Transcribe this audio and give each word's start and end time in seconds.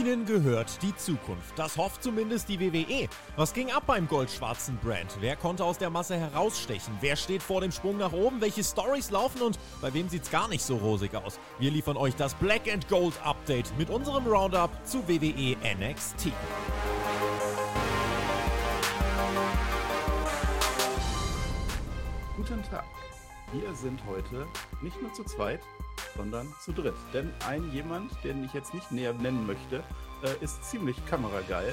Ihnen 0.00 0.24
gehört 0.24 0.82
die 0.82 0.96
Zukunft. 0.96 1.58
Das 1.58 1.76
hofft 1.76 2.02
zumindest 2.02 2.48
die 2.48 2.58
WWE. 2.58 3.06
Was 3.36 3.52
ging 3.52 3.70
ab 3.70 3.82
beim 3.86 4.08
goldschwarzen 4.08 4.78
Brand? 4.78 5.14
Wer 5.20 5.36
konnte 5.36 5.62
aus 5.62 5.76
der 5.76 5.90
Masse 5.90 6.16
herausstechen? 6.16 6.96
Wer 7.02 7.16
steht 7.16 7.42
vor 7.42 7.60
dem 7.60 7.70
Sprung 7.70 7.98
nach 7.98 8.14
oben? 8.14 8.40
Welche 8.40 8.64
Stories 8.64 9.10
laufen 9.10 9.42
und 9.42 9.58
bei 9.82 9.92
wem 9.92 10.08
sieht's 10.08 10.30
gar 10.30 10.48
nicht 10.48 10.62
so 10.62 10.78
rosig 10.78 11.14
aus? 11.14 11.38
Wir 11.58 11.70
liefern 11.70 11.98
euch 11.98 12.16
das 12.16 12.32
Black 12.32 12.62
and 12.72 12.88
Gold 12.88 13.12
Update 13.22 13.76
mit 13.76 13.90
unserem 13.90 14.26
Roundup 14.26 14.70
zu 14.86 15.06
WWE 15.06 15.54
NXT. 15.78 16.32
Guten 22.38 22.62
Tag. 22.70 22.86
Wir 23.52 23.74
sind 23.74 24.00
heute 24.06 24.46
nicht 24.80 24.98
nur 25.02 25.12
zu 25.12 25.24
zweit, 25.24 25.60
sondern 26.16 26.52
zu 26.64 26.72
dritt. 26.72 26.94
Denn 27.12 27.30
ein 27.46 27.70
jemand, 27.72 28.12
den 28.24 28.44
ich 28.44 28.52
jetzt 28.52 28.74
nicht 28.74 28.90
näher 28.92 29.12
nennen 29.12 29.46
möchte, 29.46 29.82
äh, 30.22 30.44
ist 30.44 30.64
ziemlich 30.64 30.96
kamerageil 31.06 31.72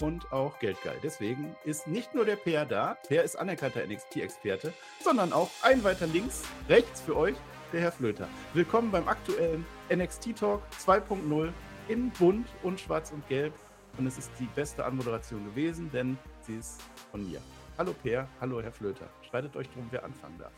und 0.00 0.32
auch 0.32 0.58
geldgeil. 0.58 0.96
Deswegen 1.02 1.54
ist 1.64 1.86
nicht 1.86 2.14
nur 2.14 2.24
der 2.24 2.36
Per 2.36 2.64
da, 2.64 2.96
Per 3.08 3.22
ist 3.22 3.36
anerkannter 3.36 3.86
NXT-Experte, 3.86 4.72
sondern 5.02 5.32
auch 5.32 5.50
ein 5.62 5.84
weiter 5.84 6.06
links, 6.06 6.42
rechts 6.68 7.00
für 7.00 7.16
euch, 7.16 7.36
der 7.72 7.82
Herr 7.82 7.92
Flöter. 7.92 8.28
Willkommen 8.54 8.90
beim 8.90 9.06
aktuellen 9.08 9.64
NXT 9.94 10.36
Talk 10.36 10.62
2.0 10.84 11.52
in 11.88 12.10
bunt 12.10 12.46
und 12.62 12.80
schwarz 12.80 13.12
und 13.12 13.26
gelb. 13.28 13.54
Und 13.98 14.06
es 14.06 14.18
ist 14.18 14.30
die 14.38 14.48
beste 14.54 14.84
Anmoderation 14.84 15.44
gewesen, 15.44 15.90
denn 15.92 16.16
sie 16.40 16.56
ist 16.56 16.80
von 17.10 17.28
mir. 17.28 17.40
Hallo 17.76 17.94
Per, 18.02 18.28
hallo 18.40 18.62
Herr 18.62 18.72
Flöter. 18.72 19.08
Streitet 19.22 19.56
euch 19.56 19.68
drum, 19.70 19.86
wer 19.90 20.04
anfangen 20.04 20.38
darf. 20.38 20.52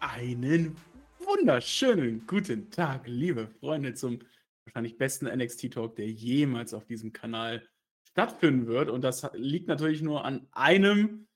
Einen 0.00 0.76
wunderschönen 1.26 2.26
guten 2.26 2.70
Tag, 2.70 3.06
liebe 3.06 3.48
Freunde, 3.60 3.94
zum 3.94 4.20
wahrscheinlich 4.64 4.98
besten 4.98 5.26
NXT-Talk, 5.26 5.96
der 5.96 6.08
jemals 6.08 6.74
auf 6.74 6.84
diesem 6.84 7.12
Kanal 7.12 7.68
stattfinden 8.08 8.66
wird. 8.66 8.90
Und 8.90 9.02
das 9.02 9.28
liegt 9.34 9.68
natürlich 9.68 10.02
nur 10.02 10.24
an 10.24 10.48
einem. 10.52 11.28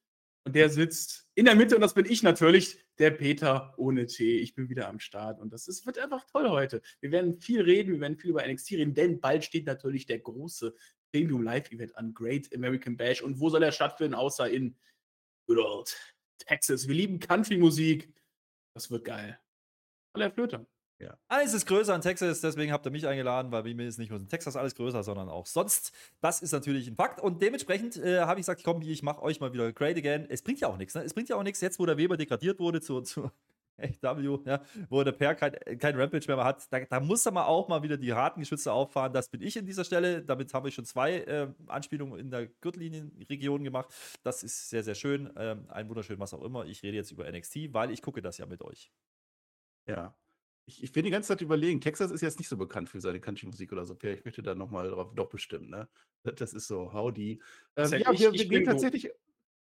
Und 0.44 0.55
der 0.55 0.70
sitzt 0.70 1.28
in 1.34 1.44
der 1.44 1.56
Mitte 1.56 1.74
und 1.74 1.80
das 1.80 1.94
bin 1.94 2.06
ich 2.06 2.22
natürlich, 2.22 2.78
der 2.98 3.11
Peter 3.11 3.74
ohne 3.77 4.06
T. 4.06 4.38
Ich 4.38 4.55
bin 4.55 4.69
wieder 4.69 4.88
am 4.88 5.00
Start 5.00 5.41
und 5.41 5.52
das 5.52 5.66
ist, 5.66 5.86
wird 5.86 5.98
einfach 5.98 6.24
toll 6.24 6.48
heute. 6.48 6.83
Wir 7.00 7.11
werden 7.11 7.34
viel 7.34 7.61
reden, 7.61 7.94
wir 7.94 8.00
werden 8.00 8.16
viel 8.16 8.30
über 8.30 8.46
NXT 8.46 8.72
reden, 8.72 8.94
denn 8.94 9.20
bald 9.20 9.44
steht 9.44 9.66
natürlich 9.66 10.06
der 10.06 10.20
große 10.20 10.74
Premium 11.12 11.42
Live 11.42 11.70
Event 11.72 11.96
an 11.96 12.14
Great 12.14 12.55
American 12.55 12.96
Bash. 12.96 13.22
Und 13.22 13.41
wo 13.41 13.50
soll 13.50 13.62
er 13.62 13.72
stattfinden, 13.72 14.14
außer 14.14 14.48
in 14.48 14.77
Good 15.46 15.58
Old 15.58 15.96
Texas? 16.39 16.86
Wir 16.86 16.94
lieben 16.94 17.18
Country-Musik. 17.18 18.12
Das 18.74 18.91
wird 18.91 19.05
geil. 19.05 19.39
Hallo, 20.17 20.25
Herr 20.25 20.33
Flöter. 20.33 20.67
Ja. 20.98 21.14
Alles 21.28 21.53
ist 21.53 21.67
größer 21.67 21.95
in 21.95 22.00
Texas, 22.00 22.41
deswegen 22.41 22.72
habt 22.72 22.86
ihr 22.86 22.91
mich 22.91 23.06
eingeladen, 23.06 23.53
weil 23.53 23.62
mir 23.75 23.86
ist 23.86 23.98
nicht 23.98 24.09
nur 24.09 24.19
in 24.19 24.28
Texas 24.28 24.56
alles 24.56 24.75
größer, 24.75 25.03
sondern 25.03 25.28
auch 25.28 25.45
sonst. 25.45 25.92
Das 26.23 26.41
ist 26.41 26.53
natürlich 26.53 26.89
ein 26.89 26.97
Fakt. 26.97 27.20
Und 27.20 27.42
dementsprechend 27.42 27.98
äh, 27.98 28.20
habe 28.20 28.41
ich 28.41 28.47
gesagt, 28.47 28.64
komm, 28.64 28.81
ich 28.81 29.03
mache 29.03 29.20
euch 29.20 29.41
mal 29.41 29.53
wieder 29.53 29.70
great 29.75 29.98
again. 29.98 30.25
Es 30.31 30.41
bringt 30.41 30.58
ja 30.61 30.69
auch 30.69 30.78
nichts, 30.78 30.95
ne? 30.95 31.03
Es 31.03 31.12
bringt 31.12 31.28
ja 31.28 31.36
auch 31.36 31.42
nichts, 31.42 31.61
jetzt 31.61 31.78
wo 31.78 31.84
der 31.84 31.98
Weber 31.98 32.17
degradiert 32.17 32.58
wurde 32.61 32.81
zu, 32.81 33.03
zu 33.03 33.31
AW, 34.03 34.39
ja, 34.47 34.62
wo 34.89 35.05
der 35.05 35.12
Per 35.12 35.34
kein, 35.34 35.53
kein 35.78 36.00
Rampage 36.00 36.25
mehr 36.28 36.42
hat. 36.42 36.67
Da, 36.73 36.80
da, 36.80 36.98
muss 36.98 37.27
er 37.27 37.33
mal 37.33 37.45
auch 37.45 37.69
mal 37.69 37.83
wieder 37.83 37.98
die 37.98 38.14
harten 38.14 38.41
Geschütze 38.41 38.73
auffahren. 38.73 39.12
Das 39.12 39.28
bin 39.28 39.42
ich 39.42 39.55
in 39.58 39.67
dieser 39.67 39.84
Stelle. 39.84 40.23
Damit 40.23 40.55
habe 40.55 40.70
ich 40.70 40.75
schon 40.75 40.86
zwei 40.86 41.19
äh, 41.19 41.48
Anspielungen 41.67 42.19
in 42.19 42.30
der 42.30 42.47
Gürtellinienregion 42.47 43.64
gemacht. 43.64 43.95
Das 44.23 44.42
ist 44.42 44.70
sehr, 44.70 44.83
sehr 44.83 44.95
schön. 44.95 45.30
Ähm, 45.36 45.67
ein 45.69 45.91
wunderschön, 45.91 46.19
was 46.19 46.33
auch 46.33 46.42
immer. 46.42 46.64
Ich 46.64 46.83
rede 46.83 46.97
jetzt 46.97 47.11
über 47.11 47.30
NXT, 47.30 47.75
weil 47.75 47.91
ich 47.91 48.01
gucke 48.01 48.23
das 48.23 48.39
ja 48.39 48.47
mit 48.47 48.62
euch. 48.62 48.91
Ja, 49.87 50.17
ich, 50.67 50.83
ich 50.83 50.92
bin 50.92 51.05
die 51.05 51.11
ganze 51.11 51.29
Zeit 51.29 51.41
überlegen, 51.41 51.81
Texas 51.81 52.11
ist 52.11 52.23
jetzt 52.23 52.39
nicht 52.39 52.48
so 52.48 52.56
bekannt 52.56 52.89
für 52.89 53.01
seine 53.01 53.20
Country-Musik 53.20 53.73
oder 53.73 53.84
so. 53.84 53.95
Per, 53.95 54.15
ich 54.15 54.25
möchte 54.25 54.42
da 54.42 54.55
nochmal 54.55 54.91
drauf 54.91 55.15
doch 55.15 55.29
bestimmen, 55.29 55.70
ne? 55.70 55.89
Das 56.25 56.53
ist 56.53 56.67
so, 56.67 56.92
howdy. 56.92 57.41
Ähm, 57.77 57.91
ja, 57.92 58.12
ich, 58.12 58.20
wir, 58.20 58.33
wir 58.33 58.48
gehen 58.48 58.64
tatsächlich. 58.64 59.09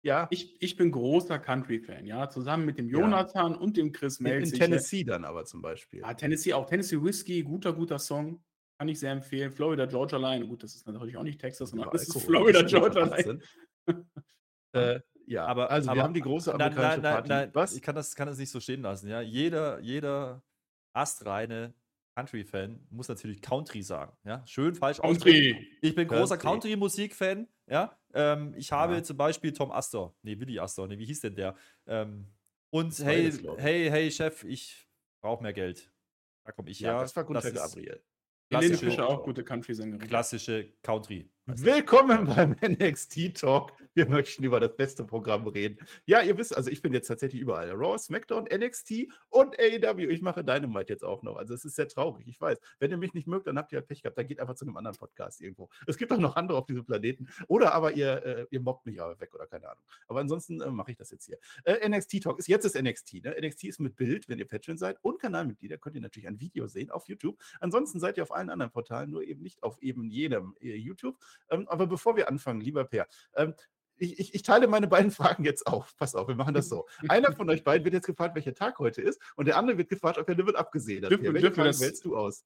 Ja. 0.04 0.28
Ich, 0.30 0.62
ich 0.62 0.76
bin 0.76 0.92
großer 0.92 1.40
Country-Fan, 1.40 2.06
ja. 2.06 2.30
Zusammen 2.30 2.66
mit 2.66 2.78
dem 2.78 2.88
Jonathan 2.88 3.54
ja. 3.54 3.58
und 3.58 3.78
dem 3.78 3.92
Chris 3.92 4.20
Melz. 4.20 4.52
In, 4.52 4.60
Tennessee 4.60 5.04
dann 5.04 5.26
aber 5.26 5.46
zum 5.46 5.64
Beispiel. 5.64 6.02
Ja, 6.02 6.14
Tennessee 6.14 6.54
auch. 6.54 6.68
Tennessee 6.68 7.02
Whiskey, 7.02 7.42
guter, 7.42 7.74
guter 7.74 7.98
Song. 7.98 8.44
Kann 8.78 8.88
ich 8.88 9.00
sehr 9.00 9.12
empfehlen. 9.12 9.52
Florida 9.52 9.88
Georgia 9.88 10.18
Line. 10.18 10.48
Gut, 10.48 10.64
das 10.64 10.76
ist 10.76 10.88
natürlich 10.88 11.18
auch 11.18 11.24
nicht 11.24 11.40
Texas, 11.42 11.72
sondern 11.72 11.90
das 11.92 12.08
ist 12.08 12.22
Florida 12.22 12.62
Georgia 12.64 13.06
Line. 13.06 13.40
äh, 14.74 15.00
ja, 15.32 15.46
aber 15.46 15.72
also 15.72 15.90
aber, 15.90 16.00
wir 16.00 16.04
haben 16.04 16.14
die 16.14 16.22
große 16.22 16.54
amerikanische 16.54 16.90
nein, 16.90 17.02
nein, 17.02 17.14
Party. 17.14 17.30
Nein, 17.30 17.50
Was? 17.54 17.74
Ich 17.74 17.82
kann 17.82 17.96
das, 17.96 18.16
kann 18.16 18.28
das 18.28 18.38
nicht 18.38 18.50
so 18.50 18.60
stehen 18.60 18.82
lassen. 18.82 19.08
Ja, 19.08 19.22
jeder, 19.22 19.80
jeder 19.80 20.44
astreine 20.94 21.74
Country-Fan 22.16 22.88
muss 22.90 23.08
natürlich 23.08 23.42
Country 23.42 23.82
sagen. 23.82 24.12
Ja? 24.26 24.46
Schön 24.46 24.76
falsch 24.76 25.00
Country. 25.00 25.68
Ich 25.82 25.96
bin 25.96 26.08
großer 26.08 26.38
Country-Musik-Fan. 26.38 27.48
Ja? 27.68 27.98
Ähm, 28.14 28.54
ich 28.58 28.74
habe 28.74 28.96
ja. 28.96 29.04
zum 29.04 29.16
Beispiel 29.16 29.54
Tom 29.54 29.72
Astor, 29.72 30.14
nee, 30.22 30.38
Willy 30.38 30.60
Astor, 30.60 30.88
nee, 30.88 30.98
wie 30.98 31.06
hieß 31.06 31.22
denn 31.22 31.36
der? 31.36 31.56
Ähm, 31.88 32.28
und 32.70 32.98
hey, 33.00 33.32
hey, 33.58 33.90
hey, 33.90 34.12
Chef, 34.12 34.44
ich 34.44 34.90
brauche 35.22 35.42
mehr 35.42 35.54
Geld. 35.54 35.92
Da 36.44 36.52
komme 36.52 36.70
ich 36.70 36.80
ja, 36.82 36.92
her. 36.92 37.02
Das 37.02 37.16
war 37.16 37.24
Gunter 37.24 37.52
Gabriel. 37.52 38.02
Helene 38.50 38.78
Fischer 38.78 39.08
auch 39.08 39.24
gute 39.24 39.46
Country-Sängerin. 39.46 40.08
Klassische 40.08 40.74
Country. 40.82 41.30
Willkommen 41.48 42.26
beim 42.26 42.56
NXT 42.62 43.36
Talk. 43.36 43.74
Wir 43.96 44.08
möchten 44.08 44.44
über 44.44 44.60
das 44.60 44.76
beste 44.78 45.04
Programm 45.04 45.48
reden. 45.48 45.80
Ja, 46.06 46.22
ihr 46.22 46.38
wisst, 46.38 46.56
also 46.56 46.70
ich 46.70 46.82
bin 46.82 46.94
jetzt 46.94 47.08
tatsächlich 47.08 47.42
überall. 47.42 47.72
Raw, 47.72 47.98
SmackDown, 47.98 48.46
NXT 48.46 49.08
und 49.30 49.60
AEW. 49.60 50.08
Ich 50.12 50.22
mache 50.22 50.44
Dynamite 50.44 50.94
jetzt 50.94 51.04
auch 51.04 51.24
noch. 51.24 51.36
Also 51.36 51.56
es 51.56 51.66
ist 51.66 51.76
sehr 51.76 51.88
traurig, 51.88 52.28
ich 52.28 52.40
weiß. 52.40 52.60
Wenn 52.80 52.92
ihr 52.92 52.98
mich 52.98 53.16
nicht 53.16 53.28
mögt, 53.28 53.48
dann 53.48 53.58
habt 53.58 53.72
ihr 53.74 53.80
halt 53.80 53.88
Pech 53.88 54.04
gehabt. 54.04 54.20
Dann 54.20 54.28
geht 54.28 54.40
einfach 54.40 54.54
zu 54.54 54.66
einem 54.66 54.78
anderen 54.78 54.96
Podcast 54.96 55.42
irgendwo. 55.42 55.70
Es 55.88 55.98
gibt 55.98 56.12
auch 56.14 56.20
noch 56.20 56.36
andere 56.36 56.60
auf 56.60 56.68
diesem 56.68 56.86
Planeten. 56.86 57.28
Oder 57.48 57.74
aber 57.74 57.94
ihr, 57.94 58.24
äh, 58.24 58.46
ihr 58.52 58.62
mobbt 58.62 58.86
mich 58.86 59.02
aber 59.02 59.20
weg 59.20 59.34
oder 59.34 59.48
keine 59.48 59.68
Ahnung. 59.68 59.84
Aber 60.08 60.20
ansonsten 60.20 60.62
äh, 60.62 60.70
mache 60.70 60.92
ich 60.92 60.98
das 60.98 61.10
jetzt 61.10 61.26
hier. 61.26 61.40
Äh, 61.64 61.90
NXT 61.90 62.22
Talk 62.22 62.40
ist 62.40 62.48
jetzt 62.48 62.64
das 62.64 62.82
NXT. 62.82 63.24
Ne? 63.26 63.36
NXT 63.42 63.64
ist 63.64 63.80
mit 63.80 63.96
Bild, 63.96 64.30
wenn 64.30 64.38
ihr 64.38 64.48
Patreon 64.48 64.78
seid 64.78 65.00
und 65.02 65.20
Kanalmitglieder, 65.20 65.80
könnt 65.80 65.96
ihr 65.96 66.02
natürlich 66.02 66.28
ein 66.28 66.40
Video 66.40 66.68
sehen 66.68 66.92
auf 66.92 67.10
YouTube. 67.10 67.38
Ansonsten 67.60 68.00
seid 68.00 68.18
ihr 68.18 68.24
auf 68.24 68.32
allen 68.32 68.52
anderen 68.52 68.72
Portalen, 68.72 69.10
nur 69.10 69.24
eben 69.24 69.42
nicht 69.42 69.64
auf 69.64 69.82
eben 69.82 70.06
jedem 70.06 70.56
äh, 70.62 70.76
YouTube. 70.76 71.18
Ähm, 71.50 71.68
aber 71.68 71.88
bevor 71.88 72.16
wir 72.16 72.28
anfangen, 72.28 72.62
lieber 72.62 72.86
Per, 72.86 73.08
ähm, 73.36 73.54
ich, 73.98 74.20
ich, 74.20 74.34
ich, 74.34 74.42
teile 74.42 74.68
meine 74.68 74.88
beiden 74.88 75.12
Fragen 75.12 75.44
jetzt 75.44 75.68
auf. 75.68 75.96
Pass 75.98 76.16
auf, 76.16 76.28
wir 76.28 76.36
machen 76.36 76.54
das 76.54 76.70
so. 76.70 76.88
Einer 77.08 77.32
von 77.34 77.50
euch 77.50 77.64
beiden 77.64 77.86
wird 77.86 77.94
jetzt 77.94 78.08
gefragt, 78.08 78.36
welcher 78.36 78.54
Tag 78.54 78.80
heute 78.80 79.02
ist, 79.02 79.22
und 79.36 79.48
der 79.48 79.58
andere 79.58 79.78
wird 79.78 79.90
gefragt, 79.90 80.18
ob 80.18 80.28
er 80.28 80.36
Level 80.36 80.56
abgesehen 80.56 81.04
hat. 81.04 81.12
Dürfen, 81.12 81.34
welche 81.34 81.52
Frage 81.52 81.70
das, 81.70 81.82
wählst 81.82 82.06
du 82.06 82.18
aus? 82.18 82.44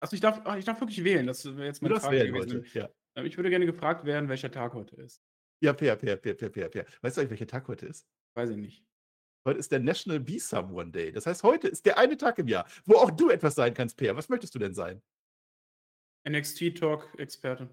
Also 0.00 0.14
ich 0.14 0.20
darf, 0.20 0.40
ich 0.56 0.64
darf 0.64 0.80
wirklich 0.80 1.02
wählen. 1.04 1.26
Das 1.26 1.44
wäre 1.44 1.66
jetzt 1.66 1.82
meine 1.82 2.00
Frage 2.00 2.26
gewesen. 2.26 2.60
Heute, 2.60 2.78
ja. 2.78 2.88
Ähm, 3.16 3.26
ich 3.26 3.36
würde 3.36 3.50
gerne 3.50 3.66
gefragt 3.66 4.04
werden, 4.04 4.28
welcher 4.28 4.50
Tag 4.50 4.74
heute 4.74 4.96
ist. 4.96 5.22
Ja, 5.60 5.72
Per, 5.72 5.96
Per, 5.96 6.16
Per, 6.16 6.34
Per, 6.34 6.50
Per, 6.50 6.68
Per. 6.68 6.84
Weißt 7.00 7.16
du 7.16 7.20
eigentlich, 7.20 7.30
welcher 7.30 7.46
Tag 7.46 7.68
heute 7.68 7.86
ist? 7.86 8.06
Weiß 8.34 8.50
ich 8.50 8.56
nicht. 8.56 8.84
Heute 9.46 9.58
ist 9.58 9.70
der 9.72 9.80
National 9.80 10.20
Be 10.20 10.38
Someone 10.38 10.90
Day. 10.90 11.12
Das 11.12 11.26
heißt, 11.26 11.42
heute 11.42 11.68
ist 11.68 11.84
der 11.84 11.98
eine 11.98 12.16
Tag 12.16 12.38
im 12.38 12.48
Jahr, 12.48 12.66
wo 12.86 12.96
auch 12.96 13.10
du 13.10 13.30
etwas 13.30 13.54
sein 13.54 13.74
kannst, 13.74 13.96
Per. 13.96 14.16
Was 14.16 14.28
möchtest 14.28 14.54
du 14.54 14.58
denn 14.58 14.74
sein? 14.74 15.02
NXT 16.28 16.78
Talk 16.78 17.08
Experte. 17.18 17.68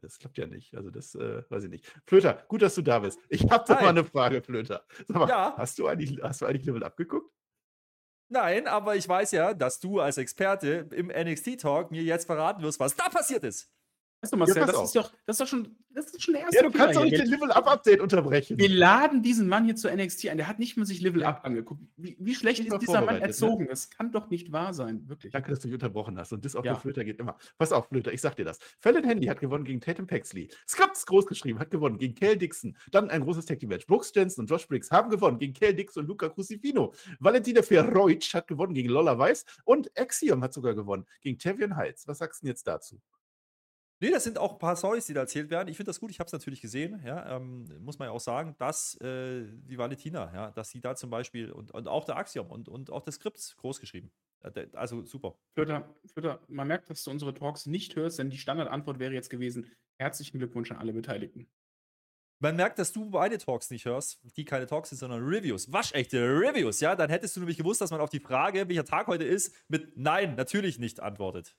Das 0.00 0.18
klappt 0.18 0.38
ja 0.38 0.46
nicht. 0.46 0.74
Also 0.76 0.90
das 0.90 1.14
äh, 1.14 1.42
weiß 1.48 1.64
ich 1.64 1.70
nicht. 1.70 1.86
Flöter, 2.06 2.44
gut, 2.48 2.62
dass 2.62 2.74
du 2.74 2.82
da 2.82 2.98
bist. 2.98 3.18
Ich 3.28 3.50
habe 3.50 3.64
da 3.66 3.74
mal 3.74 3.88
eine 3.88 4.04
Frage, 4.04 4.42
Flöter. 4.42 4.84
Sag 5.06 5.16
mal, 5.16 5.28
ja. 5.28 5.54
hast, 5.56 5.78
du 5.78 5.86
eigentlich, 5.86 6.20
hast 6.22 6.42
du 6.42 6.46
eigentlich 6.46 6.64
Level 6.64 6.82
abgeguckt? 6.84 7.30
Nein, 8.28 8.66
aber 8.66 8.96
ich 8.96 9.08
weiß 9.08 9.32
ja, 9.32 9.54
dass 9.54 9.80
du 9.80 10.00
als 10.00 10.18
Experte 10.18 10.88
im 10.92 11.08
NXT-Talk 11.08 11.90
mir 11.90 12.02
jetzt 12.02 12.26
verraten 12.26 12.62
wirst, 12.62 12.80
was 12.80 12.96
da 12.96 13.08
passiert 13.08 13.44
ist. 13.44 13.70
Weißt 14.24 14.32
du, 14.32 14.36
Marcel, 14.38 14.56
ja, 14.56 14.66
das, 14.66 14.84
ist 14.84 14.96
doch, 14.96 15.12
das 15.26 15.34
ist 15.34 15.40
doch 15.40 15.46
schon, 15.46 15.76
das 15.90 16.06
ist 16.06 16.22
schon 16.22 16.32
der 16.32 16.44
erste 16.44 16.56
Ja, 16.56 16.62
du 16.62 16.70
Fehler 16.70 16.84
kannst 16.84 16.98
doch 16.98 17.04
nicht 17.04 17.18
den 17.18 17.26
Level-Up-Update 17.26 18.00
unterbrechen. 18.00 18.56
Wir 18.56 18.70
laden 18.70 19.22
diesen 19.22 19.48
Mann 19.48 19.66
hier 19.66 19.76
zu 19.76 19.94
NXT 19.94 20.28
ein. 20.28 20.38
Der 20.38 20.48
hat 20.48 20.58
nicht 20.58 20.78
mal 20.78 20.86
sich 20.86 21.02
Level-Up 21.02 21.44
angeguckt. 21.44 21.82
Wie, 21.98 22.16
wie 22.18 22.34
schlecht 22.34 22.64
ist 22.64 22.80
dieser 22.80 23.02
Mann 23.02 23.16
ne? 23.16 23.20
erzogen? 23.20 23.64
Ne? 23.64 23.68
Das 23.68 23.90
kann 23.90 24.12
doch 24.12 24.30
nicht 24.30 24.50
wahr 24.50 24.72
sein, 24.72 25.06
wirklich. 25.10 25.30
Danke, 25.30 25.50
dass 25.50 25.60
du 25.60 25.68
mich 25.68 25.74
unterbrochen 25.74 26.18
hast. 26.18 26.32
Und 26.32 26.42
das 26.42 26.56
auf 26.56 26.64
ja. 26.64 26.72
der 26.72 26.80
Flöter 26.80 27.04
geht 27.04 27.20
immer. 27.20 27.36
Pass 27.58 27.70
auf, 27.70 27.88
Flöter, 27.88 28.14
ich 28.14 28.22
sag 28.22 28.34
dir 28.34 28.46
das. 28.46 28.58
Fallon 28.80 29.04
Handy 29.04 29.26
hat 29.26 29.40
gewonnen 29.40 29.64
gegen 29.64 29.82
Tatum 29.82 30.06
Paxley. 30.06 30.48
Scrubs 30.66 31.04
groß 31.04 31.26
geschrieben, 31.26 31.58
hat 31.58 31.70
gewonnen 31.70 31.98
gegen 31.98 32.14
Kel 32.14 32.38
Dixon. 32.38 32.78
Dann 32.90 33.10
ein 33.10 33.22
großes 33.22 33.44
Tag-Team-Match. 33.44 33.86
Brooks 33.86 34.10
Jensen 34.14 34.40
und 34.40 34.46
Josh 34.48 34.66
Briggs 34.66 34.90
haben 34.90 35.10
gewonnen 35.10 35.38
gegen 35.38 35.52
Kel 35.52 35.74
Dixon 35.74 36.04
und 36.04 36.08
Luca 36.08 36.30
Crucifino. 36.30 36.94
Valentina 37.20 37.60
Ferroic 37.60 38.32
hat 38.32 38.48
gewonnen 38.48 38.72
gegen 38.72 38.88
Lola 38.88 39.18
Weiss. 39.18 39.44
Und 39.64 39.90
Axiom 39.98 40.42
hat 40.42 40.54
sogar 40.54 40.74
gewonnen 40.74 41.04
gegen 41.20 41.38
Tavian 41.38 41.76
Heights. 41.76 42.08
Was 42.08 42.18
sagst 42.18 42.40
du 42.40 42.46
denn 42.46 42.52
jetzt 42.52 42.66
dazu? 42.66 43.00
Nee, 44.00 44.10
das 44.10 44.24
sind 44.24 44.38
auch 44.38 44.52
ein 44.52 44.58
paar 44.58 44.76
Stories, 44.76 45.06
die 45.06 45.14
da 45.14 45.20
erzählt 45.20 45.50
werden. 45.50 45.68
Ich 45.68 45.76
finde 45.76 45.90
das 45.90 46.00
gut, 46.00 46.10
ich 46.10 46.18
habe 46.18 46.26
es 46.26 46.32
natürlich 46.32 46.60
gesehen, 46.60 47.00
ja, 47.04 47.36
ähm, 47.36 47.66
muss 47.80 47.98
man 47.98 48.08
ja 48.08 48.12
auch 48.12 48.20
sagen, 48.20 48.54
dass 48.58 49.00
äh, 49.00 49.44
die 49.46 49.78
Valentina, 49.78 50.32
ja, 50.34 50.50
dass 50.50 50.70
sie 50.70 50.80
da 50.80 50.96
zum 50.96 51.10
Beispiel 51.10 51.52
und, 51.52 51.70
und 51.70 51.88
auch 51.88 52.04
der 52.04 52.16
Axiom 52.16 52.50
und, 52.50 52.68
und 52.68 52.90
auch 52.90 53.02
das 53.02 53.14
Skript 53.16 53.56
groß 53.56 53.80
geschrieben. 53.80 54.10
Also 54.74 55.04
super. 55.06 55.38
Flöter, 55.54 55.94
Flöter, 56.12 56.40
man 56.48 56.68
merkt, 56.68 56.90
dass 56.90 57.02
du 57.02 57.10
unsere 57.10 57.32
Talks 57.32 57.64
nicht 57.64 57.96
hörst, 57.96 58.18
denn 58.18 58.28
die 58.28 58.36
Standardantwort 58.36 58.98
wäre 58.98 59.14
jetzt 59.14 59.30
gewesen: 59.30 59.70
Herzlichen 59.98 60.38
Glückwunsch 60.38 60.70
an 60.70 60.76
alle 60.76 60.92
Beteiligten. 60.92 61.48
Man 62.40 62.56
merkt, 62.56 62.78
dass 62.78 62.92
du 62.92 63.08
beide 63.08 63.38
Talks 63.38 63.70
nicht 63.70 63.86
hörst, 63.86 64.20
die 64.36 64.44
keine 64.44 64.66
Talks 64.66 64.90
sind, 64.90 64.98
sondern 64.98 65.22
Reviews. 65.22 65.72
Waschechte 65.72 66.18
Reviews, 66.18 66.80
ja? 66.80 66.94
Dann 66.94 67.08
hättest 67.08 67.36
du 67.36 67.40
nämlich 67.40 67.56
gewusst, 67.56 67.80
dass 67.80 67.90
man 67.90 68.02
auf 68.02 68.10
die 68.10 68.20
Frage, 68.20 68.68
welcher 68.68 68.84
Tag 68.84 69.06
heute 69.06 69.24
ist, 69.24 69.54
mit 69.68 69.96
Nein, 69.96 70.34
natürlich 70.34 70.78
nicht 70.78 71.00
antwortet. 71.00 71.56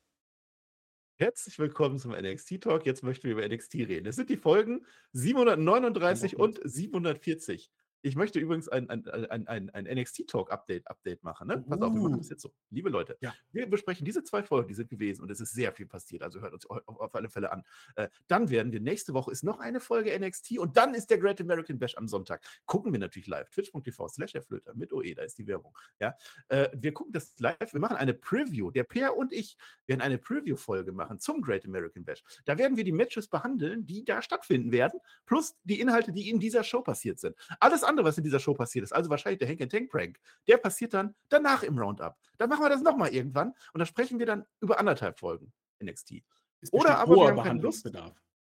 Herzlich 1.18 1.58
willkommen 1.60 1.98
zum 1.98 2.12
NXT 2.12 2.60
Talk. 2.60 2.86
Jetzt 2.86 3.02
möchten 3.02 3.24
wir 3.24 3.32
über 3.32 3.48
NXT 3.48 3.76
reden. 3.76 4.06
Es 4.06 4.18
sind 4.18 4.30
die 4.30 4.36
Folgen 4.36 4.86
739 5.14 6.36
und 6.36 6.60
740. 6.62 7.72
Ich 8.06 8.16
möchte 8.16 8.40
übrigens 8.40 8.70
ein, 8.70 8.88
ein, 8.92 9.08
ein, 9.08 9.48
ein, 9.48 9.70
ein 9.72 9.86
NXT-Talk-Update 9.86 10.88
Update 10.88 11.24
machen. 11.24 11.48
Ne? 11.48 11.66
Pass 11.68 11.82
auf, 11.82 11.92
wir 11.92 12.02
machen 12.02 12.20
das 12.20 12.30
jetzt 12.30 12.44
so. 12.44 12.54
Liebe 12.70 12.90
Leute, 12.92 13.18
Ja. 13.20 13.34
wir 13.52 13.68
besprechen 13.68 14.06
diese 14.06 14.24
zwei 14.24 14.44
Folgen, 14.44 14.68
die 14.68 14.76
sind 14.76 14.92
gewesen 14.92 15.24
und 15.24 15.32
es 15.32 15.40
ist 15.40 15.54
sehr 15.54 15.74
viel 15.74 15.88
passiert. 15.88 16.22
Also 16.22 16.40
hört 16.40 16.54
uns 16.54 16.68
auf, 16.68 17.16
alle 17.16 17.30
Fälle 17.30 17.52
an. 17.52 17.64
Äh, 17.96 18.10
dann 18.28 18.52
werden 18.52 18.72
wir, 18.72 18.80
nächste 18.80 19.16
Woche 19.16 19.32
ist 19.32 19.44
noch 19.44 19.60
eine 19.60 19.80
Folge 19.80 20.16
NXT 20.20 20.60
und 20.60 20.78
dann 20.78 20.94
ist 20.94 21.10
der 21.10 21.18
Great 21.18 21.42
American 21.42 21.80
Bash 21.80 21.98
am 21.98 22.08
Sonntag. 22.08 22.46
Gucken 22.68 22.92
wir 22.92 23.00
natürlich 23.00 23.26
live. 23.26 23.50
Twitch.tv 23.50 24.08
slash 24.08 24.34
der 24.34 24.44
Flöter 24.44 24.76
mit 24.76 24.94
OE, 24.94 25.16
da 25.16 25.24
ist 25.24 25.40
die 25.40 25.48
Werbung. 25.48 25.76
Ja? 26.00 26.16
Äh, 26.50 26.70
wir 26.76 26.94
gucken 26.94 27.12
das 27.12 27.34
live. 27.40 27.74
Wir 27.74 27.80
machen 27.80 27.98
eine 27.98 28.14
Preview. 28.14 28.70
Der 28.70 28.84
Peer 28.84 29.18
und 29.18 29.34
ich 29.34 29.58
werden 29.88 30.02
eine 30.02 30.20
Preview-Folge 30.20 30.92
machen 30.92 31.20
zum 31.20 31.42
Great 31.42 31.66
American 31.66 32.06
Bash. 32.06 32.24
Da 32.46 32.56
werden 32.60 32.78
wir 32.78 32.84
die 32.84 32.92
Matches 32.92 33.28
behandeln, 33.28 33.88
die 33.88 34.06
da 34.06 34.22
stattfinden 34.22 34.72
werden, 34.72 35.00
plus 35.26 35.56
die 35.64 35.80
Inhalte, 35.80 36.12
die 36.12 36.30
in 36.30 36.40
dieser 36.40 36.64
Show 36.64 36.82
passiert 36.82 37.20
sind. 37.20 37.36
Alles 37.60 37.84
andere, 37.84 37.95
was 38.04 38.18
in 38.18 38.24
dieser 38.24 38.40
Show 38.40 38.54
passiert 38.54 38.84
ist, 38.84 38.92
also 38.92 39.10
wahrscheinlich 39.10 39.40
der 39.40 39.48
Hank 39.48 39.70
Tank 39.70 39.90
Prank, 39.90 40.20
der 40.48 40.58
passiert 40.58 40.94
dann 40.94 41.16
danach 41.30 41.64
im 41.64 41.78
Roundup. 41.78 42.16
Dann 42.38 42.50
machen 42.50 42.64
wir 42.64 42.70
das 42.70 42.82
nochmal 42.82 43.14
irgendwann 43.14 43.54
und 43.74 43.80
da 43.80 43.86
sprechen 43.86 44.20
wir 44.20 44.26
dann 44.26 44.46
über 44.60 44.80
anderthalb 44.80 45.20
Folgen 45.20 45.54
NXT. 45.82 46.24
Ist 46.62 46.74
Oder 46.74 46.98
aber 46.98 47.16
wir 47.16 47.28
haben 47.28 47.44
keine 47.44 47.62
Lust. 47.62 47.90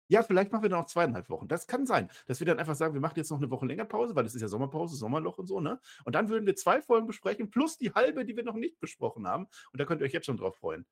Ja, 0.09 0.21
vielleicht 0.21 0.51
machen 0.51 0.63
wir 0.63 0.69
dann 0.69 0.81
auch 0.81 0.85
zweieinhalb 0.85 1.29
Wochen. 1.29 1.47
Das 1.47 1.65
kann 1.65 1.85
sein, 1.85 2.09
dass 2.27 2.39
wir 2.39 2.45
dann 2.45 2.59
einfach 2.59 2.75
sagen, 2.75 2.93
wir 2.93 3.01
machen 3.01 3.13
jetzt 3.15 3.31
noch 3.31 3.37
eine 3.37 3.49
Woche 3.49 3.65
länger 3.65 3.85
Pause, 3.85 4.15
weil 4.15 4.25
es 4.25 4.35
ist 4.35 4.41
ja 4.41 4.47
Sommerpause, 4.47 4.95
Sommerloch 4.95 5.37
und 5.37 5.47
so, 5.47 5.59
ne? 5.59 5.79
Und 6.03 6.13
dann 6.13 6.29
würden 6.29 6.45
wir 6.45 6.55
zwei 6.55 6.81
Folgen 6.81 7.07
besprechen, 7.07 7.49
plus 7.49 7.77
die 7.77 7.91
halbe, 7.93 8.25
die 8.25 8.35
wir 8.35 8.43
noch 8.43 8.55
nicht 8.55 8.79
besprochen 8.79 9.27
haben. 9.27 9.47
Und 9.71 9.79
da 9.79 9.85
könnt 9.85 10.01
ihr 10.01 10.05
euch 10.05 10.13
jetzt 10.13 10.25
schon 10.25 10.37
drauf 10.37 10.57
freuen. 10.57 10.85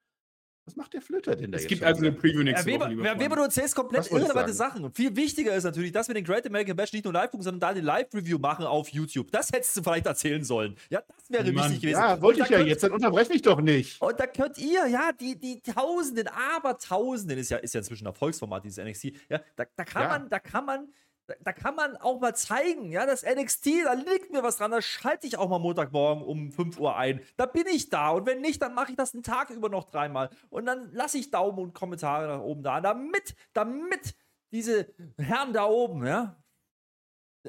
Was 0.65 0.75
macht 0.75 0.93
der 0.93 1.01
Flöter 1.01 1.35
denn 1.35 1.51
da 1.51 1.57
Es 1.57 1.63
jetzt 1.63 1.69
gibt 1.69 1.83
also 1.83 2.01
wieder? 2.01 2.11
eine 2.11 2.19
Preview 2.19 2.43
nächste 2.43 2.67
Weber, 2.67 2.85
Woche, 2.85 2.89
lieber 2.93 3.19
Weber, 3.19 3.35
du 3.37 3.41
erzählst 3.41 3.75
komplett 3.75 4.11
irrelevante? 4.11 4.53
Sachen. 4.53 4.83
Und 4.85 4.95
viel 4.95 5.15
wichtiger 5.15 5.55
ist 5.55 5.63
natürlich, 5.63 5.91
dass 5.91 6.07
wir 6.07 6.13
den 6.13 6.23
Great 6.23 6.45
American 6.45 6.75
Bash 6.75 6.93
nicht 6.93 7.03
nur 7.03 7.13
live 7.13 7.31
gucken, 7.31 7.43
sondern 7.43 7.59
da 7.59 7.67
eine 7.69 7.81
Live-Review 7.81 8.37
machen 8.37 8.65
auf 8.65 8.87
YouTube. 8.89 9.31
Das 9.31 9.51
hättest 9.51 9.75
du 9.77 9.81
vielleicht 9.83 10.05
erzählen 10.05 10.43
sollen. 10.43 10.75
Ja, 10.91 11.01
das 11.07 11.29
wäre 11.29 11.51
Mann. 11.51 11.65
wichtig 11.65 11.81
gewesen. 11.81 11.99
Ja, 11.99 12.21
wollte 12.21 12.41
ich 12.43 12.49
ja 12.49 12.57
könnt- 12.57 12.69
jetzt, 12.69 12.83
dann 12.83 12.91
unterbrech 12.91 13.29
mich 13.29 13.41
doch 13.41 13.59
nicht. 13.59 13.99
Und 14.01 14.19
da 14.19 14.27
könnt 14.27 14.59
ihr, 14.59 14.85
ja, 14.87 15.11
die, 15.19 15.35
die 15.39 15.61
Tausenden, 15.61 16.27
aber 16.27 16.77
Tausenden, 16.77 17.39
ist 17.39 17.49
ja, 17.49 17.57
ist 17.57 17.73
ja 17.73 17.79
inzwischen 17.79 18.03
ein 18.05 18.11
Erfolgsformat, 18.11 18.63
dieses 18.63 18.77
NXT, 18.83 19.13
ja, 19.29 19.41
da, 19.55 19.65
da 19.75 19.83
kann 19.83 20.03
Ja. 20.03 20.09
man, 20.09 20.29
da 20.29 20.39
kann 20.39 20.65
man, 20.65 20.87
da, 21.31 21.35
da 21.41 21.53
kann 21.53 21.75
man 21.75 21.95
auch 21.97 22.19
mal 22.19 22.35
zeigen, 22.35 22.91
ja, 22.91 23.05
das 23.05 23.23
NXT, 23.23 23.67
da 23.85 23.93
liegt 23.93 24.31
mir 24.31 24.43
was 24.43 24.57
dran, 24.57 24.71
da 24.71 24.81
schalte 24.81 25.27
ich 25.27 25.37
auch 25.37 25.49
mal 25.49 25.59
Montagmorgen 25.59 26.23
um 26.23 26.51
5 26.51 26.79
Uhr 26.79 26.95
ein. 26.95 27.21
Da 27.37 27.45
bin 27.45 27.65
ich 27.67 27.89
da. 27.89 28.09
Und 28.11 28.25
wenn 28.25 28.41
nicht, 28.41 28.61
dann 28.61 28.73
mache 28.73 28.91
ich 28.91 28.97
das 28.97 29.13
einen 29.13 29.23
Tag 29.23 29.49
über 29.49 29.69
noch 29.69 29.89
dreimal. 29.89 30.29
Und 30.49 30.65
dann 30.65 30.91
lasse 30.93 31.17
ich 31.17 31.31
Daumen 31.31 31.59
und 31.59 31.73
Kommentare 31.73 32.27
nach 32.27 32.41
oben 32.43 32.63
da, 32.63 32.81
damit, 32.81 33.35
damit 33.53 34.15
diese 34.51 34.93
Herren 35.17 35.53
da 35.53 35.65
oben, 35.65 36.05
ja, 36.05 36.35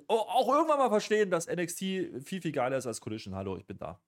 au- 0.06 0.14
auch 0.29 0.49
irgendwann 0.55 0.79
mal 0.79 0.88
verstehen, 0.90 1.31
dass 1.31 1.46
NXT 1.49 1.79
viel, 2.25 2.40
viel 2.40 2.52
geiler 2.52 2.76
ist 2.76 2.87
als 2.87 3.00
Collision. 3.00 3.34
Hallo, 3.34 3.56
ich 3.56 3.67
bin 3.67 3.79
da. 3.79 4.00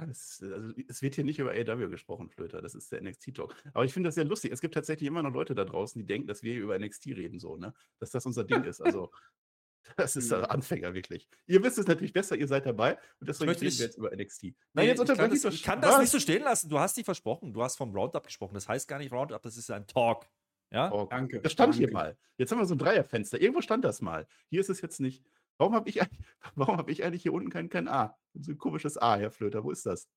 Ja, 0.00 0.06
das, 0.06 0.42
also, 0.42 0.72
es 0.88 1.02
wird 1.02 1.14
hier 1.14 1.24
nicht 1.24 1.38
über 1.38 1.50
AW 1.52 1.88
gesprochen, 1.88 2.28
Flöter. 2.30 2.62
Das 2.62 2.74
ist 2.74 2.90
der 2.92 3.02
NXT-Talk. 3.02 3.54
Aber 3.74 3.84
ich 3.84 3.92
finde 3.92 4.08
das 4.08 4.14
sehr 4.14 4.24
lustig. 4.24 4.52
Es 4.52 4.60
gibt 4.60 4.74
tatsächlich 4.74 5.06
immer 5.06 5.22
noch 5.22 5.32
Leute 5.32 5.54
da 5.54 5.64
draußen, 5.64 5.98
die 6.00 6.06
denken, 6.06 6.26
dass 6.26 6.42
wir 6.42 6.52
hier 6.54 6.62
über 6.62 6.78
NXT 6.78 7.06
reden, 7.08 7.38
so, 7.38 7.56
ne? 7.56 7.74
Dass 7.98 8.10
das 8.10 8.24
unser 8.26 8.44
Ding 8.44 8.64
ist. 8.64 8.80
Also, 8.80 9.10
das 9.96 10.16
ist 10.16 10.30
Mhm. 10.30 10.38
äh, 10.44 10.46
Anfänger, 10.46 10.94
wirklich. 10.94 11.28
Ihr 11.46 11.62
wisst 11.62 11.78
es 11.78 11.86
natürlich 11.86 12.12
besser, 12.12 12.36
ihr 12.36 12.46
seid 12.48 12.66
dabei. 12.66 12.98
Und 13.20 13.28
deswegen 13.28 13.50
reden 13.50 13.60
wir 13.62 13.68
ich- 13.68 13.78
jetzt 13.78 13.96
über 13.98 14.10
NXT. 14.14 14.42
Nee, 14.44 14.54
Nein, 14.74 14.86
jetzt 14.86 14.92
ich 15.00 15.06
kann, 15.06 15.10
unterbreche 15.12 15.32
das, 15.34 15.42
doch 15.42 15.52
ich 15.52 15.62
kann 15.62 15.80
das 15.80 15.98
nicht 15.98 16.10
so 16.10 16.18
stehen 16.20 16.42
lassen. 16.42 16.68
Du 16.68 16.78
hast 16.78 16.96
dich 16.96 17.04
versprochen. 17.04 17.52
Du 17.52 17.62
hast 17.62 17.76
vom 17.76 17.94
Roundup 17.94 18.24
gesprochen. 18.24 18.54
Das 18.54 18.68
heißt 18.68 18.88
gar 18.88 18.98
nicht 18.98 19.12
Roundup, 19.12 19.42
das 19.42 19.56
ist 19.56 19.70
ein 19.70 19.86
Talk. 19.86 20.26
Ja? 20.72 20.92
Oh, 20.92 21.06
Danke. 21.10 21.40
Das 21.40 21.50
stand 21.52 21.74
hier 21.74 21.88
danke. 21.88 21.94
mal. 21.94 22.18
Jetzt 22.38 22.52
haben 22.52 22.58
wir 22.60 22.64
so 22.66 22.76
ein 22.76 22.78
Dreierfenster. 22.78 23.40
Irgendwo 23.40 23.60
stand 23.60 23.84
das 23.84 24.00
mal. 24.00 24.28
Hier 24.50 24.60
ist 24.60 24.70
es 24.70 24.80
jetzt 24.80 25.00
nicht. 25.00 25.24
Warum 25.60 25.74
habe 25.74 25.90
ich, 25.90 26.00
eigentlich- 26.00 26.26
hab 26.58 26.88
ich 26.88 27.04
eigentlich 27.04 27.22
hier 27.22 27.34
unten 27.34 27.50
kein, 27.50 27.68
kein 27.68 27.86
A? 27.86 28.16
So 28.32 28.52
ein 28.52 28.58
komisches 28.58 28.96
A, 28.96 29.16
Herr 29.16 29.30
Flöter. 29.30 29.62
Wo 29.62 29.70
ist 29.70 29.84
das? 29.84 30.08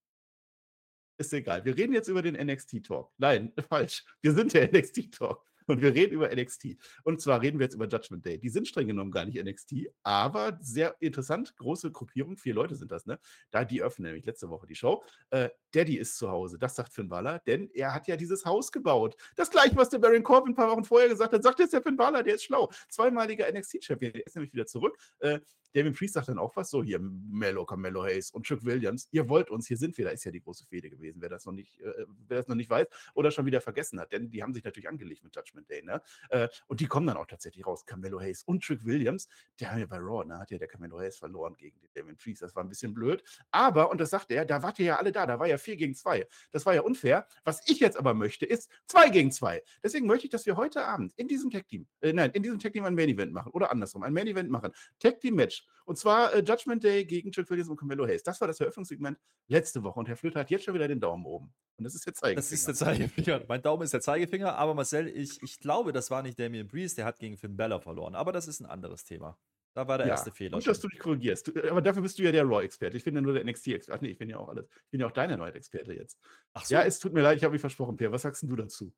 Ist 1.20 1.34
egal. 1.34 1.66
Wir 1.66 1.76
reden 1.76 1.92
jetzt 1.94 2.08
über 2.08 2.22
den 2.22 2.36
NXT-Talk. 2.36 3.12
Nein, 3.18 3.52
falsch. 3.70 4.06
Wir 4.22 4.32
sind 4.34 4.54
der 4.54 4.72
NXT-Talk. 4.72 5.46
Und 5.68 5.82
wir 5.82 5.94
reden 5.94 6.14
über 6.14 6.34
NXT. 6.34 6.78
Und 7.04 7.22
zwar 7.22 7.42
reden 7.42 7.60
wir 7.60 7.66
jetzt 7.66 7.76
über 7.76 7.88
Judgment 7.88 8.26
Day. 8.26 8.38
Die 8.38 8.50
sind 8.50 8.68
streng 8.68 8.88
genommen 8.88 9.12
gar 9.12 9.26
nicht 9.26 9.42
NXT, 9.44 9.88
aber 10.04 10.58
sehr 10.62 10.96
interessant. 11.00 11.56
Große 11.58 11.92
Gruppierung, 11.92 12.38
vier 12.38 12.54
Leute 12.54 12.76
sind 12.76 12.92
das, 12.92 13.06
ne? 13.06 13.20
Da, 13.52 13.66
die 13.66 13.82
öffnen 13.82 14.08
nämlich 14.08 14.26
letzte 14.26 14.50
Woche 14.50 14.68
die 14.68 14.76
Show. 14.76 15.04
Äh, 15.30 15.50
Daddy 15.72 15.98
ist 15.98 16.18
zu 16.18 16.30
Hause, 16.30 16.58
das 16.58 16.76
sagt 16.76 16.94
Finn 16.94 17.10
Balor, 17.10 17.40
denn 17.40 17.70
er 17.74 17.94
hat 17.94 18.08
ja 18.08 18.16
dieses 18.16 18.46
Haus 18.46 18.72
gebaut. 18.72 19.16
Das 19.36 19.50
gleiche, 19.50 19.76
was 19.76 19.90
der 19.90 20.00
Baron 20.00 20.24
Corbin 20.24 20.54
ein 20.54 20.56
paar 20.56 20.70
Wochen 20.70 20.84
vorher 20.84 21.10
gesagt 21.10 21.34
hat, 21.34 21.44
sagt 21.44 21.60
jetzt 21.60 21.74
der 21.74 21.82
Finn 21.82 21.98
Balor, 21.98 22.24
der 22.24 22.36
ist 22.36 22.44
schlau. 22.44 22.70
Zweimaliger 22.90 23.52
NXT-Champion, 23.52 24.14
der 24.14 24.26
ist 24.26 24.36
nämlich 24.36 24.54
wieder 24.54 24.66
zurück. 24.66 24.98
Äh, 25.20 25.40
Damien 25.74 25.94
Priest 25.94 26.14
sagt 26.14 26.28
dann 26.28 26.38
auch 26.38 26.56
was, 26.56 26.70
so 26.70 26.84
hier 26.84 27.00
Mello, 27.00 27.66
Carmelo 27.66 28.04
Hayes 28.04 28.32
und 28.32 28.46
Chuck 28.46 28.64
Williams, 28.64 29.08
ihr 29.12 29.28
wollt 29.28 29.50
uns, 29.50 29.68
hier 29.68 29.78
sind 29.78 29.98
wir, 29.98 30.06
da 30.06 30.12
ist 30.12 30.24
ja 30.24 30.32
die 30.32 30.42
große 30.42 30.66
Fehde 30.66 30.90
gewesen, 30.90 31.22
wer 31.22 31.30
das 31.30 31.46
noch 31.46 31.54
nicht, 31.54 31.80
äh, 31.82 32.06
wer 32.28 32.38
das 32.38 32.48
noch 32.48 32.56
nicht 32.56 32.70
weiß 32.70 32.88
oder 33.14 33.32
schon 33.32 33.46
wieder 33.46 33.62
vergessen 33.62 34.00
hat, 34.00 34.12
denn 34.12 34.30
die 34.30 34.44
haben 34.44 34.54
sich 34.54 34.64
natürlich 34.64 34.88
angelegt 34.88 35.24
mit 35.24 35.36
Judgment 35.36 35.70
Day, 35.70 35.82
ne? 35.82 36.02
Äh, 36.30 36.48
und 36.68 36.80
die 36.80 36.88
kommen 36.88 37.08
dann 37.08 37.18
auch 37.18 37.26
tatsächlich 37.26 37.66
raus, 37.66 37.86
Carmelo 37.86 38.20
Hayes 38.20 38.44
und 38.44 38.62
Chuck 38.62 38.86
Williams, 38.86 39.28
der 39.60 39.72
haben 39.72 39.80
ja 39.80 39.86
bei 39.86 39.98
Raw, 39.98 40.26
ne, 40.26 40.38
hat 40.38 40.52
ja 40.52 40.58
der 40.58 40.68
Carmelo 40.68 41.00
Hayes 41.00 41.18
verloren 41.18 41.56
gegen 41.58 41.80
den 41.80 41.90
Damien 41.94 42.18
Priest, 42.18 42.42
das 42.42 42.56
war 42.56 42.64
ein 42.64 42.70
bisschen 42.70 42.94
blöd, 42.94 43.24
aber, 43.52 43.90
und 43.90 44.00
das 44.00 44.12
sagt 44.12 44.32
er, 44.32 44.46
da 44.46 44.62
wart 44.62 44.80
ihr 44.80 44.86
ja 44.86 44.96
alle 44.98 45.12
da, 45.12 45.26
da 45.26 45.40
war 45.40 45.48
ja 45.48 45.58
4 45.58 45.76
gegen 45.76 45.96
2, 45.96 46.28
das 46.52 46.66
war 46.66 46.76
ja 46.76 46.82
unfair, 46.82 47.28
was 47.44 47.68
ich 47.68 47.80
jetzt 47.80 47.98
aber 47.98 48.14
möchte, 48.14 48.46
ist 48.46 48.70
2 48.88 49.10
gegen 49.10 49.32
2, 49.32 49.64
deswegen 49.84 50.06
möchte 50.06 50.28
ich, 50.28 50.32
dass 50.32 50.46
wir 50.46 50.56
heute 50.56 50.86
Abend 50.86 51.14
in 51.16 51.28
diesem 51.28 51.50
Tag 51.50 51.68
Team, 51.68 51.88
äh, 52.02 52.14
nein, 52.14 52.32
in 52.32 52.44
diesem 52.44 52.60
Tag 52.60 52.74
Team 52.74 52.86
ein 52.86 52.96
Main 52.96 53.10
Event 53.10 53.34
machen 53.34 53.52
oder 53.54 53.72
andersrum, 53.72 54.04
ein 54.04 54.14
Main 54.14 54.28
Event 54.28 54.50
machen, 54.50 54.72
Tag 55.00 55.20
Team 55.20 55.36
Match 55.36 55.63
und 55.86 55.98
zwar 55.98 56.34
äh, 56.34 56.40
Judgment 56.40 56.84
Day 56.84 57.06
gegen 57.06 57.32
Chuck 57.32 57.50
Williams 57.50 57.70
und 57.70 57.78
Carmelo 57.78 58.06
Hayes. 58.06 58.24
Das 58.24 58.40
war 58.40 58.48
das 58.48 58.60
Eröffnungssegment 58.60 59.18
letzte 59.48 59.84
Woche 59.84 60.00
und 60.00 60.08
Herr 60.08 60.18
Flöter 60.18 60.40
hat 60.40 60.50
jetzt 60.50 60.66
schon 60.66 60.74
wieder 60.74 60.88
den 60.88 61.00
Daumen 61.00 61.26
oben. 61.26 61.54
Und 61.78 61.84
das 61.84 61.96
ist 61.96 62.06
der 62.06 62.14
Zeigefinger. 62.14 62.36
Das 62.36 62.52
ist 62.52 62.68
der 62.68 62.76
Zeigefinger. 62.76 63.42
Mein 63.48 63.62
Daumen 63.62 63.84
ist 63.84 63.94
der 63.94 64.02
Zeigefinger, 64.02 64.56
aber 64.56 64.74
Marcel, 64.74 65.08
ich, 65.08 65.42
ich 65.42 65.60
glaube, 65.60 65.92
das 65.92 66.12
war 66.12 66.24
nicht 66.24 66.40
Damien 66.40 66.68
Priest, 66.68 66.98
der 66.98 67.06
hat 67.06 67.20
gegen 67.20 67.38
Finn 67.38 67.58
Bella 67.58 67.80
verloren. 67.80 68.16
Aber 68.16 68.32
das 68.32 68.48
ist 68.48 68.60
ein 68.60 68.66
anderes 68.66 69.04
Thema. 69.04 69.38
Da 69.74 69.88
war 69.88 69.98
der 69.98 70.08
ja, 70.08 70.14
erste 70.14 70.32
Fehler. 70.32 70.58
Gut, 70.58 70.68
dass 70.68 70.80
du 70.80 70.88
dich 70.88 71.00
korrigierst. 71.00 71.48
Du, 71.48 71.70
aber 71.70 71.82
dafür 71.82 72.04
bist 72.04 72.20
du 72.20 72.24
ja 72.24 72.32
der 72.32 72.44
Raw-Experte. 72.44 72.96
Ich 72.96 73.04
bin 73.04 73.16
ja 73.16 73.22
nur 73.22 73.34
der 73.34 73.44
NXT-Experte. 73.44 73.98
Ach 73.98 74.02
nee, 74.02 74.10
ich 74.10 74.18
bin 74.20 74.30
ja 74.30 74.38
auch 74.38 74.50
alles. 74.50 74.68
Ich 74.86 74.92
bin 74.92 75.00
ja 75.00 75.08
auch 75.08 75.12
deine 75.12 75.36
neue 75.36 75.54
Experte 75.54 75.94
jetzt. 75.94 76.20
Ach 76.54 76.64
so. 76.64 76.76
Ja, 76.76 76.84
es 76.84 77.00
tut 77.00 77.14
mir 77.14 77.22
leid, 77.22 77.38
ich 77.38 77.44
habe 77.44 77.54
mich 77.54 77.62
versprochen, 77.62 77.98
Per. 77.98 78.12
Was 78.12 78.22
sagst 78.22 78.44
denn 78.44 78.50
du 78.50 78.56
dazu? 78.56 78.94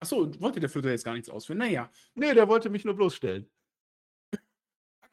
Achso, 0.00 0.30
wollte 0.40 0.58
der 0.60 0.70
Flöter 0.70 0.90
jetzt 0.90 1.04
gar 1.04 1.14
nichts 1.14 1.28
ausführen? 1.28 1.58
Naja, 1.58 1.90
Nee, 2.14 2.32
der 2.32 2.48
wollte 2.48 2.70
mich 2.70 2.84
nur 2.84 2.94
bloßstellen. 2.94 3.50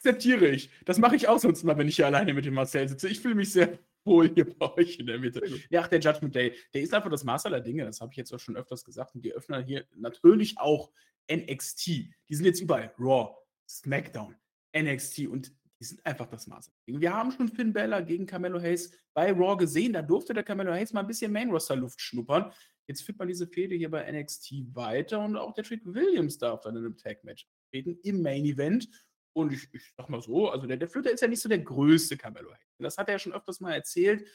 Akzeptiere 0.02 0.48
ich. 0.48 0.70
Das 0.86 0.98
mache 0.98 1.16
ich 1.16 1.28
auch 1.28 1.40
sonst 1.40 1.64
mal, 1.64 1.78
wenn 1.78 1.88
ich 1.88 1.96
hier 1.96 2.08
alleine 2.08 2.34
mit 2.34 2.46
dem 2.46 2.56
Marcel 2.56 2.90
sitze. 2.90 3.08
Ich 3.08 3.20
fühle 3.20 3.36
mich 3.36 3.52
sehr 3.52 3.78
wohl 4.04 4.34
hier 4.34 4.52
bei 4.58 4.74
euch 4.74 4.98
in 4.98 5.06
der 5.06 5.20
Mitte. 5.20 5.42
Ja, 5.70 5.82
ach, 5.82 5.88
der 5.88 6.00
Judgment 6.00 6.34
Day, 6.34 6.56
der 6.74 6.82
ist 6.82 6.94
einfach 6.94 7.12
das 7.12 7.24
Maß 7.24 7.46
aller 7.46 7.62
Dinge. 7.62 7.86
Das 7.86 8.02
habe 8.02 8.12
ich 8.12 8.18
jetzt 8.18 8.34
auch 8.34 8.40
schon 8.40 8.58
öfters 8.58 8.84
gesagt. 8.84 9.14
Und 9.14 9.24
die 9.24 9.32
öffnen 9.32 9.64
hier 9.64 9.86
natürlich 9.96 10.58
auch 10.58 10.92
NXT. 11.32 11.88
Die 11.88 12.36
sind 12.36 12.46
jetzt 12.46 12.62
überall. 12.62 12.92
Raw, 12.98 13.36
SmackDown, 13.70 14.36
NXT 14.76 15.28
und 15.28 15.52
die 15.80 15.84
sind 15.84 16.04
einfach 16.04 16.28
das 16.28 16.48
Maß 16.48 16.70
aller 16.70 16.82
Dinge. 16.88 17.02
Wir 17.02 17.14
haben 17.14 17.32
schon 17.32 17.48
Finn 17.48 17.72
Bella 17.72 18.02
gegen 18.02 18.26
Carmelo 18.26 18.60
Hayes 18.60 18.92
bei 19.14 19.32
Raw 19.32 19.56
gesehen. 19.56 19.94
Da 19.94 20.02
durfte 20.02 20.34
der 20.34 20.44
Carmelo 20.44 20.72
Hayes 20.72 20.94
mal 20.94 21.02
ein 21.02 21.08
bisschen 21.08 21.32
Main-Roster-Luft 21.32 22.02
schnuppern. 22.02 22.52
Jetzt 22.88 23.04
führt 23.04 23.20
man 23.20 23.28
diese 23.28 23.46
Fehde 23.46 23.76
hier 23.76 23.92
bei 23.92 24.12
NXT 24.12 24.74
weiter 24.74 25.24
und 25.24 25.38
auch 25.38 25.54
der 25.54 25.64
Trick 25.64 25.82
Williams 25.86 26.40
darf 26.40 26.62
dann 26.62 26.76
in 26.76 26.86
einem 26.86 26.98
Tag-Match 26.98 27.48
treten 27.70 27.98
im 28.02 28.22
Main-Event. 28.24 28.90
Und 29.34 29.54
ich, 29.54 29.74
ich 29.74 29.94
sag 29.96 30.10
mal 30.10 30.22
so, 30.22 30.50
also 30.50 30.68
der, 30.68 30.78
der 30.78 30.88
Flöter 30.88 31.12
ist 31.12 31.22
ja 31.22 31.28
nicht 31.28 31.42
so 31.42 31.50
der 31.50 31.60
größte 31.60 32.18
Hayes. 32.22 32.46
Das 32.80 32.98
hat 32.98 33.08
er 33.08 33.14
ja 33.14 33.20
schon 33.20 33.34
öfters 33.34 33.60
mal 33.60 33.74
erzählt. 33.74 34.28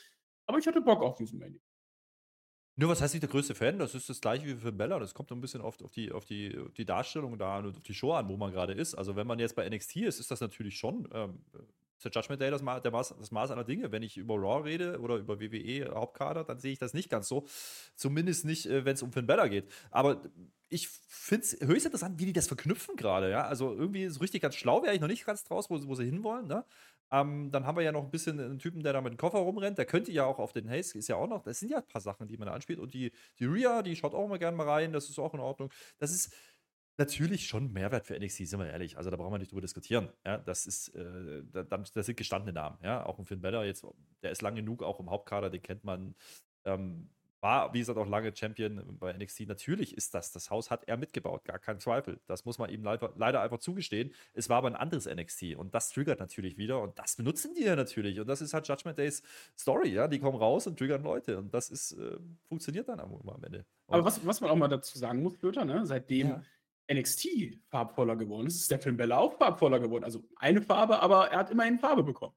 Aber 0.47 0.59
ich 0.59 0.67
hatte 0.67 0.81
Bock 0.81 1.03
auf 1.03 1.17
diesen 1.17 1.39
Main-Event. 1.39 1.63
Nur 2.79 2.91
was 2.91 3.01
heißt 3.01 3.15
nicht 3.15 3.23
der 3.23 3.31
größte 3.31 3.55
Fan? 3.55 3.79
Das 3.79 3.95
ist 3.95 4.11
das 4.11 4.21
gleiche 4.21 4.47
wie 4.47 4.55
für 4.55 4.71
Bella. 4.71 4.99
Das 4.99 5.15
kommt 5.15 5.33
ein 5.33 5.41
bisschen 5.41 5.63
oft 5.63 5.83
auf 5.83 5.93
die, 5.93 6.13
auf 6.13 6.27
die, 6.27 6.57
auf 6.59 6.75
die 6.75 6.85
Darstellung 6.85 7.39
da 7.39 7.59
und 7.59 7.69
auf 7.69 7.81
die 7.81 7.95
Show 7.95 8.13
an, 8.13 8.29
wo 8.29 8.37
man 8.37 8.53
gerade 8.53 8.75
ist. 8.75 8.95
Also, 8.95 9.17
wenn 9.17 9.27
man 9.27 9.39
jetzt 9.39 9.57
bei 9.57 9.67
NXT 9.69 9.97
ist, 9.97 10.21
ist 10.21 10.31
das 10.31 10.41
natürlich 10.41 10.77
schon. 10.77 11.09
Ähm, 11.13 11.41
der 12.05 12.11
Judgment 12.11 12.43
Day 12.43 12.51
das, 12.51 12.63
der 12.63 12.91
Maß, 12.91 13.15
das 13.19 13.31
Maß 13.31 13.51
aller 13.51 13.65
Dinge. 13.65 13.91
Wenn 13.93 14.03
ich 14.03 14.19
über 14.19 14.35
Raw 14.35 14.63
rede 14.69 15.01
oder 15.01 15.17
über 15.17 15.41
WWE 15.41 15.91
Hauptkader, 15.95 16.45
dann 16.45 16.59
sehe 16.59 16.73
ich 16.73 16.79
das 16.79 16.93
nicht 16.93 17.09
ganz 17.09 17.29
so. 17.29 17.47
Zumindest 17.95 18.45
nicht, 18.45 18.67
äh, 18.67 18.85
wenn 18.85 18.95
es 18.95 19.03
um 19.03 19.11
Finn 19.11 19.27
Bella 19.27 19.49
geht. 19.49 19.73
Aber 19.91 20.21
ich 20.69 20.89
finde 20.89 21.45
es 21.45 21.61
höchst 21.61 21.87
interessant, 21.87 22.19
wie 22.19 22.27
die 22.27 22.33
das 22.33 22.49
verknüpfen 22.49 22.97
gerade. 22.97 23.31
Ja? 23.31 23.47
Also 23.47 23.73
irgendwie 23.73 24.09
so 24.09 24.21
richtig 24.21 24.43
ganz 24.43 24.55
schlau 24.55 24.83
wäre 24.83 24.95
ich 24.95 25.01
noch 25.01 25.09
nicht 25.09 25.25
ganz 25.25 25.45
draus, 25.45 25.71
wo, 25.71 25.81
wo 25.87 25.95
sie 25.95 26.05
hinwollen. 26.05 26.47
Ne? 26.47 26.65
Ähm, 27.13 27.51
dann 27.53 27.67
haben 27.67 27.77
wir 27.77 27.85
ja 27.85 27.93
noch 27.93 28.03
ein 28.03 28.11
bisschen 28.11 28.41
einen 28.41 28.59
Typen, 28.59 28.83
der 28.83 28.93
da 28.93 29.01
mit 29.01 29.13
dem 29.13 29.17
Koffer 29.17 29.39
rumrennt. 29.39 29.79
Der 29.79 29.87
könnte 29.87 30.11
ja 30.11 30.25
auch 30.25 30.39
auf 30.39 30.53
den 30.53 30.69
Hayes, 30.69 30.95
ist 30.95 31.09
ja 31.09 31.17
auch 31.17 31.29
noch, 31.29 31.43
das 31.43 31.61
sind 31.61 31.71
ja 31.71 31.79
ein 31.79 31.87
paar 31.87 32.01
Sachen, 32.01 32.27
die 32.27 32.37
man 32.37 32.47
da 32.47 32.55
anspielt. 32.55 32.81
Und 32.81 32.95
die, 32.95 33.13
die 33.39 33.45
Ria, 33.45 33.83
die 33.83 33.95
schaut 33.95 34.15
auch 34.15 34.29
mal 34.29 34.39
gerne 34.39 34.57
mal 34.57 34.69
rein, 34.69 34.93
das 34.93 35.09
ist 35.09 35.19
auch 35.19 35.35
in 35.35 35.41
Ordnung. 35.41 35.71
Das 35.99 36.11
ist 36.11 36.35
natürlich 36.99 37.47
schon 37.47 37.73
Mehrwert 37.73 38.07
für 38.07 38.19
NXT, 38.19 38.49
sind 38.49 38.59
wir 38.59 38.71
ehrlich. 38.71 38.97
Also 38.97 39.11
da 39.11 39.17
brauchen 39.17 39.33
wir 39.33 39.39
nicht 39.39 39.53
drüber 39.53 39.61
diskutieren. 39.61 40.09
Ja, 40.25 40.39
das 40.39 40.67
ist, 40.67 40.89
äh, 40.95 41.43
da, 41.53 41.63
das 41.63 42.07
sind 42.07 42.17
gestandene 42.17 42.53
Namen. 42.53 42.79
Ja, 42.83 43.05
auch 43.07 43.19
ein 43.19 43.25
Finn 43.25 43.41
Balor 43.41 43.65
jetzt, 43.65 43.87
der 44.23 44.33
ist 44.33 44.43
lang 44.43 44.57
genug, 44.57 44.83
auch 44.83 44.99
im 44.99 45.11
Hauptkader, 45.11 45.51
den 45.51 45.63
kennt 45.63 45.85
man. 45.85 46.15
Ähm, 46.65 47.11
war, 47.47 47.73
wie 47.73 47.79
gesagt, 47.79 47.97
auch 47.97 48.09
lange 48.09 48.35
Champion 48.35 48.99
bei 48.99 49.13
NXT. 49.13 49.47
Natürlich 49.47 49.97
ist 49.97 50.15
das, 50.15 50.33
das 50.33 50.51
Haus 50.51 50.69
hat 50.71 50.83
er 50.89 50.97
mitgebaut, 50.97 51.45
gar 51.45 51.61
kein 51.61 51.79
Zweifel. 51.79 52.19
Das 52.27 52.45
muss 52.45 52.59
man 52.59 52.71
ihm 52.71 52.83
leider, 52.83 53.13
leider 53.17 53.41
einfach 53.41 53.59
zugestehen. 53.59 54.13
Es 54.35 54.49
war 54.49 54.59
aber 54.59 54.69
ein 54.69 54.75
anderes 54.75 55.07
NXT 55.07 55.55
und 55.57 55.73
das 55.73 55.91
triggert 55.91 56.19
natürlich 56.19 56.57
wieder 56.57 56.83
und 56.83 56.99
das 56.99 57.15
benutzen 57.15 57.55
die 57.55 57.63
ja 57.63 57.77
natürlich. 57.77 58.19
Und 58.19 58.27
das 58.27 58.41
ist 58.41 58.53
halt 58.53 58.67
Judgment 58.67 58.99
Days 58.99 59.23
Story, 59.57 59.91
ja. 59.91 60.09
Die 60.09 60.19
kommen 60.19 60.37
raus 60.37 60.67
und 60.67 60.77
triggern 60.77 61.05
Leute 61.05 61.39
und 61.39 61.55
das 61.55 61.71
ist, 61.71 61.93
äh, 61.93 62.19
funktioniert 62.49 62.89
dann 62.89 62.99
am, 62.99 63.15
am 63.29 63.45
Ende. 63.45 63.65
Und 63.87 63.95
Aber 63.95 64.05
was, 64.05 64.27
was 64.27 64.41
man 64.41 64.51
auch 64.51 64.57
mal 64.57 64.67
dazu 64.67 64.99
sagen 64.99 65.23
muss, 65.23 65.37
Flöter, 65.37 65.65
ne? 65.65 65.87
seitdem 65.87 66.29
Ja. 66.29 66.43
NXT 66.93 67.61
farbvoller 67.69 68.17
geworden 68.17 68.49
ist, 68.49 68.57
ist 68.57 68.71
der 68.73 68.81
Film 68.81 68.97
Bella 68.97 69.19
auch 69.19 69.35
farbvoller 69.39 69.79
geworden. 69.79 70.03
Also 70.05 70.25
eine 70.37 70.63
Farbe, 70.63 71.01
aber 71.01 71.29
er 71.31 71.39
hat 71.39 71.51
immerhin 71.51 71.79
Farbe 71.79 72.03
bekommen. 72.03 72.35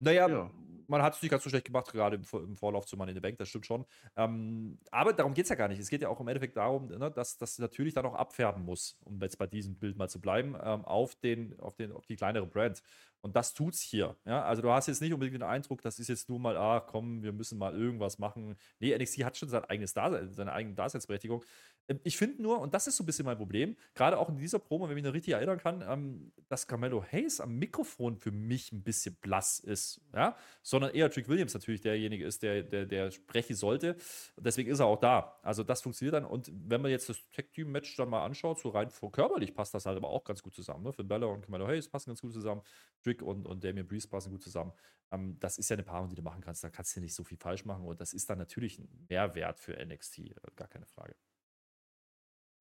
Naja, 0.00 0.26
Ja. 0.28 0.50
Man 0.88 1.02
hat 1.02 1.14
es 1.14 1.22
nicht 1.22 1.30
ganz 1.30 1.42
so 1.42 1.50
schlecht 1.50 1.66
gemacht, 1.66 1.92
gerade 1.92 2.16
im, 2.16 2.22
im 2.32 2.56
Vorlauf 2.56 2.86
zu 2.86 2.96
Money 2.96 3.10
in 3.10 3.16
the 3.16 3.20
Bank, 3.20 3.38
das 3.38 3.48
stimmt 3.48 3.66
schon. 3.66 3.84
Ähm, 4.16 4.78
aber 4.90 5.12
darum 5.12 5.34
geht 5.34 5.44
es 5.44 5.50
ja 5.50 5.56
gar 5.56 5.68
nicht. 5.68 5.80
Es 5.80 5.90
geht 5.90 6.02
ja 6.02 6.08
auch 6.08 6.20
im 6.20 6.28
Endeffekt 6.28 6.56
darum, 6.56 6.88
ne, 6.88 7.10
dass 7.10 7.38
das 7.38 7.58
natürlich 7.58 7.94
dann 7.94 8.06
auch 8.06 8.14
abfärben 8.14 8.64
muss, 8.64 8.98
um 9.04 9.20
jetzt 9.20 9.38
bei 9.38 9.46
diesem 9.46 9.76
Bild 9.76 9.96
mal 9.96 10.08
zu 10.08 10.20
bleiben, 10.20 10.56
ähm, 10.62 10.84
auf, 10.84 11.14
den, 11.16 11.58
auf, 11.60 11.76
den, 11.76 11.92
auf 11.92 12.06
die 12.06 12.16
kleinere 12.16 12.46
Brand. 12.46 12.82
Und 13.22 13.34
das 13.34 13.54
tut's 13.54 13.80
hier. 13.80 14.16
Ja? 14.24 14.44
Also 14.44 14.62
du 14.62 14.70
hast 14.70 14.86
jetzt 14.86 15.00
nicht 15.00 15.12
unbedingt 15.12 15.34
den 15.34 15.42
Eindruck, 15.42 15.82
das 15.82 15.98
ist 15.98 16.08
jetzt 16.08 16.28
nur 16.28 16.38
mal, 16.38 16.56
ah 16.56 16.80
komm, 16.80 17.22
wir 17.22 17.32
müssen 17.32 17.58
mal 17.58 17.74
irgendwas 17.74 18.18
machen. 18.18 18.56
Nee, 18.78 18.96
NXT 18.96 19.24
hat 19.24 19.36
schon 19.36 19.48
sein 19.48 19.64
eigenes 19.64 19.94
Dasein, 19.94 20.32
seine 20.32 20.52
eigene 20.52 20.76
Daseinsberechtigung. 20.76 21.42
Ähm, 21.88 22.00
Ich 22.04 22.16
finde 22.16 22.42
nur, 22.42 22.60
und 22.60 22.74
das 22.74 22.86
ist 22.86 22.96
so 22.96 23.02
ein 23.02 23.06
bisschen 23.06 23.24
mein 23.24 23.36
Problem, 23.36 23.76
gerade 23.94 24.18
auch 24.18 24.28
in 24.28 24.36
dieser 24.38 24.58
Promo, 24.58 24.84
wenn 24.84 24.90
ich 24.90 25.02
mich 25.02 25.04
noch 25.04 25.14
richtig 25.14 25.34
erinnern 25.34 25.58
kann, 25.58 25.82
ähm, 25.86 26.32
dass 26.48 26.66
Carmelo 26.66 27.04
Hayes 27.04 27.40
am 27.40 27.56
Mikrofon 27.58 28.16
für 28.16 28.30
mich 28.30 28.72
ein 28.72 28.82
bisschen 28.82 29.16
blass 29.16 29.58
ist. 29.58 30.00
Ja? 30.14 30.36
Sondern 30.62 30.92
eher 30.94 31.10
Trick 31.10 31.28
Williams 31.28 31.54
natürlich 31.54 31.80
derjenige 31.80 32.24
ist, 32.24 32.42
der, 32.42 32.62
der, 32.62 32.86
der 32.86 33.10
sprechen 33.10 33.56
sollte. 33.56 33.96
Deswegen 34.38 34.70
ist 34.70 34.80
er 34.80 34.86
auch 34.86 35.00
da. 35.00 35.38
Also 35.42 35.62
das 35.62 35.82
funktioniert 35.82 36.14
dann. 36.14 36.24
Und 36.24 36.50
wenn 36.52 36.80
man 36.82 36.90
jetzt 36.90 37.08
das 37.08 37.18
Tag-Team-Match 37.30 37.96
dann 37.96 38.08
mal 38.10 38.24
anschaut, 38.24 38.58
so 38.60 38.70
rein 38.70 38.90
vor 38.90 39.12
körperlich 39.12 39.54
passt 39.54 39.74
das 39.74 39.86
halt 39.86 39.96
aber 39.96 40.08
auch 40.08 40.24
ganz 40.24 40.42
gut 40.42 40.54
zusammen. 40.54 40.84
Ne? 40.84 40.92
Finn 40.92 41.08
Balor 41.08 41.32
und 41.34 41.42
Carmelo 41.42 41.66
Hayes 41.66 41.88
passen 41.88 42.10
ganz 42.10 42.20
gut 42.20 42.32
zusammen. 42.32 42.62
Trick 43.02 43.22
und, 43.22 43.46
und 43.46 43.62
Damian 43.64 43.86
Priest 43.86 44.10
passen 44.10 44.30
gut 44.30 44.42
zusammen. 44.42 44.72
Ähm, 45.12 45.38
das 45.40 45.58
ist 45.58 45.68
ja 45.68 45.74
eine 45.74 45.84
Paarung, 45.84 46.08
die 46.08 46.16
du 46.16 46.22
machen 46.22 46.40
kannst. 46.40 46.64
Da 46.64 46.70
kannst 46.70 46.96
du 46.96 47.00
nicht 47.00 47.14
so 47.14 47.24
viel 47.24 47.38
falsch 47.38 47.64
machen. 47.64 47.84
Und 47.84 48.00
das 48.00 48.12
ist 48.12 48.28
dann 48.30 48.38
natürlich 48.38 48.78
ein 48.78 48.88
Mehrwert 49.08 49.60
für 49.60 49.76
NXT. 49.76 50.18
äh, 50.18 50.34
Gar 50.56 50.68
keine 50.68 50.86
Frage. 50.86 51.14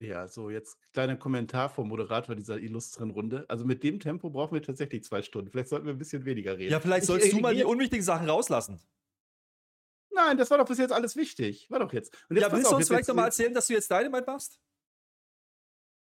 Ja, 0.05 0.27
so 0.27 0.49
jetzt 0.49 0.77
kleiner 0.93 1.15
Kommentar 1.17 1.69
vom 1.69 1.87
Moderator 1.87 2.35
dieser 2.35 2.57
illustren 2.59 3.11
Runde. 3.11 3.45
Also 3.49 3.65
mit 3.65 3.83
dem 3.83 3.99
Tempo 3.99 4.29
brauchen 4.29 4.53
wir 4.53 4.61
tatsächlich 4.61 5.03
zwei 5.03 5.21
Stunden. 5.21 5.49
Vielleicht 5.49 5.69
sollten 5.69 5.85
wir 5.87 5.93
ein 5.93 5.97
bisschen 5.97 6.25
weniger 6.25 6.57
reden. 6.57 6.71
Ja, 6.71 6.79
vielleicht 6.79 7.03
Ich- 7.03 7.07
sollst 7.07 7.31
du 7.31 7.35
ich- 7.37 7.41
mal 7.41 7.53
die 7.53 7.61
ich- 7.61 7.65
unwichtigen 7.65 8.03
Sachen 8.03 8.29
rauslassen. 8.29 8.79
Nein, 10.11 10.37
das 10.37 10.49
war 10.51 10.57
doch 10.59 10.67
bis 10.67 10.77
jetzt 10.77 10.91
alles 10.93 11.15
wichtig. 11.15 11.69
War 11.69 11.79
doch 11.79 11.91
jetzt. 11.91 12.13
Und 12.29 12.35
jetzt 12.37 12.45
Ja, 12.47 12.51
willst 12.53 12.71
du 12.71 12.75
uns 12.75 12.87
vielleicht 12.87 13.07
nochmal 13.07 13.25
erzählen, 13.25 13.53
dass 13.53 13.67
du 13.67 13.73
jetzt 13.73 13.89
Dynamite 13.89 14.25
machst? 14.25 14.59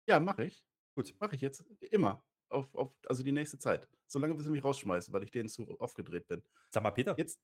Ja, 0.08 0.20
mache 0.20 0.46
ich. 0.46 0.63
Gut. 0.96 1.13
Mache 1.20 1.36
ich 1.36 1.41
jetzt 1.41 1.63
immer. 1.91 2.24
Auf, 2.50 2.74
auf, 2.75 2.91
also 3.08 3.24
die 3.24 3.31
nächste 3.31 3.58
Zeit. 3.60 3.88
Solange 4.08 4.34
bis 4.36 4.43
sie 4.46 4.51
mich 4.51 4.63
rausschmeißen, 4.63 5.13
weil 5.13 5.24
ich 5.24 5.31
denen 5.31 5.48
zu 5.48 5.79
aufgedreht 5.79 6.27
bin. 6.27 6.43
Sag 6.70 6.84
mal, 6.84 6.91
Peter. 6.91 7.15
Jetzt, 7.17 7.39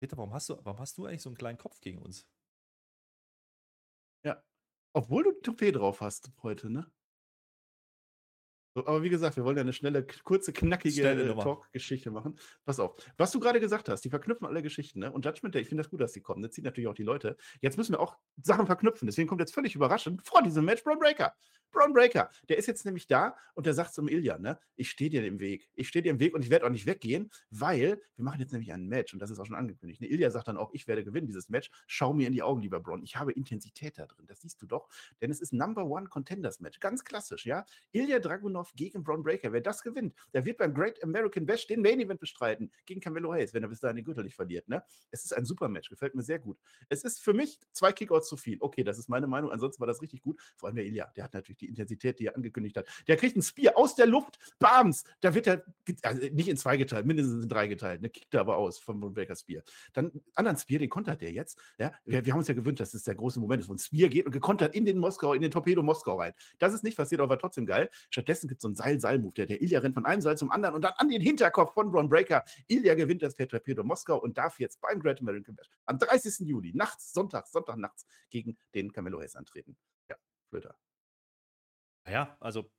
Peter, 0.00 0.16
warum 0.16 0.32
hast, 0.34 0.48
du, 0.48 0.58
warum 0.64 0.80
hast 0.80 0.98
du 0.98 1.06
eigentlich 1.06 1.22
so 1.22 1.28
einen 1.28 1.36
kleinen 1.36 1.58
Kopf 1.58 1.80
gegen 1.80 1.98
uns? 1.98 2.26
Obwohl 4.94 5.24
du 5.24 5.32
Toupet 5.42 5.72
drauf 5.72 6.00
hast 6.00 6.32
heute, 6.42 6.70
ne? 6.70 6.86
Aber 8.74 9.02
wie 9.02 9.10
gesagt, 9.10 9.36
wir 9.36 9.44
wollen 9.44 9.56
ja 9.56 9.62
eine 9.62 9.72
schnelle, 9.72 10.06
kurze, 10.24 10.52
knackige 10.52 11.02
äh. 11.02 11.34
Talk-Geschichte 11.34 12.10
machen. 12.10 12.38
Pass 12.64 12.80
auf. 12.80 12.96
Was 13.16 13.30
du 13.32 13.40
gerade 13.40 13.60
gesagt 13.60 13.88
hast, 13.88 14.02
die 14.04 14.10
verknüpfen 14.10 14.46
alle 14.46 14.62
Geschichten, 14.62 15.00
ne? 15.00 15.12
Und 15.12 15.24
Judgment 15.24 15.54
Day, 15.54 15.62
ich 15.62 15.68
finde 15.68 15.82
das 15.82 15.90
gut, 15.90 16.00
dass 16.00 16.12
die 16.12 16.20
kommen. 16.20 16.42
Das 16.42 16.52
zieht 16.52 16.64
natürlich 16.64 16.88
auch 16.88 16.94
die 16.94 17.02
Leute. 17.02 17.36
Jetzt 17.60 17.76
müssen 17.76 17.92
wir 17.92 18.00
auch 18.00 18.16
Sachen 18.42 18.66
verknüpfen. 18.66 19.06
Deswegen 19.06 19.28
kommt 19.28 19.40
jetzt 19.40 19.54
völlig 19.54 19.74
überraschend 19.74 20.26
vor 20.26 20.42
diesem 20.42 20.64
Match 20.64 20.82
Braun 20.84 20.98
Breaker. 20.98 21.34
Braun 21.72 21.94
Breaker, 21.94 22.30
der 22.50 22.58
ist 22.58 22.66
jetzt 22.66 22.84
nämlich 22.84 23.06
da 23.06 23.34
und 23.54 23.64
der 23.64 23.72
sagt 23.72 23.94
zum 23.94 24.06
Ilya, 24.06 24.38
ne? 24.38 24.58
Ich 24.76 24.90
stehe 24.90 25.10
dir 25.10 25.26
im 25.26 25.40
Weg. 25.40 25.70
Ich 25.74 25.88
stehe 25.88 26.02
dir 26.02 26.10
im 26.10 26.20
Weg 26.20 26.34
und 26.34 26.42
ich 26.44 26.50
werde 26.50 26.66
auch 26.66 26.70
nicht 26.70 26.86
weggehen, 26.86 27.30
weil 27.50 28.00
wir 28.16 28.24
machen 28.24 28.40
jetzt 28.40 28.52
nämlich 28.52 28.72
ein 28.72 28.86
Match 28.88 29.14
und 29.14 29.20
das 29.20 29.30
ist 29.30 29.38
auch 29.38 29.46
schon 29.46 29.56
angekündigt. 29.56 30.00
Ne? 30.02 30.06
Ilya 30.08 30.30
sagt 30.30 30.48
dann 30.48 30.58
auch, 30.58 30.72
ich 30.74 30.86
werde 30.86 31.02
gewinnen, 31.02 31.26
dieses 31.26 31.48
Match. 31.48 31.70
Schau 31.86 32.12
mir 32.12 32.26
in 32.26 32.34
die 32.34 32.42
Augen, 32.42 32.60
lieber 32.60 32.78
Braun. 32.78 33.02
Ich 33.02 33.16
habe 33.16 33.32
Intensität 33.32 33.98
da 33.98 34.06
drin. 34.06 34.26
Das 34.26 34.40
siehst 34.40 34.60
du 34.60 34.66
doch. 34.66 34.88
Denn 35.20 35.30
es 35.30 35.40
ist 35.40 35.52
Number 35.54 35.86
One 35.86 36.08
Contenders 36.08 36.60
Match. 36.60 36.78
Ganz 36.78 37.04
klassisch, 37.04 37.46
ja? 37.46 37.64
Ilya 37.92 38.18
Dragunov 38.18 38.61
gegen 38.74 39.02
Braun 39.02 39.22
Breaker. 39.22 39.52
Wer 39.52 39.60
das 39.60 39.82
gewinnt, 39.82 40.14
der 40.32 40.44
wird 40.44 40.58
beim 40.58 40.74
Great 40.74 41.02
American 41.02 41.46
Bash 41.46 41.66
den 41.66 41.82
Main 41.82 42.00
Event 42.00 42.20
bestreiten 42.20 42.70
gegen 42.86 43.00
Camelo 43.00 43.32
Hayes, 43.32 43.54
wenn 43.54 43.62
er 43.62 43.68
bis 43.68 43.80
dahin 43.80 43.96
den 43.96 44.04
Gürtel 44.04 44.24
nicht 44.24 44.36
verliert. 44.36 44.68
Ne? 44.68 44.82
Es 45.10 45.24
ist 45.24 45.32
ein 45.32 45.44
super 45.44 45.68
Match, 45.68 45.88
gefällt 45.88 46.14
mir 46.14 46.22
sehr 46.22 46.38
gut. 46.38 46.58
Es 46.88 47.04
ist 47.04 47.22
für 47.22 47.32
mich 47.32 47.58
zwei 47.72 47.92
Kickouts 47.92 48.28
zu 48.28 48.36
viel. 48.36 48.58
Okay, 48.60 48.84
das 48.84 48.98
ist 48.98 49.08
meine 49.08 49.26
Meinung. 49.26 49.50
Ansonsten 49.50 49.80
war 49.80 49.86
das 49.86 50.02
richtig 50.02 50.22
gut. 50.22 50.40
Vor 50.56 50.68
allem 50.68 50.76
der 50.76 50.84
Ilya, 50.84 51.12
der 51.16 51.24
hat 51.24 51.34
natürlich 51.34 51.58
die 51.58 51.68
Intensität, 51.68 52.18
die 52.18 52.26
er 52.26 52.36
angekündigt 52.36 52.76
hat. 52.76 52.86
Der 53.08 53.16
kriegt 53.16 53.36
ein 53.36 53.42
Spear 53.42 53.76
aus 53.76 53.94
der 53.94 54.06
Luft. 54.06 54.38
Bams! 54.58 55.04
Da 55.20 55.34
wird 55.34 55.46
er 55.46 55.64
also 56.02 56.22
nicht 56.32 56.48
in 56.48 56.56
zwei 56.56 56.76
geteilt, 56.76 57.06
mindestens 57.06 57.42
in 57.42 57.48
drei 57.48 57.66
geteilt. 57.66 58.02
Ne? 58.02 58.10
Kickt 58.10 58.32
er 58.34 58.40
aber 58.40 58.56
aus 58.56 58.78
vom 58.78 59.00
Braun 59.00 59.14
Breaker 59.14 59.36
Spear. 59.36 59.62
Dann 59.92 60.12
anderen 60.34 60.56
Spear, 60.56 60.78
den 60.78 60.90
kontert 60.90 61.20
der 61.20 61.32
jetzt. 61.32 61.58
Ja? 61.78 61.92
Wir, 62.04 62.24
wir 62.24 62.32
haben 62.32 62.38
uns 62.38 62.48
ja 62.48 62.54
gewöhnt, 62.54 62.80
dass 62.80 62.94
es 62.94 63.04
der 63.04 63.14
große 63.14 63.40
Moment 63.40 63.62
ist, 63.62 63.68
wo 63.68 63.74
ein 63.74 63.78
Spear 63.78 64.08
geht 64.08 64.26
und 64.26 64.32
gekontert 64.32 64.74
in 64.74 64.84
den 64.84 64.98
Moskau, 64.98 65.34
in 65.34 65.42
den 65.42 65.50
Torpedo 65.50 65.82
Moskau 65.82 66.16
rein. 66.16 66.32
Das 66.58 66.72
ist 66.72 66.84
nicht 66.84 66.96
passiert, 66.96 67.20
aber 67.20 67.30
war 67.30 67.38
trotzdem 67.38 67.66
geil. 67.66 67.90
Stattdessen 68.10 68.48
gibt 68.52 68.60
so 68.60 68.68
einen 68.68 68.74
Seil-Seil-Move. 68.74 69.32
Der, 69.32 69.46
der 69.46 69.62
Ilya 69.62 69.80
rennt 69.80 69.94
von 69.94 70.04
einem 70.04 70.20
Seil 70.20 70.36
zum 70.36 70.50
anderen 70.50 70.74
und 70.74 70.82
dann 70.82 70.92
an 70.96 71.08
den 71.08 71.22
Hinterkopf 71.22 71.72
von 71.72 71.90
Braun 71.90 72.08
Breaker. 72.08 72.44
Ilya 72.68 72.94
gewinnt 72.94 73.22
das 73.22 73.34
per 73.34 73.48
Torpedo 73.48 73.82
Moskau 73.82 74.18
und 74.18 74.36
darf 74.36 74.60
jetzt 74.60 74.80
beim 74.80 75.00
Great 75.00 75.20
American 75.20 75.54
Bash 75.54 75.68
am 75.86 75.98
30. 75.98 76.46
Juli, 76.46 76.72
nachts, 76.74 77.12
Sonntag, 77.12 77.46
Sonntag 77.48 77.78
nachts, 77.78 78.06
gegen 78.28 78.58
den 78.74 78.92
Camelo 78.92 79.20
Hayes 79.20 79.36
antreten. 79.36 79.76
Ja, 80.10 80.16
Flöter. 80.50 80.74
Naja, 82.04 82.36
also, 82.40 82.70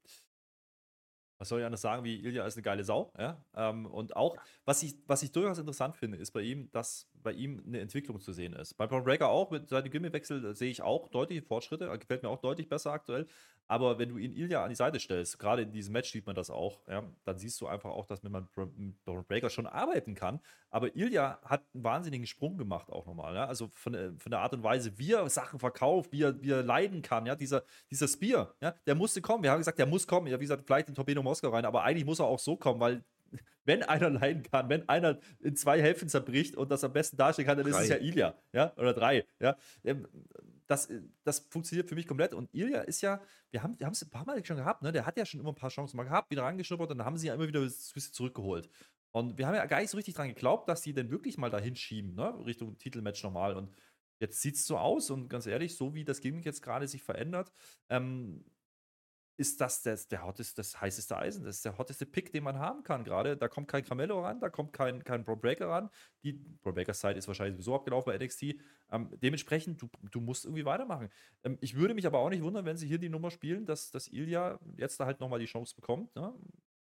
was 1.39 1.49
soll 1.49 1.59
ich 1.59 1.65
anders 1.65 1.81
sagen, 1.81 2.03
wie 2.03 2.23
Ilya 2.23 2.45
ist 2.45 2.55
eine 2.55 2.61
geile 2.61 2.83
Sau, 2.83 3.11
ja. 3.17 3.43
Ähm, 3.55 3.85
und 3.87 4.15
auch, 4.15 4.37
was 4.65 4.83
ich, 4.83 4.95
was 5.07 5.23
ich 5.23 5.31
durchaus 5.31 5.57
interessant 5.57 5.97
finde, 5.97 6.17
ist 6.17 6.31
bei 6.31 6.41
ihm, 6.41 6.69
dass 6.71 7.09
bei 7.15 7.31
ihm 7.31 7.63
eine 7.65 7.79
Entwicklung 7.79 8.19
zu 8.19 8.31
sehen 8.31 8.53
ist. 8.53 8.75
Bei 8.75 8.85
Braun 8.85 9.03
Breaker 9.03 9.29
auch, 9.29 9.49
mit 9.49 9.69
seinem 9.69 9.89
Gimmickwechsel 9.89 10.45
äh, 10.45 10.53
sehe 10.53 10.69
ich 10.69 10.83
auch 10.83 11.09
deutliche 11.09 11.41
Fortschritte, 11.41 11.89
gefällt 11.97 12.23
mir 12.23 12.29
auch 12.29 12.39
deutlich 12.39 12.69
besser 12.69 12.91
aktuell. 12.91 13.27
Aber 13.73 13.97
wenn 13.97 14.09
du 14.09 14.17
ihn 14.17 14.33
Ilya 14.33 14.63
an 14.63 14.69
die 14.69 14.75
Seite 14.75 14.99
stellst, 14.99 15.39
gerade 15.39 15.63
in 15.63 15.71
diesem 15.71 15.93
Match 15.93 16.11
sieht 16.11 16.27
man 16.27 16.35
das 16.35 16.51
auch, 16.51 16.79
ja, 16.87 17.03
dann 17.25 17.37
siehst 17.39 17.59
du 17.59 17.65
einfach 17.67 17.89
auch, 17.89 18.05
dass 18.05 18.21
man 18.21 18.31
mit 18.31 19.03
Braun 19.03 19.25
Breaker 19.27 19.49
schon 19.49 19.65
arbeiten 19.65 20.13
kann. 20.13 20.39
Aber 20.69 20.95
Ilya 20.95 21.39
hat 21.43 21.63
einen 21.73 21.83
wahnsinnigen 21.83 22.27
Sprung 22.27 22.57
gemacht 22.57 22.91
auch 22.91 23.05
nochmal. 23.07 23.33
Ja? 23.33 23.45
Also 23.47 23.69
von, 23.73 23.93
der- 23.93 24.13
von 24.19 24.29
der 24.29 24.41
Art 24.41 24.53
und 24.53 24.61
Weise, 24.63 24.97
wie 24.99 25.13
er 25.13 25.27
Sachen 25.29 25.59
verkauft, 25.59 26.11
wie 26.11 26.21
er, 26.21 26.39
wie 26.41 26.51
er 26.51 26.61
leiden 26.61 27.01
kann. 27.01 27.25
Ja? 27.25 27.35
Dieser, 27.35 27.63
dieser 27.89 28.07
Spear, 28.07 28.53
ja? 28.61 28.75
der 28.85 28.93
musste 28.95 29.21
kommen. 29.21 29.43
Wir 29.43 29.49
haben 29.51 29.59
gesagt, 29.59 29.79
der 29.79 29.87
muss 29.87 30.05
kommen. 30.05 30.27
Ja, 30.27 30.39
wie 30.39 30.43
gesagt, 30.43 30.63
vielleicht 30.67 30.89
in 30.89 30.95
Torpedo 30.95 31.23
Moskau 31.23 31.49
rein, 31.49 31.65
aber 31.65 31.83
eigentlich 31.83 32.05
muss 32.05 32.19
er 32.19 32.25
auch 32.25 32.39
so 32.39 32.55
kommen, 32.55 32.79
weil 32.79 33.03
wenn 33.65 33.81
einer 33.81 34.09
leiden 34.11 34.43
kann, 34.43 34.69
wenn 34.69 34.87
einer 34.87 35.17
in 35.39 35.55
zwei 35.55 35.81
Hälften 35.81 36.09
zerbricht 36.09 36.55
und 36.55 36.69
das 36.69 36.83
am 36.83 36.93
besten 36.93 37.17
darstellen 37.17 37.47
kann, 37.47 37.57
dann 37.57 37.65
ist 37.65 37.75
es 37.79 37.87
Drei. 37.87 37.95
ja 37.97 38.01
Ilya, 38.03 38.35
ja, 38.51 38.73
oder 38.77 38.93
drei, 38.93 39.25
ja. 39.39 39.55
Das, 40.67 40.89
das 41.23 41.39
funktioniert 41.49 41.89
für 41.89 41.95
mich 41.95 42.07
komplett. 42.07 42.33
Und 42.33 42.53
Ilya 42.53 42.81
ist 42.81 43.01
ja, 43.01 43.21
wir 43.51 43.63
haben 43.63 43.79
wir 43.79 43.87
es 43.87 44.01
ein 44.03 44.09
paar 44.09 44.25
Mal 44.25 44.43
schon 44.45 44.57
gehabt, 44.57 44.81
ne? 44.81 44.91
Der 44.91 45.05
hat 45.05 45.17
ja 45.17 45.25
schon 45.25 45.39
immer 45.39 45.49
ein 45.49 45.55
paar 45.55 45.69
Chancen 45.69 45.97
mal 45.97 46.03
gehabt, 46.03 46.31
wieder 46.31 46.43
reingeschnuppert 46.43 46.91
und 46.91 46.97
dann 46.99 47.05
haben 47.05 47.17
sie 47.17 47.27
ja 47.27 47.33
immer 47.33 47.47
wieder 47.47 47.59
ein 47.61 47.65
bisschen 47.65 48.13
zurückgeholt. 48.13 48.69
Und 49.11 49.37
wir 49.37 49.45
haben 49.45 49.55
ja 49.55 49.65
gar 49.65 49.79
nicht 49.79 49.91
so 49.91 49.97
richtig 49.97 50.15
dran 50.15 50.29
geglaubt, 50.29 50.67
dass 50.67 50.81
die 50.81 50.93
denn 50.93 51.11
wirklich 51.11 51.37
mal 51.37 51.49
dahin 51.49 51.75
schieben, 51.75 52.15
ne? 52.15 52.33
Richtung 52.45 52.77
Titelmatch 52.77 53.23
nochmal. 53.23 53.55
Und 53.55 53.71
jetzt 54.19 54.41
sieht 54.41 54.55
es 54.55 54.65
so 54.65 54.77
aus 54.77 55.09
und 55.09 55.29
ganz 55.29 55.45
ehrlich, 55.45 55.75
so 55.75 55.93
wie 55.93 56.03
das 56.03 56.21
Gimmick 56.21 56.45
jetzt 56.45 56.61
gerade 56.61 56.87
sich 56.87 57.03
verändert, 57.03 57.51
ähm, 57.89 58.43
ist 59.37 59.59
das 59.61 59.81
das, 59.81 60.07
der 60.07 60.25
hotteste, 60.25 60.57
das 60.57 60.79
heißeste 60.79 61.17
Eisen. 61.17 61.43
Das 61.43 61.57
ist 61.57 61.65
der 61.65 61.77
hotteste 61.77 62.05
Pick, 62.05 62.31
den 62.31 62.43
man 62.43 62.59
haben 62.59 62.83
kann 62.83 63.03
gerade. 63.03 63.35
Da 63.35 63.47
kommt 63.47 63.67
kein 63.67 63.83
Carmelo 63.83 64.21
ran, 64.21 64.39
da 64.39 64.49
kommt 64.49 64.73
kein, 64.73 65.03
kein 65.03 65.23
Bro 65.23 65.37
Breaker 65.37 65.69
ran. 65.69 65.89
Die 66.23 66.33
Bro 66.33 66.73
Breakers 66.73 66.99
Zeit 66.99 67.17
ist 67.17 67.27
wahrscheinlich 67.27 67.55
sowieso 67.55 67.75
abgelaufen 67.75 68.11
bei 68.11 68.23
NXT. 68.23 68.55
Ähm, 68.91 69.09
dementsprechend, 69.21 69.81
du, 69.81 69.89
du 70.11 70.21
musst 70.21 70.45
irgendwie 70.45 70.65
weitermachen. 70.65 71.09
Ähm, 71.43 71.57
ich 71.61 71.75
würde 71.75 71.93
mich 71.93 72.05
aber 72.05 72.19
auch 72.19 72.29
nicht 72.29 72.43
wundern, 72.43 72.65
wenn 72.65 72.77
sie 72.77 72.87
hier 72.87 72.99
die 72.99 73.09
Nummer 73.09 73.31
spielen, 73.31 73.65
dass, 73.65 73.89
dass 73.89 74.07
Ilya 74.07 74.59
jetzt 74.77 74.99
da 74.99 75.05
halt 75.05 75.19
nochmal 75.19 75.39
die 75.39 75.45
Chance 75.45 75.75
bekommt. 75.75 76.15
Ne? 76.15 76.33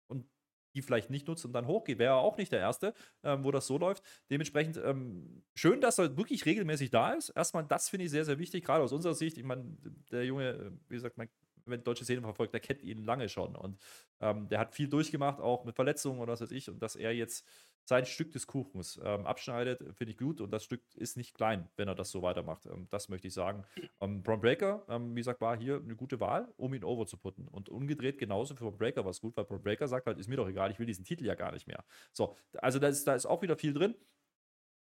Und 0.09 0.27
die 0.75 0.83
vielleicht 0.83 1.09
nicht 1.09 1.27
nutzt 1.27 1.45
und 1.47 1.53
dann 1.55 1.67
hochgeht. 1.67 1.99
Wäre 1.99 2.17
auch 2.17 2.37
nicht 2.37 2.53
der 2.53 2.61
Erste, 2.61 2.93
ähm, 3.25 3.45
wo 3.45 3.51
das 3.51 3.67
so 3.67 3.79
läuft. 3.79 4.05
Dementsprechend 4.31 4.77
ähm, 4.77 5.43
schön, 5.55 5.81
dass 5.81 5.99
er 5.99 6.19
wirklich 6.19 6.45
regelmäßig 6.45 6.91
da 6.91 7.15
ist. 7.15 7.31
Erstmal, 7.31 7.65
das 7.65 7.89
finde 7.89 8.05
ich 8.05 8.11
sehr, 8.11 8.27
sehr 8.27 8.39
wichtig, 8.39 8.63
gerade 8.63 8.85
aus 8.85 8.93
unserer 8.93 9.15
Sicht. 9.15 9.39
Ich 9.39 9.45
meine, 9.45 9.65
der 10.13 10.27
Junge, 10.27 10.51
äh, 10.51 10.71
wie 10.89 10.97
gesagt, 10.97 11.17
man, 11.17 11.29
wenn 11.67 11.83
deutsche 11.85 12.05
Szene 12.05 12.23
verfolgt, 12.23 12.53
der 12.53 12.61
kennt 12.61 12.83
ihn 12.83 13.05
lange 13.05 13.29
schon. 13.29 13.57
Und 13.57 13.79
ähm, 14.21 14.49
der 14.49 14.59
hat 14.59 14.75
viel 14.75 14.89
durchgemacht, 14.89 15.41
auch 15.41 15.65
mit 15.65 15.75
Verletzungen 15.77 16.21
oder 16.21 16.33
was 16.33 16.41
weiß 16.41 16.53
ich. 16.53 16.69
Und 16.71 16.81
dass 16.83 16.97
er 16.97 17.13
jetzt 17.13 17.47
sein 17.89 18.05
Stück 18.05 18.33
des 18.33 18.49
Kuchens 18.49 19.01
ähm, 19.05 19.27
abschneidet, 19.27 19.81
finde 19.97 20.11
ich 20.11 20.19
gut. 20.19 20.41
Und 20.41 20.51
das 20.51 20.65
Stück 20.65 20.83
ist 20.97 21.17
nicht 21.17 21.35
klein, 21.35 21.69
wenn 21.77 21.87
er 21.87 21.95
das 21.95 22.11
so 22.11 22.21
weitermacht. 22.23 22.67
Ähm, 22.67 22.89
das 22.91 23.09
möchte 23.09 23.29
ich 23.29 23.35
sagen. 23.35 23.65
Ähm, 24.01 24.23
Braun 24.23 24.41
Breaker, 24.41 24.85
ähm, 24.89 25.15
wie 25.15 25.21
gesagt, 25.21 25.41
war 25.41 25.57
hier 25.57 25.77
eine 25.77 25.95
gute 25.95 26.19
Wahl, 26.19 26.53
um 26.57 26.75
ihn 26.75 26.83
over 26.83 27.07
zu 27.07 27.17
putten. 27.17 27.47
Und 27.49 27.69
umgedreht 27.69 28.19
genauso 28.19 28.57
für 28.57 28.65
Braun 28.65 28.79
Breaker 28.79 29.05
war 29.05 29.11
es 29.13 29.21
gut, 29.21 29.37
weil 29.37 29.45
Braun 29.45 29.63
Breaker 29.63 29.87
sagt 29.87 30.07
halt, 30.07 30.19
ist 30.19 30.29
mir 30.29 30.37
doch 30.37 30.49
egal, 30.49 30.71
ich 30.73 30.79
will 30.81 30.87
diesen 30.87 31.05
Titel 31.05 31.25
ja 31.25 31.35
gar 31.37 31.53
nicht 31.53 31.67
mehr. 31.69 31.85
So, 32.13 32.37
also 32.55 32.79
da 32.81 32.89
ist, 32.89 33.07
da 33.07 33.15
ist 33.15 33.27
auch 33.27 33.43
wieder 33.43 33.57
viel 33.57 33.73
drin. 33.73 33.95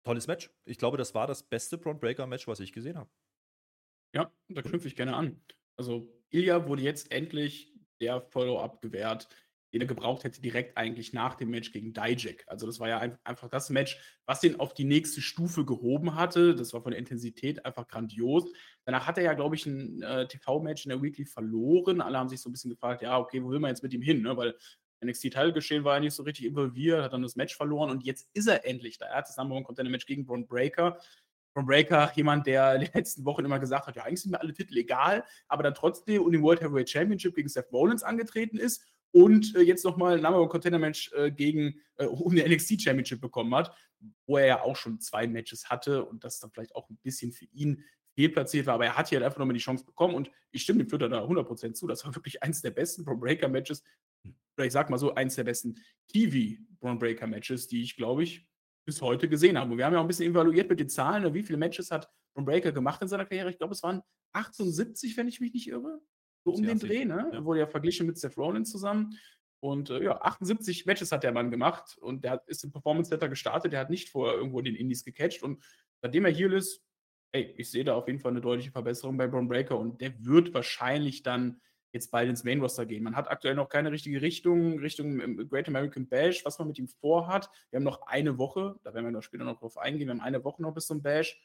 tolles 0.04 0.28
Match. 0.28 0.52
Ich 0.66 0.78
glaube, 0.78 0.98
das 0.98 1.16
war 1.16 1.28
das 1.28 1.44
beste 1.44 1.78
Braun 1.78 2.00
Breaker 2.00 2.28
Match, 2.28 2.48
was 2.48 2.60
ich 2.60 2.72
gesehen 2.74 2.98
habe. 2.98 3.10
Ja, 4.14 4.32
da 4.50 4.62
knüpfe 4.62 4.88
ich 4.88 4.96
gerne 4.96 5.16
an. 5.16 5.42
Also 5.82 6.08
Ilya 6.30 6.68
wurde 6.68 6.84
jetzt 6.84 7.12
endlich 7.12 7.74
der 8.02 8.22
Follow-up 8.22 8.84
gewährt, 8.84 9.28
den 9.74 9.82
er 9.82 9.88
gebraucht 9.88 10.24
hätte, 10.24 10.40
direkt 10.40 10.78
eigentlich 10.78 11.12
nach 11.12 11.34
dem 11.34 11.50
Match 11.50 11.72
gegen 11.72 11.92
Dijak. 11.92 12.44
Also 12.46 12.68
das 12.68 12.80
war 12.80 12.88
ja 12.88 13.00
ein, 13.00 13.18
einfach 13.24 13.50
das 13.50 13.72
Match, 13.72 13.98
was 14.28 14.42
den 14.42 14.60
auf 14.60 14.76
die 14.76 14.84
nächste 14.84 15.22
Stufe 15.22 15.66
gehoben 15.66 16.14
hatte. 16.14 16.54
Das 16.54 16.72
war 16.74 16.84
von 16.84 16.92
der 16.92 17.00
Intensität 17.00 17.66
einfach 17.66 17.88
grandios. 17.88 18.46
Danach 18.86 19.08
hat 19.08 19.18
er 19.18 19.24
ja, 19.24 19.34
glaube 19.34 19.56
ich, 19.56 19.66
ein 19.66 20.04
äh, 20.04 20.28
TV-Match 20.28 20.86
in 20.86 20.90
der 20.90 21.02
Weekly 21.02 21.26
verloren. 21.26 22.00
Alle 22.00 22.20
haben 22.20 22.30
sich 22.30 22.42
so 22.42 22.50
ein 22.50 22.52
bisschen 22.52 22.70
gefragt, 22.70 23.02
ja, 23.02 23.18
okay, 23.18 23.44
wo 23.44 23.50
will 23.50 23.60
man 23.60 23.70
jetzt 23.70 23.82
mit 23.82 23.94
ihm 23.94 24.04
hin? 24.04 24.22
Ne? 24.22 24.38
Weil 24.38 24.56
NXT-Teilgeschehen 25.04 25.84
war 25.84 25.96
er 25.96 26.02
nicht 26.02 26.14
so 26.14 26.22
richtig 26.22 26.46
involviert, 26.46 27.02
hat 27.02 27.14
dann 27.14 27.24
das 27.24 27.36
Match 27.36 27.56
verloren 27.56 27.90
und 27.90 28.04
jetzt 28.04 28.30
ist 28.34 28.48
er 28.48 28.68
endlich 28.68 29.00
da. 29.00 29.08
Er 29.08 29.18
hat 29.18 29.28
das 29.28 29.38
Number 29.38 29.56
One 29.56 29.66
Contender 29.66 29.92
Match 29.92 30.06
gegen 30.06 30.26
Braun 30.26 30.46
Breaker. 30.46 31.00
Braun 31.54 31.66
Breaker, 31.66 32.12
jemand, 32.16 32.48
der 32.48 32.76
in 32.76 32.82
den 32.82 32.90
letzten 32.94 33.26
Wochen 33.26 33.46
immer 33.46 33.60
gesagt 33.60 33.88
hat, 33.88 33.96
ja, 33.96 34.04
eigentlich 34.04 34.22
sind 34.22 34.32
mir 34.32 34.42
alle 34.42 34.54
Titel 34.54 34.78
egal, 34.78 35.24
aber 35.48 35.64
dann 35.64 35.74
trotzdem 35.74 36.22
um 36.22 36.32
den 36.32 36.42
World 36.42 36.62
Heavyweight 36.62 36.90
Championship 36.90 37.36
gegen 37.36 37.50
Seth 37.50 37.72
Rollins 37.72 38.04
angetreten 38.04 38.58
ist 38.58 38.86
und 39.12 39.56
äh, 39.56 39.62
jetzt 39.62 39.84
nochmal 39.84 40.16
ein 40.16 40.22
Number 40.22 40.48
Contender 40.48 40.80
Match 40.80 41.12
äh, 41.14 41.32
gegen, 41.32 41.82
äh, 41.98 42.06
um 42.06 42.36
den 42.36 42.50
NXT 42.50 42.82
Championship 42.82 43.22
bekommen 43.22 43.54
hat, 43.54 43.76
wo 44.26 44.38
er 44.38 44.46
ja 44.46 44.62
auch 44.62 44.76
schon 44.76 45.00
zwei 45.00 45.28
Matches 45.28 45.70
hatte 45.70 46.06
und 46.06 46.24
das 46.24 46.40
dann 46.40 46.52
vielleicht 46.52 46.76
auch 46.76 46.90
ein 46.90 46.98
bisschen 47.04 47.32
für 47.32 47.46
ihn 47.46 47.84
fehlplatziert 48.14 48.66
war, 48.66 48.76
aber 48.76 48.86
er 48.86 48.98
hat 48.98 49.10
hier 49.10 49.18
halt 49.18 49.26
einfach 49.26 49.40
nochmal 49.40 49.54
die 49.54 49.62
Chance 49.62 49.86
bekommen 49.86 50.16
und 50.16 50.32
ich 50.52 50.64
stimme 50.64 50.80
dem 50.84 50.90
Flitter 50.90 51.08
da 51.08 51.24
100% 51.24 51.74
zu. 51.74 51.88
Das 51.88 52.06
war 52.06 52.14
wirklich 52.14 52.44
eins 52.44 52.62
der 52.62 52.72
besten 52.72 53.06
Braun 53.06 53.20
Breaker 53.20 53.48
Matches, 53.48 53.84
oder 54.58 54.66
ich 54.66 54.74
sag 54.74 54.90
mal 54.90 54.98
so, 54.98 55.16
eins 55.16 55.36
der 55.36 55.46
besten 55.46 55.76
TV 56.08 56.62
Braun 56.80 57.00
Breaker 57.00 57.28
Matches, 57.28 57.68
die 57.68 57.82
ich 57.82 57.96
glaube 57.96 58.24
ich 58.24 58.48
bis 58.92 59.02
heute 59.02 59.30
gesehen 59.30 59.58
habe. 59.58 59.72
Und 59.72 59.78
wir 59.78 59.86
haben 59.86 59.94
ja 59.94 60.00
auch 60.00 60.04
ein 60.04 60.08
bisschen 60.08 60.30
evaluiert 60.30 60.70
mit 60.70 60.82
den 60.82 60.90
Zahlen, 60.90 61.24
ne, 61.24 61.34
wie 61.34 61.44
viele 61.44 61.58
Matches 61.58 61.92
hat 61.92 62.10
Braun 62.34 62.46
Breaker 62.46 62.74
gemacht 62.74 63.02
in 63.02 63.08
seiner 63.08 63.26
Karriere. 63.26 63.50
Ich 63.50 63.58
glaube, 63.58 63.74
es 63.74 63.82
waren 63.84 64.02
78, 64.34 65.16
wenn 65.16 65.30
ich 65.30 65.40
mich 65.40 65.54
nicht 65.54 65.68
irre. 65.70 66.02
So 66.44 66.52
um 66.52 66.64
den 66.64 66.80
Dreh, 66.80 67.06
ne? 67.06 67.30
Ja. 67.32 67.46
Wurde 67.46 67.62
ja 67.62 67.68
verglichen 67.68 68.08
mit 68.08 68.18
Seth 68.18 68.38
Rollins 68.38 68.70
zusammen. 68.70 69.18
Und 69.64 69.92
äh, 69.92 70.04
ja, 70.04 70.20
78 70.22 70.86
Matches 70.86 71.12
hat 71.12 71.24
der 71.24 71.32
Mann 71.32 71.52
gemacht 71.52 71.98
und 72.02 72.26
der 72.26 72.44
ist 72.48 72.64
im 72.64 72.72
Performance 72.72 73.10
Center 73.10 73.30
gestartet. 73.30 73.72
Der 73.72 73.80
hat 73.80 73.90
nicht 73.90 74.10
vorher 74.10 74.36
irgendwo 74.36 74.60
in 74.60 74.66
den 74.66 74.76
Indies 74.76 75.06
gecatcht. 75.06 75.44
Und 75.44 75.64
seitdem 76.02 76.26
er 76.26 76.32
hier 76.32 76.52
ist, 76.52 76.84
ey, 77.32 77.54
ich 77.58 77.72
sehe 77.72 77.86
da 77.86 77.96
auf 77.96 78.08
jeden 78.08 78.20
Fall 78.20 78.32
eine 78.32 78.42
deutliche 78.42 78.72
Verbesserung 78.72 79.18
bei 79.18 79.28
Braun 79.28 79.48
Breaker 79.48 79.80
und 79.80 80.02
der 80.02 80.14
wird 80.26 80.54
wahrscheinlich 80.54 81.24
dann 81.24 81.62
jetzt 81.92 82.12
bald 82.12 82.30
ins 82.30 82.44
Main 82.44 82.62
Roster 82.62 82.86
gehen. 82.86 83.04
Man 83.04 83.16
hat 83.16 83.30
aktuell 83.30 83.56
noch 83.56 83.70
keine 83.70 83.92
richtige 83.92 84.22
Richtung, 84.22 84.80
Richtung 84.80 85.20
ähm, 85.20 85.50
Great 85.50 85.68
American 85.68 86.08
Bash, 86.08 86.46
was 86.46 86.58
man 86.60 86.68
mit 86.68 86.80
ihm 86.80 86.88
vorhat. 86.88 87.50
Wir 87.70 87.78
haben 87.78 87.84
noch 87.84 88.02
eine 88.04 88.38
Woche, 88.38 88.80
da 88.84 88.94
werden 88.94 89.06
wir 89.06 89.12
noch 89.12 89.24
später 89.24 89.44
noch 89.44 89.60
drauf 89.60 89.78
eingehen, 89.78 90.08
wir 90.08 90.14
haben 90.14 90.22
eine 90.22 90.44
Woche 90.44 90.62
noch 90.62 90.74
bis 90.74 90.88
zum 90.88 91.02
Bash. 91.02 91.40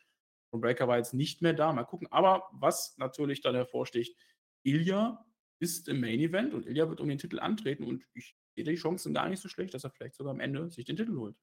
Braun 0.50 0.60
Breaker 0.60 0.88
war 0.88 0.98
jetzt 0.98 1.14
nicht 1.14 1.42
mehr 1.42 1.52
da, 1.52 1.72
mal 1.72 1.84
gucken. 1.84 2.08
Aber 2.10 2.48
was 2.52 2.96
natürlich 2.98 3.40
dann 3.40 3.54
hervorsticht, 3.54 4.16
Ilya 4.62 5.24
ist 5.58 5.88
im 5.88 6.00
Main 6.00 6.20
Event 6.20 6.54
und 6.54 6.66
Ilya 6.66 6.88
wird 6.88 7.00
um 7.00 7.08
den 7.08 7.18
Titel 7.18 7.40
antreten 7.40 7.84
und 7.84 8.04
ich 8.14 8.36
sehe 8.54 8.64
die 8.64 8.74
Chancen 8.74 9.14
gar 9.14 9.28
nicht 9.28 9.40
so 9.40 9.48
schlecht, 9.48 9.74
dass 9.74 9.84
er 9.84 9.90
vielleicht 9.90 10.14
sogar 10.14 10.32
am 10.32 10.40
Ende 10.40 10.70
sich 10.70 10.84
den 10.84 10.96
Titel 10.96 11.16
holt. 11.16 11.36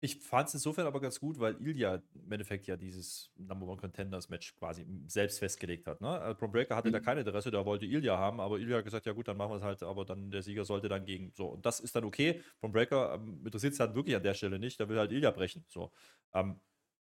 Ich 0.00 0.16
fand 0.16 0.48
es 0.48 0.54
insofern 0.54 0.86
aber 0.86 1.00
ganz 1.00 1.18
gut, 1.18 1.38
weil 1.38 1.56
Ilya 1.60 2.02
im 2.14 2.32
Endeffekt 2.32 2.66
ja 2.66 2.76
dieses 2.76 3.30
Number 3.36 3.66
One 3.66 3.80
Contenders 3.80 4.28
Match 4.28 4.54
quasi 4.54 4.86
selbst 5.06 5.38
festgelegt 5.38 5.86
hat. 5.86 6.02
Ne? 6.02 6.08
Also 6.08 6.38
Bron 6.38 6.52
Breaker 6.52 6.76
hatte 6.76 6.88
mhm. 6.88 6.92
da 6.92 7.00
kein 7.00 7.16
Interesse, 7.18 7.50
da 7.50 7.64
wollte 7.64 7.86
Ilya 7.86 8.18
haben, 8.18 8.38
aber 8.38 8.58
Ilya 8.58 8.78
hat 8.78 8.84
gesagt, 8.84 9.06
ja 9.06 9.12
gut, 9.12 9.26
dann 9.26 9.38
machen 9.38 9.52
wir 9.52 9.56
es 9.56 9.62
halt, 9.62 9.82
aber 9.82 10.04
dann 10.04 10.30
der 10.30 10.42
Sieger 10.42 10.66
sollte 10.66 10.88
dann 10.88 11.06
gegen. 11.06 11.32
So, 11.34 11.46
und 11.46 11.64
das 11.64 11.80
ist 11.80 11.96
dann 11.96 12.04
okay. 12.04 12.42
Bron 12.60 12.72
Breaker 12.72 13.14
ähm, 13.14 13.40
interessiert 13.44 13.72
es 13.72 13.80
halt 13.80 13.94
wirklich 13.94 14.14
an 14.14 14.22
der 14.22 14.34
Stelle 14.34 14.58
nicht, 14.58 14.78
der 14.78 14.88
will 14.88 14.98
halt 14.98 15.12
Ilya 15.12 15.30
brechen. 15.30 15.64
So. 15.66 15.90
Ähm, 16.34 16.60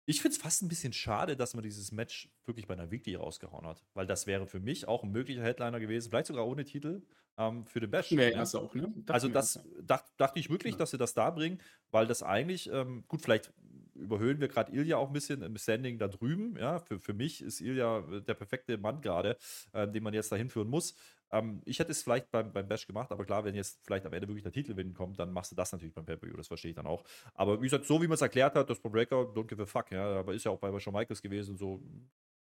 ich 0.07 0.21
finde 0.21 0.37
es 0.37 0.43
fast 0.43 0.63
ein 0.63 0.69
bisschen 0.69 0.93
schade, 0.93 1.37
dass 1.37 1.55
man 1.55 1.63
dieses 1.63 1.91
Match 1.91 2.29
wirklich 2.45 2.67
bei 2.67 2.75
einer 2.75 2.91
Weekly 2.91 3.15
rausgehauen 3.15 3.67
hat, 3.67 3.83
weil 3.95 4.07
das 4.07 4.27
wäre 4.27 4.47
für 4.47 4.61
mich 4.61 4.87
auch 4.87 5.03
ein 5.03 5.11
möglicher 5.11 5.43
Headliner 5.43 5.81
gewesen, 5.81 6.11
vielleicht 6.11 6.27
sogar 6.27 6.47
ohne 6.47 6.65
Titel 6.65 7.03
ähm, 7.39 7.67
für 7.67 7.81
den 7.81 7.91
Bash. 7.91 8.11
Ja, 8.11 8.29
ja. 8.29 8.43
Auch, 8.43 8.75
ne? 8.75 8.93
Also 9.09 9.29
das 9.29 9.61
dacht, 9.83 10.05
dachte 10.17 10.39
ich 10.39 10.51
wirklich, 10.51 10.75
ja. 10.75 10.79
dass 10.79 10.91
sie 10.91 10.99
das 10.99 11.15
da 11.15 11.31
bringen, 11.31 11.61
weil 11.91 12.07
das 12.07 12.23
eigentlich, 12.23 12.71
ähm, 12.73 13.05
gut, 13.09 13.23
vielleicht 13.23 13.53
überhöhen 13.95 14.41
wir 14.41 14.49
gerade 14.49 14.73
Ilja 14.73 14.97
auch 14.97 15.09
ein 15.09 15.13
bisschen 15.13 15.43
im 15.43 15.57
Standing 15.57 15.99
da 15.99 16.09
drüben. 16.09 16.57
Ja, 16.59 16.81
für, 16.81 16.99
für 16.99 17.15
mich 17.15 17.43
ist 17.43 17.61
Ilja 17.61 18.01
der 18.01 18.35
perfekte 18.35 18.77
Mann 18.77 19.01
gerade, 19.01 19.37
äh, 19.73 19.89
den 19.89 20.03
man 20.03 20.15
jetzt 20.15 20.33
dahin 20.33 20.51
führen 20.51 20.69
muss. 20.69 20.95
Ähm, 21.31 21.63
ich 21.65 21.79
hätte 21.79 21.93
es 21.93 22.03
vielleicht 22.03 22.31
beim, 22.31 22.53
beim 22.53 22.69
Bash 22.69 22.87
gemacht, 22.87 23.13
aber 23.13 23.25
klar, 23.25 23.45
wenn 23.45 23.55
jetzt 23.55 23.81
vielleicht 23.85 24.07
am 24.07 24.13
Ende 24.13 24.29
wirklich 24.29 24.43
der 24.43 24.53
Titelwin 24.53 24.95
kommt, 24.95 25.19
dann 25.19 25.33
machst 25.33 25.53
du 25.53 25.57
das 25.57 25.73
natürlich 25.73 25.95
beim 25.95 26.05
Pay-Per-View, 26.05 26.37
das 26.37 26.49
verstehe 26.49 26.71
ich 26.71 26.77
dann 26.77 26.87
auch. 26.87 27.05
Aber 27.35 27.61
wie 27.61 27.67
gesagt, 27.67 27.87
so 27.87 28.03
wie 28.03 28.07
man 28.07 28.15
es 28.15 28.21
erklärt 28.21 28.55
hat, 28.55 28.69
das 28.69 28.81
Pro 28.81 28.91
Breaker, 28.91 29.17
don't 29.17 29.47
give 29.47 29.63
a 29.63 29.67
fuck, 29.67 29.91
ja, 29.91 30.19
aber 30.19 30.35
ist 30.35 30.45
ja 30.45 30.51
auch 30.51 30.59
bei 30.59 30.79
Shawn 30.79 30.95
Michaels 30.95 31.23
gewesen, 31.23 31.57
so, 31.57 31.81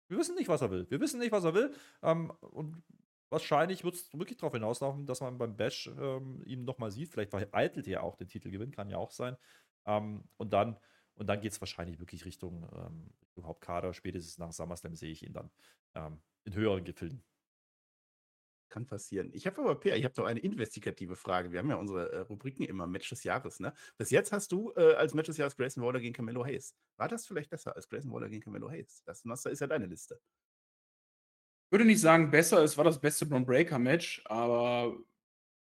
wir 0.08 0.18
wissen 0.18 0.36
nicht, 0.36 0.48
was 0.48 0.62
er 0.62 0.72
will. 0.72 0.88
Wir 0.90 1.00
wissen 1.00 1.20
nicht, 1.20 1.32
was 1.32 1.44
er 1.44 1.54
will. 1.54 1.72
Ähm, 2.02 2.32
und 2.52 2.82
wahrscheinlich 3.30 3.84
wird 3.84 3.96
es 3.96 4.14
wirklich 4.14 4.38
darauf 4.38 4.54
hinauslaufen, 4.54 5.06
dass 5.06 5.22
man 5.22 5.38
beim 5.38 5.56
Bash 5.56 5.88
ähm, 6.00 6.42
ihn 6.46 6.66
nochmal 6.66 6.92
sieht. 6.92 7.10
Vielleicht 7.10 7.32
vereitelt 7.32 7.88
er 7.88 8.04
auch 8.04 8.16
den 8.16 8.28
Titelgewinn, 8.28 8.72
kann 8.72 8.90
ja 8.90 8.98
auch 8.98 9.12
sein. 9.12 9.38
Ähm, 9.86 10.24
und 10.38 10.54
dann, 10.54 10.78
und 11.16 11.28
dann 11.28 11.42
geht 11.42 11.52
es 11.52 11.62
wahrscheinlich 11.62 12.00
wirklich 12.00 12.26
Richtung, 12.26 12.68
ähm, 12.74 13.14
Hauptkader. 13.44 13.94
Spätestens 13.94 14.38
nach 14.38 14.52
SummerSlam 14.52 14.96
sehe 14.96 15.12
ich 15.12 15.24
ihn 15.26 15.34
dann 15.34 15.50
ähm, 15.96 16.22
in 16.44 16.54
höheren 16.54 16.84
Gefilden. 16.84 17.24
Kann 18.70 18.86
passieren. 18.86 19.32
Ich 19.34 19.48
habe 19.48 19.62
aber, 19.62 19.80
Peer, 19.80 19.98
ich 19.98 20.04
habe 20.04 20.14
doch 20.14 20.26
eine 20.26 20.40
investigative 20.40 21.16
Frage. 21.16 21.52
Wir 21.52 21.58
haben 21.58 21.70
ja 21.70 21.78
unsere 21.78 22.12
äh, 22.12 22.20
Rubriken 22.20 22.66
immer 22.66 22.86
Match 22.86 23.10
des 23.10 23.24
Jahres, 23.24 23.60
ne? 23.60 23.74
Bis 23.98 24.12
jetzt 24.12 24.32
hast 24.32 24.52
du 24.52 24.72
äh, 24.76 24.94
als 24.94 25.16
Match 25.16 25.26
des 25.26 25.38
Jahres 25.38 25.58
Grayson 25.58 25.84
Waller 25.84 26.00
gegen 26.00 26.14
Camelo 26.14 26.46
Hayes. 26.46 26.76
War 26.98 27.08
das 27.08 27.26
vielleicht 27.26 27.50
besser 27.50 27.76
als 27.76 27.90
Grayson 27.90 28.12
Waller 28.12 28.30
gegen 28.30 28.44
Camelo 28.44 28.70
Hayes? 28.70 29.02
Das 29.06 29.26
Master 29.26 29.50
ist 29.50 29.62
ja 29.62 29.66
deine 29.66 29.88
Liste. 29.88 30.22
Würde 31.70 31.86
nicht 31.86 32.02
sagen 32.02 32.32
besser, 32.32 32.64
es 32.64 32.78
war 32.78 32.84
das 32.84 33.00
beste 33.00 33.26
Braun 33.26 33.46
Breaker 33.46 33.80
Match, 33.80 34.22
aber 34.26 34.98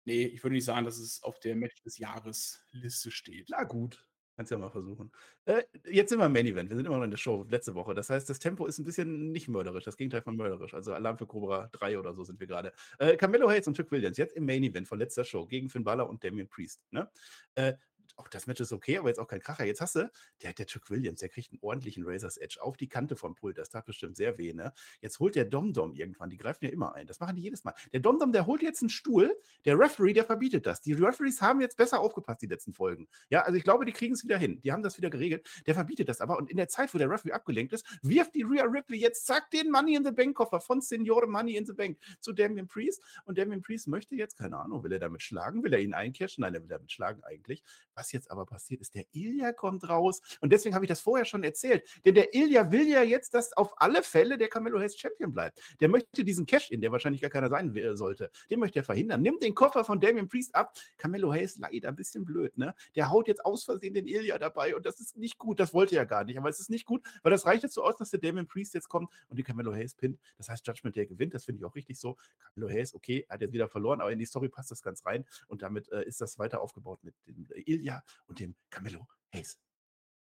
nee, 0.05 0.25
ich 0.25 0.43
würde 0.43 0.55
nicht 0.55 0.65
sagen, 0.65 0.87
dass 0.87 0.99
es 0.99 1.23
auf 1.23 1.39
der 1.41 1.55
Match 1.55 1.83
des 1.83 1.99
Jahres 1.99 2.63
Liste 2.73 3.11
steht. 3.11 3.49
Na 3.51 3.65
gut. 3.65 4.05
Kannst 4.39 4.53
ja 4.53 4.59
mal 4.59 4.71
versuchen. 4.71 5.11
Äh, 5.47 5.65
jetzt 5.91 6.11
sind 6.11 6.21
wir 6.21 6.27
im 6.27 6.33
Main 6.33 6.47
Event. 6.47 6.71
Wir 6.71 6.77
sind 6.77 6.87
immer 6.87 6.99
noch 6.99 7.05
in 7.05 7.11
der 7.11 7.19
Show, 7.19 7.45
letzte 7.51 7.75
Woche. 7.75 7.93
Das 7.93 8.09
heißt, 8.09 8.31
das 8.31 8.39
Tempo 8.39 8.67
ist 8.67 8.79
ein 8.79 8.85
bisschen 8.85 9.33
nicht 9.33 9.49
mörderisch, 9.49 9.83
das 9.83 9.97
Gegenteil 9.97 10.23
von 10.23 10.37
mörderisch. 10.37 10.75
Also 10.75 10.95
Alarm 10.95 11.19
für 11.19 11.27
Cobra 11.27 11.69
3 11.73 11.99
oder 11.99 12.15
so 12.15 12.23
sind 12.23 12.39
wir 12.39 12.47
gerade. 12.47 12.73
Äh, 13.01 13.17
Camelo 13.17 13.51
Hayes 13.51 13.67
und 13.67 13.75
Trick 13.75 13.91
Williams, 13.91 14.17
jetzt 14.17 14.37
im 14.37 14.47
Main 14.47 14.63
Event 14.63 14.87
von 14.87 15.01
letzter 15.01 15.25
Show 15.25 15.45
gegen 15.45 15.69
Finn 15.69 15.83
Balor 15.83 16.09
und 16.09 16.23
Damien 16.23 16.47
Priest. 16.47 16.81
Ne? 16.93 17.11
Äh, 17.57 17.73
auch 18.19 18.29
das 18.29 18.47
Match 18.47 18.61
ist 18.61 18.73
okay, 18.73 18.99
aber 18.99 19.09
jetzt 19.09 19.19
auch 19.19 19.29
kein 19.29 19.41
Kracher. 19.41 19.65
Jetzt 19.65 19.81
hast 19.81 19.97
du, 19.97 20.11
der, 20.43 20.53
der 20.53 20.67
Chuck 20.67 20.91
Williams, 20.91 21.21
der 21.21 21.29
kriegt 21.29 21.53
einen 21.53 21.61
ordentlichen 21.63 22.05
Razor's 22.07 22.37
Edge 22.37 22.59
auf 22.61 22.77
die 22.77 22.89
Kante 22.89 23.17
vom 23.17 23.35
Pult. 23.35 23.59
Das 23.59 23.71
tat 23.71 23.85
bestimmt 23.87 24.17
sehr 24.17 24.39
weh, 24.39 24.53
ne? 24.53 24.73
Jetzt 25.01 25.21
holt 25.21 25.37
der 25.37 25.45
Dom-Dom 25.45 25.95
irgendwann, 25.95 26.31
die 26.31 26.37
greifen 26.37 26.65
ja 26.65 26.71
immer 26.71 26.95
ein. 26.95 27.07
Das 27.07 27.21
machen 27.21 27.37
die 27.37 27.43
jedes 27.43 27.65
Mal. 27.65 27.75
Der 27.93 28.01
Dom-Dom, 28.01 28.33
der 28.33 28.47
holt 28.47 28.63
jetzt 28.63 28.83
einen 28.83 28.91
Stuhl. 28.91 29.37
Der 29.65 29.79
Referee, 29.79 30.13
der 30.13 30.25
verbietet 30.25 30.67
das. 30.67 30.81
Die 30.81 30.93
Referees 30.93 31.41
haben 31.41 31.61
jetzt 31.61 31.77
besser 31.77 32.01
aufgepasst, 32.01 32.43
die 32.43 32.47
letzten 32.47 32.73
Folgen. 32.73 33.09
Ja, 33.31 33.43
also 33.43 33.57
ich 33.57 33.65
glaube, 33.65 33.85
die 33.85 33.93
kriegen 33.93 34.15
es 34.15 34.25
wieder 34.25 34.39
hin. 34.39 34.61
Die 34.63 34.73
haben 34.73 34.83
das 34.83 34.99
wieder 34.99 35.11
geregelt. 35.11 35.49
Der 35.67 35.75
verbietet 35.75 36.09
das 36.09 36.21
aber. 36.21 36.39
Und 36.39 36.51
in 36.51 36.57
der 36.57 36.69
Zeit, 36.69 36.93
wo 36.95 36.99
der 36.99 37.09
Referee 37.11 37.33
abgelenkt 37.33 37.73
ist, 37.73 37.87
wirft 38.03 38.35
die 38.35 38.43
Rhea 38.43 38.65
Ripley 38.65 38.99
jetzt, 38.99 39.27
zack, 39.27 39.51
den 39.51 39.71
Money 39.71 39.95
in 39.95 40.05
the 40.05 40.11
Bank 40.11 40.37
Koffer 40.37 40.61
von 40.61 40.81
Senior 40.81 41.27
Money 41.27 41.57
in 41.57 41.67
the 41.67 41.73
Bank 41.73 41.99
zu 42.21 42.33
Damien 42.33 42.67
Priest. 42.67 43.03
Und 43.25 43.39
Damien 43.39 43.63
Priest 43.63 43.89
möchte 43.89 44.17
jetzt, 44.17 44.39
keine 44.39 44.59
Ahnung, 44.59 44.83
will 44.83 44.93
er 44.93 44.99
damit 44.99 45.23
schlagen? 45.23 45.63
Will 45.63 45.73
er 45.73 45.81
ihn 45.81 45.95
eincashen? 45.95 46.43
Nein, 46.43 46.55
er 46.55 46.63
will 46.63 46.69
damit 46.69 46.91
schlagen 46.91 47.23
eigentlich. 47.25 47.63
Was 47.99 48.13
jetzt 48.13 48.31
aber 48.31 48.47
passiert 48.47 48.81
ist, 48.81 48.95
der 48.95 49.07
Ilja 49.11 49.53
kommt 49.53 49.89
raus. 49.89 50.23
Und 50.41 50.53
deswegen 50.53 50.77
habe 50.77 50.85
ich 50.85 50.89
das 50.89 51.01
vorher 51.01 51.25
schon 51.25 51.43
erzählt. 51.43 51.83
Denn 52.05 52.15
der 52.15 52.33
Ilja 52.33 52.71
will 52.71 52.87
ja 52.87 53.03
jetzt, 53.03 53.35
dass 53.35 53.53
auf 53.55 53.73
alle 53.81 54.05
Fälle 54.05 54.39
der 54.39 54.49
Camelo 54.49 54.79
Hayes 54.79 54.97
Champion 54.97 55.33
bleibt. 55.33 55.59
Der 55.81 55.89
möchte 55.89 56.25
diesen 56.25 56.47
Cash-In, 56.47 56.81
der 56.81 56.93
wahrscheinlich 56.93 57.21
gar 57.21 57.31
keiner 57.31 57.49
sein 57.49 57.75
sollte, 57.97 58.31
den 58.51 58.61
möchte 58.61 58.79
er 58.79 58.85
verhindern. 58.85 59.21
Nimmt 59.21 59.43
den 59.43 59.53
Koffer 59.53 59.85
von 59.85 59.99
Damien 59.99 60.29
Priest 60.29 60.55
ab. 60.55 60.79
Camelo 60.97 61.33
Hayes 61.33 61.57
leider 61.57 61.89
ein 61.89 61.97
bisschen 61.97 62.25
blöd, 62.25 62.57
ne? 62.57 62.73
Der 62.95 63.11
haut 63.11 63.27
jetzt 63.27 63.45
aus 63.45 63.65
Versehen 63.65 63.95
den 63.95 64.07
Ilja 64.07 64.39
dabei 64.39 64.77
und 64.77 64.87
das 64.87 65.01
ist 65.01 65.17
nicht 65.17 65.37
gut. 65.37 65.59
Das 65.59 65.75
wollte 65.75 65.97
er 65.97 66.07
gar 66.07 66.23
nicht. 66.23 66.39
Aber 66.39 66.49
es 66.49 66.61
ist 66.61 66.71
nicht 66.71 66.87
gut, 66.87 67.03
weil 67.25 67.33
das 67.33 67.47
reicht 67.47 67.65
jetzt 67.65 67.75
so 67.75 67.83
aus, 67.83 67.97
dass 67.97 68.11
der 68.11 68.21
Damien 68.21 68.47
Priest 68.47 68.75
jetzt 68.75 68.89
kommt 68.89 69.13
und 69.29 69.39
den 69.39 69.45
Camelo 69.45 69.75
Hayes 69.75 69.97
pinnt. 69.97 70.21
Das 70.37 70.49
heißt, 70.49 70.65
Judgment 70.65 70.95
Day 70.95 71.07
gewinnt. 71.07 71.35
Das 71.35 71.47
finde 71.47 71.59
ich 71.59 71.65
auch 71.65 71.75
richtig 71.75 71.99
so. 71.99 72.17
Camelo 72.55 72.73
Hayes, 72.73 72.95
okay, 72.95 73.27
hat 73.29 73.41
jetzt 73.41 73.53
wieder 73.53 73.69
verloren, 73.69 74.01
aber 74.01 74.13
in 74.13 74.21
die 74.21 74.27
Story 74.27 74.49
passt 74.49 74.71
das 74.71 74.83
ganz 74.83 75.05
rein 75.05 75.25
und 75.49 75.63
damit 75.63 75.91
äh, 75.91 76.05
ist 76.05 76.21
das 76.21 76.39
weiter 76.39 76.61
aufgebaut 76.61 77.01
mit 77.03 77.15
dem 77.27 77.49
Ilja 77.67 77.88
und 78.27 78.41
dem 78.41 78.57
Camelo 78.71 79.07
Hayes. 79.33 79.61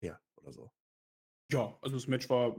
Ja, 0.00 0.20
oder 0.37 0.53
so. 0.53 0.72
Ja, 1.50 1.77
also 1.83 1.96
das 1.96 2.07
Match 2.07 2.29
war 2.29 2.57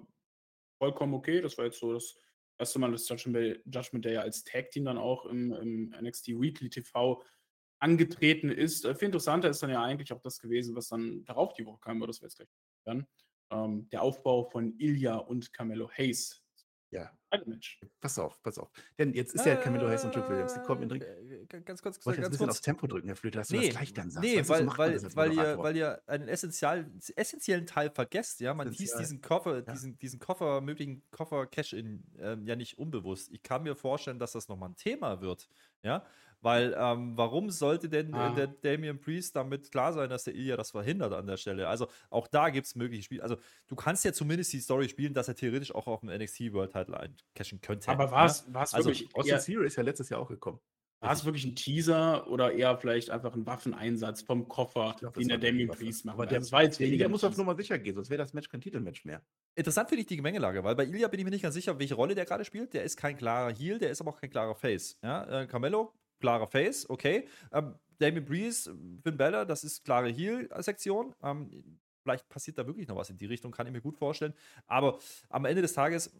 vollkommen 0.78 1.13
okay. 1.13 1.41
Das 1.41 1.58
war 1.58 1.65
jetzt 1.65 1.80
so 1.80 1.94
das 1.94 2.18
erste 2.58 2.80
Mal, 2.80 2.91
dass 2.91 3.08
Judgment, 3.08 3.62
Judgment 3.65 4.06
Day 4.06 4.18
als 4.18 4.44
Tag-Team 4.44 4.86
dann 4.86 4.98
auch 4.98 5.26
im, 5.26 5.52
im, 5.54 5.89
NXT 6.02 6.30
Weekly 6.30 6.70
TV 6.70 7.24
angetreten 7.80 8.50
ist. 8.50 8.86
Äh, 8.86 8.96
viel 8.96 9.08
interessanter 9.08 9.50
ist 9.50 9.62
dann 9.62 9.70
ja 9.70 9.84
eigentlich 9.84 10.12
auch 10.13 10.22
das 10.22 10.39
gewesen, 10.39 10.76
was 10.76 10.89
dann 10.89 11.24
darauf 11.26 11.54
die 11.54 11.65
Woche 11.65 11.80
kam, 11.82 11.98
aber 11.98 12.08
das 12.08 12.22
wir 12.22 12.28
jetzt 12.28 12.38
gleich 12.38 12.50
hören. 12.86 13.08
Ähm, 13.52 13.89
der 13.89 14.02
Aufbau 14.02 14.46
von 14.46 14.78
Ilya 14.80 15.18
und 15.18 15.54
Carmelo 15.54 15.89
Hayes. 15.91 16.41
Ja. 16.91 17.12
Title 17.32 17.48
Match. 17.54 17.80
Pass 18.02 18.20
auf, 18.20 18.42
pass 18.44 18.58
auf. 18.58 18.70
Denn 18.98 19.14
jetzt 19.14 19.34
ist 19.36 19.46
ja 19.46 19.56
Camilo 19.56 19.88
Hayes 19.88 20.04
und 20.06 20.16
Duke 20.16 20.30
Williams, 20.30 20.54
die 20.54 20.60
kommen 20.62 20.84
in 20.84 20.92
Ring. 20.92 21.02
Äh, 21.02 21.62
Ganz 21.62 21.82
kurz, 21.82 21.98
Ich 21.98 22.06
wollte 22.06 22.22
jetzt 22.22 22.28
ein 22.28 22.32
ganz 22.32 22.32
bisschen 22.32 22.46
kurz. 22.48 22.50
aufs 22.58 22.62
Tempo 22.62 22.88
drücken, 22.88 23.08
Herr 23.08 23.16
Flöter, 23.16 23.40
dass 23.40 23.48
du 23.50 23.56
Nee, 23.58 23.68
das 23.68 23.76
gleich 23.76 23.94
dann 23.94 24.10
sagst. 24.12 24.24
nee 24.28 24.38
du, 24.38 24.44
so 24.44 24.54
weil, 24.54 24.68
weil, 24.78 25.16
weil, 25.16 25.34
ihr, 25.34 25.58
weil 25.58 25.76
ihr 25.78 26.02
einen 26.08 26.28
essential, 26.28 26.90
essentiellen 27.16 27.66
Teil 27.66 27.90
vergesst, 27.90 28.40
ja. 28.40 28.54
Man 28.54 28.72
hieß 28.72 28.96
diesen 28.98 29.22
Koffer, 29.22 29.56
Ja. 29.58 29.62
diesen, 29.62 29.98
diesen 29.98 30.20
Koffer, 30.20 30.62
möglichen 30.62 31.04
Koffer-Cash-In 31.12 32.04
ähm, 32.20 32.46
ja 32.48 32.56
nicht 32.56 32.78
unbewusst. 32.78 33.30
Ich 33.32 33.44
kann 33.44 33.64
mir 33.64 33.76
vorstellen, 33.76 34.20
dass 34.20 34.32
das 34.34 34.48
nochmal 34.48 34.70
ein 34.70 34.76
Thema 34.76 35.22
wird, 35.22 35.50
ja. 35.84 36.06
Weil, 36.42 36.76
ähm, 36.78 37.18
warum 37.18 37.50
sollte 37.50 37.90
denn 37.90 38.14
äh, 38.14 38.18
Ah. 38.18 38.30
der 38.36 38.48
Damian 38.48 39.00
Priest 39.00 39.36
damit 39.36 39.72
klar 39.72 39.94
sein, 39.94 40.12
dass 40.12 40.26
der 40.26 40.36
Ilya 40.36 40.58
das 40.58 40.72
verhindert 40.72 41.12
an 41.14 41.26
der 41.26 41.38
Stelle? 41.38 41.68
Also, 41.68 41.88
auch 42.12 42.28
da 42.28 42.50
gibt 42.50 42.68
es 42.68 42.76
mögliche 42.76 43.02
Spiele. 43.02 43.24
Also, 43.24 43.38
du 43.68 43.76
kannst 43.76 44.06
ja 44.06 44.14
zumindest 44.14 44.54
die 44.54 44.60
Story 44.60 44.88
spielen, 44.88 45.16
dass 45.16 45.28
er 45.28 45.34
theoretisch 45.36 45.74
auch 45.74 45.88
auf 45.88 46.02
dem 46.02 46.10
NXT 46.10 46.54
World 46.54 46.72
Title 46.72 47.00
eincashen 47.34 47.62
könnte. 47.62 47.89
Aber 47.89 48.06
ja? 48.06 48.12
war 48.12 48.25
es 48.25 48.45
war 48.54 48.63
es 48.63 48.73
Also, 48.73 48.89
wirklich, 48.89 49.13
Austin 49.15 49.39
Theory 49.39 49.67
ist 49.67 49.75
ja 49.75 49.84
letztes 49.84 50.10
Jahr 50.10 50.19
auch 50.21 50.30
gekommen. 50.30 50.60
war 51.01 51.12
es 51.13 51.23
wirklich 51.25 51.45
ein 51.45 51.56
Teaser 51.56 52.28
oder 52.30 52.54
eher 52.54 52.78
vielleicht 52.78 53.10
einfach 53.12 53.34
ein 53.36 53.45
Waffeneinsatz 53.45 54.21
vom 54.23 54.47
Koffer, 54.47 54.95
glaub, 54.99 55.13
den 55.13 55.28
der 55.28 55.38
Damien. 55.38 55.67
Priest 55.69 56.06
macht? 56.06 56.15
Aber 56.15 56.25
der, 56.25 56.39
Also 56.39 56.51
war 56.51 56.63
jetzt 56.63 56.80
der 56.80 56.88
weniger 56.88 57.06
Liga 57.06 57.10
muss 57.10 57.23
auf. 57.23 57.38
Nummer 57.38 57.56
sicher 57.56 57.78
gehen, 57.78 57.95
sonst 57.95 58.10
wäre 58.10 58.17
das 58.23 58.34
Match 58.34 58.49
kein 58.49 58.62
Titelmatch 58.62 59.06
mehr. 59.06 59.21
Interessant 59.56 59.89
finde 59.89 60.01
ich 60.01 60.08
die 60.08 60.17
Gemengelage, 60.17 60.63
weil 60.63 60.75
bei 60.75 60.86
Ilya 60.86 61.08
bin 61.08 61.19
ich 61.19 61.23
mir 61.25 61.32
nicht 61.32 61.43
ganz 61.43 61.54
sicher, 61.56 61.78
welche 61.80 61.95
Rolle 61.95 62.15
der 62.15 62.25
gerade 62.25 62.43
spielt. 62.45 62.73
Der 62.73 62.84
ist 62.84 62.97
kein 62.97 63.17
klarer 63.17 63.54
Heel, 63.54 63.78
der 63.78 63.91
ist 63.91 64.01
aber 64.01 64.12
auch 64.12 64.19
kein 64.19 64.30
klarer 64.30 64.56
Face. 64.56 64.97
Ja, 65.04 65.41
äh, 65.43 65.47
Carmelo, 65.47 65.93
klarer 66.19 66.47
Face, 66.47 66.89
okay. 66.89 67.28
Ähm, 67.51 67.75
Damien 67.99 68.25
Breeze, 68.25 68.75
Finn 69.04 69.17
Balor, 69.17 69.45
das 69.45 69.63
ist 69.63 69.84
klare 69.86 70.10
Heel-Sektion. 70.10 71.13
Ähm, 71.23 71.80
vielleicht 72.04 72.28
passiert 72.28 72.58
da 72.58 72.67
wirklich 72.67 72.88
noch 72.88 72.97
was 72.97 73.10
in 73.10 73.17
die 73.17 73.25
Richtung, 73.25 73.51
kann 73.51 73.67
ich 73.67 73.73
mir 73.73 73.82
gut 73.82 73.97
vorstellen. 73.97 74.34
Aber 74.67 74.99
am 75.30 75.45
Ende 75.45 75.62
des 75.62 75.73
Tages 75.73 76.13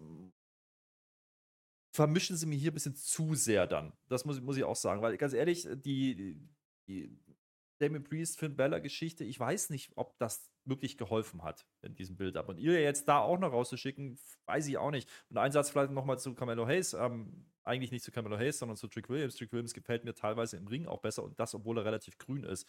vermischen 1.96 2.36
sie 2.38 2.46
mir 2.46 2.58
hier 2.58 2.72
ein 2.72 2.74
bisschen 2.74 2.96
zu 2.96 3.34
sehr 3.36 3.68
dann. 3.68 3.94
Das 4.08 4.26
muss, 4.26 4.38
ich- 4.38 4.44
muss 4.44 4.58
ich 4.58 4.64
auch 4.64 4.76
sagen, 4.76 5.02
weil 5.02 5.18
ganz 5.18 5.34
ehrlich, 5.34 5.68
die, 5.74 6.38
die 6.88 7.18
Damien 7.80 8.04
Priest, 8.04 8.40
Finn 8.40 8.56
Balor 8.56 8.80
Geschichte, 8.80 9.24
ich 9.24 9.40
weiß 9.40 9.70
nicht, 9.70 9.92
ob 9.96 10.18
das 10.18 10.50
wirklich 10.64 10.98
geholfen 10.98 11.44
hat 11.44 11.66
in 11.82 11.96
diesem 11.96 12.16
Build-up. 12.18 12.48
Und 12.50 12.58
ihr 12.58 12.82
jetzt 12.82 13.08
da 13.08 13.20
auch 13.20 13.38
noch 13.38 13.52
rauszuschicken, 13.52 14.18
weiß 14.46 14.68
ich 14.68 14.78
auch 14.78 14.92
nicht. 14.92 15.10
Und 15.30 15.38
ein 15.38 15.52
Satz 15.52 15.70
vielleicht 15.70 15.92
nochmal 15.92 16.18
zu 16.20 16.34
Carmelo 16.36 16.66
Hayes, 16.68 16.94
ähm, 16.94 17.46
eigentlich 17.64 17.92
nicht 17.92 18.04
zu 18.04 18.12
Carmelo 18.12 18.38
Hayes, 18.38 18.60
sondern 18.60 18.78
zu 18.78 18.88
Trick 18.88 19.10
Williams. 19.10 19.36
Trick 19.36 19.52
Williams 19.52 19.74
gefällt 19.74 20.06
mir 20.06 20.14
teilweise 20.14 20.58
im 20.58 20.68
Ring 20.68 20.86
auch 20.88 21.00
besser 21.02 21.24
und 21.24 21.40
das, 21.40 21.54
obwohl 21.54 21.78
er 21.78 21.86
relativ 21.86 22.18
grün 22.18 22.44
ist. 22.44 22.68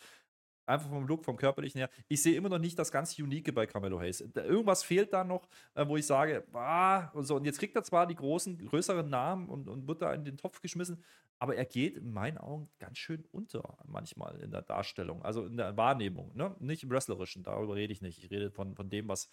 Einfach 0.66 0.88
vom 0.88 1.06
Look, 1.06 1.24
vom 1.24 1.36
körperlichen 1.36 1.78
her. 1.78 1.90
Ich 2.08 2.22
sehe 2.22 2.36
immer 2.36 2.48
noch 2.48 2.58
nicht 2.58 2.78
das 2.78 2.90
ganz 2.90 3.18
Unique 3.18 3.54
bei 3.54 3.66
Carmelo 3.66 4.00
Hayes. 4.00 4.20
Irgendwas 4.20 4.82
fehlt 4.82 5.12
da 5.12 5.24
noch, 5.24 5.48
äh, 5.74 5.86
wo 5.86 5.96
ich 5.96 6.06
sage, 6.06 6.44
ah, 6.52 7.08
und 7.12 7.24
so. 7.24 7.36
Und 7.36 7.44
jetzt 7.44 7.58
kriegt 7.58 7.76
er 7.76 7.84
zwar 7.84 8.06
die 8.06 8.16
großen, 8.16 8.58
größeren 8.66 9.08
Namen 9.08 9.48
und, 9.48 9.68
und 9.68 9.86
wird 9.86 10.02
da 10.02 10.12
in 10.12 10.24
den 10.24 10.36
Topf 10.36 10.60
geschmissen, 10.60 11.02
aber 11.38 11.56
er 11.56 11.66
geht 11.66 11.96
in 11.98 12.10
meinen 12.12 12.38
Augen 12.38 12.70
ganz 12.78 12.98
schön 12.98 13.24
unter 13.30 13.76
manchmal 13.84 14.40
in 14.40 14.50
der 14.50 14.62
Darstellung, 14.62 15.22
also 15.22 15.44
in 15.44 15.56
der 15.56 15.76
Wahrnehmung. 15.76 16.34
Ne? 16.34 16.56
Nicht 16.60 16.82
im 16.82 16.90
Wrestlerischen, 16.90 17.42
darüber 17.42 17.74
rede 17.74 17.92
ich 17.92 18.00
nicht. 18.00 18.22
Ich 18.22 18.30
rede 18.30 18.50
von, 18.50 18.74
von 18.74 18.88
dem, 18.88 19.08
was, 19.08 19.28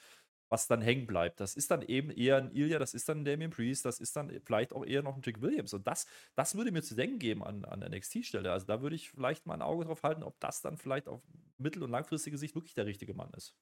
was 0.54 0.68
dann 0.68 0.84
hängen 0.84 1.08
bleibt. 1.08 1.40
Das 1.40 1.56
ist 1.56 1.72
dann 1.72 1.82
eben 1.82 2.12
eher 2.12 2.38
ein 2.38 2.52
Ilya, 2.52 2.78
das 2.78 2.94
ist 2.94 3.10
dann 3.10 3.22
ein 3.22 3.26
Damien 3.26 3.50
Priest, 3.50 3.86
das 3.86 4.00
ist 4.00 4.16
dann 4.16 4.30
vielleicht 4.46 4.72
auch 4.72 4.86
eher 4.86 5.02
noch 5.02 5.16
ein 5.16 5.24
Jack 5.26 5.42
Williams. 5.42 5.74
Und 5.74 5.88
das, 5.88 6.06
das 6.36 6.54
würde 6.54 6.72
mir 6.72 6.84
zu 6.84 6.94
denken 6.94 7.18
geben 7.18 7.44
an, 7.44 7.66
an 7.66 7.80
NXT-Stelle. 7.80 8.52
Also 8.52 8.68
da 8.68 8.84
würde 8.84 8.96
ich 8.96 9.10
vielleicht 9.10 9.48
mal 9.48 9.56
ein 9.56 9.64
Auge 9.64 9.86
drauf 9.86 10.04
halten, 10.04 10.22
ob 10.22 10.40
das 10.40 10.62
dann 10.62 10.78
vielleicht 10.78 11.08
auf 11.08 11.24
mittel- 11.58 11.82
und 11.82 11.90
langfristige 11.90 12.38
Sicht 12.38 12.54
wirklich 12.54 12.76
der 12.76 12.86
richtige 12.86 13.16
Mann 13.16 13.32
ist. 13.36 13.56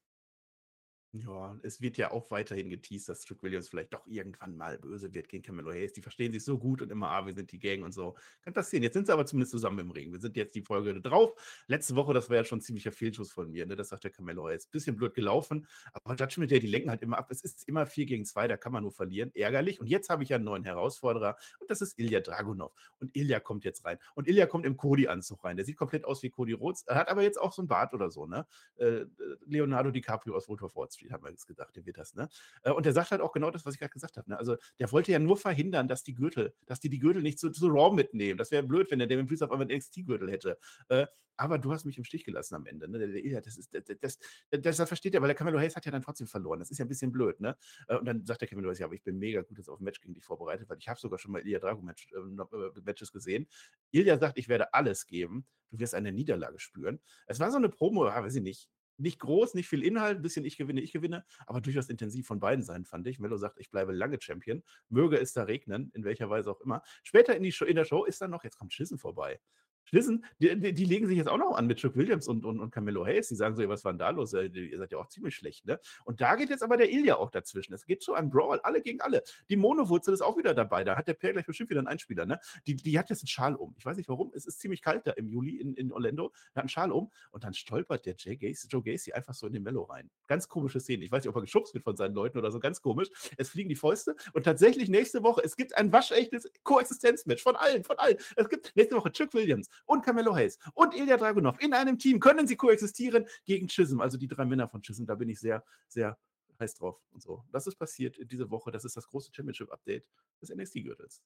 Ja, 1.13 1.59
es 1.61 1.81
wird 1.81 1.97
ja 1.97 2.11
auch 2.11 2.31
weiterhin 2.31 2.69
geteased, 2.69 3.09
dass 3.09 3.25
Trick 3.25 3.43
Williams 3.43 3.67
vielleicht 3.67 3.93
doch 3.93 4.07
irgendwann 4.07 4.55
mal 4.55 4.77
böse 4.77 5.13
wird 5.13 5.27
gegen 5.27 5.43
Camelo 5.43 5.69
Hayes. 5.71 5.91
Die 5.91 6.01
verstehen 6.01 6.31
sich 6.31 6.45
so 6.45 6.57
gut 6.57 6.81
und 6.81 6.89
immer, 6.89 7.09
ah, 7.09 7.25
wir 7.25 7.33
sind 7.33 7.51
die 7.51 7.59
Gang 7.59 7.83
und 7.83 7.91
so. 7.91 8.15
Kann 8.43 8.53
passieren. 8.53 8.81
Jetzt 8.81 8.93
sind 8.93 9.07
sie 9.07 9.11
aber 9.13 9.25
zumindest 9.25 9.51
zusammen 9.51 9.79
im 9.79 9.91
Ring. 9.91 10.13
Wir 10.13 10.21
sind 10.21 10.37
jetzt 10.37 10.55
die 10.55 10.61
Folge 10.61 11.01
drauf. 11.01 11.33
Letzte 11.67 11.97
Woche, 11.97 12.13
das 12.13 12.29
war 12.29 12.37
ja 12.37 12.45
schon 12.45 12.59
ein 12.59 12.61
ziemlicher 12.61 12.93
Fehlschuss 12.93 13.29
von 13.33 13.51
mir, 13.51 13.65
ne? 13.65 13.75
Das 13.75 13.89
sagt 13.89 14.05
der 14.05 14.11
Camelo 14.11 14.47
Hayes. 14.47 14.67
Bisschen 14.67 14.95
blöd 14.95 15.13
gelaufen, 15.13 15.67
aber 15.91 16.15
Judgment 16.15 16.49
Day, 16.49 16.61
die 16.61 16.67
lenken 16.67 16.89
halt 16.89 17.01
immer 17.01 17.17
ab. 17.17 17.29
Es 17.29 17.41
ist 17.43 17.67
immer 17.67 17.85
4 17.85 18.05
gegen 18.05 18.23
2, 18.23 18.47
da 18.47 18.55
kann 18.55 18.71
man 18.71 18.83
nur 18.83 18.93
verlieren. 18.93 19.31
Ärgerlich. 19.35 19.81
Und 19.81 19.87
jetzt 19.87 20.09
habe 20.09 20.23
ich 20.23 20.29
ja 20.29 20.37
einen 20.37 20.45
neuen 20.45 20.63
Herausforderer 20.63 21.35
und 21.59 21.69
das 21.69 21.81
ist 21.81 21.99
Ilya 21.99 22.21
Dragunov. 22.21 22.71
Und 22.99 23.13
Ilya 23.17 23.41
kommt 23.41 23.65
jetzt 23.65 23.83
rein. 23.83 23.97
Und 24.15 24.29
Ilya 24.29 24.45
kommt 24.45 24.65
im 24.65 24.77
Cody-Anzug 24.77 25.43
rein. 25.43 25.57
Der 25.57 25.65
sieht 25.65 25.75
komplett 25.75 26.05
aus 26.05 26.23
wie 26.23 26.29
Cody 26.29 26.53
Rhodes. 26.53 26.83
Er 26.83 26.95
hat 26.95 27.09
aber 27.09 27.21
jetzt 27.21 27.37
auch 27.37 27.51
so 27.51 27.61
einen 27.61 27.67
Bart 27.67 27.93
oder 27.93 28.09
so, 28.09 28.27
ne? 28.27 28.47
Äh, 28.77 29.07
Leonardo 29.45 29.91
DiCaprio 29.91 30.37
aus 30.37 30.47
of 30.47 30.75
Wall 30.75 30.87
Street, 31.01 31.11
haben 31.11 31.23
wir 31.23 31.31
jetzt 31.31 31.47
gedacht, 31.47 31.75
der 31.75 31.85
wird 31.85 31.97
das, 31.97 32.15
ne? 32.15 32.29
Äh, 32.63 32.71
Und 32.71 32.85
der 32.85 32.93
sagt 32.93 33.11
halt 33.11 33.21
auch 33.21 33.31
genau 33.31 33.51
das, 33.51 33.65
was 33.65 33.73
ich 33.73 33.79
gerade 33.79 33.91
gesagt 33.93 34.17
habe. 34.17 34.29
Ne? 34.29 34.37
Also 34.37 34.57
der 34.79 34.91
wollte 34.91 35.11
ja 35.11 35.19
nur 35.19 35.37
verhindern, 35.37 35.87
dass 35.87 36.03
die 36.03 36.15
Gürtel, 36.15 36.53
dass 36.65 36.79
die 36.79 36.89
die 36.89 36.99
Gürtel 36.99 37.21
nicht 37.21 37.39
zu, 37.39 37.51
zu 37.51 37.67
Raw 37.67 37.95
mitnehmen. 37.95 38.37
Das 38.37 38.51
wäre 38.51 38.63
blöd, 38.63 38.91
wenn 38.91 38.99
der 38.99 39.07
Damien 39.07 39.27
Priest 39.27 39.43
auf 39.43 39.51
einmal 39.51 39.67
einen 39.67 39.77
NXT-Gürtel 39.77 40.31
hätte. 40.31 40.57
Äh, 40.89 41.07
aber 41.37 41.57
du 41.57 41.71
hast 41.71 41.85
mich 41.85 41.97
im 41.97 42.03
Stich 42.03 42.23
gelassen 42.23 42.53
am 42.55 42.65
Ende. 42.67 42.87
Ne? 42.87 42.99
Das, 43.41 43.57
ist, 43.57 43.73
das, 43.73 43.85
das, 43.99 44.19
das, 44.51 44.77
das 44.77 44.87
versteht 44.87 45.15
er, 45.15 45.21
weil 45.21 45.27
der 45.29 45.35
Camelo 45.35 45.59
Hayes 45.59 45.75
hat 45.75 45.85
ja 45.85 45.91
dann 45.91 46.03
trotzdem 46.03 46.27
verloren. 46.27 46.59
Das 46.59 46.69
ist 46.69 46.77
ja 46.77 46.85
ein 46.85 46.87
bisschen 46.87 47.11
blöd. 47.11 47.39
Ne? 47.39 47.57
Äh, 47.87 47.97
Und 47.97 48.05
dann 48.05 48.25
sagt 48.25 48.41
der 48.41 48.47
Camelo 48.47 48.69
Hayes, 48.69 48.79
ja, 48.79 48.85
aber 48.85 48.95
ich 48.95 49.03
bin 49.03 49.17
mega 49.17 49.41
gut 49.41 49.57
jetzt 49.57 49.69
auf 49.69 49.79
ein 49.79 49.83
Match 49.83 50.01
gegen 50.01 50.13
dich 50.13 50.23
vorbereitet, 50.23 50.69
weil 50.69 50.77
ich 50.77 50.87
habe 50.87 50.99
sogar 50.99 51.17
schon 51.17 51.31
mal 51.31 51.41
Ilya 51.41 51.59
Drago 51.59 51.81
Match, 51.81 52.07
äh, 52.13 52.81
Matches 52.83 53.11
gesehen. 53.11 53.47
Ilya 53.91 54.17
sagt, 54.19 54.37
ich 54.37 54.49
werde 54.49 54.73
alles 54.73 55.07
geben. 55.07 55.47
Du 55.71 55.79
wirst 55.79 55.95
eine 55.95 56.11
Niederlage 56.11 56.59
spüren. 56.59 56.99
Es 57.27 57.39
war 57.39 57.49
so 57.49 57.57
eine 57.57 57.69
Promo, 57.69 58.05
ah, 58.05 58.23
weiß 58.23 58.35
ich 58.35 58.43
nicht. 58.43 58.69
Nicht 58.97 59.19
groß, 59.19 59.53
nicht 59.53 59.67
viel 59.67 59.83
Inhalt, 59.83 60.19
ein 60.19 60.21
bisschen 60.21 60.45
ich 60.45 60.57
gewinne, 60.57 60.81
ich 60.81 60.91
gewinne, 60.93 61.25
aber 61.47 61.61
durchaus 61.61 61.89
intensiv 61.89 62.27
von 62.27 62.39
beiden 62.39 62.63
Seiten, 62.63 62.85
fand 62.85 63.07
ich. 63.07 63.19
Mello 63.19 63.37
sagt, 63.37 63.59
ich 63.59 63.71
bleibe 63.71 63.91
lange 63.91 64.19
Champion. 64.21 64.63
Möge 64.89 65.17
es 65.19 65.33
da 65.33 65.43
regnen, 65.43 65.91
in 65.93 66.03
welcher 66.03 66.29
Weise 66.29 66.51
auch 66.51 66.61
immer. 66.61 66.83
Später 67.03 67.35
in, 67.35 67.43
die 67.43 67.51
Show, 67.51 67.65
in 67.65 67.75
der 67.75 67.85
Show 67.85 68.05
ist 68.05 68.21
dann 68.21 68.31
noch, 68.31 68.43
jetzt 68.43 68.57
kommt 68.57 68.73
Schissen 68.73 68.97
vorbei. 68.97 69.39
Schissen, 69.85 70.25
die, 70.39 70.57
die, 70.59 70.73
die 70.73 70.85
legen 70.85 71.07
sich 71.07 71.17
jetzt 71.17 71.27
auch 71.27 71.37
noch 71.37 71.55
an 71.55 71.67
mit 71.67 71.79
Chuck 71.79 71.95
Williams 71.95 72.27
und, 72.27 72.45
und, 72.45 72.59
und 72.59 72.71
Camelo 72.71 73.05
Hayes. 73.05 73.27
Die 73.27 73.35
sagen 73.35 73.55
so, 73.55 73.67
was 73.67 73.83
war 73.83 73.91
denn 73.91 73.99
da 73.99 74.09
los? 74.09 74.33
Äh, 74.33 74.45
Ihr 74.45 74.77
seid 74.77 74.91
ja 74.91 74.97
auch 74.97 75.07
ziemlich 75.07 75.35
schlecht, 75.35 75.65
ne? 75.65 75.79
Und 76.05 76.21
da 76.21 76.35
geht 76.35 76.49
jetzt 76.49 76.63
aber 76.63 76.77
der 76.77 76.91
Ilya 76.91 77.15
auch 77.15 77.29
dazwischen. 77.29 77.73
Es 77.73 77.85
geht 77.85 78.01
zu 78.01 78.13
einem 78.13 78.29
Brawl, 78.29 78.59
alle 78.61 78.81
gegen 78.81 79.01
alle. 79.01 79.23
Die 79.49 79.57
Monowurzel 79.57 80.13
ist 80.13 80.21
auch 80.21 80.37
wieder 80.37 80.53
dabei. 80.53 80.83
Da 80.83 80.95
hat 80.95 81.07
der 81.07 81.13
Per 81.13 81.33
gleich 81.33 81.45
bestimmt 81.45 81.69
wieder 81.69 81.79
einen 81.79 81.87
Einspieler, 81.87 82.25
ne? 82.25 82.39
Die, 82.67 82.75
die 82.75 82.97
hat 82.97 83.09
jetzt 83.09 83.23
einen 83.23 83.27
Schal 83.27 83.55
um. 83.55 83.75
Ich 83.77 83.85
weiß 83.85 83.97
nicht 83.97 84.09
warum. 84.09 84.31
Es 84.33 84.45
ist 84.45 84.59
ziemlich 84.59 84.81
kalt 84.81 85.05
da 85.07 85.11
im 85.11 85.27
Juli 85.27 85.57
in, 85.57 85.73
in 85.75 85.91
Orlando. 85.91 86.31
Er 86.53 86.55
hat 86.55 86.63
einen 86.63 86.69
Schal 86.69 86.91
um 86.91 87.11
und 87.31 87.43
dann 87.43 87.53
stolpert 87.53 88.05
der 88.05 88.15
Jay 88.17 88.37
Gacy, 88.37 88.67
Joe 88.69 88.81
Gacy 88.81 89.13
einfach 89.13 89.33
so 89.33 89.47
in 89.47 89.53
den 89.53 89.63
Mello 89.63 89.83
rein. 89.83 90.09
Ganz 90.27 90.47
komische 90.47 90.79
Szene. 90.79 91.03
Ich 91.03 91.11
weiß 91.11 91.23
nicht, 91.23 91.29
ob 91.29 91.35
er 91.35 91.41
geschubst 91.41 91.73
wird 91.73 91.83
von 91.83 91.97
seinen 91.97 92.13
Leuten 92.13 92.37
oder 92.37 92.51
so. 92.51 92.59
Ganz 92.59 92.81
komisch. 92.81 93.09
Es 93.37 93.49
fliegen 93.49 93.69
die 93.69 93.75
Fäuste 93.75 94.15
und 94.33 94.43
tatsächlich 94.43 94.89
nächste 94.89 95.23
Woche, 95.23 95.41
es 95.43 95.55
gibt 95.55 95.75
ein 95.75 95.91
waschechtes 95.91 96.49
Koexistenzmatch 96.63 97.43
von 97.43 97.55
allen, 97.55 97.83
von 97.83 97.97
allen. 97.97 98.17
Es 98.35 98.47
gibt 98.47 98.73
nächste 98.75 98.95
Woche 98.95 99.11
Chuck 99.11 99.33
Williams 99.33 99.69
und 99.85 100.03
Camelo 100.03 100.35
Hayes 100.35 100.57
und 100.73 100.95
Ilya 100.95 101.17
Dragunov 101.17 101.59
in 101.61 101.73
einem 101.73 101.97
Team. 101.97 102.19
Können 102.19 102.47
sie 102.47 102.55
koexistieren 102.55 103.25
gegen 103.45 103.67
Chisholm, 103.67 104.01
also 104.01 104.17
die 104.17 104.27
drei 104.27 104.45
Männer 104.45 104.67
von 104.67 104.81
Chisholm. 104.81 105.07
Da 105.07 105.15
bin 105.15 105.29
ich 105.29 105.39
sehr, 105.39 105.63
sehr 105.87 106.17
heiß 106.59 106.75
drauf 106.75 107.01
und 107.11 107.21
so. 107.21 107.43
Das 107.51 107.67
ist 107.67 107.75
passiert 107.75 108.17
diese 108.31 108.49
Woche. 108.49 108.71
Das 108.71 108.85
ist 108.85 108.95
das 108.95 109.07
große 109.07 109.31
Championship-Update 109.33 110.05
des 110.41 110.49
NXT-Gürtels. 110.49 111.21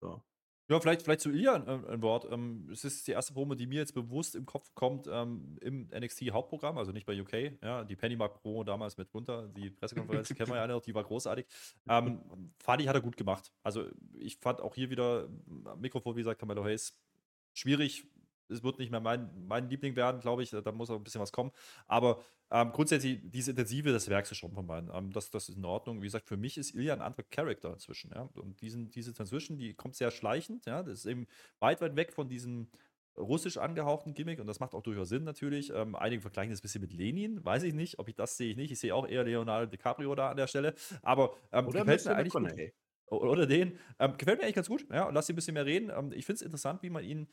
So. 0.00 0.22
Ja, 0.70 0.78
vielleicht, 0.80 1.02
vielleicht 1.02 1.22
zu 1.22 1.30
Ilya 1.30 1.54
ein, 1.54 1.86
ein 1.86 2.02
Wort. 2.02 2.26
Ähm, 2.30 2.68
es 2.70 2.84
ist 2.84 3.08
die 3.08 3.12
erste 3.12 3.32
Promo, 3.32 3.54
die 3.54 3.66
mir 3.66 3.78
jetzt 3.78 3.94
bewusst 3.94 4.34
im 4.34 4.44
Kopf 4.44 4.74
kommt 4.74 5.08
ähm, 5.10 5.56
im 5.62 5.88
NXT-Hauptprogramm, 5.88 6.76
also 6.76 6.92
nicht 6.92 7.06
bei 7.06 7.18
UK. 7.18 7.58
Ja, 7.62 7.84
die 7.84 7.96
Pennymark-Promo 7.96 8.64
damals 8.64 8.98
mit 8.98 9.10
Gunter, 9.10 9.48
die 9.48 9.70
Pressekonferenz 9.70 10.28
kennen 10.36 10.50
wir 10.50 10.56
ja 10.56 10.62
alle 10.62 10.74
noch, 10.74 10.82
die 10.82 10.94
war 10.94 11.04
großartig. 11.04 11.46
Ähm, 11.88 12.52
fand 12.58 12.82
ich, 12.82 12.88
hat 12.88 12.94
er 12.94 13.00
gut 13.00 13.16
gemacht. 13.16 13.50
Also 13.62 13.86
ich 14.12 14.36
fand 14.36 14.60
auch 14.60 14.74
hier 14.74 14.90
wieder, 14.90 15.30
Mikrofon, 15.78 16.16
wie 16.16 16.20
gesagt, 16.20 16.38
Camelo 16.38 16.62
Hayes, 16.64 17.00
schwierig. 17.58 18.06
Es 18.48 18.62
wird 18.62 18.78
nicht 18.78 18.90
mehr 18.90 19.00
mein, 19.00 19.30
mein 19.46 19.68
Liebling 19.68 19.94
werden, 19.94 20.20
glaube 20.20 20.42
ich. 20.42 20.50
Da 20.50 20.72
muss 20.72 20.88
auch 20.88 20.96
ein 20.96 21.04
bisschen 21.04 21.20
was 21.20 21.32
kommen. 21.32 21.52
Aber 21.86 22.22
ähm, 22.50 22.72
grundsätzlich, 22.72 23.20
diese 23.22 23.50
Intensive, 23.50 23.92
das 23.92 24.08
merkst 24.08 24.32
du 24.32 24.34
schon 24.34 24.52
von 24.52 24.66
beiden. 24.66 24.90
Ähm, 24.92 25.12
das, 25.12 25.30
das 25.30 25.50
ist 25.50 25.56
in 25.56 25.64
Ordnung. 25.66 26.00
Wie 26.00 26.06
gesagt, 26.06 26.26
für 26.26 26.38
mich 26.38 26.56
ist 26.56 26.74
Ilya 26.74 26.94
ein 26.94 27.02
anderer 27.02 27.24
Charakter 27.24 27.72
inzwischen. 27.74 28.10
Ja? 28.14 28.22
Und 28.34 28.60
diesen, 28.62 28.90
diese 28.90 29.12
Transition, 29.12 29.58
die 29.58 29.74
kommt 29.74 29.96
sehr 29.96 30.10
schleichend. 30.10 30.64
Ja? 30.64 30.82
Das 30.82 31.00
ist 31.00 31.06
eben 31.06 31.26
weit, 31.58 31.82
weit 31.82 31.96
weg 31.96 32.14
von 32.14 32.28
diesem 32.28 32.68
russisch 33.18 33.58
angehauchten 33.58 34.14
Gimmick 34.14 34.40
und 34.40 34.46
das 34.46 34.60
macht 34.60 34.74
auch 34.74 34.82
durchaus 34.82 35.08
Sinn 35.08 35.24
natürlich. 35.24 35.72
Ähm, 35.74 35.94
einige 35.94 36.22
vergleichen 36.22 36.50
das 36.50 36.60
ein 36.60 36.62
bisschen 36.62 36.82
mit 36.82 36.92
Lenin, 36.92 37.44
weiß 37.44 37.64
ich 37.64 37.74
nicht, 37.74 37.98
ob 37.98 38.08
ich 38.08 38.14
das 38.14 38.36
sehe 38.36 38.50
ich 38.50 38.56
nicht. 38.56 38.70
Ich 38.70 38.78
sehe 38.78 38.94
auch 38.94 39.06
eher 39.06 39.24
Leonardo 39.24 39.66
DiCaprio 39.66 40.14
da 40.14 40.30
an 40.30 40.36
der 40.36 40.46
Stelle, 40.46 40.74
aber 41.02 41.34
ähm, 41.52 41.66
Oder 41.66 41.80
gefällt 41.80 42.04
mir 42.04 42.16
eigentlich 42.16 42.32
gut. 42.32 42.72
Oder 43.10 43.46
den. 43.46 43.78
Ähm, 43.98 44.16
gefällt 44.18 44.38
mir 44.38 44.44
eigentlich 44.44 44.54
ganz 44.54 44.68
gut, 44.68 44.86
ja, 44.92 45.04
und 45.08 45.14
lass 45.14 45.26
sie 45.26 45.32
ein 45.32 45.36
bisschen 45.36 45.54
mehr 45.54 45.66
reden. 45.66 45.90
Ähm, 45.90 46.12
ich 46.12 46.26
finde 46.26 46.36
es 46.36 46.42
interessant, 46.42 46.82
wie 46.82 46.90
man 46.90 47.04
ihn. 47.04 47.26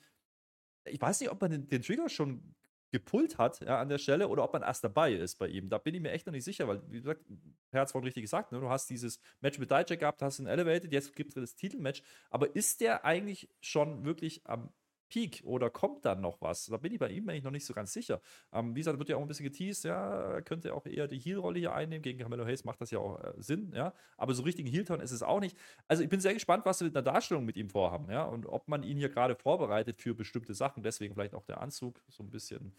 Ich 0.85 1.01
weiß 1.01 1.19
nicht, 1.19 1.31
ob 1.31 1.41
man 1.41 1.51
den, 1.51 1.67
den 1.67 1.81
Trigger 1.81 2.09
schon 2.09 2.55
gepullt 2.91 3.37
hat 3.37 3.59
ja, 3.59 3.81
an 3.81 3.89
der 3.89 3.97
Stelle 3.97 4.29
oder 4.29 4.43
ob 4.43 4.53
man 4.53 4.61
erst 4.61 4.83
dabei 4.83 5.13
ist 5.13 5.37
bei 5.37 5.47
ihm. 5.47 5.69
Da 5.69 5.77
bin 5.79 5.93
ich 5.95 6.01
mir 6.01 6.11
echt 6.11 6.25
noch 6.27 6.31
nicht 6.31 6.45
sicher, 6.45 6.67
weil, 6.67 6.81
wie 6.89 7.01
gesagt, 7.01 7.25
Herz 7.71 7.91
vorhin 7.91 8.05
richtig 8.05 8.23
gesagt, 8.23 8.51
ne, 8.51 8.59
du 8.59 8.69
hast 8.69 8.89
dieses 8.89 9.19
Match 9.41 9.59
mit 9.59 9.69
Dijak 9.69 9.99
gehabt, 9.99 10.21
hast 10.21 10.39
ihn 10.39 10.45
elevated, 10.45 10.93
jetzt 10.93 11.13
gibt 11.15 11.35
es 11.35 11.41
das 11.41 11.55
Titelmatch. 11.55 12.03
Aber 12.29 12.55
ist 12.55 12.79
der 12.79 13.03
eigentlich 13.03 13.49
schon 13.59 14.05
wirklich 14.05 14.47
am 14.47 14.71
Peak 15.15 15.43
oder 15.45 15.69
kommt 15.69 16.03
dann 16.03 16.19
noch 16.19 16.41
was? 16.41 16.65
Da 16.65 16.75
bin 16.75 16.91
ich 16.91 16.99
bei 16.99 17.09
ihm 17.09 17.29
eigentlich 17.29 17.45
noch 17.45 17.51
nicht 17.51 17.65
so 17.65 17.73
ganz 17.73 17.93
sicher. 17.93 18.19
Ähm, 18.51 18.75
wie 18.75 18.81
gesagt, 18.81 18.99
wird 18.99 19.07
ja 19.07 19.15
auch 19.15 19.21
ein 19.21 19.29
bisschen 19.29 19.45
geteased, 19.45 19.85
ja, 19.85 20.41
könnte 20.41 20.73
auch 20.73 20.85
eher 20.85 21.07
die 21.07 21.19
Heel-Rolle 21.19 21.57
hier 21.57 21.73
einnehmen. 21.73 22.01
Gegen 22.01 22.19
Carmelo 22.19 22.43
Hayes 22.45 22.65
macht 22.65 22.81
das 22.81 22.91
ja 22.91 22.99
auch 22.99 23.23
äh, 23.23 23.31
Sinn, 23.37 23.71
ja. 23.73 23.93
Aber 24.17 24.33
so 24.33 24.43
richtigen 24.43 24.67
Heel-Turn 24.67 24.99
ist 24.99 25.11
es 25.11 25.23
auch 25.23 25.39
nicht. 25.39 25.57
Also 25.87 26.03
ich 26.03 26.09
bin 26.09 26.19
sehr 26.19 26.33
gespannt, 26.33 26.65
was 26.65 26.79
sie 26.79 26.85
mit 26.85 26.97
einer 26.97 27.03
Darstellung 27.03 27.45
mit 27.45 27.55
ihm 27.55 27.69
vorhaben, 27.69 28.11
ja. 28.11 28.25
Und 28.25 28.45
ob 28.45 28.67
man 28.67 28.83
ihn 28.83 28.97
hier 28.97 29.07
gerade 29.07 29.37
vorbereitet 29.37 30.01
für 30.01 30.13
bestimmte 30.13 30.53
Sachen. 30.53 30.83
Deswegen 30.83 31.13
vielleicht 31.13 31.33
auch 31.33 31.45
der 31.45 31.61
Anzug, 31.61 32.01
so 32.09 32.21
ein 32.21 32.29
bisschen 32.29 32.73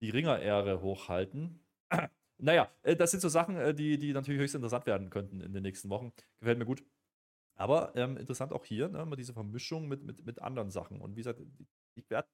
die 0.00 0.10
Ringer-Ehre 0.10 0.82
hochhalten. 0.82 1.58
naja, 2.38 2.70
äh, 2.84 2.94
das 2.94 3.10
sind 3.10 3.20
so 3.20 3.28
Sachen, 3.28 3.56
äh, 3.56 3.74
die, 3.74 3.98
die 3.98 4.12
natürlich 4.12 4.40
höchst 4.40 4.54
interessant 4.54 4.86
werden 4.86 5.10
könnten 5.10 5.40
in 5.40 5.52
den 5.52 5.64
nächsten 5.64 5.90
Wochen. 5.90 6.12
Gefällt 6.38 6.60
mir 6.60 6.64
gut. 6.64 6.84
Aber 7.56 7.94
ähm, 7.96 8.16
interessant 8.16 8.52
auch 8.52 8.64
hier, 8.64 8.88
ne, 8.88 9.08
diese 9.16 9.32
Vermischung 9.32 9.88
mit, 9.88 10.02
mit, 10.02 10.24
mit 10.24 10.40
anderen 10.40 10.70
Sachen. 10.70 11.00
Und 11.00 11.16
wie 11.16 11.20
gesagt, 11.20 11.40
ich 11.94 12.08
werde 12.10 12.28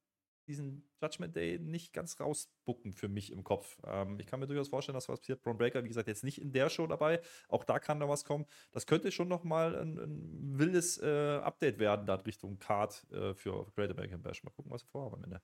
diesen 0.48 0.90
Judgment 1.00 1.36
Day 1.36 1.58
nicht 1.58 1.92
ganz 1.92 2.18
rausbucken 2.18 2.92
für 2.92 3.08
mich 3.08 3.30
im 3.30 3.44
Kopf. 3.44 3.78
Ähm, 3.84 4.18
ich 4.18 4.26
kann 4.26 4.40
mir 4.40 4.46
durchaus 4.46 4.68
vorstellen, 4.68 4.94
dass 4.94 5.08
was 5.08 5.20
passiert. 5.20 5.42
Braun 5.42 5.56
Breaker, 5.56 5.84
wie 5.84 5.88
gesagt, 5.88 6.08
jetzt 6.08 6.24
nicht 6.24 6.40
in 6.40 6.52
der 6.52 6.68
Show 6.68 6.86
dabei. 6.86 7.20
Auch 7.48 7.64
da 7.64 7.78
kann 7.78 8.00
da 8.00 8.08
was 8.08 8.24
kommen. 8.24 8.46
Das 8.72 8.86
könnte 8.86 9.12
schon 9.12 9.28
nochmal 9.28 9.76
ein, 9.76 9.98
ein 9.98 10.58
wildes 10.58 10.98
äh, 10.98 11.40
Update 11.42 11.78
werden, 11.78 12.06
da 12.06 12.16
Richtung 12.16 12.58
Card 12.58 13.06
äh, 13.12 13.34
für 13.34 13.70
Great 13.76 13.90
American 13.90 14.22
Bash. 14.22 14.42
Mal 14.42 14.50
gucken, 14.50 14.72
was 14.72 14.82
wir 14.82 14.90
vorhaben 14.90 15.16
am 15.16 15.24
Ende. 15.24 15.42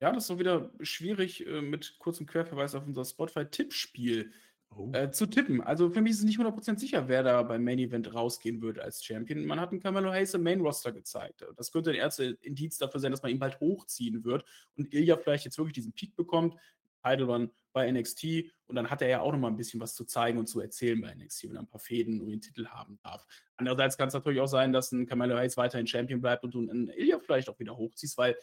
Ja, 0.00 0.12
das 0.12 0.24
ist 0.24 0.28
so 0.28 0.38
wieder 0.38 0.72
schwierig 0.80 1.46
äh, 1.46 1.60
mit 1.60 1.98
kurzem 1.98 2.26
Querverweis 2.26 2.74
auf 2.74 2.86
unser 2.86 3.04
Spotify-Tippspiel 3.04 4.32
Oh. 4.76 4.90
äh, 4.92 5.10
zu 5.10 5.26
tippen. 5.26 5.60
Also 5.60 5.90
für 5.90 6.00
mich 6.00 6.12
ist 6.12 6.18
es 6.20 6.24
nicht 6.24 6.38
100% 6.38 6.78
sicher, 6.78 7.08
wer 7.08 7.22
da 7.22 7.42
beim 7.42 7.62
Main 7.62 7.78
Event 7.78 8.12
rausgehen 8.14 8.62
wird 8.62 8.78
als 8.78 9.04
Champion. 9.04 9.44
Man 9.44 9.60
hat 9.60 9.70
einen 9.70 9.80
Carmelo 9.80 10.12
Hayes 10.12 10.34
im 10.34 10.42
Main 10.42 10.60
Roster 10.60 10.92
gezeigt. 10.92 11.44
Das 11.56 11.72
könnte 11.72 11.90
ein 11.90 11.96
erster 11.96 12.32
Indiz 12.42 12.78
dafür 12.78 13.00
sein, 13.00 13.10
dass 13.10 13.22
man 13.22 13.32
ihn 13.32 13.38
bald 13.38 13.60
hochziehen 13.60 14.24
wird 14.24 14.44
und 14.76 14.92
Ilya 14.92 15.16
vielleicht 15.16 15.44
jetzt 15.44 15.58
wirklich 15.58 15.74
diesen 15.74 15.92
Peak 15.92 16.16
bekommt. 16.16 16.56
Run 17.04 17.50
bei 17.72 17.90
NXT 17.90 18.24
und 18.66 18.76
dann 18.76 18.90
hat 18.90 19.02
er 19.02 19.08
ja 19.08 19.20
auch 19.20 19.32
noch 19.32 19.38
mal 19.38 19.48
ein 19.48 19.56
bisschen 19.56 19.80
was 19.80 19.94
zu 19.94 20.04
zeigen 20.04 20.38
und 20.38 20.46
zu 20.46 20.60
erzählen 20.60 21.00
bei 21.00 21.14
NXT, 21.14 21.48
wenn 21.48 21.56
er 21.56 21.62
ein 21.62 21.66
paar 21.66 21.80
Fäden 21.80 22.20
und 22.20 22.28
den 22.28 22.40
Titel 22.40 22.66
haben 22.66 22.98
darf. 23.02 23.26
Andererseits 23.56 23.96
kann 23.96 24.08
es 24.08 24.14
natürlich 24.14 24.40
auch 24.40 24.46
sein, 24.46 24.72
dass 24.72 24.92
ein 24.92 25.06
Carmelo 25.06 25.36
Hayes 25.36 25.56
weiterhin 25.56 25.86
Champion 25.86 26.20
bleibt 26.20 26.44
und 26.44 26.54
du 26.54 26.60
einen 26.60 26.88
Ilya 26.90 27.18
vielleicht 27.18 27.48
auch 27.48 27.58
wieder 27.58 27.76
hochziehst, 27.76 28.16
weil 28.18 28.36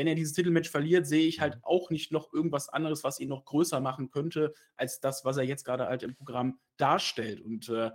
wenn 0.00 0.06
er 0.06 0.14
dieses 0.14 0.32
Titelmatch 0.32 0.70
verliert, 0.70 1.06
sehe 1.06 1.26
ich 1.26 1.40
halt 1.42 1.58
auch 1.62 1.90
nicht 1.90 2.10
noch 2.10 2.32
irgendwas 2.32 2.70
anderes, 2.70 3.04
was 3.04 3.20
ihn 3.20 3.28
noch 3.28 3.44
größer 3.44 3.80
machen 3.80 4.08
könnte, 4.10 4.54
als 4.76 4.98
das, 5.00 5.26
was 5.26 5.36
er 5.36 5.42
jetzt 5.42 5.62
gerade 5.66 5.84
halt 5.88 6.02
im 6.02 6.14
Programm 6.14 6.58
darstellt. 6.78 7.42
Und 7.42 7.68
äh, 7.68 7.90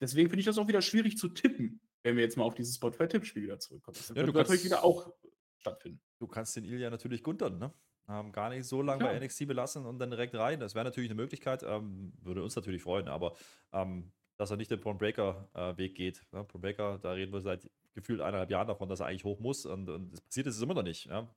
deswegen 0.00 0.30
finde 0.30 0.40
ich 0.40 0.46
das 0.46 0.56
auch 0.56 0.66
wieder 0.66 0.80
schwierig 0.80 1.18
zu 1.18 1.28
tippen, 1.28 1.82
wenn 2.04 2.16
wir 2.16 2.22
jetzt 2.22 2.38
mal 2.38 2.44
auf 2.44 2.54
dieses 2.54 2.76
Spotify-Tippspiel 2.76 3.42
wieder 3.42 3.58
zurückkommen. 3.58 3.98
Das 3.98 4.08
Ja, 4.08 4.14
wird 4.14 4.28
du 4.28 4.32
natürlich 4.32 4.62
kannst- 4.62 4.64
wieder 4.64 4.82
auch 4.82 5.12
stattfinden. 5.58 6.00
Du 6.18 6.26
kannst 6.26 6.56
den 6.56 6.64
Ilya 6.64 6.88
natürlich 6.88 7.22
guntern, 7.22 7.58
ne? 7.58 7.70
Ähm, 8.08 8.32
gar 8.32 8.48
nicht 8.48 8.64
so 8.66 8.80
lange 8.80 9.00
Klar. 9.00 9.12
bei 9.12 9.18
NXT 9.22 9.46
belassen 9.46 9.84
und 9.84 9.98
dann 9.98 10.08
direkt 10.10 10.34
rein. 10.34 10.58
Das 10.58 10.74
wäre 10.74 10.86
natürlich 10.86 11.10
eine 11.10 11.20
Möglichkeit, 11.20 11.62
ähm, 11.64 12.14
würde 12.22 12.42
uns 12.42 12.56
natürlich 12.56 12.82
freuen, 12.82 13.08
aber 13.08 13.36
ähm, 13.74 14.10
dass 14.38 14.50
er 14.50 14.56
nicht 14.56 14.70
den 14.70 14.80
Braun 14.80 14.96
Breaker-Weg 14.96 15.94
geht. 15.94 16.22
Ne? 16.32 16.44
Braun 16.44 16.62
Breaker, 16.62 16.98
da 16.98 17.12
reden 17.12 17.30
wir 17.32 17.42
seit 17.42 17.70
gefühlt 17.94 18.22
eineinhalb 18.22 18.50
Jahren 18.50 18.66
davon, 18.68 18.88
dass 18.88 19.00
er 19.00 19.06
eigentlich 19.06 19.24
hoch 19.24 19.38
muss 19.38 19.66
und, 19.66 19.90
und 19.90 20.14
es 20.14 20.20
passiert 20.22 20.46
ist 20.46 20.56
es 20.56 20.62
immer 20.62 20.72
noch 20.72 20.82
nicht. 20.82 21.04
Ja? 21.06 21.28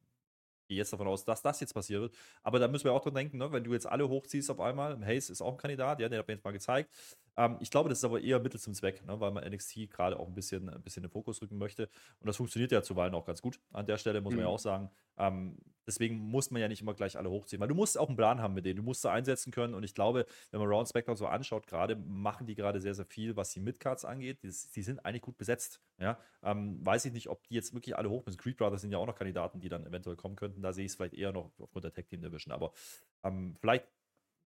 Gehe 0.68 0.78
jetzt 0.78 0.94
davon 0.94 1.08
aus, 1.08 1.24
dass 1.26 1.42
das 1.42 1.60
jetzt 1.60 1.74
passiert 1.74 2.02
wird. 2.02 2.16
Aber 2.44 2.60
da 2.60 2.68
müssen 2.68 2.86
wir 2.86 2.94
auch 2.94 3.02
dran 3.02 3.16
denken, 3.16 3.38
ne? 3.38 3.52
wenn 3.52 3.64
du 3.64 3.74
jetzt 3.74 3.86
alle 3.86 4.08
hochziehst 4.08 4.50
auf 4.52 4.60
einmal, 4.60 5.04
Hayes 5.06 5.30
ist 5.30 5.42
auch 5.42 5.54
ein 5.54 5.58
Kandidat, 5.58 6.00
ja, 6.00 6.10
den 6.10 6.20
hat 6.20 6.28
mir 6.28 6.34
jetzt 6.36 6.44
mal 6.44 6.52
gezeigt. 6.52 6.90
Ähm, 7.38 7.58
ich 7.60 7.70
glaube, 7.70 7.90
das 7.90 8.00
ist 8.00 8.04
aber 8.06 8.22
eher 8.22 8.40
Mittel 8.40 8.60
zum 8.60 8.74
Zweck, 8.74 9.06
ne? 9.06 9.20
weil 9.20 9.32
man 9.32 9.44
NXT 9.44 9.90
gerade 9.90 10.20
auch 10.20 10.28
ein 10.28 10.34
bisschen, 10.36 10.70
ein 10.70 10.82
bisschen 10.82 11.04
in 11.04 11.08
den 11.10 11.12
Fokus 11.14 11.42
rücken 11.42 11.58
möchte. 11.58 11.90
Und 12.20 12.28
das 12.28 12.38
funktioniert 12.38 12.72
ja 12.72 12.82
zuweilen 12.82 13.14
auch 13.14 13.26
ganz 13.26 13.42
gut 13.42 13.60
an 13.72 13.86
der 13.86 13.98
Stelle, 13.98 14.22
muss 14.22 14.34
man 14.34 14.42
ja 14.42 14.48
Mhm. 14.48 14.54
auch 14.54 14.60
sagen. 14.60 14.90
Ähm, 15.18 15.58
deswegen 15.88 16.18
muss 16.18 16.50
man 16.52 16.62
ja 16.62 16.68
nicht 16.68 16.82
immer 16.82 16.94
gleich 16.94 17.18
alle 17.18 17.30
hochziehen, 17.30 17.60
weil 17.62 17.68
du 17.68 17.76
musst 17.76 17.98
auch 17.98 18.08
einen 18.08 18.18
Plan 18.18 18.42
haben 18.42 18.54
mit 18.54 18.66
denen, 18.66 18.78
du 18.78 18.84
musst 18.84 19.02
sie 19.02 19.10
einsetzen 19.12 19.52
können. 19.52 19.74
Und 19.74 19.84
ich 19.84 19.94
glaube, 19.94 20.26
wenn 20.52 20.60
man 20.60 20.70
Round 20.70 20.88
Spectre 20.90 21.16
so 21.16 21.28
anschaut, 21.28 21.68
gerade 21.68 21.96
machen 21.96 22.48
die 22.48 22.56
gerade 22.56 22.80
sehr, 22.82 22.96
sehr 22.96 23.06
viel, 23.06 23.36
was 23.36 23.52
die 23.52 23.60
Midcards 23.60 24.06
angeht. 24.06 24.44
Die, 24.44 24.48
die 24.48 24.82
sind 24.82 25.06
eigentlich 25.06 25.22
gut 25.22 25.38
besetzt. 25.38 25.82
Ja? 26.00 26.18
Ähm, 26.44 26.86
weiß 26.86 27.06
ich 27.06 27.14
nicht, 27.14 27.30
ob 27.30 27.44
die 27.48 27.56
jetzt 27.56 27.74
wirklich 27.74 27.96
alle 27.98 28.10
hoch 28.10 28.26
müssen. 28.26 28.38
Creed 28.38 28.58
Brothers 28.58 28.82
sind 28.82 28.92
ja 28.92 28.98
auch 28.98 29.06
noch 29.08 29.16
Kandidaten, 29.16 29.60
die 29.60 29.70
dann 29.70 29.86
eventuell 29.86 30.16
kommen 30.16 30.36
könnten. 30.36 30.62
Da 30.62 30.74
sehe 30.74 30.86
ich 30.86 30.92
es 30.92 30.96
vielleicht 30.96 31.14
eher 31.14 31.32
noch 31.32 31.52
aufgrund 31.60 31.86
der 31.86 31.94
Tag 31.94 32.08
Team 32.08 32.22
Division. 32.22 32.54
Aber 32.54 32.72
ähm, 33.24 33.56
vielleicht 33.60 33.86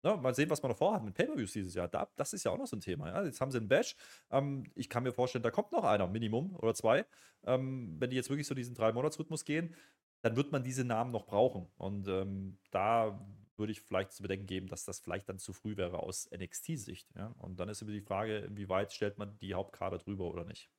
Ne, 0.07 0.15
mal 0.15 0.33
sehen, 0.33 0.49
was 0.49 0.61
man 0.63 0.71
noch 0.71 0.77
vorhat 0.77 1.03
mit 1.03 1.15
Pay-Per-Views 1.15 1.51
dieses 1.51 1.73
Jahr. 1.73 1.89
Da, 1.89 2.07
das 2.15 2.31
ist 2.31 2.45
ja 2.45 2.51
auch 2.51 2.57
noch 2.57 2.67
so 2.67 2.77
ein 2.77 2.81
Thema. 2.81 3.09
Ja? 3.09 3.25
Jetzt 3.25 3.41
haben 3.41 3.51
sie 3.51 3.57
einen 3.57 3.67
Bash. 3.67 3.95
Ähm, 4.31 4.63
ich 4.73 4.89
kann 4.89 5.03
mir 5.03 5.11
vorstellen, 5.11 5.43
da 5.43 5.51
kommt 5.51 5.73
noch 5.73 5.83
einer, 5.83 6.07
Minimum 6.07 6.55
oder 6.55 6.73
zwei. 6.73 7.05
Ähm, 7.45 7.97
wenn 7.99 8.09
die 8.09 8.15
jetzt 8.15 8.29
wirklich 8.29 8.47
so 8.47 8.55
diesen 8.55 8.73
Drei-Monats-Rhythmus 8.73 9.43
gehen, 9.43 9.75
dann 10.21 10.37
wird 10.37 10.53
man 10.53 10.63
diese 10.63 10.85
Namen 10.85 11.11
noch 11.11 11.25
brauchen. 11.25 11.67
Und 11.77 12.07
ähm, 12.07 12.57
da 12.71 13.19
würde 13.57 13.73
ich 13.73 13.81
vielleicht 13.81 14.13
zu 14.13 14.21
bedenken 14.21 14.45
geben, 14.45 14.67
dass 14.67 14.85
das 14.85 14.99
vielleicht 14.99 15.27
dann 15.27 15.39
zu 15.39 15.51
früh 15.51 15.75
wäre 15.75 15.99
aus 15.99 16.29
NXT-Sicht. 16.31 17.09
Ja? 17.15 17.35
Und 17.39 17.59
dann 17.59 17.67
ist 17.67 17.81
immer 17.81 17.91
die 17.91 18.01
Frage, 18.01 18.37
inwieweit 18.39 18.93
stellt 18.93 19.17
man 19.17 19.37
die 19.39 19.55
Hauptkader 19.55 19.97
drüber 19.97 20.25
oder 20.25 20.45
nicht. 20.45 20.69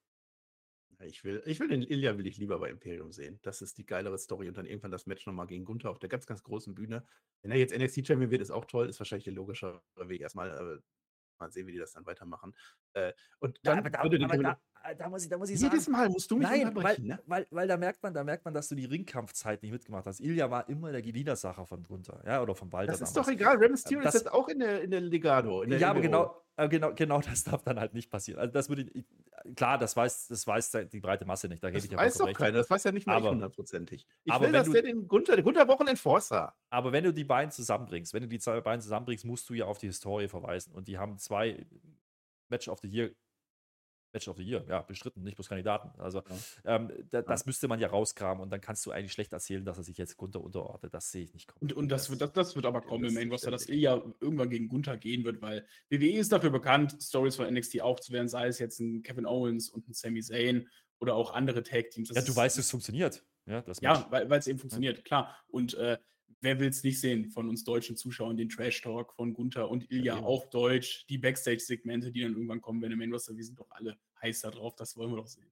Ich 1.00 1.22
will, 1.22 1.42
ich 1.46 1.60
will 1.60 1.68
den 1.68 1.82
Ilya 1.82 2.18
will 2.18 2.26
ich 2.26 2.38
lieber 2.38 2.58
bei 2.58 2.70
Imperium 2.70 3.12
sehen. 3.12 3.38
Das 3.42 3.62
ist 3.62 3.78
die 3.78 3.86
geilere 3.86 4.18
Story 4.18 4.48
und 4.48 4.56
dann 4.56 4.66
irgendwann 4.66 4.90
das 4.90 5.06
Match 5.06 5.26
nochmal 5.26 5.46
gegen 5.46 5.64
Gunther 5.64 5.90
auf 5.90 6.00
der 6.00 6.08
ganz, 6.08 6.26
ganz 6.26 6.42
großen 6.42 6.74
Bühne. 6.74 7.06
Wenn 7.42 7.52
er 7.52 7.56
jetzt 7.56 7.76
NXT-Champion 7.76 8.30
wird, 8.30 8.42
ist 8.42 8.50
auch 8.50 8.64
toll, 8.64 8.88
ist 8.88 8.98
wahrscheinlich 8.98 9.24
der 9.24 9.34
logischere 9.34 9.80
Weg 9.96 10.20
erstmal. 10.20 10.82
Mal 11.40 11.52
sehen, 11.52 11.68
wie 11.68 11.72
die 11.72 11.78
das 11.78 11.92
dann 11.92 12.04
weitermachen. 12.04 12.52
Äh, 12.94 13.12
und 13.40 13.58
dann 13.62 13.84
würde 13.84 14.18
den 14.18 14.28
Kevin- 14.28 14.54
da, 14.96 15.08
muss 15.08 15.24
ich, 15.24 15.28
da 15.28 15.36
muss 15.36 15.50
jedes 15.50 15.86
Mal 15.88 16.08
musst 16.08 16.30
du 16.30 16.38
mich 16.38 16.48
Nein, 16.48 16.74
weil, 16.74 16.98
ne? 17.00 17.18
weil, 17.26 17.46
weil 17.50 17.68
da 17.68 17.76
merkt 17.76 18.02
man, 18.02 18.14
da 18.14 18.24
merkt 18.24 18.44
man, 18.46 18.54
dass 18.54 18.68
du 18.68 18.74
die 18.74 18.86
Ringkampfzeit 18.86 19.62
nicht 19.62 19.72
mitgemacht 19.72 20.06
hast. 20.06 20.20
Ilya 20.20 20.50
war 20.50 20.66
immer 20.68 20.92
der 20.92 21.02
Gewinnersacher 21.02 21.66
von 21.66 21.82
Gunther, 21.82 22.22
ja, 22.26 22.40
oder 22.40 22.54
von 22.54 22.72
Walter. 22.72 22.92
Das 22.92 23.00
ist 23.02 23.12
damals. 23.14 23.26
doch 23.26 23.32
egal. 23.34 23.56
Rey 23.58 23.68
Mysterio 23.68 24.02
Das- 24.02 24.14
ist 24.14 24.22
jetzt 24.22 24.32
auch 24.32 24.48
in 24.48 24.60
der, 24.60 24.80
in 24.82 24.90
der 24.90 25.00
Legado. 25.02 25.62
In 25.62 25.70
der 25.70 25.78
Ja, 25.80 25.90
aber 25.90 26.00
genau, 26.00 26.42
äh, 26.56 26.68
genau, 26.68 26.94
genau 26.94 27.20
das 27.20 27.44
darf 27.44 27.62
dann 27.64 27.78
halt 27.78 27.92
nicht 27.92 28.08
passieren. 28.10 28.40
Also 28.40 28.52
das 28.52 28.68
würde 28.70 28.82
ich, 28.94 29.04
klar, 29.56 29.76
das 29.78 29.94
weiß, 29.94 30.28
das 30.28 30.46
weiß 30.46 30.70
die 30.90 31.00
breite 31.00 31.26
Masse 31.26 31.48
nicht. 31.48 31.62
Da 31.62 31.68
gebe 31.68 31.82
Das 31.82 31.90
ich 31.90 31.94
weiß 31.96 32.18
doch 32.18 32.32
keiner. 32.32 32.58
Das 32.58 32.70
weiß 32.70 32.84
ja 32.84 32.92
nicht 32.92 33.06
mal 33.06 33.14
ich 33.14 33.18
Aber- 33.24 33.30
hundertprozentig. 33.32 34.06
Ich 34.24 34.32
aber 34.32 34.46
will, 34.46 34.52
dass 34.52 34.68
du- 34.68 34.72
der 34.72 34.82
den 34.82 35.06
Gunther, 35.06 35.42
Gunther 35.42 35.68
Wochen 35.68 35.86
Enforcer. 35.88 36.54
Aber 36.70 36.92
wenn 36.92 37.04
du 37.04 37.12
die 37.12 37.24
beiden 37.24 37.50
zusammenbringst, 37.50 38.14
wenn 38.14 38.22
du 38.22 38.28
die 38.28 38.38
zwei 38.38 38.58
beiden 38.62 38.80
zusammenbringst, 38.80 39.26
musst 39.26 39.50
du 39.50 39.54
ja 39.54 39.66
auf 39.66 39.76
die 39.78 39.86
Historie 39.88 40.28
verweisen. 40.28 40.72
Und 40.72 40.88
die 40.88 40.96
haben 40.96 41.18
zwei 41.18 41.66
Match 42.48 42.68
of 42.68 42.80
the 42.80 42.88
Year, 42.88 43.10
Match 44.12 44.26
of 44.28 44.36
the 44.36 44.42
Year, 44.42 44.64
ja, 44.68 44.80
bestritten, 44.82 45.22
nicht 45.22 45.36
bloß 45.36 45.48
Kandidaten. 45.48 45.98
Also 46.00 46.22
ähm, 46.64 46.90
da, 47.10 47.22
das 47.22 47.46
müsste 47.46 47.68
man 47.68 47.78
ja 47.78 47.88
rauskramen 47.88 48.42
und 48.42 48.50
dann 48.50 48.60
kannst 48.60 48.84
du 48.86 48.90
eigentlich 48.90 49.12
schlecht 49.12 49.32
erzählen, 49.32 49.64
dass 49.64 49.76
er 49.76 49.84
sich 49.84 49.98
jetzt 49.98 50.16
Gunther 50.16 50.40
unterordnet. 50.40 50.94
Das 50.94 51.10
sehe 51.10 51.22
ich 51.22 51.34
nicht 51.34 51.46
kommen. 51.46 51.60
Und, 51.60 51.72
und 51.74 51.88
das, 51.88 52.08
wird, 52.08 52.20
das, 52.20 52.32
das 52.32 52.56
wird 52.56 52.64
aber 52.64 52.80
kommen 52.80 53.04
im 53.04 53.14
Main 53.14 53.30
Roster, 53.30 53.50
dass 53.50 53.64
ständig. 53.64 53.84
Ilya 53.84 54.02
irgendwann 54.20 54.50
gegen 54.50 54.68
Gunther 54.68 54.96
gehen 54.96 55.24
wird, 55.24 55.42
weil 55.42 55.66
WWE 55.90 56.18
ist 56.18 56.32
dafür 56.32 56.50
bekannt, 56.50 56.96
Stories 57.00 57.36
von 57.36 57.52
NXT 57.52 57.82
aufzuwehren, 57.82 58.28
sei 58.28 58.48
es 58.48 58.58
jetzt 58.58 58.80
ein 58.80 59.02
Kevin 59.02 59.26
Owens 59.26 59.68
und 59.68 59.88
ein 59.88 59.92
Sami 59.92 60.22
Zayn 60.22 60.68
oder 61.00 61.14
auch 61.14 61.32
andere 61.32 61.62
Tag-Teams. 61.62 62.08
Das 62.08 62.16
ja, 62.16 62.22
du 62.22 62.34
weißt, 62.34 62.58
es 62.58 62.70
funktioniert. 62.70 63.24
Ja. 63.46 63.64
Ja, 63.80 64.06
weil 64.10 64.30
es 64.32 64.46
eben 64.46 64.58
funktioniert, 64.58 65.04
klar. 65.04 65.34
Und 65.48 65.74
äh, 65.74 65.96
wer 66.40 66.58
will 66.60 66.68
es 66.68 66.82
nicht 66.82 67.00
sehen 67.00 67.30
von 67.30 67.48
uns 67.48 67.64
deutschen 67.64 67.96
Zuschauern, 67.96 68.36
den 68.36 68.48
Trash-Talk 68.48 69.14
von 69.14 69.34
Gunther 69.34 69.70
und 69.70 69.90
Ilya 69.90 70.16
eben. 70.16 70.24
auf 70.24 70.48
Deutsch, 70.50 71.06
die 71.08 71.18
Backstage-Segmente, 71.18 72.12
die 72.12 72.22
dann 72.22 72.32
irgendwann 72.32 72.60
kommen, 72.60 72.82
wenn 72.82 72.92
im 72.92 72.98
Main 72.98 73.12
Roster, 73.12 73.36
wir 73.36 73.44
sind 73.44 73.58
doch 73.58 73.70
alle 73.70 73.98
heiß 74.22 74.40
da 74.42 74.50
drauf, 74.50 74.74
das 74.76 74.96
wollen 74.96 75.10
wir 75.12 75.16
doch 75.16 75.26
sehen. 75.26 75.50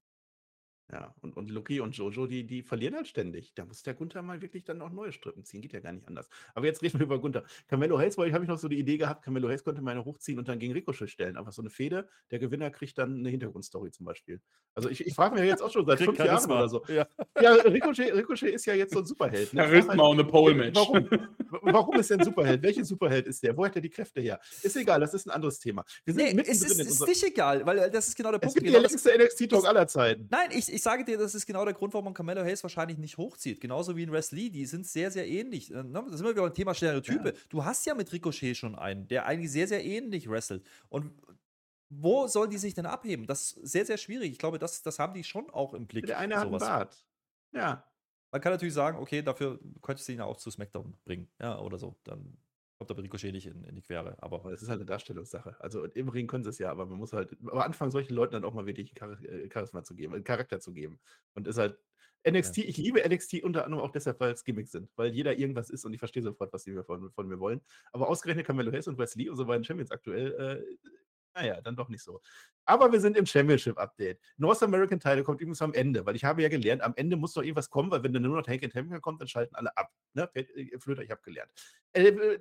Ja, 0.93 1.13
und, 1.21 1.37
und 1.37 1.51
Lucky 1.51 1.81
und 1.81 1.97
Jojo, 1.97 2.27
die, 2.29 2.45
die 2.47 2.63
verlieren 2.63 2.95
halt 2.95 3.09
ständig. 3.09 3.53
Da 3.55 3.65
muss 3.65 3.83
der 3.83 3.95
Gunther 3.95 4.23
mal 4.23 4.41
wirklich 4.41 4.63
dann 4.63 4.81
auch 4.83 4.91
neue 4.91 5.11
Strippen 5.11 5.45
ziehen. 5.45 5.61
Geht 5.61 5.73
ja 5.73 5.81
gar 5.81 5.93
nicht 5.93 6.07
anders. 6.07 6.29
Aber 6.55 6.67
jetzt 6.67 6.81
reden 6.81 7.01
wir 7.01 7.07
über 7.07 7.19
Gunther. 7.19 7.43
Carmelo 7.67 7.99
Hayes, 7.99 8.17
weil 8.19 8.29
ich 8.29 8.35
habe 8.35 8.45
ich 8.45 8.49
noch 8.49 8.59
so 8.59 8.69
die 8.69 8.79
Idee 8.79 8.97
gehabt, 8.97 9.25
Carmelo 9.25 9.49
Hayes 9.49 9.65
könnte 9.65 9.83
meine 9.83 10.05
hochziehen 10.05 10.39
und 10.39 10.47
dann 10.47 10.61
gegen 10.61 10.73
Ricochet 10.75 11.11
stellen. 11.11 11.37
Einfach 11.37 11.53
so 11.53 11.61
eine 11.61 11.71
Fehde. 11.71 12.09
Der 12.31 12.39
Gewinner 12.39 12.71
kriegt 12.71 12.97
dann 12.99 13.19
eine 13.19 13.31
Hintergrundstory 13.31 13.91
zum 13.91 14.07
Beispiel. 14.07 14.41
Also 14.75 14.89
ich, 14.89 15.05
ich 15.05 15.15
frage 15.15 15.35
mich 15.35 15.45
jetzt 15.45 15.61
auch 15.63 15.73
schon 15.73 15.87
seit 15.87 15.99
fünf 15.99 16.19
Jahren 16.19 16.29
Charisma. 16.29 16.55
oder 16.59 16.69
so. 16.69 16.85
Ja. 16.87 17.07
Ja, 17.41 17.53
Ricochet, 17.55 18.15
Ricochet 18.15 18.55
ist 18.55 18.65
ja 18.67 18.75
jetzt 18.75 18.93
so 18.93 19.01
ein 19.01 19.07
Superheld. 19.07 19.53
ne? 19.55 19.63
Charisma 19.63 19.91
halt, 19.93 20.01
und 20.01 20.21
eine 20.21 20.25
Pole-Match. 20.25 20.77
Warum? 20.77 21.09
Warum 21.63 21.99
ist 21.99 22.11
er 22.11 22.19
ein 22.19 22.25
Superheld? 22.25 22.63
Welcher 22.63 22.85
Superheld 22.85 23.27
ist 23.27 23.43
der? 23.43 23.57
Wo 23.57 23.65
hat 23.65 23.75
er 23.75 23.81
die 23.83 23.91
Kräfte 23.91 24.21
her? 24.21 24.39
Ist 24.63 24.77
egal, 24.77 25.01
das 25.01 25.15
ist 25.15 25.27
ein 25.27 25.31
anderes 25.31 25.59
Thema. 25.59 25.85
Wir 26.05 26.15
sind 26.15 26.35
Nee, 26.37 26.43
es 26.47 26.63
ist, 26.63 26.79
ist 26.81 27.07
nicht 27.07 27.25
egal, 27.25 27.65
weil 27.67 27.91
das 27.91 28.09
ist 28.09 28.17
genau 28.17 28.31
der 28.31 28.41
Es 28.43 28.53
Punkt. 28.53 28.55
gibt 28.57 28.67
Genau 28.67 28.79
die 28.87 28.93
das, 28.95 29.05
längste 29.05 29.25
NXT-Talk 29.25 29.65
aller 29.67 29.87
Zeiten. 29.87 30.29
Nein, 30.31 30.51
ich, 30.51 30.73
ich 30.77 30.83
sage 30.83 31.07
dir, 31.07 31.17
das 31.17 31.35
ist 31.35 31.47
genau 31.47 31.65
der 31.65 31.73
Grund, 31.73 31.95
warum 31.95 32.05
man 32.05 32.13
Carmelo 32.13 32.43
Hayes 32.43 32.63
wahrscheinlich 32.63 32.99
nicht 32.99 33.17
hochzieht. 33.17 33.63
Genauso 33.63 33.97
wie 33.97 34.03
in 34.03 34.13
Wes 34.13 34.31
Lee, 34.31 34.51
die 34.51 34.67
sind 34.67 34.87
sehr, 34.87 35.11
sehr 35.11 35.27
ähnlich. 35.27 35.71
Äh, 35.71 35.83
ne? 35.83 36.05
Das 36.07 36.19
sind 36.19 36.25
wir 36.25 36.33
wieder 36.33 36.43
beim 36.43 36.53
Thema 36.53 36.75
Stereotype. 36.75 37.33
Du 37.49 37.65
hast 37.65 37.87
ja 37.87 37.95
mit 37.95 38.13
Ricochet 38.13 38.55
schon 38.55 38.75
einen, 38.75 39.09
der 39.09 39.25
eigentlich 39.25 39.51
sehr, 39.51 39.67
sehr 39.67 39.83
ähnlich 39.83 40.29
wrestelt. 40.29 40.67
Und 40.91 41.13
wo 41.89 42.27
sollen 42.27 42.51
die 42.51 42.59
sich 42.59 42.75
denn 42.75 42.85
abheben? 42.85 43.27
Das 43.27 43.53
ist 43.53 43.73
sehr, 43.73 43.87
sehr 43.87 43.97
schwierig. 43.97 44.33
Ich 44.33 44.39
glaube, 44.39 44.59
das, 44.59 44.83
das 44.83 44.99
haben 44.99 45.15
die 45.15 45.25
schon 45.25 45.49
auch 45.49 45.73
im 45.73 45.87
Blick. 45.87 46.05
Der 46.05 46.19
eine 46.19 46.37
hat 46.37 46.49
einen. 46.49 46.59
Bart. 46.59 47.07
Ja. 47.53 47.83
Man 48.31 48.41
kann 48.43 48.53
natürlich 48.53 48.75
sagen, 48.75 48.99
okay, 48.99 49.23
dafür 49.23 49.59
könntest 49.81 50.09
du 50.09 50.13
ihn 50.13 50.19
ja 50.19 50.27
auch 50.27 50.37
zu 50.37 50.51
SmackDown 50.51 50.95
bringen. 51.07 51.27
Ja, 51.41 51.59
oder 51.59 51.79
so. 51.79 51.97
Dann 52.05 52.37
kommt 52.79 52.91
aber 52.91 53.03
Ricochet 53.03 53.33
nicht 53.33 53.47
in, 53.47 53.65
in 53.65 53.75
die 53.75 53.83
Quere. 53.83 54.17
Aber 54.23 54.51
das 54.51 54.63
ist 54.63 54.69
halt 54.69 54.79
eine 54.79 54.87
Darstellungssache. 54.87 55.57
Also 55.61 55.85
im 55.85 56.09
Ring 56.09 56.27
können 56.27 56.45
sie 56.45 56.51
es 56.51 56.59
ja, 56.59 56.71
aber 56.71 56.87
man 56.87 56.99
muss 56.99 57.13
halt 57.13 57.37
aber 57.47 57.65
anfangen, 57.65 57.91
solchen 57.91 58.15
Leuten 58.15 58.35
dann 58.35 58.45
auch 58.45 58.55
mal 58.55 58.67
wirklich 58.67 58.93
Char 58.99 59.23
äh, 59.23 59.49
Charisma 59.53 59.83
zu 59.83 59.95
geben, 59.95 60.15
äh, 60.15 60.21
Charakter 60.23 60.61
zu 60.61 60.73
geben. 60.73 60.99
Und 61.35 61.47
ist 61.47 61.59
halt 61.59 61.79
NXT, 62.29 62.59
ich 62.59 62.77
liebe 62.77 63.01
NXT 63.09 63.45
unter 63.45 63.65
anderem 63.65 63.85
auch 63.85 63.93
deshalb, 63.93 64.19
weil 64.19 64.33
es 64.33 64.45
Gimmicks 64.45 64.73
sind, 64.73 64.91
weil 64.97 65.13
jeder 65.13 65.39
irgendwas 65.39 65.71
ist 65.71 65.85
und 65.85 65.93
ich 65.93 66.01
verstehe 66.01 66.23
sofort, 66.23 66.53
was 66.53 66.65
die 66.65 66.73
mir 66.73 66.83
von, 66.83 67.11
von 67.13 67.29
mir 67.29 67.39
wollen. 67.39 67.61
Aber 67.93 68.09
ausgerechnet 68.09 68.47
Camelo 68.47 68.73
Hayes 68.73 68.89
und 68.89 68.99
Wesley, 68.99 69.29
unsere 69.31 69.47
beiden 69.47 69.65
Champions 69.65 69.93
aktuell, 69.93 70.33
äh, 70.33 70.77
naja, 71.37 71.61
dann 71.61 71.77
doch 71.77 71.89
nicht 71.89 72.03
so. 72.03 72.21
Aber 72.65 72.91
wir 72.91 73.01
sind 73.01 73.17
im 73.17 73.27
Championship-Update. 73.27 74.19
North 74.39 74.63
American 74.63 74.99
Title 74.99 75.23
kommt 75.23 75.41
übrigens 75.41 75.63
am 75.63 75.73
Ende, 75.75 76.05
weil 76.05 76.17
ich 76.17 76.25
habe 76.25 76.43
ja 76.43 76.49
gelernt, 76.49 76.83
am 76.83 76.95
Ende 76.97 77.17
muss 77.17 77.35
doch 77.35 77.43
irgendwas 77.43 77.71
kommen, 77.71 77.91
weil 77.91 78.03
wenn 78.03 78.13
dann 78.13 78.23
nur 78.23 78.37
noch 78.37 78.49
Hank 78.49 78.65
and 78.65 78.73
Champion 78.73 79.01
kommt, 79.01 79.21
dann 79.21 79.29
schalten 79.29 79.55
alle 79.55 79.77
ab. 79.77 79.93
Ne? 80.15 80.29
Äh, 80.35 80.79
Flöter, 80.79 81.03
ich 81.03 81.11
habe 81.11 81.21
gelernt. 81.23 81.53
Äh, 81.93 82.09
äh, 82.09 82.39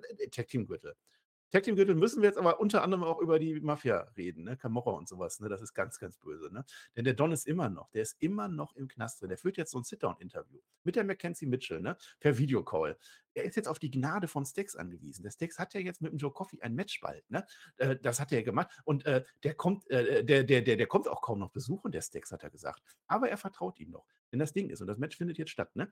Tag 1.51 1.63
Team 1.63 1.75
Gürtel. 1.75 1.95
Müssen 1.95 2.21
wir 2.21 2.29
jetzt 2.29 2.37
aber 2.37 2.59
unter 2.59 2.83
anderem 2.83 3.03
auch 3.03 3.19
über 3.21 3.39
die 3.39 3.59
Mafia 3.61 3.99
reden, 4.17 4.43
ne? 4.43 4.57
Camorra 4.57 4.91
und 4.91 5.07
sowas, 5.07 5.39
ne? 5.39 5.47
Das 5.47 5.61
ist 5.61 5.73
ganz, 5.73 5.99
ganz 5.99 6.17
böse, 6.17 6.53
ne? 6.53 6.65
Denn 6.95 7.05
der 7.05 7.13
Don 7.13 7.31
ist 7.31 7.47
immer 7.47 7.69
noch, 7.69 7.89
der 7.91 8.01
ist 8.01 8.15
immer 8.19 8.47
noch 8.47 8.75
im 8.75 8.87
Knast 8.87 9.21
drin. 9.21 9.29
Der 9.29 9.37
führt 9.37 9.57
jetzt 9.57 9.71
so 9.71 9.77
ein 9.77 9.83
Sit-Down-Interview 9.83 10.59
mit 10.83 10.95
der 10.95 11.03
Mackenzie 11.03 11.45
Mitchell, 11.45 11.81
ne? 11.81 11.97
Per 12.19 12.37
Videocall. 12.37 12.97
Er 13.33 13.43
ist 13.43 13.55
jetzt 13.55 13.67
auf 13.67 13.79
die 13.79 13.91
Gnade 13.91 14.27
von 14.27 14.45
Stax 14.45 14.75
angewiesen. 14.75 15.23
Der 15.23 15.31
Stax 15.31 15.59
hat 15.59 15.73
ja 15.73 15.81
jetzt 15.81 16.01
mit 16.01 16.11
dem 16.11 16.17
Joe 16.17 16.31
Coffey 16.31 16.59
ein 16.61 16.73
Match 16.73 16.99
bald, 16.99 17.29
ne? 17.29 17.45
Äh, 17.77 17.95
das 18.01 18.19
hat 18.19 18.31
er 18.31 18.43
gemacht. 18.43 18.69
Und 18.83 19.05
äh, 19.05 19.23
der 19.43 19.53
kommt, 19.53 19.89
äh, 19.89 20.23
der, 20.23 20.43
der, 20.43 20.61
der, 20.61 20.77
der 20.77 20.87
kommt 20.87 21.07
auch 21.07 21.21
kaum 21.21 21.39
noch 21.39 21.51
besuchen, 21.51 21.91
der 21.91 22.01
Stax, 22.01 22.31
hat 22.31 22.43
er 22.43 22.49
gesagt. 22.49 22.81
Aber 23.07 23.29
er 23.29 23.37
vertraut 23.37 23.79
ihm 23.79 23.91
noch. 23.91 24.05
Denn 24.31 24.39
das 24.39 24.53
Ding 24.53 24.69
ist, 24.69 24.81
und 24.81 24.87
das 24.87 24.97
Match 24.97 25.17
findet 25.17 25.37
jetzt 25.37 25.51
statt, 25.51 25.75
ne? 25.75 25.91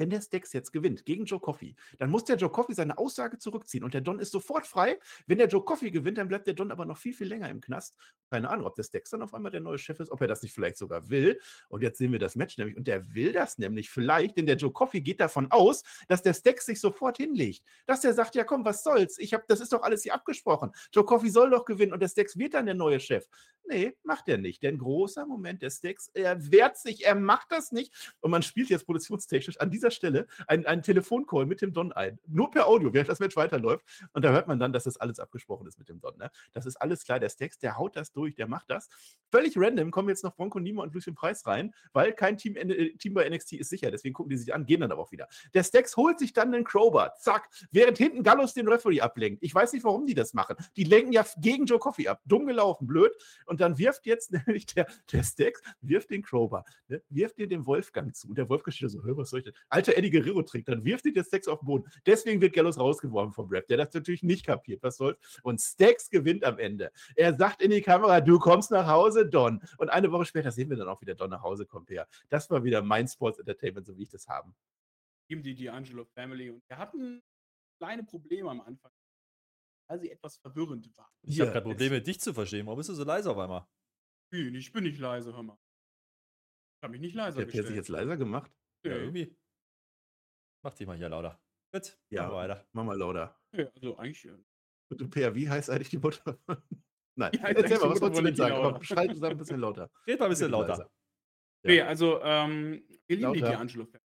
Wenn 0.00 0.08
der 0.08 0.22
Stax 0.22 0.54
jetzt 0.54 0.72
gewinnt 0.72 1.04
gegen 1.04 1.26
Joe 1.26 1.38
Coffey, 1.38 1.76
dann 1.98 2.08
muss 2.08 2.24
der 2.24 2.36
Joe 2.36 2.48
Coffey 2.48 2.72
seine 2.72 2.96
Aussage 2.96 3.36
zurückziehen 3.36 3.84
und 3.84 3.92
der 3.92 4.00
Don 4.00 4.18
ist 4.18 4.32
sofort 4.32 4.66
frei. 4.66 4.98
Wenn 5.26 5.36
der 5.36 5.46
Joe 5.46 5.62
Coffey 5.62 5.90
gewinnt, 5.90 6.16
dann 6.16 6.26
bleibt 6.26 6.46
der 6.46 6.54
Don 6.54 6.72
aber 6.72 6.86
noch 6.86 6.96
viel, 6.96 7.12
viel 7.12 7.26
länger 7.26 7.50
im 7.50 7.60
Knast. 7.60 7.94
Keine 8.30 8.48
Ahnung, 8.48 8.64
ob 8.64 8.74
der 8.76 8.82
Stax 8.82 9.10
dann 9.10 9.20
auf 9.20 9.34
einmal 9.34 9.52
der 9.52 9.60
neue 9.60 9.76
Chef 9.76 10.00
ist, 10.00 10.10
ob 10.10 10.22
er 10.22 10.26
das 10.26 10.42
nicht 10.42 10.54
vielleicht 10.54 10.78
sogar 10.78 11.10
will. 11.10 11.38
Und 11.68 11.82
jetzt 11.82 11.98
sehen 11.98 12.12
wir 12.12 12.18
das 12.18 12.34
Match 12.34 12.56
nämlich. 12.56 12.78
Und 12.78 12.88
der 12.88 13.14
will 13.14 13.32
das 13.32 13.58
nämlich 13.58 13.90
vielleicht, 13.90 14.38
denn 14.38 14.46
der 14.46 14.56
Joe 14.56 14.72
Coffey 14.72 15.02
geht 15.02 15.20
davon 15.20 15.50
aus, 15.50 15.82
dass 16.08 16.22
der 16.22 16.32
Stax 16.32 16.64
sich 16.64 16.80
sofort 16.80 17.18
hinlegt. 17.18 17.62
Dass 17.84 18.00
der 18.00 18.14
sagt, 18.14 18.34
ja 18.34 18.44
komm, 18.44 18.64
was 18.64 18.82
soll's? 18.82 19.18
Ich 19.18 19.34
hab, 19.34 19.46
das 19.48 19.60
ist 19.60 19.70
doch 19.70 19.82
alles 19.82 20.02
hier 20.02 20.14
abgesprochen. 20.14 20.70
Joe 20.94 21.04
Coffey 21.04 21.28
soll 21.28 21.50
doch 21.50 21.66
gewinnen 21.66 21.92
und 21.92 22.00
der 22.00 22.08
Stax 22.08 22.38
wird 22.38 22.54
dann 22.54 22.64
der 22.64 22.74
neue 22.74 23.00
Chef. 23.00 23.26
Nee, 23.70 23.96
macht 24.02 24.28
er 24.28 24.36
nicht. 24.36 24.64
Denn 24.64 24.78
großer 24.78 25.26
Moment, 25.26 25.62
der 25.62 25.70
Stax, 25.70 26.10
er 26.12 26.50
wehrt 26.50 26.76
sich, 26.76 27.06
er 27.06 27.14
macht 27.14 27.52
das 27.52 27.70
nicht. 27.70 27.94
Und 28.18 28.32
man 28.32 28.42
spielt 28.42 28.68
jetzt 28.68 28.84
produktionstechnisch 28.84 29.60
an 29.60 29.70
dieser 29.70 29.92
Stelle 29.92 30.26
ein, 30.48 30.66
einen 30.66 30.82
Telefoncall 30.82 31.46
mit 31.46 31.62
dem 31.62 31.72
Don 31.72 31.92
ein. 31.92 32.18
Nur 32.26 32.50
per 32.50 32.66
Audio, 32.66 32.92
während 32.92 33.08
das 33.08 33.20
Match 33.20 33.36
weiterläuft. 33.36 33.84
Und 34.12 34.24
da 34.24 34.32
hört 34.32 34.48
man 34.48 34.58
dann, 34.58 34.72
dass 34.72 34.84
das 34.84 34.96
alles 34.96 35.20
abgesprochen 35.20 35.68
ist 35.68 35.78
mit 35.78 35.88
dem 35.88 36.00
Don. 36.00 36.18
Ne? 36.18 36.32
Das 36.52 36.66
ist 36.66 36.82
alles 36.82 37.04
klar. 37.04 37.20
Der 37.20 37.28
Stax, 37.28 37.60
der 37.60 37.78
haut 37.78 37.94
das 37.94 38.10
durch, 38.10 38.34
der 38.34 38.48
macht 38.48 38.70
das. 38.70 38.88
Völlig 39.30 39.56
random 39.56 39.92
kommen 39.92 40.08
jetzt 40.08 40.24
noch 40.24 40.34
Bronco 40.34 40.58
Nima 40.58 40.82
und 40.82 40.92
Lucien 40.92 41.14
Preis 41.14 41.46
rein, 41.46 41.72
weil 41.92 42.12
kein 42.12 42.36
Team, 42.38 42.56
äh, 42.56 42.96
Team 42.96 43.14
bei 43.14 43.28
NXT 43.28 43.52
ist 43.52 43.70
sicher. 43.70 43.92
Deswegen 43.92 44.14
gucken 44.14 44.30
die 44.30 44.36
sich 44.36 44.52
an, 44.52 44.66
gehen 44.66 44.80
dann 44.80 44.90
aber 44.90 45.02
auch 45.02 45.12
wieder. 45.12 45.28
Der 45.54 45.62
Stax 45.62 45.96
holt 45.96 46.18
sich 46.18 46.32
dann 46.32 46.50
den 46.50 46.64
Crowbar. 46.64 47.14
Zack. 47.20 47.48
Während 47.70 47.98
hinten 47.98 48.24
Gallus 48.24 48.52
den 48.52 48.66
Referee 48.66 49.00
ablenkt. 49.00 49.44
Ich 49.44 49.54
weiß 49.54 49.72
nicht, 49.74 49.84
warum 49.84 50.06
die 50.06 50.14
das 50.14 50.34
machen. 50.34 50.56
Die 50.74 50.82
lenken 50.82 51.12
ja 51.12 51.24
gegen 51.38 51.66
Joe 51.66 51.78
Coffey 51.78 52.08
ab. 52.08 52.20
Dumm 52.24 52.46
gelaufen, 52.46 52.88
blöd. 52.88 53.12
Und 53.46 53.59
dann 53.60 53.78
wirft 53.78 54.06
jetzt 54.06 54.32
nämlich 54.46 54.66
der, 54.66 54.86
der 55.12 55.22
Stax, 55.22 55.62
wirft 55.80 56.10
den 56.10 56.22
Crowbar, 56.22 56.64
ne? 56.88 57.02
wirft 57.08 57.38
dir 57.38 57.46
den 57.46 57.66
Wolfgang 57.66 58.14
zu. 58.14 58.28
Und 58.28 58.38
der 58.38 58.48
Wolfgang 58.48 58.74
steht 58.74 58.90
so, 58.90 59.02
hör, 59.02 59.16
was 59.16 59.30
soll 59.30 59.40
ich 59.40 59.44
denn? 59.44 59.54
Alter 59.68 59.96
Eddie 59.96 60.10
Guerrero 60.10 60.42
trinkt, 60.42 60.68
dann 60.68 60.84
wirft 60.84 61.06
ihn 61.06 61.14
der 61.14 61.24
Stax 61.24 61.48
auf 61.48 61.60
den 61.60 61.66
Boden. 61.66 61.90
Deswegen 62.06 62.40
wird 62.40 62.54
Gallows 62.54 62.78
rausgeworfen 62.78 63.32
vom 63.32 63.48
Rap. 63.48 63.66
Der 63.68 63.76
das 63.76 63.92
natürlich 63.94 64.22
nicht 64.22 64.46
kapiert. 64.46 64.82
Was 64.82 64.96
soll's? 64.96 65.18
Und 65.42 65.60
Stax 65.60 66.10
gewinnt 66.10 66.44
am 66.44 66.58
Ende. 66.58 66.90
Er 67.16 67.34
sagt 67.36 67.62
in 67.62 67.70
die 67.70 67.82
Kamera, 67.82 68.20
du 68.20 68.38
kommst 68.38 68.70
nach 68.70 68.86
Hause, 68.86 69.26
Don. 69.26 69.60
Und 69.78 69.88
eine 69.90 70.10
Woche 70.12 70.24
später 70.24 70.50
sehen 70.50 70.70
wir 70.70 70.76
dann 70.76 70.88
auch 70.88 71.00
wieder 71.00 71.14
Don 71.14 71.30
nach 71.30 71.42
Hause 71.42 71.66
kommt 71.66 71.90
her. 71.90 72.06
Das 72.28 72.50
war 72.50 72.64
wieder 72.64 72.82
mein 72.82 73.08
Sports 73.08 73.38
Entertainment, 73.38 73.86
so 73.86 73.96
wie 73.96 74.02
ich 74.02 74.08
das 74.08 74.28
haben. 74.28 74.54
Die 75.28 75.36
D'Angelo 75.36 76.04
Family 76.06 76.50
und 76.50 76.68
wir 76.68 76.76
hatten 76.76 77.22
kleine 77.78 78.02
Probleme 78.02 78.50
am 78.50 78.60
Anfang, 78.60 78.90
weil 79.90 79.98
sie 79.98 80.10
etwas 80.10 80.36
verwirrend 80.38 80.88
waren. 80.96 81.10
ich 81.22 81.36
Ja, 81.36 81.44
habe 81.46 81.52
gerade 81.52 81.64
Probleme, 81.66 82.00
dich 82.00 82.20
zu 82.20 82.32
verstehen. 82.32 82.64
Warum 82.66 82.78
bist 82.78 82.88
du 82.88 82.94
so 82.94 83.02
leise 83.04 83.28
auf 83.30 83.38
einmal? 83.38 83.66
Ich 84.32 84.72
bin 84.72 84.84
nicht 84.84 85.00
leise, 85.00 85.34
hör 85.34 85.42
mal. 85.42 85.58
Ich 86.78 86.82
habe 86.84 86.92
mich 86.92 87.00
nicht 87.00 87.14
leiser 87.16 87.40
Hat 87.40 87.46
der 87.46 87.46
sich 87.46 87.54
gestellt. 87.56 87.76
jetzt 87.76 87.88
leiser 87.88 88.16
gemacht? 88.16 88.52
Ja, 88.84 88.92
Ja, 88.92 88.98
irgendwie. 88.98 89.36
Mach 90.64 90.74
dich 90.74 90.86
mal 90.86 90.96
hier 90.96 91.08
lauter. 91.08 91.42
Gut, 91.74 91.98
Ja. 92.10 92.22
machen 92.22 92.32
wir 92.32 92.36
weiter. 92.36 92.68
Mach 92.72 92.84
mal 92.84 92.96
lauter. 92.96 93.36
ja, 93.52 93.66
also 93.74 93.96
eigentlich. 93.98 94.24
äh, 94.26 94.38
Und 94.90 95.00
du, 95.00 95.08
Per, 95.08 95.34
wie 95.34 95.48
heißt 95.50 95.68
eigentlich 95.70 95.88
die 95.90 95.98
Mutter? 95.98 96.38
Nein, 97.18 97.32
heißt 97.32 97.58
erzähl 97.58 97.78
mal, 97.78 97.86
die 97.88 97.90
was 97.94 98.00
wolltest 98.00 98.20
du 98.20 98.24
denn 98.24 98.36
sagen? 98.36 98.54
Aber 98.54 98.84
schalt 98.84 99.10
es 99.10 99.22
ein 99.22 99.36
bisschen 99.36 99.58
lauter. 99.60 99.90
Red 100.06 100.20
mal 100.20 100.26
ein 100.26 100.30
bisschen 100.30 100.50
lauter. 100.52 100.68
leiser. 100.68 100.90
Nee, 101.64 101.80
also, 101.82 102.20
ähm, 102.22 102.86
wir 103.08 103.16
lieben 103.16 103.32
die 103.34 103.40
Lauter. 103.40 103.58
D'Angelo 103.60 103.84
Family. 103.86 104.00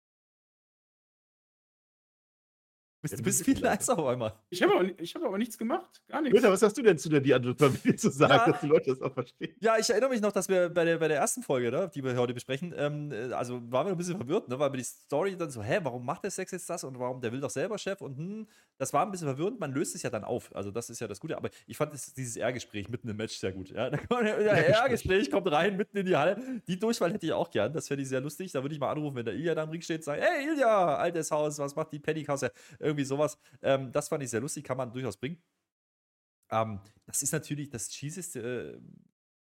Bist, 3.04 3.12
Ja, 3.12 3.18
du 3.18 3.24
bist 3.24 3.44
viel 3.44 3.60
leiser. 3.60 4.00
auf 4.00 4.06
einmal. 4.08 4.34
Ich 4.50 4.64
habe 4.64 4.74
aber, 4.76 4.86
ich 5.00 5.14
hab 5.14 5.24
aber 5.24 5.38
nichts 5.38 5.58
gemacht. 5.58 6.02
Gar 6.08 6.22
nichts. 6.22 6.34
Günther, 6.34 6.52
was 6.52 6.62
hast 6.62 6.78
du 6.78 6.82
denn 6.82 6.98
zu 6.98 7.10
der 7.10 7.20
die 7.20 7.34
andere 7.34 7.54
Familie 7.54 7.98
zu 7.98 8.10
sagen, 8.10 8.34
Ja. 8.34 8.52
dass 8.52 8.62
die 8.62 8.68
Leute 8.68 8.92
das 8.92 9.02
auch 9.02 9.14
verstehen? 9.14 9.54
Ja, 9.60 9.78
ich 9.78 9.90
erinnere 9.90 10.10
mich 10.10 10.22
noch, 10.22 10.32
dass 10.32 10.48
wir 10.48 10.70
bei 10.70 10.86
der, 10.86 10.98
bei 11.00 11.10
der 11.10 11.18
ersten 11.18 11.44
Folge, 11.44 11.70
ne, 11.70 11.92
die 11.94 12.02
wir 12.02 12.16
heute 12.16 12.34
besprechen, 12.34 12.74
ähm, 12.78 13.12
äh, 13.12 13.34
also 13.34 13.62
waren 13.72 13.88
wir 13.88 13.92
ein 13.92 13.98
bisschen 13.98 14.16
verwirrt, 14.16 14.48
ne, 14.48 14.58
weil 14.58 14.72
wir 14.72 14.78
die 14.78 14.84
Story 14.86 15.36
dann 15.36 15.50
so, 15.52 15.62
hä, 15.62 15.80
warum 15.84 16.06
macht 16.06 16.24
der 16.24 16.32
Sex 16.32 16.52
jetzt 16.54 16.70
das 16.70 16.86
und 16.86 16.98
warum, 16.98 17.20
der 17.20 17.34
will 17.34 17.42
doch 17.42 17.50
selber 17.50 17.78
Chef 17.78 18.00
und 18.00 18.18
hm, 18.18 18.48
das 18.78 18.94
war 18.94 19.06
ein 19.06 19.12
bisschen 19.12 19.28
verwirrend, 19.28 19.60
man 19.60 19.74
löst 19.74 19.96
es 19.96 20.02
ja 20.02 20.10
dann 20.10 20.24
auf, 20.24 20.56
also 20.56 20.72
das 20.72 20.90
ist 20.90 21.02
ja 21.02 21.08
das 21.10 21.20
Gute, 21.20 21.36
aber 21.36 21.50
ich 21.68 21.76
fand 21.76 21.94
das, 21.94 22.14
dieses 22.14 22.38
R-Gespräch 22.38 22.88
mitten 22.88 23.10
im 23.10 23.18
Match 23.18 23.36
sehr 23.38 23.52
gut, 23.52 23.70
ja, 23.70 23.90
da 23.90 23.98
kommt 23.98 24.24
ja, 24.24 24.32
R-Gespräch 24.34 25.30
kommt 25.30 25.52
rein, 25.52 25.76
mitten 25.76 25.98
in 25.98 26.06
die 26.06 26.16
Halle, 26.16 26.62
die 26.68 26.80
Durchwahl 26.80 27.12
hätte 27.12 27.26
ich 27.26 27.34
auch 27.34 27.52
gern, 27.52 27.74
das 27.74 27.90
fände 27.90 28.02
ich 28.04 28.08
sehr 28.08 28.22
lustig, 28.22 28.54
da 28.54 28.62
würde 28.64 28.74
ich 28.74 28.80
mal 28.80 28.92
anrufen, 28.92 29.18
wenn 29.18 29.26
der 29.26 29.34
Ilya 29.34 29.56
da 29.56 29.64
im 29.64 29.70
Ring 29.72 29.82
steht, 29.82 29.98
und 29.98 30.04
sagen, 30.06 30.22
hey 30.22 30.48
Ilya, 30.48 30.96
altes 30.96 31.30
Haus, 31.32 31.60
was 31.60 31.76
macht 31.76 31.92
die 31.92 32.00
Pennykasse, 32.00 32.52
irgendwie 32.94 33.06
sowas, 33.06 33.38
ähm, 33.62 33.92
das 33.92 34.10
fand 34.10 34.24
ich 34.24 34.30
sehr 34.30 34.42
lustig, 34.42 34.64
kann 34.64 34.78
man 34.78 34.92
durchaus 34.92 35.18
bringen. 35.18 35.42
Ähm, 36.52 36.80
das 37.06 37.22
ist 37.22 37.34
natürlich 37.34 37.70
das 37.70 37.90
cheeseste 37.90 38.80
äh, 38.80 38.80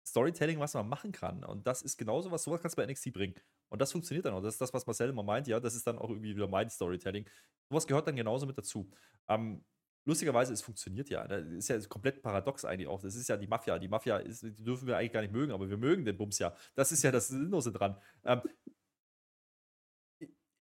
Storytelling, 0.07 0.61
was 0.61 0.75
man 0.75 0.89
machen 0.89 1.13
kann. 1.13 1.45
Und 1.45 1.67
das 1.67 1.83
ist 1.83 1.97
genauso 1.97 2.31
was, 2.31 2.45
sowas 2.45 2.61
kannst 2.61 2.77
du 2.77 2.83
bei 2.83 2.91
NXT 2.91 3.13
bringen. 3.13 3.35
Und 3.69 3.81
das 3.81 3.93
funktioniert 3.93 4.27
dann 4.27 4.35
auch. 4.35 4.43
Das 4.43 4.55
ist 4.55 4.61
das, 4.61 4.73
was 4.73 4.87
Marcel 4.87 5.09
immer 5.09 5.23
meint, 5.23 5.49
ja, 5.49 5.59
das 5.59 5.75
ist 5.75 5.87
dann 5.87 5.99
auch 5.99 6.11
irgendwie 6.11 6.35
wieder 6.35 6.49
mein 6.49 6.71
Storytelling. 6.71 7.29
Sowas 7.69 7.87
gehört 7.87 8.07
dann 8.07 8.17
genauso 8.17 8.47
mit 8.47 8.57
dazu. 8.57 8.89
Ähm, 9.29 9.65
lustigerweise, 10.05 10.53
es 10.53 10.63
funktioniert 10.63 11.11
ja. 11.11 11.27
Das 11.27 11.45
ist 11.47 11.69
ja 11.69 11.79
komplett 11.89 12.23
paradox 12.23 12.65
eigentlich 12.65 12.87
auch. 12.87 13.03
Das 13.03 13.17
ist 13.17 13.29
ja 13.29 13.37
die 13.37 13.49
Mafia. 13.49 13.79
Die 13.79 13.89
Mafia 13.89 14.19
ist, 14.19 14.43
die 14.43 14.63
dürfen 14.63 14.87
wir 14.87 14.97
eigentlich 14.97 15.13
gar 15.13 15.23
nicht 15.23 15.33
mögen, 15.33 15.53
aber 15.53 15.69
wir 15.69 15.77
mögen 15.77 16.05
den 16.05 16.17
Bums 16.17 16.39
ja. 16.39 16.55
Das 16.75 16.93
ist 16.93 17.03
ja 17.03 17.11
das 17.11 17.29
Sinnlose 17.29 17.73
dran. 17.73 18.01
Ähm, 18.25 18.43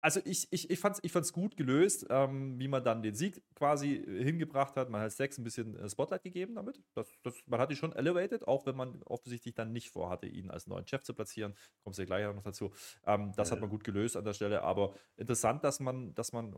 also 0.01 0.19
ich, 0.25 0.47
ich, 0.51 0.69
ich 0.69 0.79
fand 0.79 0.95
es 0.95 1.03
ich 1.03 1.11
fand's 1.11 1.33
gut 1.33 1.57
gelöst, 1.57 2.05
ähm, 2.09 2.59
wie 2.59 2.67
man 2.67 2.83
dann 2.83 3.01
den 3.01 3.15
Sieg 3.15 3.41
quasi 3.55 3.95
äh, 3.95 4.23
hingebracht 4.23 4.75
hat. 4.75 4.89
Man 4.89 5.01
hat 5.01 5.11
Sex 5.11 5.37
ein 5.37 5.43
bisschen 5.43 5.75
äh, 5.75 5.89
Spotlight 5.89 6.23
gegeben 6.23 6.55
damit. 6.55 6.81
Das, 6.93 7.07
das, 7.23 7.35
man 7.47 7.59
hat 7.59 7.69
ihn 7.71 7.75
schon 7.77 7.93
elevated, 7.93 8.47
auch 8.47 8.65
wenn 8.65 8.75
man 8.75 9.01
offensichtlich 9.03 9.55
dann 9.55 9.71
nicht 9.73 9.89
vorhatte, 9.89 10.27
ihn 10.27 10.49
als 10.51 10.67
neuen 10.67 10.87
Chef 10.87 11.03
zu 11.03 11.13
platzieren. 11.13 11.55
Kommst 11.83 11.99
du 11.99 12.03
ja 12.03 12.05
gleich 12.05 12.25
auch 12.25 12.35
noch 12.35 12.43
dazu. 12.43 12.71
Ähm, 13.05 13.33
das 13.35 13.51
hat 13.51 13.57
Ja. 13.57 13.61
man 13.61 13.69
gut 13.69 13.83
gelöst 13.83 14.15
an 14.17 14.25
der 14.25 14.33
Stelle. 14.33 14.61
Aber 14.63 14.93
interessant, 15.17 15.63
dass 15.63 15.79
man, 15.79 16.13
dass 16.15 16.31
man 16.31 16.55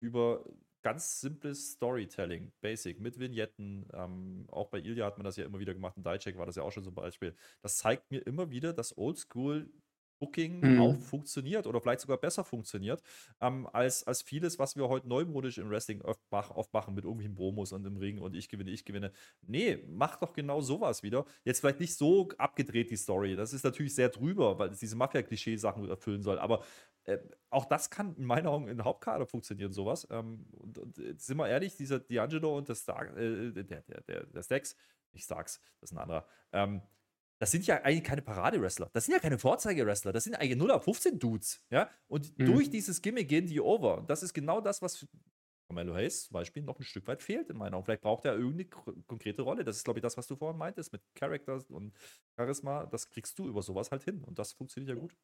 über 0.00 0.44
ganz 0.82 1.20
simples 1.20 1.72
Storytelling, 1.72 2.52
Basic, 2.62 3.00
mit 3.00 3.18
Vignetten, 3.18 3.86
ähm, 3.92 4.46
auch 4.50 4.68
bei 4.70 4.78
Ilya 4.78 5.04
hat 5.04 5.18
man 5.18 5.24
das 5.24 5.36
ja 5.36 5.44
immer 5.44 5.58
wieder 5.58 5.74
gemacht, 5.74 5.96
in 5.98 6.02
Dicecheck 6.02 6.38
war 6.38 6.46
das 6.46 6.56
ja 6.56 6.62
auch 6.62 6.72
schon 6.72 6.84
so 6.84 6.90
ein 6.90 6.94
Beispiel. 6.94 7.36
Das 7.60 7.76
zeigt 7.76 8.10
mir 8.10 8.20
immer 8.26 8.50
wieder, 8.50 8.72
dass 8.72 8.96
Oldschool 8.96 9.70
Booking 10.20 10.60
Mhm. 10.60 10.80
auch 10.80 10.96
funktioniert 11.00 11.66
oder 11.66 11.80
vielleicht 11.80 12.00
sogar 12.02 12.18
besser 12.18 12.44
funktioniert, 12.44 13.02
ähm, 13.40 13.66
als, 13.72 14.06
als 14.06 14.22
vieles, 14.22 14.58
was 14.58 14.76
wir 14.76 14.88
heute 14.88 15.08
neumodisch 15.08 15.58
im 15.58 15.70
Wrestling 15.70 16.02
oft, 16.02 16.20
mach, 16.30 16.50
oft 16.50 16.72
machen 16.72 16.94
mit 16.94 17.04
irgendwelchen 17.04 17.34
Promos 17.34 17.72
und 17.72 17.84
im 17.86 17.96
Ring 17.96 18.20
und 18.20 18.36
ich 18.36 18.48
gewinne, 18.48 18.70
ich 18.70 18.84
gewinne. 18.84 19.10
Nee, 19.42 19.82
mach 19.88 20.16
doch 20.16 20.32
genau 20.32 20.60
sowas 20.60 21.02
wieder. 21.02 21.24
Jetzt 21.44 21.60
vielleicht 21.60 21.80
nicht 21.80 21.96
so 21.96 22.28
abgedreht 22.38 22.90
die 22.90 22.96
Story. 22.96 23.34
Das 23.34 23.52
ist 23.52 23.64
natürlich 23.64 23.94
sehr 23.94 24.10
drüber, 24.10 24.58
weil 24.58 24.70
es 24.70 24.78
diese 24.78 24.94
Mafia-Klischee-Sachen 24.96 25.88
erfüllen 25.88 26.22
soll. 26.22 26.38
Aber 26.38 26.62
äh, 27.04 27.18
auch 27.48 27.64
das 27.64 27.88
kann 27.90 28.14
in 28.16 28.24
meinen 28.24 28.46
Augen 28.46 28.68
in 28.68 28.84
Hauptkader 28.84 29.26
funktionieren, 29.26 29.72
sowas. 29.72 30.06
Ähm, 30.10 30.46
und, 30.52 30.78
und 30.78 30.98
äh, 30.98 31.14
sind 31.16 31.38
wir 31.38 31.48
ehrlich, 31.48 31.76
dieser 31.76 31.96
D'Angelo 31.96 32.56
und 32.58 32.68
der, 32.68 32.74
Stark, 32.74 33.16
äh, 33.16 33.52
der, 33.52 33.64
der, 33.64 34.00
der, 34.02 34.26
der 34.26 34.42
Stax, 34.42 34.76
nicht 35.12 35.24
Starks, 35.24 35.60
das 35.80 35.90
ist 35.90 35.96
ein 35.96 36.02
anderer, 36.02 36.26
ähm, 36.52 36.82
das 37.40 37.50
sind 37.50 37.66
ja 37.66 37.82
eigentlich 37.82 38.04
keine 38.04 38.22
Parade-Wrestler. 38.22 38.90
Das 38.92 39.06
sind 39.06 39.14
ja 39.14 39.20
keine 39.20 39.38
Vorzeige-Wrestler. 39.38 40.12
Das 40.12 40.24
sind 40.24 40.34
eigentlich 40.34 40.56
0 40.56 40.70
auf 40.70 40.84
15 40.84 41.18
Dudes. 41.18 41.64
Ja? 41.70 41.90
Und 42.06 42.38
Mhm. 42.38 42.46
durch 42.46 42.70
dieses 42.70 43.00
Gimmick 43.02 43.28
gehen 43.28 43.46
die 43.46 43.60
over. 43.60 43.98
Und 43.98 44.10
das 44.10 44.22
ist 44.22 44.34
genau 44.34 44.60
das, 44.60 44.82
was 44.82 45.06
Carmelo 45.68 45.94
Hayes 45.94 46.24
zum 46.24 46.34
Beispiel 46.34 46.62
noch 46.64 46.78
ein 46.78 46.82
Stück 46.82 47.06
weit 47.06 47.22
fehlt 47.22 47.48
in 47.48 47.56
meiner 47.56 47.70
Meinung. 47.70 47.84
Vielleicht 47.84 48.02
braucht 48.02 48.24
er 48.24 48.34
irgendeine 48.34 48.66
konkrete 49.06 49.42
Rolle. 49.42 49.64
Das 49.64 49.76
ist, 49.76 49.84
glaube 49.84 50.00
ich, 50.00 50.02
das, 50.02 50.16
was 50.16 50.26
du 50.26 50.36
vorhin 50.36 50.58
meintest 50.58 50.92
mit 50.92 51.02
Characters 51.14 51.64
und 51.70 51.94
Charisma. 52.36 52.86
Das 52.86 53.08
kriegst 53.08 53.38
du 53.38 53.46
über 53.46 53.62
sowas 53.62 53.90
halt 53.90 54.02
hin. 54.02 54.22
Und 54.24 54.38
das 54.38 54.52
funktioniert 54.52 54.96
ja 54.96 55.00
gut. 55.00 55.16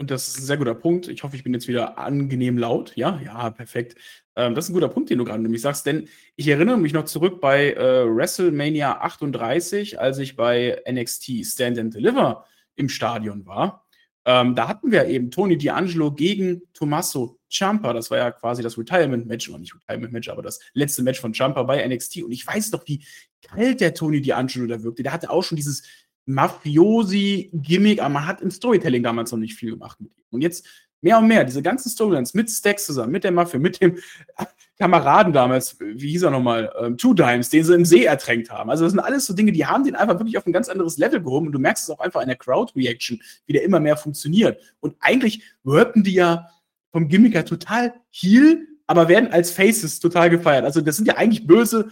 Und 0.00 0.10
das 0.10 0.28
ist 0.28 0.38
ein 0.38 0.44
sehr 0.44 0.56
guter 0.56 0.74
Punkt. 0.74 1.08
Ich 1.08 1.22
hoffe, 1.24 1.36
ich 1.36 1.44
bin 1.44 1.52
jetzt 1.52 1.68
wieder 1.68 1.98
angenehm 1.98 2.56
laut. 2.56 2.96
Ja, 2.96 3.20
ja, 3.22 3.50
perfekt. 3.50 3.96
Ähm, 4.34 4.54
das 4.54 4.64
ist 4.64 4.70
ein 4.70 4.72
guter 4.72 4.88
Punkt, 4.88 5.10
den 5.10 5.18
du 5.18 5.26
gerade 5.26 5.42
nämlich 5.42 5.60
sagst, 5.60 5.84
denn 5.84 6.08
ich 6.36 6.48
erinnere 6.48 6.78
mich 6.78 6.94
noch 6.94 7.04
zurück 7.04 7.38
bei 7.38 7.74
äh, 7.74 8.06
WrestleMania 8.06 9.02
38, 9.02 10.00
als 10.00 10.16
ich 10.16 10.36
bei 10.36 10.82
NXT 10.90 11.44
Stand 11.44 11.78
and 11.78 11.94
Deliver 11.94 12.46
im 12.76 12.88
Stadion 12.88 13.44
war. 13.44 13.86
Ähm, 14.24 14.54
da 14.54 14.68
hatten 14.68 14.90
wir 14.90 15.04
eben 15.04 15.30
Tony 15.30 15.56
D'Angelo 15.56 16.14
gegen 16.14 16.62
Tommaso 16.72 17.38
Ciampa. 17.52 17.92
Das 17.92 18.10
war 18.10 18.16
ja 18.16 18.30
quasi 18.30 18.62
das 18.62 18.78
Retirement-Match, 18.78 19.50
oder 19.50 19.58
nicht 19.58 19.74
Retirement-Match, 19.74 20.30
aber 20.30 20.40
das 20.40 20.60
letzte 20.72 21.02
Match 21.02 21.20
von 21.20 21.34
Ciampa 21.34 21.62
bei 21.64 21.86
NXT. 21.86 22.22
Und 22.22 22.32
ich 22.32 22.46
weiß 22.46 22.70
doch, 22.70 22.86
wie 22.86 23.04
kalt 23.42 23.82
der 23.82 23.92
Tony 23.92 24.20
D'Angelo 24.20 24.66
da 24.66 24.82
wirkte. 24.82 25.02
Der 25.02 25.12
hatte 25.12 25.28
auch 25.28 25.42
schon 25.42 25.56
dieses 25.56 25.82
Mafiosi-Gimmick, 26.26 28.00
aber 28.00 28.08
man 28.10 28.26
hat 28.26 28.40
im 28.40 28.50
Storytelling 28.50 29.02
damals 29.02 29.32
noch 29.32 29.38
nicht 29.38 29.54
viel 29.54 29.70
gemacht 29.70 30.00
mit 30.00 30.10
ihm. 30.16 30.24
Und 30.30 30.42
jetzt 30.42 30.66
mehr 31.02 31.18
und 31.18 31.28
mehr, 31.28 31.44
diese 31.44 31.62
ganzen 31.62 31.90
Storylines 31.90 32.34
mit 32.34 32.50
Stacks 32.50 32.86
zusammen, 32.86 33.12
mit 33.12 33.24
der 33.24 33.32
Mafia, 33.32 33.58
mit 33.58 33.80
dem 33.80 33.98
Kameraden 34.78 35.32
damals, 35.32 35.78
wie 35.78 36.10
hieß 36.10 36.22
er 36.22 36.30
nochmal, 36.30 36.72
ähm, 36.80 36.96
Two 36.96 37.12
Dimes, 37.12 37.50
den 37.50 37.64
sie 37.64 37.74
im 37.74 37.84
See 37.84 38.04
ertränkt 38.04 38.50
haben. 38.50 38.70
Also 38.70 38.84
das 38.84 38.92
sind 38.92 39.00
alles 39.00 39.26
so 39.26 39.34
Dinge, 39.34 39.52
die 39.52 39.66
haben 39.66 39.84
den 39.84 39.94
einfach 39.94 40.18
wirklich 40.18 40.38
auf 40.38 40.46
ein 40.46 40.52
ganz 40.52 40.68
anderes 40.68 40.96
Level 40.96 41.22
gehoben 41.22 41.46
und 41.46 41.52
du 41.52 41.58
merkst 41.58 41.84
es 41.84 41.90
auch 41.90 42.00
einfach 42.00 42.22
in 42.22 42.28
der 42.28 42.36
Crowd-Reaction, 42.36 43.20
wie 43.46 43.52
der 43.52 43.62
immer 43.62 43.80
mehr 43.80 43.96
funktioniert. 43.96 44.60
Und 44.80 44.96
eigentlich 45.00 45.42
wirken 45.64 46.02
die 46.02 46.14
ja 46.14 46.48
vom 46.92 47.08
Gimmick 47.08 47.34
her 47.34 47.44
total 47.44 47.94
heel, 48.10 48.66
aber 48.86 49.08
werden 49.08 49.30
als 49.32 49.50
Faces 49.50 50.00
total 50.00 50.30
gefeiert. 50.30 50.64
Also 50.64 50.80
das 50.80 50.96
sind 50.96 51.06
ja 51.06 51.16
eigentlich 51.16 51.46
böse 51.46 51.90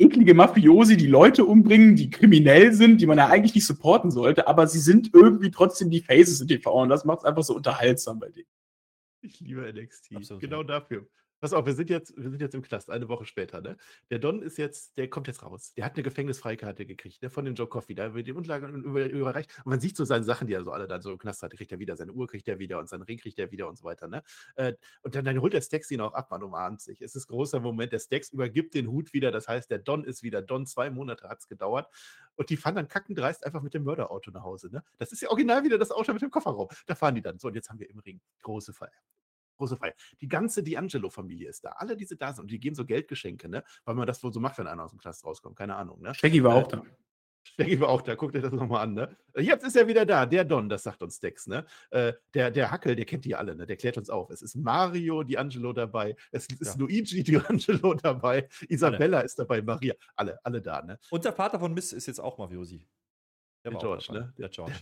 eklige 0.00 0.34
Mafiosi, 0.34 0.96
die 0.96 1.06
Leute 1.06 1.44
umbringen, 1.44 1.94
die 1.94 2.10
kriminell 2.10 2.72
sind, 2.72 3.00
die 3.00 3.06
man 3.06 3.18
ja 3.18 3.28
eigentlich 3.28 3.54
nicht 3.54 3.66
supporten 3.66 4.10
sollte, 4.10 4.48
aber 4.48 4.66
sie 4.66 4.80
sind 4.80 5.10
irgendwie 5.14 5.50
trotzdem 5.50 5.90
die 5.90 6.00
Faces 6.00 6.40
in 6.40 6.48
TV 6.48 6.82
und 6.82 6.88
das 6.88 7.04
macht 7.04 7.20
es 7.20 7.24
einfach 7.24 7.42
so 7.42 7.54
unterhaltsam 7.54 8.18
bei 8.18 8.30
denen. 8.30 8.48
Ich 9.22 9.40
liebe 9.40 9.70
NXT. 9.72 10.16
Absolut. 10.16 10.40
Genau 10.40 10.62
dafür. 10.62 11.06
Pass 11.40 11.54
auf, 11.54 11.64
wir 11.64 11.72
sind 11.72 11.88
jetzt, 11.88 12.14
wir 12.16 12.28
sind 12.30 12.40
jetzt 12.40 12.54
im 12.54 12.60
Knast, 12.60 12.90
eine 12.90 13.08
Woche 13.08 13.24
später, 13.24 13.62
ne? 13.62 13.78
Der 14.10 14.18
Don 14.18 14.42
ist 14.42 14.58
jetzt, 14.58 14.98
der 14.98 15.08
kommt 15.08 15.26
jetzt 15.26 15.42
raus. 15.42 15.72
Der 15.74 15.86
hat 15.86 15.94
eine 15.94 16.02
Gefängnisfreikarte 16.02 16.84
gekriegt, 16.84 17.22
ne? 17.22 17.30
Von 17.30 17.46
dem 17.46 17.54
Joe 17.54 17.66
Coffey. 17.66 17.94
Da 17.94 18.12
wird 18.12 18.26
die 18.26 18.32
Unterlagen 18.32 18.84
über, 18.84 19.08
überreicht. 19.08 19.50
Und 19.64 19.70
man 19.70 19.80
sieht 19.80 19.96
so 19.96 20.04
seine 20.04 20.24
Sachen, 20.24 20.46
die 20.48 20.52
er 20.52 20.62
so 20.62 20.70
alle 20.70 20.86
dann 20.86 21.00
so 21.00 21.10
im 21.12 21.18
Knast 21.18 21.42
hat. 21.42 21.52
Kriegt 21.52 21.72
er 21.72 21.78
wieder, 21.78 21.96
seine 21.96 22.12
Uhr 22.12 22.26
kriegt 22.26 22.46
er 22.46 22.58
wieder 22.58 22.78
und 22.78 22.90
seinen 22.90 23.02
Ring 23.02 23.16
kriegt 23.16 23.38
er 23.38 23.50
wieder 23.50 23.68
und 23.68 23.78
so 23.78 23.84
weiter, 23.84 24.06
ne? 24.06 24.22
Äh, 24.56 24.74
und 25.02 25.14
dann, 25.14 25.24
dann 25.24 25.40
holt 25.40 25.54
der 25.54 25.62
Stacks 25.62 25.90
ihn 25.90 26.02
auch 26.02 26.12
ab, 26.12 26.30
man 26.30 26.42
umarmt 26.42 26.82
sich. 26.82 27.00
Es 27.00 27.14
ist 27.14 27.26
großer 27.28 27.58
Moment. 27.58 27.92
Der 27.92 28.00
Stacks 28.00 28.30
übergibt 28.30 28.74
den 28.74 28.88
Hut 28.88 29.14
wieder. 29.14 29.30
Das 29.30 29.48
heißt, 29.48 29.70
der 29.70 29.78
Don 29.78 30.04
ist 30.04 30.22
wieder 30.22 30.42
Don. 30.42 30.66
Zwei 30.66 30.90
Monate 30.90 31.26
hat 31.26 31.38
es 31.38 31.48
gedauert. 31.48 31.88
Und 32.36 32.50
die 32.50 32.58
fahren 32.58 32.74
dann 32.74 32.88
kackendreist 32.88 33.46
einfach 33.46 33.62
mit 33.62 33.72
dem 33.72 33.84
Mörderauto 33.84 34.30
nach 34.30 34.42
Hause, 34.42 34.70
ne? 34.70 34.84
Das 34.98 35.10
ist 35.10 35.22
ja 35.22 35.30
original 35.30 35.64
wieder 35.64 35.78
das 35.78 35.90
Auto 35.90 36.12
mit 36.12 36.20
dem 36.20 36.30
Kofferraum. 36.30 36.68
Da 36.86 36.94
fahren 36.94 37.14
die 37.14 37.22
dann. 37.22 37.38
So, 37.38 37.48
und 37.48 37.54
jetzt 37.54 37.70
haben 37.70 37.78
wir 37.78 37.88
im 37.88 37.98
Ring 38.00 38.20
große 38.42 38.74
Feier 38.74 38.90
große 39.60 39.76
Feier. 39.76 39.94
Die 40.20 40.28
ganze 40.28 40.62
D'Angelo-Familie 40.62 41.48
ist 41.48 41.64
da. 41.64 41.70
Alle, 41.70 41.96
die 41.96 42.06
da 42.06 42.32
sind. 42.32 42.42
Und 42.42 42.50
die 42.50 42.58
geben 42.58 42.74
so 42.74 42.84
Geldgeschenke, 42.84 43.48
ne? 43.48 43.62
Weil 43.84 43.94
man 43.94 44.06
das 44.06 44.22
wohl 44.22 44.32
so 44.32 44.40
macht, 44.40 44.58
wenn 44.58 44.66
einer 44.66 44.84
aus 44.84 44.90
dem 44.90 44.98
Knast 44.98 45.24
rauskommt. 45.24 45.56
Keine 45.56 45.76
Ahnung, 45.76 46.00
ne? 46.00 46.14
Shaggy 46.14 46.42
war 46.42 46.56
äh, 46.56 46.62
auch 46.62 46.68
da. 46.68 46.82
Shaggy 47.42 47.80
war 47.80 47.88
auch 47.88 48.02
da. 48.02 48.14
Guckt 48.14 48.34
euch 48.36 48.42
das 48.42 48.52
nochmal 48.52 48.84
an, 48.84 48.94
ne? 48.94 49.16
Äh, 49.34 49.42
jetzt 49.42 49.64
ist 49.64 49.76
er 49.76 49.86
wieder 49.86 50.04
da. 50.06 50.26
Der 50.26 50.44
Don, 50.44 50.68
das 50.68 50.82
sagt 50.82 51.02
uns 51.02 51.20
Dex, 51.20 51.46
ne? 51.46 51.64
Äh, 51.90 52.14
der, 52.34 52.50
der 52.50 52.70
Hackel, 52.70 52.96
der 52.96 53.04
kennt 53.04 53.24
die 53.24 53.34
alle, 53.34 53.54
ne? 53.54 53.66
Der 53.66 53.76
klärt 53.76 53.98
uns 53.98 54.10
auf. 54.10 54.30
Es 54.30 54.42
ist 54.42 54.56
Mario 54.56 55.20
D'Angelo 55.20 55.72
dabei. 55.72 56.16
Es 56.32 56.46
ist 56.46 56.74
ja. 56.74 56.80
Luigi 56.80 57.22
D'Angelo 57.22 57.94
dabei. 57.94 58.48
Isabella 58.68 59.18
alle. 59.18 59.26
ist 59.26 59.38
dabei. 59.38 59.62
Maria. 59.62 59.94
Alle, 60.16 60.38
alle 60.44 60.62
da, 60.62 60.82
ne? 60.82 60.98
Und 61.10 61.24
der 61.24 61.32
Vater 61.32 61.60
von 61.60 61.72
Miss 61.74 61.92
ist 61.92 62.06
jetzt 62.06 62.20
auch 62.20 62.38
Mafiosi. 62.38 62.86
Der, 63.64 63.72
der 63.72 63.80
George, 63.80 64.06
ne? 64.12 64.32
Der 64.38 64.48
George. 64.48 64.72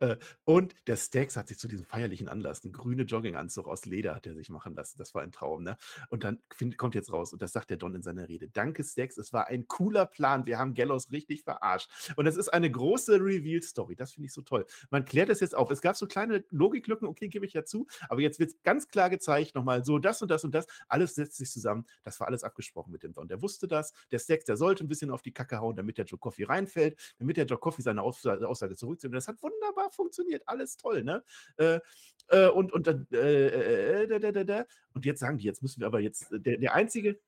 Der 0.00 0.08
ja. 0.08 0.16
und 0.44 0.74
der 0.86 0.96
Stax 0.96 1.36
hat 1.36 1.48
sich 1.48 1.58
zu 1.58 1.68
diesem 1.68 1.86
feierlichen 1.86 2.28
Anlass 2.28 2.64
einen 2.64 2.72
grüne 2.72 3.04
Jogginganzug 3.04 3.66
aus 3.66 3.86
Leder 3.86 4.14
hat 4.14 4.26
er 4.26 4.34
sich 4.34 4.50
machen 4.50 4.74
lassen. 4.74 4.98
Das 4.98 5.14
war 5.14 5.22
ein 5.22 5.32
Traum, 5.32 5.62
ne? 5.62 5.76
Und 6.10 6.24
dann 6.24 6.38
find, 6.54 6.76
kommt 6.76 6.94
jetzt 6.94 7.12
raus 7.12 7.32
und 7.32 7.40
das 7.40 7.52
sagt 7.52 7.70
der 7.70 7.78
Don 7.78 7.94
in 7.94 8.02
seiner 8.02 8.28
Rede. 8.28 8.48
Danke, 8.48 8.84
Stax, 8.84 9.16
es 9.16 9.32
war 9.32 9.46
ein 9.46 9.66
cooler 9.68 10.06
Plan. 10.06 10.46
Wir 10.46 10.58
haben 10.58 10.74
Gallows 10.74 11.10
richtig 11.10 11.42
verarscht. 11.44 11.88
Und 12.16 12.26
es 12.26 12.36
ist 12.36 12.48
eine 12.48 12.70
große 12.70 13.14
Reveal-Story. 13.20 13.96
Das 13.96 14.12
finde 14.12 14.26
ich 14.26 14.32
so 14.32 14.42
toll. 14.42 14.66
Man 14.90 15.04
klärt 15.04 15.30
es 15.30 15.40
jetzt 15.40 15.54
auf. 15.54 15.70
Es 15.70 15.80
gab 15.80 15.96
so 15.96 16.06
kleine 16.06 16.44
Logiklücken, 16.50 17.08
okay, 17.08 17.28
gebe 17.28 17.46
ich 17.46 17.54
ja 17.54 17.64
zu. 17.64 17.86
Aber 18.08 18.20
jetzt 18.20 18.38
wird 18.38 18.50
es 18.50 18.62
ganz 18.62 18.88
klar 18.88 19.08
gezeigt, 19.10 19.54
nochmal 19.54 19.84
so 19.84 19.98
das 19.98 20.20
und 20.20 20.30
das 20.30 20.44
und 20.44 20.54
das. 20.54 20.66
Alles 20.88 21.14
setzt 21.14 21.36
sich 21.36 21.50
zusammen. 21.50 21.86
Das 22.02 22.20
war 22.20 22.26
alles 22.26 22.44
abgesprochen 22.44 22.92
mit 22.92 23.02
dem 23.02 23.14
Don. 23.14 23.28
Der 23.28 23.40
wusste 23.40 23.66
das. 23.66 23.92
Der 24.10 24.18
Stax, 24.18 24.44
der 24.44 24.56
sollte 24.56 24.84
ein 24.84 24.88
bisschen 24.88 25.10
auf 25.10 25.22
die 25.22 25.32
Kacke 25.32 25.60
hauen, 25.60 25.76
damit 25.76 25.98
der 25.98 26.04
Joe 26.04 26.18
Coffee 26.18 26.44
reinfällt, 26.44 26.98
damit 27.18 27.36
der 27.36 27.46
Joe 27.46 27.58
Coffee 27.62 27.82
seine 27.82 28.02
Aussage 28.02 28.76
zurückzieht. 28.76 29.08
Und 29.08 29.14
das 29.14 29.28
hat 29.28 29.42
wunderbar 29.42 29.90
funktioniert. 29.90 30.42
Alles 30.46 30.76
toll, 30.76 31.02
ne? 31.02 31.24
Äh, 31.56 31.80
äh, 32.28 32.48
und, 32.48 32.72
und, 32.72 32.86
äh, 32.86 32.98
äh, 33.12 34.04
äh, 34.04 34.58
äh 34.58 34.64
und 34.94 35.06
jetzt 35.06 35.20
sagen 35.20 35.38
die, 35.38 35.44
jetzt 35.44 35.62
müssen 35.62 35.80
wir 35.80 35.86
aber 35.86 36.00
jetzt, 36.00 36.26
der, 36.30 36.58
der 36.58 36.74
einzige, 36.74 37.18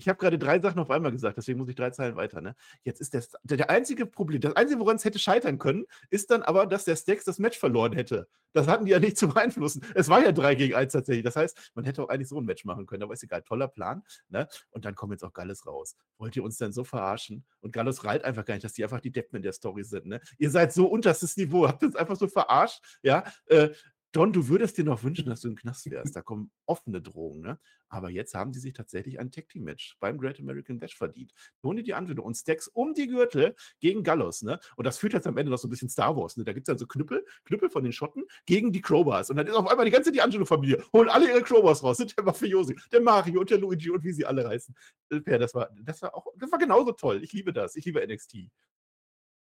ich 0.00 0.08
habe 0.08 0.18
gerade 0.18 0.38
drei 0.38 0.58
Sachen 0.60 0.78
auf 0.78 0.90
einmal 0.90 1.12
gesagt, 1.12 1.36
deswegen 1.36 1.58
muss 1.58 1.68
ich 1.68 1.74
drei 1.74 1.90
Zeilen 1.90 2.16
weiter. 2.16 2.40
Ne? 2.40 2.56
Jetzt 2.84 3.00
ist 3.00 3.12
das, 3.14 3.32
der, 3.42 3.58
der 3.58 3.70
einzige 3.70 4.06
Problem, 4.06 4.40
das 4.40 4.56
einzige, 4.56 4.80
woran 4.80 4.96
es 4.96 5.04
hätte 5.04 5.18
scheitern 5.18 5.58
können, 5.58 5.84
ist 6.08 6.30
dann 6.30 6.42
aber, 6.42 6.66
dass 6.66 6.84
der 6.84 6.96
Stacks 6.96 7.24
das 7.24 7.38
Match 7.38 7.58
verloren 7.58 7.92
hätte. 7.92 8.26
Das 8.52 8.66
hatten 8.66 8.86
die 8.86 8.92
ja 8.92 8.98
nicht 8.98 9.16
zu 9.18 9.28
beeinflussen. 9.28 9.84
Es 9.94 10.08
war 10.08 10.22
ja 10.22 10.32
3 10.32 10.54
gegen 10.54 10.74
1 10.74 10.92
tatsächlich. 10.92 11.24
Das 11.24 11.36
heißt, 11.36 11.72
man 11.74 11.84
hätte 11.84 12.02
auch 12.02 12.08
eigentlich 12.08 12.28
so 12.28 12.38
ein 12.38 12.44
Match 12.44 12.64
machen 12.64 12.86
können, 12.86 13.02
aber 13.02 13.12
ist 13.12 13.22
egal, 13.22 13.42
toller 13.42 13.68
Plan. 13.68 14.02
Ne? 14.28 14.48
Und 14.70 14.84
dann 14.84 14.94
kommt 14.94 15.12
jetzt 15.12 15.24
auch 15.24 15.32
Galles 15.32 15.66
raus. 15.66 15.96
Wollt 16.18 16.34
ihr 16.34 16.44
uns 16.44 16.56
denn 16.56 16.72
so 16.72 16.82
verarschen? 16.82 17.44
Und 17.60 17.72
Galles 17.72 18.04
reilt 18.04 18.24
einfach 18.24 18.44
gar 18.44 18.54
nicht, 18.54 18.64
dass 18.64 18.72
die 18.72 18.82
einfach 18.82 19.00
die 19.00 19.12
Deppen 19.12 19.36
in 19.36 19.42
der 19.42 19.52
Story 19.52 19.84
sind. 19.84 20.06
Ne? 20.06 20.20
Ihr 20.38 20.50
seid 20.50 20.72
so 20.72 20.86
unterstes 20.86 21.36
Niveau, 21.36 21.68
habt 21.68 21.84
uns 21.84 21.96
einfach 21.96 22.16
so 22.16 22.26
verarscht. 22.26 22.80
Ja, 23.02 23.24
äh, 23.46 23.70
Don, 24.12 24.32
du 24.32 24.48
würdest 24.48 24.76
dir 24.76 24.84
noch 24.84 25.04
wünschen, 25.04 25.26
dass 25.26 25.42
du 25.42 25.48
im 25.48 25.54
Knast 25.54 25.88
wärst. 25.88 26.16
Da 26.16 26.22
kommen 26.22 26.50
offene 26.66 27.00
Drohungen, 27.00 27.42
ne? 27.42 27.60
Aber 27.88 28.10
jetzt 28.10 28.34
haben 28.34 28.52
sie 28.52 28.58
sich 28.58 28.72
tatsächlich 28.72 29.20
ein 29.20 29.30
Tag 29.30 29.48
Team 29.48 29.62
Match 29.62 29.96
beim 30.00 30.18
Great 30.18 30.40
American 30.40 30.80
Bash 30.80 30.96
verdient. 30.96 31.32
Tony 31.62 31.84
die 31.84 31.94
Anwendung 31.94 32.26
und 32.26 32.34
Stacks 32.36 32.66
um 32.66 32.92
die 32.94 33.06
Gürtel 33.06 33.54
gegen 33.78 34.02
Gallos, 34.02 34.42
ne? 34.42 34.58
Und 34.76 34.84
das 34.84 34.98
führt 34.98 35.12
jetzt 35.12 35.28
am 35.28 35.36
Ende 35.36 35.52
noch 35.52 35.58
so 35.58 35.68
ein 35.68 35.70
bisschen 35.70 35.88
Star 35.88 36.16
Wars, 36.16 36.36
ne? 36.36 36.42
Da 36.42 36.52
gibt 36.52 36.66
es 36.66 36.72
dann 36.72 36.78
so 36.78 36.86
Knüppel, 36.88 37.24
Knüppel 37.44 37.70
von 37.70 37.84
den 37.84 37.92
Schotten 37.92 38.24
gegen 38.46 38.72
die 38.72 38.80
Crowbars. 38.80 39.30
Und 39.30 39.36
dann 39.36 39.46
ist 39.46 39.54
auf 39.54 39.68
einmal 39.68 39.84
die 39.84 39.92
ganze 39.92 40.10
D'Angelo-Familie, 40.10 40.82
holen 40.92 41.08
alle 41.08 41.28
ihre 41.28 41.42
Crowbars 41.42 41.84
raus, 41.84 41.98
sind 41.98 42.16
der 42.16 42.24
Mafiosi, 42.24 42.76
der 42.90 43.00
Mario 43.00 43.40
und 43.40 43.50
der 43.50 43.58
Luigi 43.58 43.90
und 43.90 44.02
wie 44.02 44.12
sie 44.12 44.26
alle 44.26 44.48
heißen. 44.48 44.74
Äh, 45.10 45.38
das 45.38 45.54
war, 45.54 45.70
das 45.82 46.02
war 46.02 46.16
auch, 46.16 46.26
das 46.36 46.50
war 46.50 46.58
genauso 46.58 46.92
toll. 46.92 47.22
Ich 47.22 47.32
liebe 47.32 47.52
das. 47.52 47.76
Ich 47.76 47.84
liebe 47.84 48.04
NXT. 48.04 48.48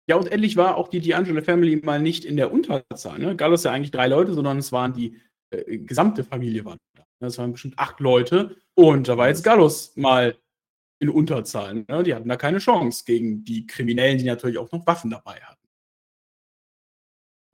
Ja, 0.07 0.17
und 0.17 0.31
endlich 0.31 0.57
war 0.57 0.77
auch 0.77 0.89
die 0.89 1.01
D'Angelo 1.01 1.43
Family 1.43 1.77
mal 1.77 2.01
nicht 2.01 2.25
in 2.25 2.37
der 2.37 2.53
Unterzahl. 2.53 3.19
Ne? 3.19 3.37
Gallus 3.37 3.65
ja 3.65 3.73
eigentlich 3.73 3.91
drei 3.91 4.07
Leute, 4.07 4.35
sondern 4.35 4.59
es 4.59 4.71
waren 4.71 4.93
die 4.93 5.19
äh, 5.51 5.79
gesamte 5.79 6.25
Familie. 6.25 6.65
Waren 6.65 6.79
da. 6.95 7.05
Das 7.21 7.39
waren 7.39 7.53
bestimmt 7.53 7.79
acht 7.79 8.01
Leute. 8.01 8.57
Und 8.75 9.09
da 9.09 9.17
war 9.17 9.29
jetzt 9.29 9.45
Gallus 9.45 9.97
mal 9.97 10.37
in 10.99 11.09
Unterzahl. 11.09 11.85
Ne? 11.89 12.03
Die 12.03 12.15
hatten 12.15 12.29
da 12.29 12.37
keine 12.37 12.59
Chance 12.59 13.05
gegen 13.07 13.45
die 13.45 13.67
Kriminellen, 13.67 14.19
die 14.19 14.25
natürlich 14.25 14.59
auch 14.59 14.71
noch 14.73 14.87
Waffen 14.87 15.11
dabei 15.11 15.41
hatten 15.41 15.64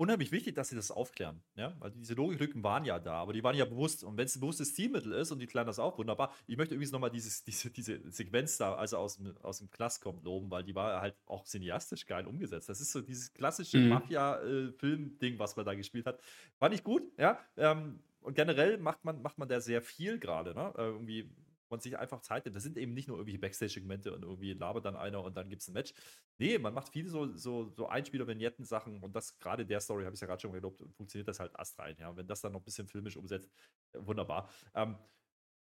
unheimlich 0.01 0.33
wichtig, 0.33 0.55
dass 0.55 0.71
sie 0.71 0.77
das 0.77 0.91
aufklären. 0.91 1.43
Ja? 1.57 1.77
Weil 1.79 1.91
diese 1.91 2.15
Logiklücken 2.15 2.65
waren 2.65 2.87
ja 2.87 2.99
da, 2.99 3.17
aber 3.17 3.35
die 3.35 3.45
waren 3.45 3.55
ja 3.55 3.67
bewusst. 3.67 4.03
Und 4.03 4.17
wenn 4.17 4.25
es 4.25 4.35
ein 4.35 4.41
bewusstes 4.41 4.75
Zielmittel 4.75 5.13
ist 5.13 5.31
und 5.31 5.41
die 5.41 5.47
klären 5.47 5.67
das 5.67 5.79
auch 5.79 5.99
wunderbar. 5.99 6.35
Ich 6.47 6.57
möchte 6.57 6.75
übrigens 6.75 6.93
nochmal 6.93 7.11
diese, 7.45 7.45
diese 7.45 8.11
Sequenz 8.11 8.57
da, 8.57 8.75
also 8.75 8.97
aus 8.97 9.19
dem, 9.19 9.37
aus 9.43 9.59
dem 9.59 9.71
Knast 9.71 10.01
kommt, 10.01 10.25
loben, 10.25 10.51
weil 10.51 10.65
die 10.65 10.75
war 10.75 11.03
halt 11.03 11.17
auch 11.27 11.45
cineastisch 11.45 12.07
geil 12.07 12.27
umgesetzt. 12.27 12.71
Das 12.71 12.81
ist 12.81 12.93
so 12.93 13.03
dieses 13.03 13.35
klassische 13.35 13.77
mhm. 13.77 13.89
Mafia-Film-Ding, 13.91 15.39
was 15.39 15.57
man 15.57 15.67
da 15.67 15.75
gespielt 15.75 16.07
hat. 16.07 16.19
Fand 16.59 16.75
ich 16.75 16.83
gut, 16.83 17.03
ja. 17.19 17.39
Ähm, 17.59 18.01
und 18.23 18.35
generell 18.35 18.79
macht 18.79 19.05
man, 19.05 19.21
macht 19.21 19.37
man 19.37 19.49
da 19.49 19.61
sehr 19.61 19.83
viel 19.83 20.19
gerade. 20.19 20.55
Ne? 20.55 20.73
Äh, 20.79 20.83
irgendwie 20.83 21.31
man 21.71 21.81
sich 21.81 21.99
einfach 21.99 22.21
Zeit 22.21 22.45
nimmt. 22.45 22.57
Das 22.57 22.63
sind 22.63 22.77
eben 22.79 22.95
nicht 22.95 23.09
nur 23.09 23.17
irgendwelche 23.19 23.39
Backstage-Segmente 23.39 24.15
und 24.15 24.23
irgendwie 24.23 24.53
labert 24.53 24.85
dann 24.85 24.97
einer 24.97 25.23
und 25.23 25.37
dann 25.37 25.49
gibt 25.49 25.63
es 25.63 25.69
ein 25.69 25.75
Match. 25.75 25.93
Nee, 26.39 26.59
man 26.59 26.75
macht 26.75 26.89
viele 26.91 27.09
so, 27.09 27.35
so, 27.37 27.71
so 27.71 27.89
Einspieler-Vignetten-Sachen 27.89 29.03
und 29.03 29.15
das 29.15 29.39
gerade 29.39 29.67
der 29.67 29.81
Story, 29.81 30.05
habe 30.05 30.15
ich 30.15 30.21
ja 30.21 30.27
gerade 30.27 30.41
schon 30.41 30.53
gelobt, 30.53 30.83
funktioniert 30.97 31.29
das 31.29 31.41
halt 31.41 31.59
astrein. 31.59 31.97
Ja, 31.99 32.11
und 32.11 32.17
wenn 32.17 32.27
das 32.27 32.41
dann 32.41 32.53
noch 32.53 32.61
ein 32.61 32.65
bisschen 32.65 32.89
filmisch 32.89 33.17
umsetzt, 33.17 33.51
äh, 33.93 33.99
wunderbar. 34.01 34.51
Ähm, 34.75 34.97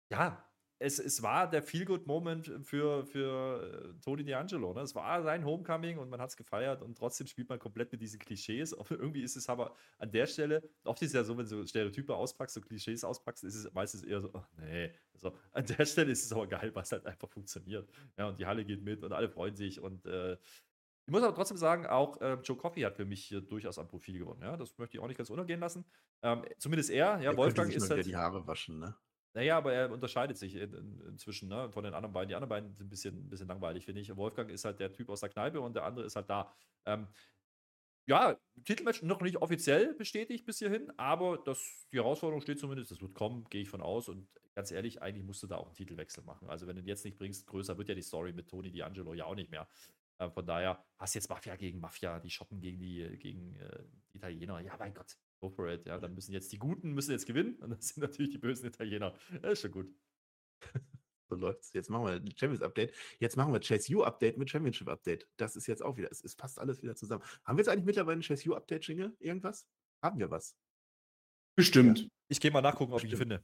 ja, 0.09 0.49
es, 0.79 0.99
es 0.99 1.23
war 1.23 1.49
der 1.49 1.63
Feel-Good-Moment 1.63 2.51
für, 2.61 3.05
für 3.05 3.93
äh, 3.97 4.01
Tony 4.01 4.23
D'Angelo. 4.23 4.73
Ne? 4.75 4.81
Es 4.81 4.93
war 4.93 5.23
sein 5.23 5.43
Homecoming 5.43 5.97
und 5.97 6.09
man 6.09 6.21
hat 6.21 6.29
es 6.29 6.37
gefeiert 6.37 6.83
und 6.83 6.97
trotzdem 6.97 7.25
spielt 7.25 7.49
man 7.49 7.57
komplett 7.57 7.91
mit 7.91 8.01
diesen 8.01 8.19
Klischees. 8.19 8.73
Und 8.73 8.91
irgendwie 8.91 9.23
ist 9.23 9.35
es 9.35 9.49
aber 9.49 9.75
an 9.97 10.11
der 10.11 10.27
Stelle, 10.27 10.61
oft 10.83 11.01
ist 11.01 11.09
es 11.09 11.13
ja 11.13 11.23
so, 11.23 11.37
wenn 11.37 11.47
du 11.47 11.65
Stereotype 11.65 12.15
auspackst, 12.15 12.55
so 12.55 12.61
Klischees 12.61 13.03
auspackst, 13.03 13.43
ist 13.43 13.55
es 13.55 13.73
meistens 13.73 14.03
eher 14.03 14.21
so, 14.21 14.29
oh, 14.33 14.43
nee. 14.57 14.91
So, 15.15 15.35
an 15.51 15.65
der 15.65 15.85
Stelle 15.85 16.11
ist 16.11 16.25
es 16.25 16.31
aber 16.31 16.45
geil, 16.45 16.73
weil 16.75 16.83
es 16.83 16.91
halt 16.91 17.05
einfach 17.07 17.29
funktioniert. 17.29 17.89
Ja, 18.17 18.27
und 18.27 18.39
die 18.39 18.45
Halle 18.45 18.63
geht 18.63 18.83
mit 18.83 19.03
und 19.03 19.13
alle 19.13 19.29
freuen 19.29 19.55
sich 19.55 19.81
und 19.81 20.05
äh, 20.05 20.37
ich 21.07 21.13
muss 21.13 21.23
aber 21.23 21.33
trotzdem 21.33 21.55
sagen, 21.55 21.87
auch 21.87 22.19
äh, 22.19 22.33
Joe 22.43 22.57
Coffey 22.57 22.81
hat 22.81 22.97
für 22.97 23.05
mich 23.05 23.23
hier 23.23 23.39
durchaus 23.39 23.79
an 23.79 23.87
Profil 23.87 24.19
gewonnen. 24.19 24.41
Ja, 24.41 24.57
das 24.57 24.77
möchte 24.77 24.97
ich 24.97 25.01
auch 25.01 25.07
nicht 25.07 25.15
ganz 25.15 25.29
untergehen 25.29 25.61
lassen. 25.61 25.85
Ähm, 26.21 26.43
zumindest 26.57 26.89
er, 26.89 27.17
ja, 27.21 27.31
er 27.31 27.37
Wolfgang 27.37 27.71
ist 27.71 27.89
halt. 27.89 28.05
die 28.05 28.15
Haare 28.17 28.45
waschen, 28.45 28.79
ne? 28.79 28.93
Naja, 29.37 29.55
aber 29.55 29.71
er 29.71 29.91
unterscheidet 29.91 30.35
sich 30.35 30.55
in, 30.55 30.73
in, 30.73 30.99
inzwischen 31.09 31.47
ne, 31.47 31.71
von 31.71 31.83
den 31.83 31.93
anderen 31.93 32.11
beiden. 32.11 32.27
Die 32.27 32.33
anderen 32.33 32.49
beiden 32.49 32.73
sind 32.73 32.87
ein 32.87 32.89
bisschen, 32.89 33.15
ein 33.15 33.29
bisschen 33.29 33.47
langweilig, 33.47 33.85
finde 33.85 34.01
ich. 34.01 34.15
Wolfgang 34.15 34.49
ist 34.49 34.65
halt 34.65 34.79
der 34.79 34.91
Typ 34.91 35.09
aus 35.09 35.19
der 35.19 35.29
Kneipe 35.29 35.61
und 35.61 35.75
der 35.75 35.83
andere 35.83 36.07
ist 36.07 36.15
halt 36.15 36.27
da. 36.27 36.51
Ähm, 36.87 37.07
ja, 38.07 38.35
Titelmatch 38.65 39.03
noch 39.03 39.21
nicht 39.21 39.37
offiziell 39.37 39.93
bestätigt 39.93 40.43
bis 40.43 40.57
hierhin, 40.57 40.91
aber 40.97 41.37
das, 41.37 41.87
die 41.91 41.97
Herausforderung 41.97 42.41
steht 42.41 42.57
zumindest, 42.57 42.89
das 42.89 42.99
wird 42.99 43.13
kommen, 43.13 43.45
gehe 43.51 43.61
ich 43.61 43.69
von 43.69 43.81
aus. 43.81 44.09
Und 44.09 44.27
ganz 44.55 44.71
ehrlich, 44.71 45.03
eigentlich 45.03 45.23
musst 45.23 45.43
du 45.43 45.47
da 45.47 45.57
auch 45.57 45.67
einen 45.67 45.75
Titelwechsel 45.75 46.23
machen. 46.23 46.49
Also, 46.49 46.65
wenn 46.65 46.75
du 46.75 46.81
ihn 46.81 46.87
jetzt 46.87 47.05
nicht 47.05 47.19
bringst, 47.19 47.45
größer 47.45 47.77
wird 47.77 47.89
ja 47.89 47.93
die 47.93 48.01
Story 48.01 48.33
mit 48.33 48.49
Tony 48.49 48.69
D'Angelo 48.69 49.13
ja 49.13 49.25
auch 49.25 49.35
nicht 49.35 49.51
mehr. 49.51 49.67
Äh, 50.17 50.31
von 50.31 50.47
daher 50.47 50.83
hast 50.97 51.13
jetzt 51.13 51.29
Mafia 51.29 51.55
gegen 51.57 51.79
Mafia, 51.79 52.19
die 52.19 52.31
shoppen 52.31 52.59
gegen 52.59 52.79
die, 52.79 53.19
gegen, 53.19 53.55
äh, 53.57 53.83
die 54.11 54.17
Italiener. 54.17 54.61
Ja, 54.61 54.75
mein 54.79 54.95
Gott, 54.95 55.15
go 55.39 55.49
for 55.49 55.69
it. 55.69 55.85
Ja, 55.85 55.97
dann 55.99 56.13
müssen 56.13 56.33
jetzt 56.33 56.51
die 56.51 56.59
Guten 56.59 56.93
müssen 56.93 57.11
jetzt 57.11 57.25
gewinnen 57.25 57.55
und 57.55 57.69
das 57.69 57.89
sind 57.89 58.01
natürlich 58.01 58.31
die 58.31 58.37
bösen 58.37 58.67
Italiener. 58.67 59.15
Das 59.41 59.53
ist 59.53 59.61
schon 59.61 59.71
gut. 59.71 59.93
So 61.29 61.35
läuft's. 61.35 61.73
Jetzt 61.73 61.89
machen 61.89 62.05
wir 62.05 62.13
ein 62.13 62.37
Champions 62.37 62.61
Update. 62.61 62.93
Jetzt 63.19 63.35
machen 63.35 63.51
wir 63.51 63.59
Chase 63.59 63.93
U 63.93 64.03
Update 64.03 64.37
mit 64.37 64.49
Championship 64.49 64.87
Update. 64.87 65.27
Das 65.35 65.55
ist 65.55 65.67
jetzt 65.67 65.83
auch 65.83 65.97
wieder, 65.97 66.09
es, 66.09 66.23
es 66.23 66.35
passt 66.35 66.57
alles 66.57 66.81
wieder 66.81 66.95
zusammen. 66.95 67.23
Haben 67.43 67.57
wir 67.57 67.61
jetzt 67.63 67.69
eigentlich 67.69 67.85
mittlerweile 67.85 68.19
ein 68.19 68.21
Chase 68.21 68.49
U 68.49 68.55
Update, 68.55 68.87
Jingle? 68.87 69.15
Irgendwas? 69.19 69.67
Haben 70.01 70.19
wir 70.19 70.31
was? 70.31 70.55
Bestimmt. 71.55 72.07
Ich 72.29 72.39
gehe 72.39 72.51
mal 72.51 72.61
nachgucken, 72.61 72.93
ob 72.93 73.03
ich 73.03 73.11
ihn 73.11 73.17
finde. 73.17 73.43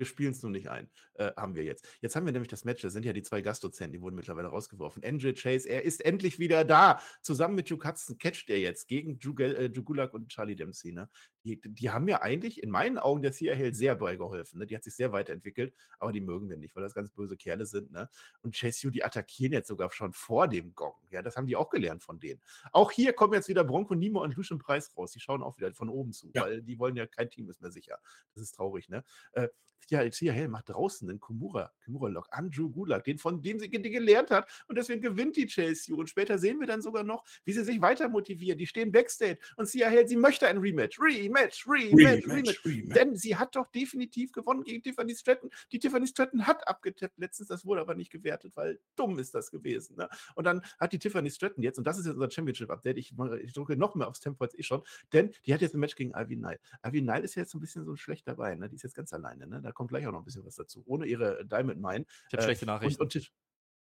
Wir 0.00 0.06
spielen 0.06 0.30
es 0.32 0.42
nur 0.42 0.50
nicht 0.50 0.68
ein. 0.70 0.88
Äh, 1.16 1.30
haben 1.36 1.54
wir 1.54 1.62
jetzt. 1.62 1.86
Jetzt 2.00 2.16
haben 2.16 2.24
wir 2.24 2.32
nämlich 2.32 2.48
das 2.48 2.64
Match. 2.64 2.80
Das 2.80 2.94
sind 2.94 3.04
ja 3.04 3.12
die 3.12 3.20
zwei 3.20 3.42
Gastdozenten, 3.42 3.92
die 3.92 4.00
wurden 4.00 4.16
mittlerweile 4.16 4.48
rausgeworfen. 4.48 5.02
NJ 5.02 5.34
Chase, 5.34 5.68
er 5.68 5.82
ist 5.82 6.02
endlich 6.02 6.38
wieder 6.38 6.64
da. 6.64 7.02
Zusammen 7.20 7.54
mit 7.54 7.70
Duke 7.70 7.86
Hudson 7.86 8.16
catcht 8.16 8.48
er 8.48 8.58
jetzt 8.58 8.88
gegen 8.88 9.18
Drew 9.18 9.34
Gel- 9.34 9.56
äh, 9.56 10.06
und 10.06 10.28
Charlie 10.30 10.56
Dempsey. 10.56 10.92
Ne? 10.92 11.10
Die, 11.44 11.60
die 11.62 11.90
haben 11.90 12.06
ja 12.08 12.20
eigentlich 12.20 12.62
in 12.62 12.70
meinen 12.70 12.98
Augen 12.98 13.22
der 13.22 13.32
Cia 13.32 13.72
sehr 13.72 13.94
beigeholfen. 13.94 14.58
Ne? 14.58 14.66
Die 14.66 14.74
hat 14.76 14.84
sich 14.84 14.94
sehr 14.94 15.12
weiterentwickelt, 15.12 15.74
aber 15.98 16.12
die 16.12 16.20
mögen 16.20 16.48
wir 16.48 16.56
nicht, 16.56 16.74
weil 16.76 16.82
das 16.82 16.94
ganz 16.94 17.10
böse 17.10 17.36
Kerle 17.36 17.66
sind. 17.66 17.90
Ne? 17.92 18.08
Und 18.42 18.54
Chase 18.54 18.86
U, 18.88 18.90
die 18.90 19.04
attackieren 19.04 19.52
jetzt 19.52 19.68
sogar 19.68 19.90
schon 19.92 20.12
vor 20.12 20.48
dem 20.48 20.74
Gong. 20.74 20.94
Ja, 21.10 21.22
das 21.22 21.36
haben 21.36 21.46
die 21.46 21.56
auch 21.56 21.70
gelernt 21.70 22.02
von 22.02 22.20
denen. 22.20 22.40
Auch 22.72 22.90
hier 22.90 23.12
kommen 23.12 23.34
jetzt 23.34 23.48
wieder 23.48 23.64
Bronco 23.64 23.94
Nimo 23.94 24.22
und 24.22 24.36
Lucian 24.36 24.58
Preis 24.58 24.94
raus. 24.96 25.12
Die 25.12 25.20
schauen 25.20 25.42
auch 25.42 25.56
wieder 25.56 25.72
von 25.72 25.88
oben 25.88 26.12
zu, 26.12 26.30
Ja. 26.34 26.42
weil 26.42 26.62
die 26.62 26.78
wollen 26.78 26.96
ja 26.96 27.06
kein 27.06 27.30
Team 27.30 27.48
ist 27.48 27.60
mehr 27.62 27.70
sicher. 27.70 27.98
Das 28.34 28.42
ist 28.42 28.52
traurig, 28.52 28.88
ne? 28.88 29.04
Äh, 29.32 29.48
ja, 29.90 30.32
Hell 30.32 30.48
macht 30.48 30.68
draußen 30.68 31.08
den 31.08 31.18
Kumura, 31.18 31.72
Kumura-Lock, 31.84 32.28
Andrew 32.30 32.70
Gulak, 32.70 33.04
den 33.04 33.18
von 33.18 33.42
dem 33.42 33.58
sie 33.58 33.68
die 33.68 33.90
gelernt 33.90 34.30
hat. 34.30 34.48
Und 34.68 34.76
deswegen 34.76 35.02
gewinnt 35.02 35.36
die 35.36 35.46
Chase 35.46 35.92
U. 35.92 35.98
Und 35.98 36.08
später 36.08 36.38
sehen 36.38 36.60
wir 36.60 36.66
dann 36.66 36.82
sogar 36.82 37.02
noch, 37.02 37.24
wie 37.44 37.52
sie 37.52 37.64
sich 37.64 37.80
weiter 37.80 38.08
motivieren. 38.08 38.58
Die 38.58 38.66
stehen 38.66 38.92
Backstage 38.92 39.38
und 39.56 39.68
Hell, 39.72 40.06
sie 40.06 40.16
möchte 40.16 40.46
ein 40.46 40.58
Rematch. 40.58 40.98
Rematch, 41.00 41.29
Rematch, 41.36 41.66
Rematch. 41.68 42.64
Rematch. 42.64 42.94
Denn 42.94 43.16
sie 43.16 43.36
hat 43.36 43.56
doch 43.56 43.66
definitiv 43.68 44.32
gewonnen 44.32 44.62
gegen 44.64 44.82
Tiffany 44.82 45.14
Stratton. 45.14 45.50
Die 45.72 45.78
Tiffany 45.78 46.06
Stratton 46.06 46.46
hat 46.46 46.66
abgetippt 46.66 47.18
letztens, 47.18 47.48
das 47.48 47.64
wurde 47.64 47.80
aber 47.80 47.94
nicht 47.94 48.10
gewertet, 48.10 48.52
weil 48.56 48.80
dumm 48.96 49.18
ist 49.18 49.34
das 49.34 49.50
gewesen. 49.50 49.96
Ne? 49.96 50.08
Und 50.34 50.44
dann 50.44 50.62
hat 50.78 50.92
die 50.92 50.98
Tiffany 50.98 51.30
Stratton 51.30 51.62
jetzt, 51.62 51.78
und 51.78 51.84
das 51.86 51.98
ist 51.98 52.06
jetzt 52.06 52.14
unser 52.14 52.30
Championship-Update, 52.30 52.98
ich, 52.98 53.14
ich 53.42 53.52
drücke 53.52 53.76
noch 53.76 53.94
mehr 53.94 54.08
aufs 54.08 54.20
Tempo 54.20 54.44
als 54.44 54.54
ich 54.54 54.66
schon, 54.66 54.82
denn 55.12 55.32
die 55.46 55.54
hat 55.54 55.60
jetzt 55.60 55.74
ein 55.74 55.80
Match 55.80 55.96
gegen 55.96 56.12
Ivy 56.12 56.36
Nile. 56.36 56.60
Ivy 56.86 57.02
Nile 57.02 57.20
ist 57.20 57.34
ja 57.34 57.42
jetzt 57.42 57.52
so 57.52 57.58
ein 57.58 57.60
bisschen 57.60 57.84
so 57.84 57.96
schlecht 57.96 58.26
dabei, 58.26 58.54
ne? 58.54 58.68
die 58.68 58.76
ist 58.76 58.82
jetzt 58.82 58.94
ganz 58.94 59.12
alleine. 59.12 59.46
Ne? 59.46 59.60
Da 59.62 59.72
kommt 59.72 59.90
gleich 59.90 60.06
auch 60.06 60.12
noch 60.12 60.20
ein 60.20 60.24
bisschen 60.24 60.44
was 60.44 60.56
dazu, 60.56 60.82
ohne 60.86 61.06
ihre 61.06 61.44
Diamond 61.46 61.80
Mine. 61.80 62.06
Ich 62.28 62.32
habe 62.32 62.42
Äh, 62.42 62.44
schlechte 62.44 62.66
Nachrichten. 62.66 63.02
Und, 63.02 63.14
und 63.14 63.14
ich 63.14 63.32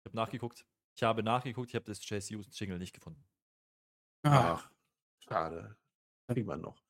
habe 0.07 0.17
nachgeguckt. 0.17 0.67
Ich 0.97 1.03
habe 1.03 1.23
nachgeguckt, 1.23 1.69
ich 1.69 1.75
habe 1.75 1.85
das 1.87 2.01
Chase 2.01 2.35
Hughes 2.35 2.59
Jingle 2.59 2.79
nicht 2.79 2.93
gefunden. 2.93 3.25
Ach, 4.23 4.71
schade. 5.21 5.77
Kriegen 6.29 6.47
wir 6.47 6.57
noch. 6.57 6.83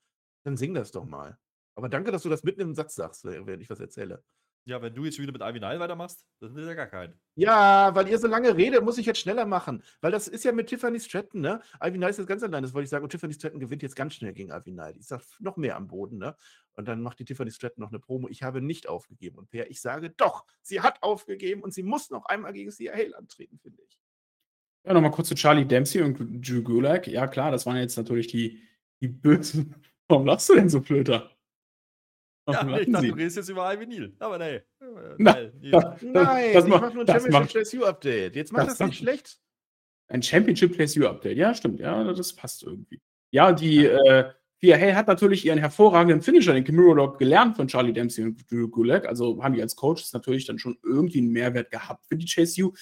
Dann 0.45 0.57
sing 0.57 0.74
das 0.74 0.91
doch 0.91 1.05
mal. 1.05 1.38
Aber 1.74 1.88
danke, 1.88 2.11
dass 2.12 2.22
du 2.22 2.28
das 2.28 2.43
mitten 2.43 2.61
im 2.61 2.74
Satz 2.74 2.95
sagst, 2.95 3.24
während 3.24 3.62
ich 3.62 3.70
was 3.70 3.80
erzähle. 3.80 4.22
Ja, 4.66 4.82
wenn 4.82 4.95
du 4.95 5.05
jetzt 5.05 5.18
wieder 5.18 5.32
mit 5.32 5.41
Ivy 5.41 5.59
Nile 5.59 5.80
weitermachst, 5.80 6.26
dann 6.41 6.55
ist 6.55 6.66
ja 6.66 6.74
gar 6.74 6.86
kein. 6.86 7.18
Ja, 7.34 7.95
weil 7.95 8.09
ihr 8.09 8.18
so 8.18 8.28
lange 8.28 8.55
redet, 8.55 8.84
muss 8.84 8.99
ich 8.99 9.07
jetzt 9.07 9.18
schneller 9.18 9.47
machen. 9.47 9.82
Weil 10.03 10.12
das 10.12 10.28
ist 10.28 10.45
ja 10.45 10.53
mit 10.53 10.68
Tiffany 10.68 11.01
Stratton, 11.01 11.41
ne? 11.41 11.62
Ivy 11.82 11.97
Nile 11.97 12.11
ist 12.11 12.18
jetzt 12.18 12.26
ganz 12.26 12.43
allein, 12.43 12.62
das 12.62 12.74
wollte 12.74 12.84
ich 12.84 12.91
sagen. 12.91 13.03
Und 13.03 13.11
Tiffany 13.11 13.32
Stratton 13.32 13.59
gewinnt 13.59 13.82
jetzt 13.82 13.97
ganz 13.97 14.14
schnell 14.14 14.34
gegen 14.34 14.51
Ivy 14.51 14.72
Nile. 14.72 14.95
Ich 14.99 15.07
sag 15.07 15.22
noch 15.38 15.57
mehr 15.57 15.76
am 15.76 15.88
Boden, 15.88 16.18
ne? 16.18 16.36
Und 16.74 16.86
dann 16.88 17.01
macht 17.01 17.18
die 17.18 17.24
Tiffany 17.24 17.51
Stratton 17.51 17.80
noch 17.80 17.88
eine 17.88 18.01
Promo. 18.01 18.28
Ich 18.28 18.43
habe 18.43 18.61
nicht 18.61 18.86
aufgegeben. 18.86 19.38
Und 19.38 19.49
Per, 19.49 19.70
ich 19.70 19.80
sage 19.80 20.11
doch, 20.11 20.45
sie 20.61 20.82
hat 20.82 21.03
aufgegeben 21.03 21.62
und 21.62 21.72
sie 21.72 21.82
muss 21.82 22.11
noch 22.11 22.26
einmal 22.26 22.53
gegen 22.53 22.70
Sia 22.70 22.93
Hale 22.93 23.16
antreten, 23.16 23.59
finde 23.59 23.82
ich. 23.82 23.99
Ja, 24.84 24.93
nochmal 24.93 25.11
kurz 25.11 25.28
zu 25.28 25.34
Charlie 25.34 25.64
Dempsey 25.64 26.03
und 26.03 26.47
Drew 26.47 26.62
Gulak. 26.62 27.07
Ja, 27.07 27.26
klar, 27.26 27.51
das 27.51 27.64
waren 27.64 27.76
jetzt 27.76 27.97
natürlich 27.97 28.26
die, 28.26 28.62
die 29.01 29.09
Bösen. 29.09 29.74
Warum 30.11 30.27
lachst 30.27 30.49
du 30.49 30.55
denn 30.55 30.69
so 30.69 30.81
blöder? 30.81 31.31
Ja, 32.49 32.63
ich 32.79 32.91
dachte, 32.91 33.01
Sie? 33.07 33.09
du 33.11 33.15
redest 33.15 33.37
jetzt 33.37 33.49
über 33.49 33.77
Nile. 33.77 34.13
Aber 34.19 34.39
Nile, 34.39 34.65
Nile. 35.19 35.53
Ja, 35.61 35.97
Nein, 36.03 36.53
das 36.53 36.65
ich 36.65 36.71
macht- 36.71 36.83
mache 36.83 36.95
nur 36.95 37.03
ein 37.03 37.07
das 37.07 37.23
Championship 37.23 37.33
macht- 37.33 37.53
Chase 37.53 37.79
U 37.79 37.85
Update. 37.85 38.37
Jetzt 38.37 38.53
mach 38.53 38.65
das 38.65 38.79
das, 38.79 38.81
nicht 38.81 38.89
macht- 38.89 38.97
schlecht. 38.99 39.41
Ein 40.09 40.23
Championship 40.23 40.75
Place 40.75 40.97
U 40.97 41.07
Update. 41.07 41.37
Ja, 41.37 41.55
stimmt. 41.55 41.79
Ja, 41.79 42.03
das 42.13 42.33
passt 42.33 42.65
irgendwie. 42.65 43.01
Ja, 43.33 43.53
die 43.53 43.85
äh, 43.87 44.25
Hay 44.63 44.93
hat 44.93 45.07
natürlich 45.07 45.47
ihren 45.47 45.59
hervorragenden 45.61 46.23
Finisher, 46.23 46.53
den 46.53 46.65
Kimura 46.65 46.95
Lock, 46.95 47.19
gelernt 47.21 47.55
von 47.57 47.69
Charlie 47.69 47.93
Dempsey 47.93 48.25
und 48.25 48.51
Drew 48.51 48.67
Gulak. 48.69 49.07
Also 49.07 49.41
haben 49.43 49.55
die 49.55 49.63
als 49.63 49.77
Coaches 49.77 50.13
natürlich 50.13 50.45
dann 50.47 50.59
schon 50.59 50.77
irgendwie 50.83 51.19
einen 51.19 51.31
Mehrwert 51.31 51.71
gehabt 51.71 52.05
für 52.07 52.17
die 52.17 52.27
Chase 52.27 52.65
U. 52.65 52.73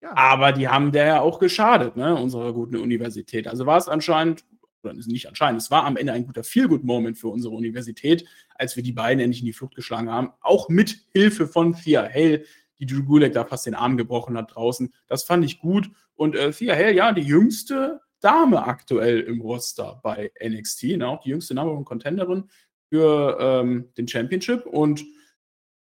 Ja. 0.00 0.16
Aber 0.16 0.52
die 0.52 0.68
haben 0.68 0.92
der 0.92 1.06
ja 1.06 1.20
auch 1.20 1.40
geschadet, 1.40 1.96
ne, 1.96 2.14
unserer 2.14 2.52
guten 2.52 2.76
Universität. 2.76 3.48
Also 3.48 3.66
war 3.66 3.78
es 3.78 3.88
anscheinend, 3.88 4.44
oder 4.82 4.94
nicht 4.94 5.28
anscheinend, 5.28 5.60
es 5.60 5.70
war 5.70 5.84
am 5.84 5.96
Ende 5.96 6.12
ein 6.12 6.26
guter 6.26 6.44
Feel-Good-Moment 6.44 7.18
für 7.18 7.28
unsere 7.28 7.54
Universität, 7.54 8.24
als 8.54 8.76
wir 8.76 8.82
die 8.82 8.92
beiden 8.92 9.20
endlich 9.20 9.40
in 9.40 9.46
die 9.46 9.52
Flucht 9.52 9.74
geschlagen 9.74 10.10
haben. 10.10 10.30
Auch 10.40 10.68
mit 10.68 10.98
Hilfe 11.12 11.46
von 11.46 11.74
Thea 11.74 12.08
Hale, 12.08 12.44
die 12.78 12.86
Drew 12.86 13.02
Gulak 13.02 13.32
da 13.32 13.44
fast 13.44 13.66
den 13.66 13.74
Arm 13.74 13.96
gebrochen 13.96 14.36
hat 14.36 14.54
draußen. 14.54 14.92
Das 15.06 15.24
fand 15.24 15.44
ich 15.44 15.58
gut. 15.58 15.90
Und 16.14 16.36
äh, 16.36 16.52
Thea 16.52 16.74
Hale, 16.74 16.94
ja, 16.94 17.12
die 17.12 17.22
jüngste 17.22 18.00
Dame 18.20 18.64
aktuell 18.64 19.20
im 19.20 19.40
Roster 19.40 20.00
bei 20.02 20.30
NXT, 20.44 20.96
ne, 20.96 21.08
auch 21.08 21.20
die 21.20 21.30
jüngste 21.30 21.54
Number 21.54 21.72
One 21.74 21.84
Contenderin 21.84 22.44
für 22.88 23.38
ähm, 23.40 23.92
den 23.96 24.08
Championship. 24.08 24.66
Und 24.66 25.04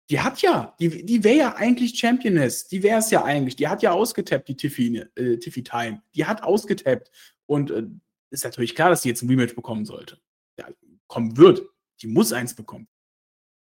die 0.09 0.19
hat 0.19 0.41
ja, 0.41 0.75
die, 0.79 1.05
die 1.05 1.23
wäre 1.23 1.37
ja 1.37 1.55
eigentlich 1.55 1.97
Championess. 1.97 2.67
Die 2.67 2.83
wäre 2.83 2.99
es 2.99 3.11
ja 3.11 3.23
eigentlich. 3.23 3.55
Die 3.55 3.67
hat 3.67 3.81
ja 3.81 3.91
ausgetappt, 3.91 4.47
die 4.47 4.57
Tiffy, 4.57 4.97
äh, 5.15 5.37
Tiffy 5.37 5.63
Time. 5.63 6.01
Die 6.15 6.25
hat 6.25 6.43
ausgetappt. 6.43 7.11
Und 7.45 7.71
äh, 7.71 7.83
ist 8.31 8.43
natürlich 8.43 8.75
klar, 8.75 8.89
dass 8.89 9.01
die 9.01 9.09
jetzt 9.09 9.21
ein 9.21 9.29
Rematch 9.29 9.55
bekommen 9.55 9.85
sollte. 9.85 10.19
Ja, 10.57 10.67
kommen 11.07 11.37
wird. 11.37 11.61
Die 12.01 12.07
muss 12.07 12.33
eins 12.33 12.55
bekommen. 12.55 12.87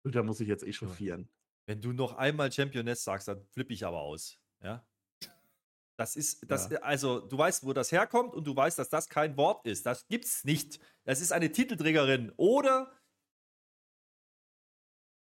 Und 0.04 0.14
da 0.14 0.22
muss 0.22 0.40
ich 0.40 0.48
jetzt 0.48 0.64
eh 0.64 0.72
chauffieren. 0.72 1.28
Wenn 1.66 1.80
du 1.80 1.92
noch 1.92 2.14
einmal 2.16 2.50
Championess 2.50 3.04
sagst, 3.04 3.28
dann 3.28 3.44
flippe 3.52 3.72
ich 3.72 3.84
aber 3.84 4.00
aus. 4.00 4.38
Ja. 4.62 4.86
Das 5.96 6.14
ist, 6.16 6.48
das, 6.50 6.70
Ja. 6.70 6.78
also, 6.78 7.20
du 7.20 7.36
weißt, 7.36 7.64
wo 7.64 7.72
das 7.72 7.90
herkommt 7.90 8.34
und 8.34 8.46
du 8.46 8.54
weißt, 8.54 8.78
dass 8.78 8.88
das 8.88 9.08
kein 9.08 9.36
Wort 9.36 9.66
ist. 9.66 9.84
Das 9.84 10.06
gibt's 10.06 10.44
nicht. 10.44 10.78
Das 11.04 11.20
ist 11.20 11.32
eine 11.32 11.50
Titelträgerin 11.50 12.32
oder 12.36 12.92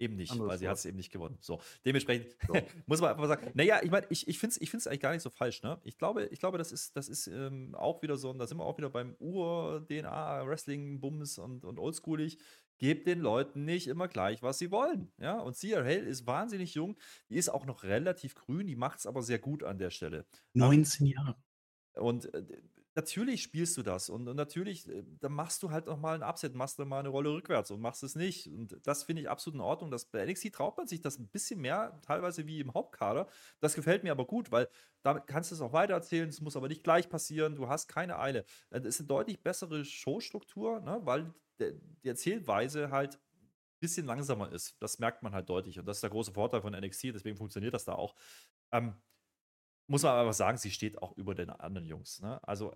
eben 0.03 0.17
nicht, 0.17 0.33
Anderes 0.33 0.51
weil 0.51 0.59
sie 0.59 0.69
hat 0.69 0.77
es 0.77 0.85
eben 0.85 0.97
nicht 0.97 1.13
gewonnen. 1.13 1.39
So, 1.41 1.61
dementsprechend 1.85 2.37
So. 2.47 2.55
muss 2.87 3.01
man 3.01 3.11
einfach 3.11 3.29
sagen, 3.29 3.51
naja, 3.55 3.81
ich 3.83 3.91
meine, 3.91 4.07
ich, 4.11 4.29
ich 4.29 4.39
finde 4.39 4.55
es 4.55 4.61
ich 4.61 4.71
find's 4.71 4.87
eigentlich 4.87 5.01
gar 5.01 5.13
nicht 5.13 5.23
so 5.23 5.31
falsch, 5.31 5.63
ne? 5.63 5.81
Ich 5.85 5.97
glaube, 5.97 6.27
ich 6.27 6.41
glaube, 6.41 6.59
das 6.59 6.73
ist, 6.73 6.97
das 6.97 7.09
ist 7.09 7.29
ähm, 7.29 7.75
auch 7.75 8.03
wieder 8.03 8.17
so, 8.17 8.31
und 8.31 8.39
da 8.39 8.47
sind 8.47 8.59
wir 8.59 8.65
auch 8.65 8.77
wieder 8.77 8.91
beim 8.91 9.15
Ur-DNA, 9.19 10.47
Wrestling, 10.47 11.01
Bums 11.01 11.39
und, 11.39 11.65
und 11.65 11.79
oldschoolig. 11.79 12.39
Gebt 12.79 13.07
den 13.07 13.21
Leuten 13.21 13.65
nicht 13.65 13.87
immer 13.87 14.09
gleich, 14.09 14.43
was 14.43 14.59
sie 14.59 14.73
wollen. 14.73 15.13
Ja, 15.19 15.39
und 15.39 15.57
Sia 15.57 15.79
Hale 15.79 16.01
ist 16.01 16.27
wahnsinnig 16.27 16.75
jung, 16.75 16.99
die 17.29 17.37
ist 17.37 17.49
auch 17.49 17.65
noch 17.65 17.85
relativ 17.85 18.35
grün, 18.35 18.67
die 18.67 18.75
macht 18.75 18.99
es 18.99 19.07
aber 19.07 19.23
sehr 19.23 19.39
gut 19.39 19.63
an 19.63 19.79
der 19.79 19.91
Stelle. 19.91 20.27
19 20.55 21.07
Jahre. 21.07 21.37
Und 21.95 22.33
äh, 22.35 22.45
natürlich 22.95 23.43
spielst 23.43 23.77
du 23.77 23.83
das 23.83 24.09
und, 24.11 24.29
und 24.29 24.37
natürlich, 24.37 24.89
äh, 24.89 25.03
dann 25.21 25.33
machst 25.33 25.63
du 25.63 25.71
halt 25.71 25.87
noch 25.87 25.99
mal 25.99 26.15
ein 26.15 26.23
Upset, 26.29 26.55
machst 26.55 26.79
du 26.79 26.85
mal 26.85 27.01
eine 27.01 27.09
Rolle 27.09 27.31
rückwärts 27.31 27.71
und 27.71 27.81
machst 27.81 28.03
es 28.03 28.15
nicht. 28.15 28.49
Und 28.49 28.79
das 28.87 29.05
finde 29.05 29.23
ich 29.23 29.31
absolut 29.31 29.57
in 29.57 29.61
Ordnung. 29.61 29.91
Das, 29.91 30.07
bei 30.07 30.25
NXT 30.25 30.53
traut 30.53 30.77
man 30.77 30.87
sich 30.87 31.01
das 31.01 31.19
ein 31.19 31.29
bisschen 31.29 31.61
mehr, 31.61 32.01
teilweise 32.03 32.47
wie 32.47 32.61
im 32.61 32.75
Hauptkader. 32.75 33.29
Das 33.61 33.75
gefällt 33.75 34.05
mir 34.05 34.13
aber 34.13 34.27
gut, 34.27 34.51
weil 34.53 34.69
damit 35.03 35.27
kannst 35.27 35.51
du 35.51 35.55
es 35.55 35.61
auch 35.61 35.73
weitererzählen. 35.73 36.29
Es 36.29 36.41
muss 36.41 36.57
aber 36.57 36.69
nicht 36.69 36.85
gleich 36.85 37.09
passieren. 37.09 37.57
Du 37.57 37.69
hast 37.69 37.89
keine 37.89 38.19
Eile. 38.19 38.41
Äh, 38.71 38.81
Das 38.81 38.87
ist 38.87 39.01
eine 39.01 39.09
deutlich 39.09 39.43
bessere 39.43 39.85
Showstruktur, 39.85 40.81
ne? 40.81 41.01
weil 41.05 41.33
die 41.61 42.09
Erzählweise 42.09 42.91
halt 42.91 43.15
ein 43.17 43.21
bisschen 43.81 44.07
langsamer 44.07 44.53
ist. 44.53 44.77
Das 44.81 44.99
merkt 44.99 45.23
man 45.23 45.33
halt 45.35 45.49
deutlich. 45.49 45.79
Und 45.79 45.87
das 45.87 45.99
ist 45.99 46.03
der 46.03 46.11
große 46.11 46.33
Vorteil 46.33 46.63
von 46.63 46.73
NXT. 46.73 47.05
Deswegen 47.15 47.37
funktioniert 47.37 47.75
das 47.75 47.85
da 47.85 47.95
auch. 47.95 48.15
Ähm, 48.73 48.95
muss 49.93 50.05
man 50.05 50.13
aber 50.13 50.33
sagen, 50.33 50.57
sie 50.57 50.71
steht 50.71 51.03
auch 51.03 51.15
über 51.19 51.35
den 51.35 51.51
anderen 51.51 51.87
Jungs. 51.87 52.23
Ne? 52.23 52.41
Also 52.49 52.75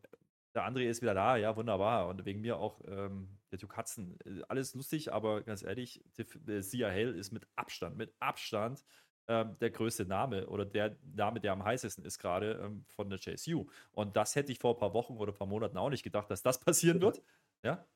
der 0.54 0.68
André 0.68 0.86
ist 0.86 1.00
wieder 1.00 1.14
da, 1.14 1.36
ja, 1.36 1.56
wunderbar. 1.56 2.08
Und 2.08 2.26
wegen 2.26 2.42
mir 2.42 2.58
auch 2.58 2.82
ähm, 2.86 3.38
der 3.50 3.58
Duke 3.58 3.74
Hudson. 3.74 4.18
Äh, 4.26 4.42
Alles 4.48 4.74
lustig, 4.74 5.14
aber 5.14 5.42
ganz 5.42 5.62
ehrlich, 5.62 6.04
äh, 6.18 6.60
Sia 6.60 6.90
Hale 6.90 7.12
ist 7.12 7.32
mit 7.32 7.46
Abstand, 7.56 7.96
mit 7.96 8.14
Abstand 8.20 8.84
ähm, 9.28 9.56
der 9.62 9.70
größte 9.70 10.04
Name 10.04 10.46
oder 10.46 10.66
der 10.66 10.98
Name, 11.14 11.40
der 11.40 11.52
am 11.52 11.64
heißesten 11.64 12.04
ist 12.04 12.18
gerade 12.18 12.60
ähm, 12.62 12.84
von 12.86 13.08
der 13.08 13.18
JSU. 13.18 13.64
Und 13.92 14.14
das 14.14 14.36
hätte 14.36 14.52
ich 14.52 14.58
vor 14.58 14.74
ein 14.74 14.78
paar 14.78 14.92
Wochen 14.92 15.16
oder 15.16 15.32
ein 15.32 15.38
paar 15.38 15.46
Monaten 15.46 15.78
auch 15.78 15.88
nicht 15.88 16.02
gedacht, 16.02 16.30
dass 16.30 16.42
das 16.42 16.60
passieren 16.60 17.00
wird. 17.00 17.22
Ja? 17.62 17.86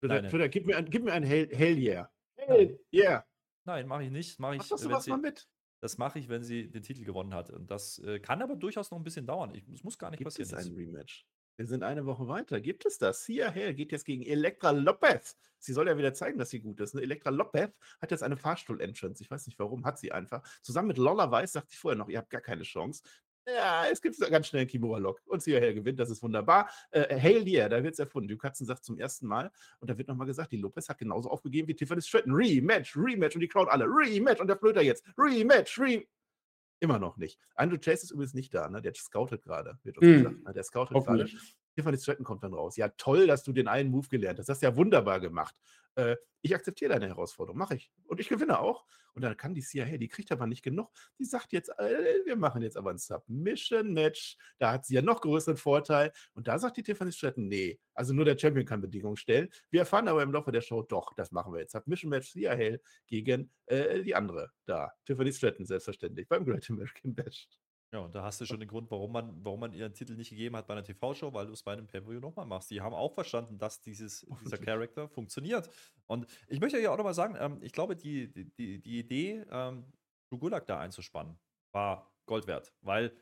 Twitter, 0.00 0.48
gib 0.48 0.66
mir 0.66 0.76
ein, 0.76 0.88
gib 0.88 1.02
mir 1.02 1.12
ein 1.12 1.24
Hell, 1.24 1.48
Hell 1.52 1.76
yeah. 1.76 2.08
Hell 2.36 2.78
yeah. 2.92 3.26
Nein, 3.64 3.88
mache 3.88 4.04
ich 4.04 4.10
nicht. 4.12 4.38
Mache 4.38 4.54
ich, 4.54 4.58
Mach 4.60 4.70
wenn 4.70 4.78
sowas 4.78 5.04
sie, 5.04 5.10
mal 5.10 5.18
mit. 5.18 5.48
Das 5.80 5.98
mache 5.98 6.18
ich, 6.18 6.28
wenn 6.28 6.42
sie 6.42 6.70
den 6.70 6.82
Titel 6.82 7.04
gewonnen 7.04 7.34
hat. 7.34 7.50
Und 7.50 7.70
das 7.70 7.98
äh, 8.00 8.20
kann 8.20 8.42
aber 8.42 8.56
durchaus 8.56 8.90
noch 8.90 8.98
ein 8.98 9.04
bisschen 9.04 9.26
dauern. 9.26 9.54
Ich, 9.54 9.66
es 9.68 9.82
muss 9.82 9.98
gar 9.98 10.10
nicht 10.10 10.18
Gibt 10.18 10.26
passieren. 10.26 10.46
es 10.46 10.64
jetzt. 10.64 10.72
ein 10.72 10.76
Rematch? 10.76 11.26
Wir 11.56 11.66
sind 11.66 11.82
eine 11.82 12.06
Woche 12.06 12.26
weiter. 12.26 12.60
Gibt 12.60 12.86
es 12.86 12.96
das? 12.96 13.24
Sia 13.24 13.50
Hale 13.50 13.74
geht 13.74 13.92
jetzt 13.92 14.04
gegen 14.04 14.22
Elektra 14.22 14.70
Lopez. 14.70 15.36
Sie 15.58 15.74
soll 15.74 15.88
ja 15.88 15.98
wieder 15.98 16.14
zeigen, 16.14 16.38
dass 16.38 16.48
sie 16.48 16.60
gut 16.60 16.80
ist. 16.80 16.94
Ne? 16.94 17.02
Elektra 17.02 17.28
Lopez 17.28 17.70
hat 18.00 18.10
jetzt 18.10 18.22
eine 18.22 18.38
Fahrstuhl-Entrance. 18.38 19.22
Ich 19.22 19.30
weiß 19.30 19.46
nicht 19.46 19.58
warum, 19.58 19.84
hat 19.84 19.98
sie 19.98 20.10
einfach. 20.10 20.42
Zusammen 20.62 20.88
mit 20.88 20.96
Lolla 20.96 21.30
Weiß 21.30 21.52
sagte 21.52 21.72
ich 21.72 21.78
vorher 21.78 21.98
noch, 21.98 22.08
ihr 22.08 22.16
habt 22.16 22.30
gar 22.30 22.40
keine 22.40 22.62
Chance. 22.62 23.02
Ja, 23.46 23.86
es 23.90 24.00
gibt 24.00 24.18
ganz 24.18 24.46
schnell 24.46 24.60
einen 24.60 24.68
Kimura-Lock. 24.68 25.20
Und 25.26 25.44
Hale 25.46 25.74
gewinnt, 25.74 25.98
das 25.98 26.10
ist 26.10 26.22
wunderbar. 26.22 26.70
Äh, 26.90 27.18
Hale 27.20 27.44
yeah, 27.46 27.68
da 27.68 27.82
wird 27.82 27.94
es 27.94 27.98
erfunden. 27.98 28.28
Die 28.28 28.36
Katzen 28.36 28.66
sagt 28.66 28.84
zum 28.84 28.98
ersten 28.98 29.26
Mal. 29.26 29.50
Und 29.80 29.90
da 29.90 29.96
wird 29.98 30.08
nochmal 30.08 30.26
gesagt, 30.26 30.52
die 30.52 30.56
Lopez 30.58 30.88
hat 30.88 30.98
genauso 30.98 31.30
aufgegeben 31.30 31.66
wie 31.68 31.74
Tiffany 31.74 32.02
Stratton. 32.02 32.32
Rematch, 32.32 32.96
Rematch. 32.96 33.34
Und 33.34 33.40
die 33.40 33.48
Crowd 33.48 33.70
alle. 33.70 33.86
Rematch. 33.86 34.40
Und 34.40 34.46
der 34.48 34.56
Flöter 34.58 34.82
jetzt. 34.82 35.04
Rematch, 35.18 35.78
Rematch. 35.78 36.06
Immer 36.82 36.98
noch 36.98 37.18
nicht. 37.18 37.38
Andrew 37.56 37.76
Chase 37.76 38.04
ist 38.04 38.10
übrigens 38.10 38.32
nicht 38.34 38.54
da, 38.54 38.68
ne? 38.70 38.80
Der 38.80 38.94
scoutet 38.94 39.42
gerade, 39.42 39.78
wird 39.82 39.98
uns 39.98 40.06
Hm. 40.06 40.16
gesagt. 40.18 40.44
Ne? 40.44 40.52
Der 40.54 40.62
scoutet 40.62 41.04
gerade. 41.04 41.28
Tiffany 41.74 41.98
Stratton 41.98 42.24
kommt 42.24 42.42
dann 42.42 42.54
raus. 42.54 42.76
Ja, 42.76 42.88
toll, 42.88 43.26
dass 43.26 43.42
du 43.42 43.52
den 43.52 43.68
einen 43.68 43.90
Move 43.90 44.08
gelernt 44.08 44.38
hast. 44.38 44.48
Das 44.48 44.56
hast 44.56 44.62
du 44.62 44.66
ja 44.66 44.76
wunderbar 44.76 45.20
gemacht. 45.20 45.54
Äh, 45.94 46.16
ich 46.42 46.54
akzeptiere 46.54 46.92
deine 46.92 47.08
Herausforderung, 47.08 47.58
mache 47.58 47.76
ich. 47.76 47.90
Und 48.06 48.20
ich 48.20 48.28
gewinne 48.28 48.60
auch. 48.60 48.86
Und 49.14 49.22
dann 49.22 49.36
kann 49.36 49.54
die 49.54 49.62
hey, 49.62 49.98
die 49.98 50.08
kriegt 50.08 50.30
aber 50.30 50.46
nicht 50.46 50.62
genug. 50.62 50.90
Die 51.18 51.24
sagt 51.24 51.52
jetzt, 51.52 51.68
äh, 51.78 52.24
wir 52.24 52.36
machen 52.36 52.62
jetzt 52.62 52.76
aber 52.76 52.90
ein 52.90 52.98
Submission-Match. 52.98 54.36
Da 54.58 54.72
hat 54.72 54.86
sie 54.86 54.94
ja 54.94 55.02
noch 55.02 55.20
größeren 55.20 55.56
Vorteil. 55.56 56.12
Und 56.34 56.48
da 56.48 56.58
sagt 56.58 56.76
die 56.76 56.82
Tiffany 56.82 57.12
Stratton, 57.12 57.48
nee, 57.48 57.80
also 57.94 58.14
nur 58.14 58.24
der 58.24 58.38
Champion 58.38 58.64
kann 58.64 58.80
Bedingungen 58.80 59.16
stellen. 59.16 59.48
Wir 59.70 59.80
erfahren 59.80 60.08
aber 60.08 60.22
im 60.22 60.32
Laufe 60.32 60.52
der 60.52 60.60
Show, 60.60 60.82
doch, 60.82 61.12
das 61.14 61.32
machen 61.32 61.52
wir 61.52 61.60
jetzt. 61.60 61.72
Submission-Match 61.72 62.34
Hale 62.36 62.80
gegen 63.06 63.50
äh, 63.66 64.02
die 64.02 64.14
andere 64.14 64.52
da. 64.64 64.92
Tiffany 65.04 65.32
Stratton, 65.32 65.66
selbstverständlich, 65.66 66.28
beim 66.28 66.44
Great 66.44 66.70
American 66.70 67.14
Bash. 67.14 67.48
Ja, 67.92 67.98
und 68.00 68.14
da 68.14 68.22
hast 68.22 68.40
du 68.40 68.46
schon 68.46 68.60
den 68.60 68.68
Grund, 68.68 68.88
warum 68.92 69.10
man, 69.10 69.44
warum 69.44 69.60
man 69.60 69.72
ihren 69.72 69.92
Titel 69.92 70.14
nicht 70.14 70.30
gegeben 70.30 70.54
hat 70.56 70.68
bei 70.68 70.74
einer 70.74 70.84
TV-Show, 70.84 71.32
weil 71.32 71.46
du 71.46 71.52
es 71.52 71.62
bei 71.64 71.72
einem 71.72 71.88
Pay-Per-View 71.88 72.20
nochmal 72.20 72.46
machst. 72.46 72.70
Die 72.70 72.80
haben 72.80 72.94
auch 72.94 73.12
verstanden, 73.14 73.58
dass 73.58 73.80
dieses, 73.80 74.24
dieser. 74.44 74.58
Charakter 74.58 75.08
funktioniert. 75.08 75.68
Und 76.06 76.26
ich 76.46 76.60
möchte 76.60 76.78
ja 76.78 76.92
auch 76.92 76.96
nochmal 76.96 77.14
sagen, 77.14 77.36
ähm, 77.38 77.58
ich 77.62 77.72
glaube, 77.72 77.96
die, 77.96 78.30
die- 78.30 78.50
die, 78.52 78.80
die 78.80 78.98
Idee, 79.00 79.44
ähm, 79.50 79.92
Drew 80.30 80.38
Gulak 80.38 80.66
da 80.66 80.78
einzuspannen, 80.78 81.40
war 81.72 82.14
Gold 82.26 82.46
wert, 82.46 82.72
weil 82.80 83.12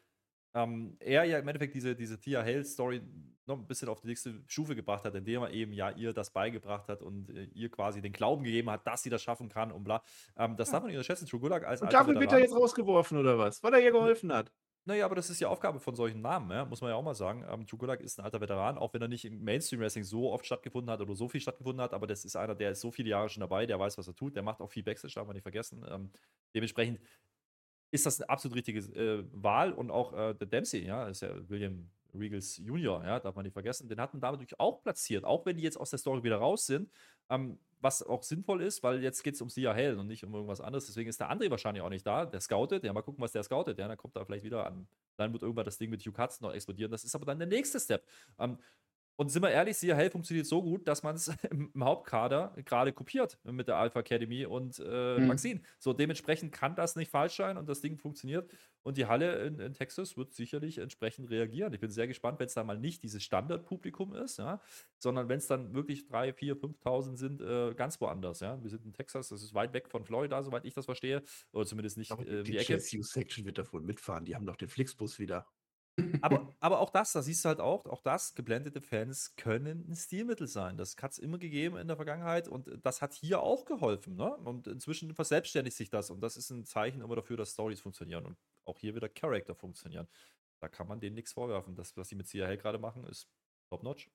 ähm, 0.62 0.96
er 1.00 1.24
ja 1.24 1.38
im 1.38 1.48
Endeffekt 1.48 1.74
diese, 1.74 1.94
diese 1.94 2.18
Tia 2.18 2.42
Hale-Story 2.42 3.02
noch 3.46 3.56
ein 3.59 3.66
bisschen 3.66 3.88
auf 3.88 4.00
die 4.00 4.09
nächste 4.09 4.42
Stufe 4.46 4.74
gebracht 4.76 5.04
hat, 5.04 5.14
indem 5.14 5.42
er 5.42 5.50
eben 5.50 5.72
ja 5.72 5.90
ihr 5.90 6.12
das 6.12 6.30
beigebracht 6.32 6.88
hat 6.88 7.00
und 7.02 7.30
äh, 7.30 7.44
ihr 7.54 7.70
quasi 7.70 8.00
den 8.02 8.12
Glauben 8.12 8.44
gegeben 8.44 8.70
hat, 8.70 8.86
dass 8.86 9.02
sie 9.02 9.11
das 9.11 9.22
schaffen 9.22 9.48
kann 9.48 9.72
und 9.72 9.84
bla. 9.84 10.02
Ähm, 10.36 10.56
das 10.56 10.68
Ja. 10.68 10.72
darf 10.72 10.82
man 10.82 10.88
nicht 10.88 10.96
unterschätzen. 10.98 11.26
Drew 11.26 11.38
Gulak 11.40 11.64
als 11.64 11.80
Und 11.80 11.92
dafür 11.92 12.18
wird 12.20 12.32
er 12.32 12.40
jetzt 12.40 12.54
rausgeworfen, 12.54 13.18
oder 13.18 13.38
was? 13.38 13.62
Weil 13.62 13.74
er 13.74 13.80
ihr 13.80 13.92
geholfen 13.92 14.32
hat. 14.32 14.52
naja, 14.84 15.04
aber 15.04 15.14
das 15.14 15.28
ist 15.28 15.38
die 15.40 15.44
Aufgabe 15.46 15.80
von 15.80 15.94
solchen 15.94 16.22
Namen, 16.22 16.50
ja? 16.50 16.64
muss 16.64 16.80
man 16.80 16.90
ja 16.90 16.96
auch 16.96 17.02
mal 17.02 17.14
sagen. 17.14 17.44
Ähm, 17.50 17.66
Drew 17.66 17.76
Gulak 17.76 18.00
ist 18.00 18.18
ein 18.18 18.24
alter 18.24 18.40
Veteran, 18.40 18.78
auch 18.78 18.94
wenn 18.94 19.02
er 19.02 19.09
nicht 19.09 19.24
im 19.26 19.42
Mainstream-Wrestling 19.44 20.04
so 20.04 20.32
oft 20.32 20.46
stattgefunden 20.46 20.90
hat 20.90 21.00
oder 21.02 21.14
so 21.14 21.28
viel 21.28 21.40
stattgefunden 21.42 21.82
hat, 21.82 21.92
aber 21.92 22.06
das 22.06 22.24
ist 22.24 22.36
einer, 22.36 22.54
der 22.54 22.70
ist 22.72 22.80
so 22.80 22.90
viele 22.90 23.11
Jahre 23.11 23.28
schon 23.28 23.42
dabei, 23.42 23.66
der 23.66 23.78
weiß, 23.78 23.98
was 23.98 24.09
er 24.09 24.14
tut, 24.14 24.34
der 24.34 24.42
macht 24.42 24.61
auch 24.62 24.70
viel 24.70 24.82
Backstage, 24.82 25.12
darf 25.14 25.26
man 25.26 25.34
nicht 25.34 25.42
vergessen. 25.42 25.84
Ähm, 25.90 26.11
dementsprechend 26.54 27.00
ist 27.91 28.07
das 28.07 28.20
eine 28.20 28.28
absolut 28.28 28.57
richtige 28.57 28.80
äh, 28.80 29.24
Wahl 29.32 29.72
und 29.72 29.91
auch 29.91 30.12
äh, 30.12 30.34
der 30.34 30.47
Dempsey, 30.47 30.84
ja, 30.84 31.09
ist 31.09 31.22
ja 31.22 31.30
William 31.49 31.91
Regals 32.14 32.57
Junior, 32.57 33.05
ja, 33.05 33.20
darf 33.20 33.34
man 33.34 33.45
nicht 33.45 33.53
vergessen, 33.53 33.89
den 33.89 34.01
hat 34.01 34.12
man 34.12 34.20
dadurch 34.20 34.59
auch 34.59 34.82
platziert, 34.82 35.24
auch 35.24 35.45
wenn 35.47 35.57
die 35.57 35.62
jetzt 35.62 35.78
aus 35.78 35.91
der 35.91 35.99
Story 35.99 36.22
wieder 36.22 36.39
raus 36.39 36.66
sind, 36.66 36.91
ähm, 37.30 37.59
was 37.80 38.03
auch 38.03 38.22
sinnvoll 38.22 38.62
ist, 38.62 38.82
weil 38.82 39.03
jetzt 39.03 39.22
geht 39.22 39.34
es 39.34 39.41
um 39.41 39.49
Sia 39.49 39.72
Hell 39.72 39.99
und 39.99 40.09
nicht 40.09 40.24
um 40.24 40.34
irgendwas 40.34 40.61
anderes, 40.61 40.86
deswegen 40.86 41.09
ist 41.09 41.20
der 41.20 41.30
André 41.30 41.51
wahrscheinlich 41.51 41.82
auch 41.82 41.91
nicht 41.91 42.07
da, 42.07 42.26
der 42.26 42.41
scoutet, 42.41 42.84
ja, 42.84 42.93
mal 42.93 43.03
gucken, 43.03 43.22
was 43.22 43.32
der 43.32 43.43
scoutet, 43.43 43.78
ja, 43.78 43.89
dann 43.89 43.97
kommt 43.97 44.16
da 44.16 44.24
vielleicht 44.24 44.45
wieder 44.45 44.66
an, 44.66 44.89
dann 45.16 45.32
wird 45.32 45.43
irgendwann 45.43 45.64
das 45.66 45.78
Ding 45.78 45.91
mit 45.91 46.01
Hugh 46.03 46.12
Katz 46.12 46.41
noch 46.41 46.53
explodieren, 46.53 46.91
das 46.91 47.05
ist 47.05 47.14
aber 47.14 47.26
dann 47.26 47.39
der 47.39 47.49
nächste 47.49 47.78
Step. 47.78 48.05
Ähm, 48.39 48.59
und 49.18 49.30
sind 49.30 49.42
wir 49.42 49.50
ehrlich, 49.50 49.76
Hell 49.82 50.10
funktioniert 50.10 50.46
so 50.46 50.62
gut, 50.62 50.86
dass 50.86 51.02
man 51.02 51.16
es 51.16 51.26
im, 51.50 51.72
im 51.74 51.84
Hauptkader 51.84 52.54
gerade 52.64 52.92
kopiert 52.92 53.36
mit 53.42 53.66
der 53.66 53.76
Alpha 53.76 53.98
Academy 53.98 54.46
und 54.46 54.78
äh, 54.78 55.18
Mhm. 55.18 55.26
Maxine. 55.26 55.60
So 55.80 55.92
dementsprechend 55.92 56.52
kann 56.52 56.76
das 56.76 56.94
nicht 56.94 57.10
falsch 57.10 57.36
sein 57.36 57.56
und 57.58 57.68
das 57.68 57.80
Ding 57.80 57.98
funktioniert. 57.98 58.48
Und 58.84 58.96
die 58.96 59.06
Halle 59.06 59.44
in, 59.44 59.58
in 59.58 59.74
Texas 59.74 60.16
wird 60.16 60.32
sicherlich 60.34 60.78
entsprechend 60.78 61.30
reagieren. 61.30 61.72
Ich 61.74 61.80
bin 61.80 61.90
sehr 61.90 62.06
gespannt, 62.06 62.38
wenn 62.38 62.46
es 62.46 62.54
da 62.54 62.62
mal 62.62 62.78
nicht 62.78 63.02
dieses 63.02 63.24
Standardpublikum 63.24 64.14
ist, 64.14 64.38
ja, 64.38 64.62
sondern 64.98 65.28
wenn 65.28 65.38
es 65.38 65.48
dann 65.48 65.74
wirklich 65.74 66.06
3, 66.06 66.32
4, 66.32 66.56
5.000 66.56 67.16
sind, 67.16 67.40
äh, 67.40 67.74
ganz 67.74 68.00
woanders. 68.00 68.38
Ja. 68.40 68.62
Wir 68.62 68.70
sind 68.70 68.84
in 68.84 68.92
Texas, 68.92 69.28
das 69.30 69.42
ist 69.42 69.52
weit 69.52 69.72
weg 69.72 69.88
von 69.90 70.04
Florida, 70.04 70.40
soweit 70.44 70.64
ich 70.64 70.74
das 70.74 70.84
verstehe. 70.84 71.22
Oder 71.52 71.66
zumindest 71.66 71.98
nicht 71.98 72.16
äh, 72.20 72.44
die 72.44 72.52
die 72.52 72.58
Ecke. 72.58 72.74
JSU-Section 72.74 73.44
wird 73.44 73.58
davon 73.58 73.84
mitfahren. 73.84 74.24
Die 74.24 74.36
haben 74.36 74.46
doch 74.46 74.56
den 74.56 74.68
Flixbus 74.68 75.18
wieder. 75.18 75.46
Aber, 76.20 76.53
aber 76.61 76.80
auch 76.80 76.90
das, 76.90 77.12
da 77.12 77.22
siehst 77.22 77.44
du 77.44 77.49
halt 77.49 77.61
auch, 77.61 77.86
auch 77.86 78.03
das, 78.03 78.34
geblendete 78.34 78.80
Fans 78.80 79.34
können 79.36 79.86
ein 79.88 79.96
Stilmittel 79.96 80.46
sein. 80.46 80.76
Das 80.76 80.96
hat 81.01 81.12
es 81.12 81.18
immer 81.18 81.38
gegeben 81.38 81.76
in 81.76 81.88
der 81.88 81.96
Vergangenheit 81.96 82.49
und 82.49 82.68
das 82.82 83.03
hat 83.03 83.14
hier 83.14 83.42
auch 83.42 83.64
geholfen. 83.64 84.16
Ne? 84.16 84.36
Und 84.36 84.66
inzwischen 84.66 85.14
verselbstständigt 85.14 85.76
sich 85.76 85.90
das 85.90 86.11
und 86.11 86.20
das 86.20 86.36
ist 86.36 86.51
ein 86.51 86.64
Zeichen 86.64 87.01
immer 87.01 87.16
dafür, 87.16 87.36
dass 87.36 87.53
Stories 87.53 87.80
funktionieren 87.80 88.26
und 88.26 88.36
auch 88.64 88.78
hier 88.78 88.94
wieder 88.94 89.09
Charakter 89.09 89.55
funktionieren. 89.55 90.09
Da 90.61 90.68
kann 90.68 90.88
man 90.88 91.01
denen 91.01 91.14
nichts 91.14 91.32
vorwerfen. 91.32 91.74
Das, 91.74 91.96
was 91.96 92.09
sie 92.09 92.16
mit 92.16 92.28
CRL 92.28 92.57
gerade 92.57 92.78
machen, 92.78 93.05
ist 93.05 93.28
top-notch. 93.68 94.11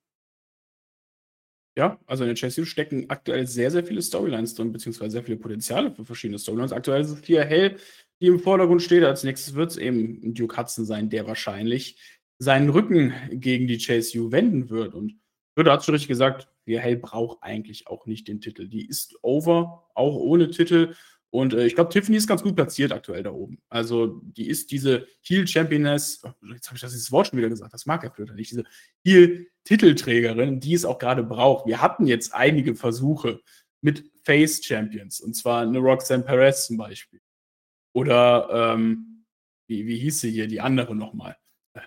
Ja, 1.76 1.98
also 2.06 2.22
in 2.22 2.28
der 2.28 2.36
Chase 2.36 2.64
stecken 2.66 3.10
aktuell 3.10 3.48
sehr, 3.48 3.68
sehr 3.68 3.84
viele 3.84 4.00
Storylines 4.00 4.54
drin, 4.54 4.70
beziehungsweise 4.70 5.10
sehr 5.10 5.24
viele 5.24 5.38
Potenziale 5.38 5.90
für 5.90 6.04
verschiedene 6.04 6.38
Storylines. 6.38 6.72
Aktuell 6.72 7.00
ist 7.00 7.10
es 7.10 7.20
Tia 7.22 7.42
Hell, 7.42 7.78
die 8.20 8.26
im 8.26 8.40
Vordergrund 8.40 8.82
steht. 8.82 9.04
Als 9.04 9.24
nächstes 9.24 9.54
wird 9.54 9.70
es 9.70 9.76
eben 9.76 10.34
Duke 10.34 10.56
Hudson 10.56 10.84
sein, 10.84 11.10
der 11.10 11.26
wahrscheinlich 11.26 11.98
seinen 12.38 12.68
Rücken 12.70 13.12
gegen 13.30 13.66
die 13.66 13.78
Chase 13.78 14.18
U 14.18 14.32
wenden 14.32 14.70
wird. 14.70 14.94
Und 14.94 15.18
Ritter 15.58 15.72
hat 15.72 15.84
schon 15.84 15.94
richtig 15.94 16.08
gesagt, 16.08 16.48
Hell 16.66 16.96
braucht 16.96 17.42
eigentlich 17.42 17.86
auch 17.86 18.06
nicht 18.06 18.28
den 18.28 18.40
Titel. 18.40 18.68
Die 18.68 18.86
ist 18.86 19.16
over, 19.22 19.88
auch 19.94 20.16
ohne 20.16 20.50
Titel. 20.50 20.94
Und 21.30 21.52
äh, 21.52 21.66
ich 21.66 21.74
glaube, 21.74 21.90
Tiffany 21.90 22.16
ist 22.16 22.28
ganz 22.28 22.42
gut 22.42 22.54
platziert 22.54 22.92
aktuell 22.92 23.22
da 23.24 23.32
oben. 23.32 23.58
Also, 23.68 24.20
die 24.22 24.48
ist 24.48 24.70
diese 24.70 25.06
Heel-Championess, 25.22 26.22
oh, 26.24 26.30
jetzt 26.52 26.68
habe 26.68 26.76
ich 26.76 26.80
das 26.80 27.12
Wort 27.12 27.26
schon 27.26 27.38
wieder 27.38 27.48
gesagt, 27.48 27.74
das 27.74 27.86
mag 27.86 28.04
er 28.04 28.12
Flöter 28.12 28.34
nicht, 28.34 28.52
diese 28.52 28.64
Heel-Titelträgerin, 29.04 30.60
die 30.60 30.74
es 30.74 30.84
auch 30.84 30.98
gerade 30.98 31.24
braucht. 31.24 31.66
Wir 31.66 31.82
hatten 31.82 32.06
jetzt 32.06 32.32
einige 32.34 32.76
Versuche 32.76 33.40
mit 33.80 34.10
Face-Champions, 34.22 35.20
und 35.20 35.34
zwar 35.34 35.62
eine 35.62 35.80
Roxanne 35.80 36.22
Perez 36.22 36.66
zum 36.66 36.76
Beispiel. 36.76 37.20
Oder, 37.94 38.74
ähm, 38.74 39.24
wie, 39.68 39.86
wie 39.86 39.96
hieß 39.96 40.20
sie 40.20 40.30
hier, 40.30 40.46
die 40.48 40.60
andere 40.60 40.94
nochmal? 40.94 41.36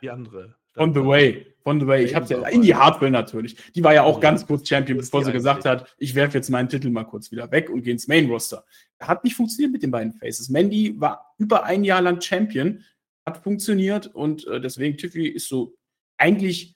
Die 0.01 0.09
andere. 0.09 0.55
On 0.77 0.93
the 0.93 1.03
way. 1.03 1.53
On 1.65 1.79
the 1.79 1.87
way. 1.87 2.03
Ich 2.05 2.15
hab's 2.15 2.29
ja. 2.29 2.45
Indie 2.47 2.75
Hartwell 2.75 3.09
natürlich. 3.11 3.55
Die 3.73 3.83
war 3.83 3.93
ja 3.93 4.03
auch 4.03 4.15
Ja. 4.15 4.21
ganz 4.21 4.45
kurz 4.45 4.67
Champion, 4.67 4.97
bevor 4.97 5.23
sie 5.25 5.31
gesagt 5.31 5.65
hat, 5.65 5.93
ich 5.97 6.15
werfe 6.15 6.37
jetzt 6.37 6.49
meinen 6.49 6.69
Titel 6.69 6.89
mal 6.89 7.03
kurz 7.03 7.31
wieder 7.31 7.51
weg 7.51 7.69
und 7.69 7.81
gehe 7.81 7.93
ins 7.93 8.07
Main 8.07 8.27
Roster. 8.29 8.63
Hat 8.99 9.23
nicht 9.23 9.35
funktioniert 9.35 9.71
mit 9.73 9.83
den 9.83 9.91
beiden 9.91 10.13
Faces. 10.13 10.49
Mandy 10.49 10.99
war 10.99 11.33
über 11.37 11.63
ein 11.63 11.83
Jahr 11.83 12.01
lang 12.01 12.21
Champion, 12.21 12.83
hat 13.25 13.37
funktioniert 13.43 14.07
und 14.07 14.45
äh, 14.47 14.61
deswegen 14.61 14.97
Tiffy 14.97 15.27
ist 15.27 15.49
so 15.49 15.75
eigentlich 16.17 16.75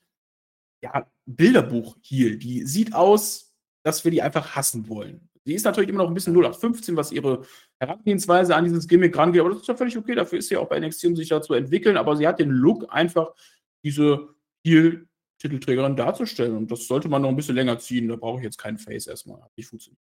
ja 0.84 1.10
Bilderbuch-Heel. 1.26 2.38
Die 2.38 2.66
sieht 2.66 2.94
aus, 2.94 3.54
dass 3.84 4.04
wir 4.04 4.12
die 4.12 4.22
einfach 4.22 4.56
hassen 4.56 4.90
wollen. 4.90 5.30
Sie 5.44 5.54
ist 5.54 5.66
natürlich 5.66 5.90
immer 5.90 6.04
noch 6.04 6.10
ein 6.10 6.14
bisschen 6.14 6.34
0815, 6.34 6.96
was 6.96 7.12
ihre 7.12 7.44
Herangehensweise 7.80 8.56
an 8.56 8.66
dieses 8.66 8.88
Gimmick 8.88 9.18
rangeht, 9.18 9.42
aber 9.42 9.50
das 9.50 9.62
ist 9.62 9.68
ja 9.68 9.76
völlig 9.76 9.98
okay. 9.98 10.16
Dafür 10.16 10.40
ist 10.40 10.50
sie 10.50 10.58
auch 10.58 10.70
bei 10.70 10.80
NXT, 10.80 11.06
um 11.06 11.16
sich 11.16 11.30
da 11.30 11.42
zu 11.42 11.54
entwickeln. 11.54 11.98
Aber 11.98 12.16
sie 12.16 12.28
hat 12.28 12.40
den 12.40 12.52
Look, 12.52 12.86
einfach 12.94 13.34
diese 13.84 14.30
Heel-Titelträgerin 14.64 15.96
darzustellen. 15.96 16.56
Und 16.56 16.72
das 16.72 16.86
sollte 16.86 17.10
man 17.10 17.24
noch 17.24 17.30
ein 17.30 17.36
bisschen 17.36 17.56
länger 17.56 17.80
ziehen. 17.80 18.08
Da 18.08 18.16
brauche 18.16 18.38
ich 18.38 18.44
jetzt 18.44 18.58
keinen 18.58 18.78
Face 18.78 19.08
erstmal. 19.08 19.42
Hat 19.42 19.52
nicht 19.58 19.68
funktioniert. 19.68 20.02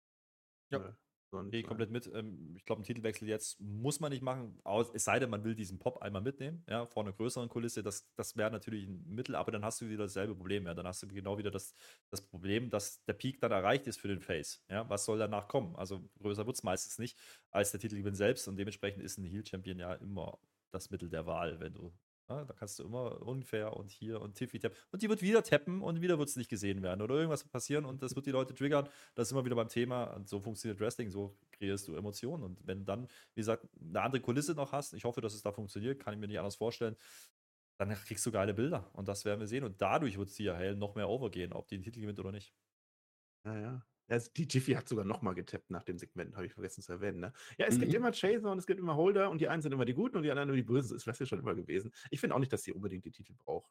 Ja. 0.71 0.97
So 1.31 1.43
nicht 1.43 1.51
Gehe 1.51 1.61
ich 1.61 1.67
sein. 1.67 1.69
komplett 1.69 1.91
mit. 1.91 2.07
Ähm, 2.15 2.55
Ich 2.57 2.65
glaube, 2.65 2.79
einen 2.81 2.87
Titelwechsel 2.87 3.29
jetzt 3.29 3.61
muss 3.61 4.01
man 4.01 4.11
nicht 4.11 4.23
machen, 4.23 4.59
aus, 4.65 4.91
es 4.95 5.05
sei 5.05 5.19
denn, 5.19 5.29
man 5.31 5.45
will 5.45 5.55
diesen 5.55 5.79
Pop 5.79 6.01
einmal 6.03 6.23
mitnehmen, 6.23 6.65
ja, 6.69 6.87
vor 6.87 7.03
einer 7.03 7.13
größeren 7.13 7.49
Kulisse. 7.49 7.83
Das, 7.83 8.11
das 8.15 8.37
wäre 8.37 8.51
natürlich 8.51 8.87
ein 8.87 9.05
Mittel, 9.07 9.35
aber 9.35 9.53
dann 9.53 9.65
hast 9.65 9.81
du 9.81 9.89
wieder 9.89 10.05
dasselbe 10.05 10.35
Problem. 10.35 10.67
Ja. 10.67 10.75
Dann 10.75 10.87
hast 10.87 11.03
du 11.03 11.09
genau 11.09 11.37
wieder 11.39 11.51
das, 11.51 11.75
das 12.11 12.23
Problem, 12.23 12.71
dass 12.71 13.05
der 13.05 13.13
Peak 13.13 13.41
dann 13.41 13.53
erreicht 13.53 13.87
ist 13.87 14.01
für 14.01 14.09
den 14.09 14.21
Face. 14.21 14.65
Ja. 14.71 14.89
Was 14.89 15.05
soll 15.05 15.19
danach 15.19 15.49
kommen? 15.49 15.77
Also 15.77 16.09
größer 16.21 16.47
wird 16.47 16.57
es 16.57 16.63
meistens 16.63 16.99
nicht 16.99 17.19
als 17.51 17.71
der 17.73 17.81
Titelgewinn 17.81 18.15
selbst 18.15 18.49
und 18.49 18.57
dementsprechend 18.57 19.03
ist 19.03 19.19
ein 19.19 19.25
Heel-Champion 19.25 19.79
ja 19.79 19.95
immer 19.95 20.39
das 20.71 20.91
Mittel 20.91 21.09
der 21.11 21.27
Wahl, 21.27 21.61
wenn 21.61 21.75
du. 21.75 21.93
Ja, 22.31 22.45
da 22.45 22.53
kannst 22.53 22.79
du 22.79 22.85
immer 22.85 23.23
unfair 23.23 23.75
und 23.75 23.91
hier 23.91 24.21
und 24.21 24.35
Tiffy 24.35 24.59
tappen. 24.59 24.77
Und 24.91 25.01
die 25.01 25.09
wird 25.09 25.23
wieder 25.23 25.43
tappen 25.43 25.81
und 25.81 26.03
wieder 26.03 26.19
wird 26.19 26.29
es 26.29 26.37
nicht 26.37 26.51
gesehen 26.51 26.83
werden. 26.83 27.01
Oder 27.01 27.15
irgendwas 27.15 27.45
passieren 27.49 27.87
und 27.87 28.03
das 28.03 28.17
wird 28.17 28.27
die 28.27 28.31
Leute 28.31 28.55
triggern. 28.55 28.87
Das 29.15 29.29
ist 29.29 29.33
immer 29.33 29.47
wieder 29.47 29.57
beim 29.57 29.69
Thema. 29.69 30.05
Und 30.15 30.29
so 30.29 30.39
funktioniert 30.39 30.79
Wrestling, 30.79 31.11
so 31.11 31.39
kreierst 31.53 31.89
du 31.89 31.95
Emotionen. 31.95 32.43
Und 32.43 32.67
wenn 32.67 32.85
dann, 32.85 33.07
wie 33.35 33.41
gesagt, 33.41 33.67
eine 33.81 34.03
andere 34.03 34.21
Kulisse 34.21 34.55
noch 34.55 34.73
hast, 34.73 34.93
ich 34.93 35.05
hoffe, 35.05 35.23
dass 35.23 35.33
es 35.33 35.43
da 35.43 35.53
funktioniert, 35.53 36.01
kann 36.01 36.13
ich 36.13 36.21
mir 36.21 36.27
nicht 36.29 36.39
anders 36.39 36.57
vorstellen, 36.57 36.97
dann 37.79 37.91
kriegst 37.95 38.27
du 38.27 38.33
geile 38.33 38.53
Bilder. 38.55 38.91
Und 38.93 39.09
das 39.09 39.25
werden 39.25 39.41
wir 39.41 39.47
sehen. 39.47 39.65
Und 39.65 39.81
dadurch 39.81 40.19
wird 40.19 40.31
Sia 40.31 40.55
Hell 40.55 40.77
noch 40.77 40.95
mehr 40.97 41.09
overgehen, 41.09 41.55
ob 41.55 41.69
die 41.69 41.77
den 41.77 41.83
Titel 41.83 42.01
gewinnt 42.01 42.21
oder 42.21 42.33
nicht. 42.33 42.55
Ja, 43.45 43.83
ja. 44.09 44.15
Ja, 44.15 44.17
es- 44.17 44.33
die 44.33 44.45
Jiffy 44.49 44.73
hat 44.73 44.89
sogar 44.89 45.05
nochmal 45.05 45.35
getappt 45.35 45.71
nach 45.71 45.85
dem 45.85 45.99
Segment, 45.99 46.35
habe 46.35 46.47
ich 46.47 46.53
vergessen 46.55 46.83
zu 46.83 46.93
erwähnen. 46.93 47.21
Ne? 47.21 47.33
Ja, 47.59 47.67
es 47.67 47.79
gibt 47.79 47.91
Mhm. 47.91 47.97
immer 47.97 48.13
Chaser 48.13 48.51
und 48.51 48.59
es 48.59 48.67
gibt 48.67 48.81
immer 48.81 48.97
Holder 48.97 49.31
und 49.31 49.41
die 49.41 49.49
einen 49.49 49.63
sind 49.63 49.73
immer 49.73 49.85
die 49.85 49.95
Guten 49.95 50.17
und 50.17 50.23
die 50.23 50.31
anderen 50.31 50.49
immer 50.49 50.57
die 50.57 50.63
Bösen. 50.63 50.91
Das 50.95 51.03
ist 51.03 51.07
Wrestling 51.07 51.27
schon 51.29 51.39
immer 51.41 51.55
gewesen. 51.55 51.93
Ich 52.11 52.21
finde 52.21 52.35
auch 52.35 52.39
nicht, 52.41 52.53
dass 52.53 52.63
sie 52.63 52.73
unbedingt 52.73 53.05
die 53.05 53.11
Titel 53.13 53.35
braucht. 53.39 53.71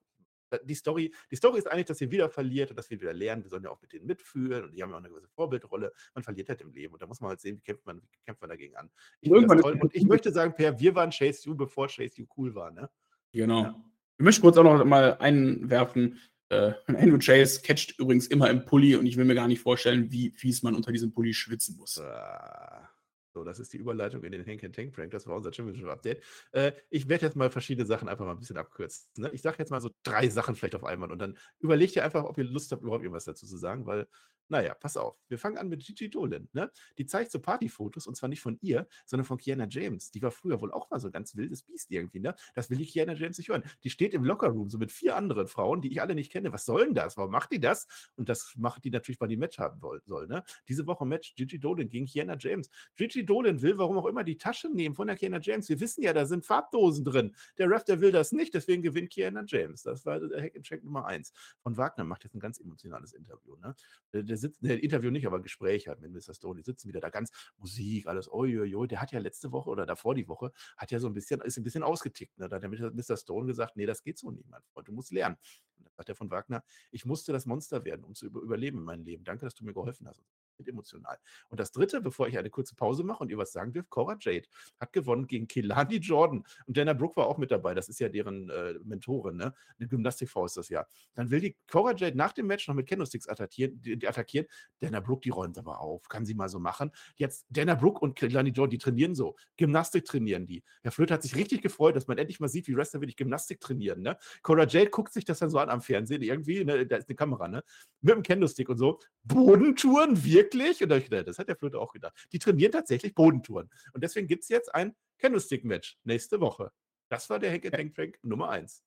Die 0.63 0.75
Story, 0.75 1.13
die 1.29 1.35
Story 1.35 1.57
ist 1.57 1.67
eigentlich, 1.67 1.87
dass 1.87 1.99
ihr 1.99 2.09
wieder 2.09 2.29
verliert 2.29 2.69
und 2.69 2.77
dass 2.77 2.89
wir 2.89 3.01
wieder 3.01 3.11
lernen. 3.11 3.43
Wir 3.43 3.49
sollen 3.49 3.63
ja 3.63 3.69
auch 3.69 3.81
mit 3.81 3.91
denen 3.91 4.05
mitfühlen 4.05 4.63
und 4.63 4.71
die 4.73 4.81
haben 4.81 4.91
ja 4.91 4.95
auch 4.95 4.99
eine 5.01 5.09
gewisse 5.09 5.27
Vorbildrolle. 5.27 5.91
Man 6.13 6.23
verliert 6.23 6.47
halt 6.47 6.61
im 6.61 6.71
Leben 6.71 6.93
und 6.93 7.01
da 7.01 7.05
muss 7.07 7.19
man 7.19 7.29
halt 7.31 7.41
sehen, 7.41 7.57
wie 7.57 7.61
kämpft 7.61 7.85
man, 7.85 8.01
wie 8.01 8.19
kämpft 8.23 8.39
man 8.41 8.49
dagegen 8.49 8.73
an. 8.77 8.89
Ich, 9.19 9.29
Irgendwann 9.29 9.59
und 9.61 9.93
ich 9.93 10.05
möchte 10.05 10.31
sagen, 10.31 10.53
Per, 10.55 10.79
wir 10.79 10.95
waren 10.95 11.09
Chase 11.09 11.41
You, 11.49 11.55
bevor 11.55 11.87
Chase 11.89 12.13
You 12.21 12.27
cool 12.37 12.55
war, 12.55 12.71
ne? 12.71 12.89
Genau. 13.33 13.63
Ja. 13.63 13.83
Ich 14.19 14.23
möchte 14.23 14.41
kurz 14.41 14.55
auch 14.57 14.63
noch 14.63 14.85
mal 14.85 15.17
einwerfen. 15.19 16.17
Äh, 16.49 16.73
Andrew 16.87 17.17
Chase 17.19 17.61
catcht 17.61 17.99
übrigens 17.99 18.27
immer 18.27 18.49
im 18.49 18.65
Pulli 18.65 18.95
und 18.95 19.05
ich 19.05 19.17
will 19.17 19.25
mir 19.25 19.35
gar 19.35 19.47
nicht 19.47 19.61
vorstellen, 19.61 20.11
wie 20.11 20.31
fies 20.31 20.63
man 20.63 20.75
unter 20.75 20.91
diesem 20.91 21.11
Pulli 21.11 21.33
schwitzen 21.33 21.75
muss. 21.77 21.99
Ah. 21.99 22.89
So, 23.37 23.43
das 23.43 23.59
ist 23.59 23.71
die 23.71 23.77
Überleitung 23.77 24.23
in 24.23 24.31
den 24.31 24.43
Hank 24.47 24.61
Tank 24.73 24.93
Prank. 24.93 25.11
Das 25.11 25.27
war 25.27 25.35
unser 25.35 25.53
Championship 25.53 25.87
Update. 25.87 26.23
Äh, 26.53 26.71
ich 26.89 27.07
werde 27.07 27.27
jetzt 27.27 27.35
mal 27.35 27.51
verschiedene 27.51 27.85
Sachen 27.85 28.09
einfach 28.09 28.25
mal 28.25 28.31
ein 28.31 28.39
bisschen 28.39 28.57
abkürzen. 28.57 29.09
Ne? 29.17 29.29
Ich 29.31 29.43
sage 29.43 29.57
jetzt 29.59 29.69
mal 29.69 29.79
so 29.79 29.91
drei 30.01 30.27
Sachen 30.27 30.55
vielleicht 30.55 30.73
auf 30.73 30.83
einmal 30.83 31.11
und 31.11 31.19
dann 31.19 31.37
überlegt 31.59 31.95
ihr 31.95 32.03
einfach, 32.03 32.23
ob 32.23 32.39
ihr 32.39 32.45
Lust 32.45 32.71
habt, 32.71 32.81
überhaupt 32.81 33.03
irgendwas 33.03 33.25
dazu 33.25 33.45
zu 33.45 33.57
sagen, 33.57 33.85
weil 33.85 34.07
naja, 34.49 34.73
pass 34.73 34.97
auf. 34.97 35.17
Wir 35.27 35.37
fangen 35.37 35.57
an 35.57 35.67
mit 35.67 35.85
Gigi 35.85 36.09
Dolan. 36.09 36.47
Ne? 36.53 36.71
Die 36.97 37.05
zeigt 37.05 37.31
so 37.31 37.39
Partyfotos 37.39 38.07
und 38.07 38.15
zwar 38.15 38.29
nicht 38.29 38.41
von 38.41 38.57
ihr, 38.61 38.87
sondern 39.05 39.25
von 39.25 39.37
Kiana 39.37 39.67
James. 39.69 40.11
Die 40.11 40.21
war 40.21 40.31
früher 40.31 40.61
wohl 40.61 40.71
auch 40.71 40.89
mal 40.89 40.99
so 40.99 41.07
ein 41.07 41.11
ganz 41.11 41.35
wildes 41.35 41.63
Biest 41.63 41.91
irgendwie. 41.91 42.19
Ne? 42.19 42.35
Das 42.55 42.69
will 42.69 42.77
die 42.77 42.85
Kiana 42.85 43.13
James 43.13 43.37
nicht 43.37 43.49
hören. 43.49 43.63
Die 43.83 43.89
steht 43.89 44.13
im 44.13 44.23
Lockerroom 44.23 44.69
so 44.69 44.77
mit 44.77 44.91
vier 44.91 45.15
anderen 45.15 45.47
Frauen, 45.47 45.81
die 45.81 45.91
ich 45.91 46.01
alle 46.01 46.15
nicht 46.15 46.31
kenne. 46.31 46.53
Was 46.53 46.65
soll 46.65 46.85
denn 46.85 46.95
das? 46.95 47.17
Warum 47.17 47.31
macht 47.31 47.51
die 47.51 47.59
das? 47.59 47.87
Und 48.15 48.29
das 48.29 48.53
macht 48.55 48.83
die 48.83 48.89
natürlich, 48.89 49.19
weil 49.19 49.27
die 49.27 49.37
Match 49.37 49.57
haben 49.59 49.79
soll. 49.79 50.27
Ne? 50.27 50.43
Diese 50.67 50.87
Woche 50.87 51.05
Match 51.05 51.35
Gigi 51.35 51.59
Dolan 51.59 51.89
gegen 51.89 52.05
Kiana 52.05 52.37
James. 52.39 52.69
Gigi 52.95 53.25
Dolan 53.25 53.61
will, 53.61 53.77
warum 53.77 53.97
auch 53.97 54.05
immer, 54.05 54.23
die 54.23 54.37
Tasche 54.37 54.69
nehmen 54.69 54.95
von 54.95 55.07
der 55.07 55.17
Kiana 55.17 55.39
James. 55.41 55.67
Wir 55.69 55.79
wissen 55.79 56.03
ja, 56.03 56.13
da 56.13 56.25
sind 56.25 56.45
Farbdosen 56.45 57.03
drin. 57.03 57.35
Der 57.57 57.69
Ref, 57.69 57.83
der 57.83 58.01
will 58.01 58.11
das 58.11 58.31
nicht, 58.31 58.53
deswegen 58.53 58.81
gewinnt 58.81 59.09
Kiana 59.09 59.43
James. 59.45 59.83
Das 59.83 60.05
war 60.05 60.19
der 60.19 60.41
Hack 60.41 60.61
Check 60.63 60.83
Nummer 60.83 61.05
eins. 61.05 61.33
Von 61.61 61.77
Wagner 61.77 62.03
macht 62.03 62.23
jetzt 62.23 62.35
ein 62.35 62.39
ganz 62.39 62.59
emotionales 62.59 63.13
Interview. 63.13 63.55
Ne? 63.57 63.75
Der, 64.13 64.36
der 64.37 64.49
sitzt, 64.49 64.63
der 64.63 64.83
Interview 64.83 65.11
nicht, 65.11 65.25
aber 65.25 65.41
Gespräch 65.41 65.87
halt 65.87 65.99
mit 65.99 66.11
Mr. 66.11 66.33
Stone. 66.33 66.57
Die 66.57 66.63
sitzen 66.63 66.87
wieder 66.87 66.99
da 66.99 67.09
ganz 67.09 67.31
Musik, 67.57 68.07
alles, 68.07 68.31
oi, 68.31 68.87
Der 68.87 69.01
hat 69.01 69.11
ja 69.11 69.19
letzte 69.19 69.51
Woche 69.51 69.69
oder 69.69 69.85
davor 69.85 70.15
die 70.15 70.27
Woche, 70.27 70.51
hat 70.77 70.91
ja 70.91 70.99
so 70.99 71.07
ein 71.07 71.13
bisschen, 71.13 71.41
ist 71.41 71.57
ein 71.57 71.63
bisschen 71.63 71.83
ausgetickt. 71.83 72.37
Ne? 72.37 72.47
Da 72.49 72.57
hat 72.57 72.63
der 72.63 72.69
Mr. 72.69 73.17
Stone 73.17 73.47
gesagt, 73.47 73.75
nee, 73.75 73.85
das 73.85 74.03
geht 74.03 74.17
so 74.17 74.31
nicht, 74.31 74.47
mein 74.49 74.61
Freund, 74.73 74.87
du 74.87 74.91
musst 74.91 75.11
lernen. 75.11 75.37
Und 75.77 75.85
dann 75.85 75.93
sagt 75.93 76.09
er 76.09 76.15
von 76.15 76.29
Wagner, 76.29 76.63
ich 76.91 77.05
musste 77.05 77.31
das 77.31 77.45
Monster 77.45 77.83
werden, 77.85 78.03
um 78.03 78.15
zu 78.15 78.25
über 78.25 78.41
überleben 78.41 78.79
in 78.79 78.83
meinem 78.83 79.03
Leben. 79.03 79.23
Danke, 79.23 79.45
dass 79.45 79.55
du 79.55 79.65
mir 79.65 79.73
geholfen 79.73 80.07
hast 80.07 80.23
emotional. 80.65 81.17
Und 81.49 81.59
das 81.59 81.71
dritte, 81.71 82.01
bevor 82.01 82.27
ich 82.27 82.37
eine 82.37 82.49
kurze 82.49 82.75
Pause 82.75 83.03
mache 83.03 83.23
und 83.23 83.29
ihr 83.29 83.37
was 83.37 83.51
sagen 83.51 83.73
dürft, 83.73 83.89
Cora 83.89 84.17
Jade 84.19 84.47
hat 84.79 84.93
gewonnen 84.93 85.27
gegen 85.27 85.47
Kelani 85.47 85.97
Jordan. 85.97 86.43
Und 86.65 86.77
Dana 86.77 86.93
Brooke 86.93 87.17
war 87.17 87.27
auch 87.27 87.37
mit 87.37 87.51
dabei. 87.51 87.73
Das 87.73 87.89
ist 87.89 87.99
ja 87.99 88.09
deren 88.09 88.49
äh, 88.49 88.75
Mentorin, 88.83 89.35
ne? 89.35 89.53
Eine 89.77 89.87
Gymnastikfrau 89.87 90.45
ist 90.45 90.57
das 90.57 90.69
ja. 90.69 90.85
Dann 91.13 91.29
will 91.29 91.41
die 91.41 91.57
Cora 91.69 91.93
Jade 91.93 92.17
nach 92.17 92.31
dem 92.31 92.47
Match 92.47 92.67
noch 92.67 92.75
mit 92.75 92.87
Candlesticks 92.87 93.27
attackieren. 93.27 93.81
Die, 93.81 93.97
die 93.97 94.07
attackieren. 94.07 94.47
Dana 94.79 94.99
Brooke, 94.99 95.21
die 95.21 95.29
räumt 95.29 95.57
aber 95.57 95.81
auf. 95.81 96.07
Kann 96.07 96.25
sie 96.25 96.33
mal 96.33 96.49
so 96.49 96.59
machen. 96.59 96.91
Jetzt 97.15 97.45
Dana 97.49 97.75
Brooke 97.75 97.99
und 97.99 98.15
Kelani 98.15 98.51
Jordan, 98.51 98.71
die 98.71 98.77
trainieren 98.77 99.15
so. 99.15 99.35
Gymnastik 99.57 100.05
trainieren 100.05 100.45
die. 100.45 100.63
Herr 100.83 100.91
Flöte 100.91 101.13
hat 101.13 101.23
sich 101.23 101.35
richtig 101.35 101.61
gefreut, 101.61 101.95
dass 101.95 102.07
man 102.07 102.17
endlich 102.17 102.39
mal 102.39 102.47
sieht, 102.47 102.67
wie 102.67 102.75
Wrestler 102.75 103.01
wirklich 103.01 103.17
Gymnastik 103.17 103.59
trainieren, 103.59 104.01
ne? 104.01 104.17
Cora 104.41 104.65
Jade 104.65 104.89
guckt 104.89 105.13
sich 105.13 105.25
das 105.25 105.39
dann 105.39 105.49
so 105.49 105.59
an 105.59 105.69
am 105.69 105.81
Fernsehen. 105.81 106.21
Irgendwie, 106.21 106.63
ne? 106.63 106.85
da 106.85 106.97
ist 106.97 107.09
eine 107.09 107.15
Kamera, 107.15 107.47
ne? 107.47 107.63
Mit 108.01 108.15
dem 108.15 108.23
Candlestick 108.23 108.69
und 108.69 108.77
so. 108.77 108.99
Bodentouren, 109.23 110.23
wirklich? 110.47 110.81
Und 110.81 110.89
da 110.89 110.95
habe 110.95 111.03
ich 111.03 111.09
gedacht, 111.09 111.27
das 111.27 111.39
hat 111.39 111.47
der 111.47 111.55
Flöte 111.55 111.79
auch 111.79 111.93
gedacht. 111.93 112.13
Die 112.31 112.39
trainieren 112.39 112.71
tatsächlich 112.71 113.13
Bodentouren. 113.13 113.69
Und 113.93 114.03
deswegen 114.03 114.27
gibt 114.27 114.43
es 114.43 114.49
jetzt 114.49 114.73
ein 114.73 114.95
Candlestick-Match 115.19 115.97
nächste 116.03 116.39
Woche. 116.39 116.71
Das 117.09 117.29
war 117.29 117.39
der 117.39 117.51
Hank 117.51 117.63
Tank 117.71 117.93
Prank 117.93 118.19
Nummer 118.21 118.49
1. 118.49 118.83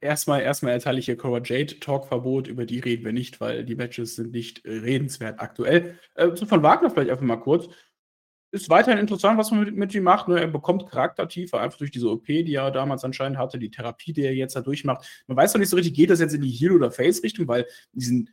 Erstmal, 0.00 0.42
erstmal 0.42 0.74
erteile 0.74 1.00
ich 1.00 1.06
hier 1.06 1.16
Cora 1.16 1.40
Jade 1.42 1.80
Talkverbot, 1.80 2.46
über 2.46 2.66
die 2.66 2.78
reden 2.78 3.04
wir 3.04 3.12
nicht, 3.12 3.40
weil 3.40 3.64
die 3.64 3.74
Matches 3.74 4.14
sind 4.14 4.30
nicht 4.30 4.64
äh, 4.64 4.78
redenswert 4.78 5.40
aktuell. 5.40 5.98
Äh, 6.14 6.36
von 6.36 6.62
Wagner 6.62 6.90
vielleicht 6.90 7.10
einfach 7.10 7.24
mal 7.24 7.36
kurz. 7.36 7.68
Ist 8.52 8.68
weiterhin 8.68 9.00
interessant, 9.00 9.38
was 9.38 9.50
man 9.50 9.64
mit, 9.64 9.74
mit 9.74 9.94
ihm 9.94 10.04
macht. 10.04 10.28
Ne? 10.28 10.38
Er 10.38 10.46
bekommt 10.46 10.88
Charaktertiefe 10.88 11.58
einfach 11.58 11.78
durch 11.78 11.90
diese 11.90 12.08
OP, 12.10 12.26
die 12.26 12.54
er 12.54 12.70
damals 12.70 13.02
anscheinend 13.02 13.38
hatte, 13.38 13.58
die 13.58 13.70
Therapie, 13.70 14.12
die 14.12 14.22
er 14.22 14.34
jetzt 14.34 14.54
da 14.54 14.60
durchmacht. 14.60 15.24
Man 15.26 15.36
weiß 15.36 15.54
noch 15.54 15.58
nicht 15.58 15.70
so 15.70 15.76
richtig, 15.76 15.94
geht 15.94 16.10
das 16.10 16.20
jetzt 16.20 16.34
in 16.34 16.42
die 16.42 16.50
Heal- 16.50 16.76
oder 16.76 16.92
Face-Richtung, 16.92 17.48
weil 17.48 17.66
diesen 17.92 18.28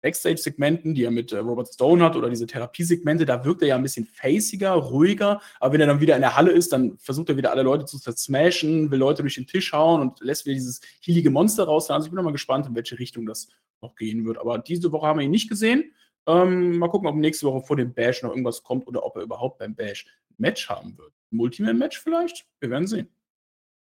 Backstage-Segmenten, 0.00 0.94
die 0.94 1.04
er 1.04 1.10
mit 1.10 1.32
äh, 1.32 1.38
Robert 1.38 1.68
Stone 1.68 2.02
hat, 2.02 2.16
oder 2.16 2.30
diese 2.30 2.46
Therapiesegmente, 2.46 3.24
da 3.24 3.44
wirkt 3.44 3.62
er 3.62 3.68
ja 3.68 3.76
ein 3.76 3.82
bisschen 3.82 4.06
faciger, 4.06 4.72
ruhiger. 4.72 5.40
Aber 5.60 5.72
wenn 5.72 5.80
er 5.80 5.86
dann 5.86 6.00
wieder 6.00 6.14
in 6.14 6.22
der 6.22 6.36
Halle 6.36 6.52
ist, 6.52 6.72
dann 6.72 6.98
versucht 6.98 7.28
er 7.28 7.36
wieder 7.36 7.50
alle 7.50 7.62
Leute 7.62 7.84
zu 7.84 7.98
smashen, 7.98 8.90
will 8.90 8.98
Leute 8.98 9.22
durch 9.22 9.34
den 9.34 9.46
Tisch 9.46 9.72
hauen 9.72 10.00
und 10.00 10.20
lässt 10.20 10.46
wieder 10.46 10.54
dieses 10.54 10.80
healige 11.00 11.30
Monster 11.30 11.64
raus. 11.64 11.90
Also 11.90 12.06
ich 12.06 12.10
bin 12.10 12.16
noch 12.16 12.24
mal 12.24 12.32
gespannt, 12.32 12.66
in 12.66 12.74
welche 12.74 12.98
Richtung 12.98 13.26
das 13.26 13.48
noch 13.80 13.96
gehen 13.96 14.24
wird. 14.24 14.38
Aber 14.38 14.58
diese 14.58 14.92
Woche 14.92 15.06
haben 15.06 15.18
wir 15.18 15.24
ihn 15.24 15.30
nicht 15.30 15.48
gesehen. 15.48 15.92
Ähm, 16.26 16.78
mal 16.78 16.88
gucken, 16.88 17.08
ob 17.08 17.16
nächste 17.16 17.46
Woche 17.46 17.66
vor 17.66 17.76
dem 17.76 17.94
Bash 17.94 18.22
noch 18.22 18.30
irgendwas 18.30 18.62
kommt 18.62 18.86
oder 18.86 19.04
ob 19.04 19.16
er 19.16 19.22
überhaupt 19.22 19.58
beim 19.58 19.74
Bash 19.74 20.06
ein 20.30 20.34
Match 20.38 20.68
haben 20.68 20.96
wird. 20.98 21.12
Multiman-Match 21.30 22.00
vielleicht? 22.00 22.46
Wir 22.60 22.70
werden 22.70 22.86
sehen. 22.86 23.08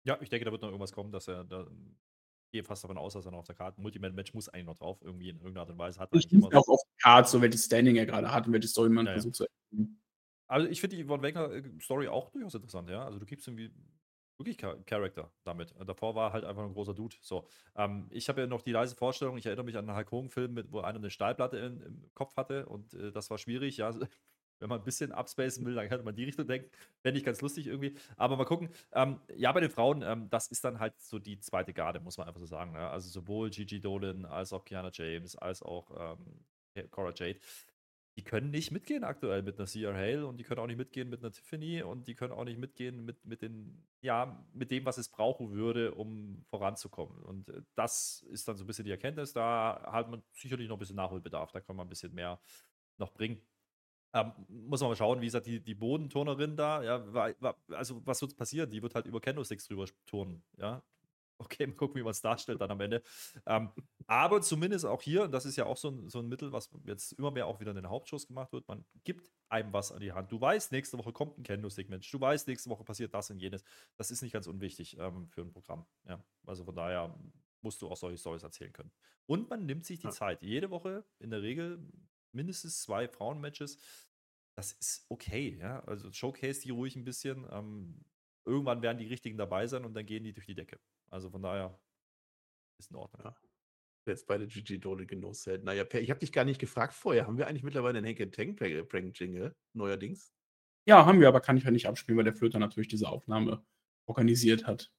Ja, 0.05 0.19
ich 0.21 0.31
denke, 0.31 0.47
da 0.47 0.53
wird 0.53 0.63
noch 0.63 0.69
irgendwas 0.69 0.93
kommen, 0.93 1.13
dass 1.13 1.29
er 1.29 1.45
da 1.45 1.67
gehe 2.51 2.65
fast 2.65 2.85
davon 2.85 2.99
aus, 2.99 3.15
dass 3.15 3.27
er 3.27 3.33
noch 3.33 3.39
auf 3.39 3.47
der 3.47 3.55
Karte. 3.55 3.81
Multiman-Match 3.81 4.35
muss 4.35 4.49
eigentlich 4.49 4.67
noch 4.67 4.77
drauf, 4.77 4.99
irgendwie 5.03 5.31
in 5.31 5.37
irgendeiner 5.37 5.61
Art 5.61 5.71
und 5.71 5.79
Weise. 5.79 6.01
Hat 6.01 6.11
ich 6.13 6.31
immer 6.33 6.49
auch 6.49 6.69
auf 6.69 6.83
der 6.83 7.03
Karte, 7.03 7.31
so 7.31 7.41
welches 7.43 7.65
Standing 7.65 7.97
er 7.97 8.07
gerade 8.07 8.33
hat 8.33 8.47
und 8.47 8.53
welche 8.53 8.69
Story 8.69 8.89
man 8.89 9.07
ja, 9.07 9.13
versucht 9.13 9.35
ja. 9.35 9.37
zu 9.37 9.45
erkennen. 9.45 10.03
Also 10.47 10.69
ich 10.69 10.81
finde 10.81 10.97
die 10.97 11.05
Yvonne 11.05 11.23
Wegner-Story 11.23 12.09
auch 12.09 12.31
durchaus 12.31 12.55
interessant, 12.55 12.89
ja. 12.91 13.05
Also 13.05 13.19
du 13.19 13.27
gibst 13.27 13.47
irgendwie 13.47 13.71
wirklich 14.37 14.59
Charakter 14.59 15.31
damit. 15.45 15.75
Davor 15.87 16.15
war 16.15 16.33
halt 16.33 16.45
einfach 16.45 16.65
ein 16.65 16.73
großer 16.73 16.95
Dude. 16.95 17.17
So, 17.21 17.47
ähm, 17.77 18.09
ich 18.11 18.29
habe 18.29 18.41
ja 18.41 18.47
noch 18.47 18.63
die 18.63 18.73
leise 18.73 18.97
Vorstellung, 18.97 19.37
ich 19.37 19.47
erinnere 19.47 19.65
mich 19.65 19.77
an 19.77 19.89
einen 19.89 19.97
Hulk 19.97 20.11
Hogan-Film, 20.11 20.65
wo 20.71 20.81
einer 20.81 20.99
eine 20.99 21.11
Stahlplatte 21.11 21.59
in, 21.59 21.81
im 21.81 22.11
Kopf 22.15 22.37
hatte 22.37 22.67
und 22.67 22.95
äh, 22.95 23.13
das 23.13 23.31
war 23.31 23.39
schwierig, 23.39 23.77
ja. 23.77 23.95
Wenn 24.61 24.69
man 24.69 24.81
ein 24.81 24.85
bisschen 24.85 25.13
abspacen 25.13 25.65
will, 25.65 25.75
dann 25.75 25.89
könnte 25.89 26.05
man 26.05 26.15
die 26.15 26.25
Richtung 26.25 26.47
denken. 26.47 26.71
Fände 27.03 27.19
ich 27.19 27.25
ganz 27.25 27.41
lustig 27.41 27.67
irgendwie. 27.67 27.95
Aber 28.17 28.37
mal 28.37 28.45
gucken. 28.45 28.69
Ähm, 28.93 29.21
ja, 29.35 29.51
bei 29.53 29.61
den 29.61 29.71
Frauen, 29.71 30.03
ähm, 30.03 30.29
das 30.31 30.49
ist 30.49 30.65
dann 30.65 30.79
halt 30.79 30.99
so 31.01 31.19
die 31.19 31.41
zweite 31.41 31.73
Garde, 31.73 32.01
muss 32.01 32.19
man 32.19 32.29
einfach 32.29 32.41
so 32.41 32.47
sagen. 32.47 32.73
Ne? 32.73 32.89
Also 32.89 33.09
sowohl 33.09 33.51
Gigi 33.51 33.81
Dolan 33.81 34.25
als 34.27 34.53
auch 34.53 34.65
Kiana 34.65 34.91
James, 34.93 35.35
als 35.37 35.63
auch 35.63 36.17
ähm, 36.17 36.45
Cora 36.91 37.13
Jade. 37.15 37.41
Die 38.17 38.25
können 38.25 38.51
nicht 38.51 38.71
mitgehen 38.71 39.05
aktuell 39.05 39.43
mit 39.43 39.59
einer 39.59 39.67
CR 39.67 39.95
Hale 39.95 40.27
und 40.27 40.37
die 40.37 40.45
können 40.45 40.61
auch 40.61 40.67
nicht 40.67 40.77
mitgehen 40.77 41.09
mit 41.09 41.21
einer 41.21 41.33
Tiffany 41.33 41.83
und 41.83 42.07
die 42.07 42.15
können 42.15 42.33
auch 42.33 42.45
nicht 42.45 42.59
mitgehen 42.59 43.05
mit, 43.05 43.25
mit 43.25 43.41
den, 43.41 43.87
ja, 44.03 44.45
mit 44.53 44.71
dem, 44.71 44.85
was 44.85 44.99
es 44.99 45.09
brauchen 45.09 45.53
würde, 45.53 45.95
um 45.95 46.45
voranzukommen. 46.51 47.23
Und 47.23 47.49
äh, 47.49 47.63
das 47.77 48.27
ist 48.31 48.47
dann 48.49 48.57
so 48.57 48.65
ein 48.65 48.67
bisschen 48.67 48.85
die 48.85 48.91
Erkenntnis. 48.91 49.33
Da 49.33 49.89
hat 49.91 50.11
man 50.11 50.23
sicherlich 50.33 50.69
noch 50.69 50.77
ein 50.77 50.81
bisschen 50.81 50.97
Nachholbedarf. 50.97 51.53
Da 51.53 51.61
kann 51.61 51.77
man 51.77 51.87
ein 51.87 51.89
bisschen 51.89 52.13
mehr 52.13 52.41
noch 52.99 53.13
bringen. 53.13 53.41
Ähm, 54.13 54.33
muss 54.49 54.81
man 54.81 54.91
mal 54.91 54.97
schauen, 54.97 55.21
wie 55.21 55.27
gesagt, 55.27 55.47
die, 55.47 55.61
die 55.61 55.75
Bodenturnerin 55.75 56.57
da, 56.57 56.83
ja, 56.83 57.13
war, 57.13 57.33
war, 57.41 57.57
also 57.71 58.05
was 58.05 58.21
wird 58.21 58.37
passieren? 58.37 58.71
Die 58.71 58.83
wird 58.83 58.95
halt 58.95 59.07
über 59.07 59.21
Candlesticks 59.21 59.67
drüber 59.67 59.87
turnen, 60.07 60.43
ja. 60.57 60.83
Okay, 61.43 61.67
mal 61.67 61.75
gucken, 61.75 61.97
wie 61.97 62.03
man 62.03 62.11
es 62.11 62.21
darstellt 62.21 62.61
dann 62.61 62.71
am 62.71 62.81
Ende. 62.83 63.03
Ähm, 63.47 63.71
aber 64.07 64.43
zumindest 64.43 64.85
auch 64.85 65.01
hier, 65.01 65.23
und 65.23 65.33
das 65.33 65.47
ist 65.47 65.57
ja 65.57 65.65
auch 65.65 65.79
so 65.79 65.89
ein, 65.89 66.07
so 66.11 66.19
ein 66.19 66.29
Mittel, 66.29 66.53
was 66.53 66.69
jetzt 66.85 67.13
immer 67.13 67.31
mehr 67.31 67.47
auch 67.47 67.61
wieder 67.61 67.71
in 67.71 67.77
den 67.77 67.89
Hauptschuss 67.89 68.27
gemacht 68.27 68.53
wird, 68.53 68.69
man 68.69 68.85
gibt 69.05 69.33
einem 69.49 69.73
was 69.73 69.91
an 69.91 70.01
die 70.01 70.13
Hand. 70.13 70.31
Du 70.31 70.39
weißt, 70.39 70.71
nächste 70.71 70.99
Woche 70.99 71.15
kommt 71.15 71.39
ein 71.39 71.43
Candlestick-Mensch, 71.43 72.11
du 72.11 72.21
weißt, 72.21 72.47
nächste 72.47 72.69
Woche 72.69 72.85
passiert 72.85 73.15
das 73.15 73.31
und 73.31 73.39
jenes. 73.39 73.65
Das 73.97 74.11
ist 74.11 74.21
nicht 74.21 74.33
ganz 74.33 74.49
unwichtig 74.49 74.99
ähm, 74.99 75.29
für 75.31 75.41
ein 75.41 75.51
Programm, 75.51 75.87
ja. 76.07 76.23
Also 76.45 76.63
von 76.65 76.75
daher 76.75 77.19
musst 77.63 77.81
du 77.81 77.89
auch 77.89 77.97
solche 77.97 78.19
Stories 78.19 78.43
erzählen 78.43 78.73
können. 78.75 78.93
Und 79.27 79.49
man 79.49 79.65
nimmt 79.65 79.87
sich 79.87 79.99
die 79.99 80.07
ja. 80.07 80.11
Zeit. 80.11 80.43
Jede 80.43 80.71
Woche 80.71 81.05
in 81.19 81.31
der 81.31 81.41
Regel 81.43 81.79
mindestens 82.33 82.83
zwei 82.83 83.09
Frauenmatches. 83.09 83.79
Das 84.57 84.73
ist 84.73 85.07
okay, 85.09 85.57
ja. 85.61 85.81
Also 85.85 86.13
showcase 86.13 86.61
die 86.61 86.71
ruhig 86.71 86.97
ein 86.97 87.05
bisschen. 87.05 87.47
Ähm, 87.51 88.05
irgendwann 88.45 88.83
werden 88.83 88.99
die 88.99 89.07
richtigen 89.07 89.39
dabei 89.39 89.67
sein 89.67 89.85
und 89.85 89.95
dann 89.95 90.07
gehen 90.07 90.25
die 90.25 90.33
durch 90.33 90.47
die 90.47 90.55
Decke. 90.55 90.79
Also 91.11 91.31
von 91.31 91.43
daher 91.43 91.79
ist 92.79 92.91
in 92.91 92.97
Ordnung. 92.97 93.23
Ja. 93.25 93.37
Jetzt 94.07 94.27
beide 94.27 94.47
GG 94.47 94.79
Dole 94.79 95.07
Genuss 95.07 95.47
hält. 95.47 95.63
Naja, 95.63 95.85
ich 95.93 96.11
habe 96.11 96.21
dich 96.21 96.33
gar 96.33 96.45
nicht 96.45 96.61
gefragt 96.61 96.95
vorher. 96.95 97.27
Haben 97.27 97.39
wir 97.39 97.47
eigentlich 97.47 97.63
mittlerweile 97.63 97.99
einen 97.99 98.07
Hank 98.07 98.33
Tank 98.33 98.89
Prank 98.89 99.19
Jingle 99.19 99.55
neuerdings? 99.73 100.33
Ja, 100.87 101.05
haben 101.05 101.21
wir, 101.21 101.29
aber 101.29 101.41
kann 101.41 101.57
ich 101.57 101.65
ja 101.65 101.71
nicht 101.71 101.87
abspielen, 101.87 102.17
weil 102.17 102.25
der 102.25 102.35
Flöter 102.35 102.59
natürlich 102.59 102.89
diese 102.89 103.09
Aufnahme 103.09 103.65
organisiert 104.07 104.67
hat 104.67 104.91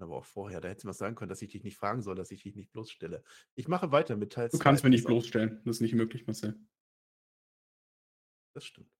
aber 0.00 0.16
auch 0.16 0.24
vorher. 0.24 0.60
Da 0.60 0.68
hättest 0.68 0.84
du 0.84 0.88
mal 0.88 0.92
sagen 0.92 1.14
können, 1.14 1.28
dass 1.28 1.42
ich 1.42 1.50
dich 1.50 1.64
nicht 1.64 1.76
fragen 1.76 2.02
soll, 2.02 2.14
dass 2.14 2.30
ich 2.30 2.42
dich 2.42 2.56
nicht 2.56 2.72
bloßstelle. 2.72 3.22
Ich 3.54 3.68
mache 3.68 3.92
weiter 3.92 4.16
mit 4.16 4.32
Teil 4.32 4.48
Du 4.48 4.58
kannst 4.58 4.84
mir 4.84 4.90
nicht 4.90 5.06
bloßstellen. 5.06 5.60
Das 5.64 5.76
ist 5.76 5.80
nicht 5.80 5.94
möglich, 5.94 6.26
Marcel. 6.26 6.58
Das 8.54 8.64
stimmt. 8.64 8.90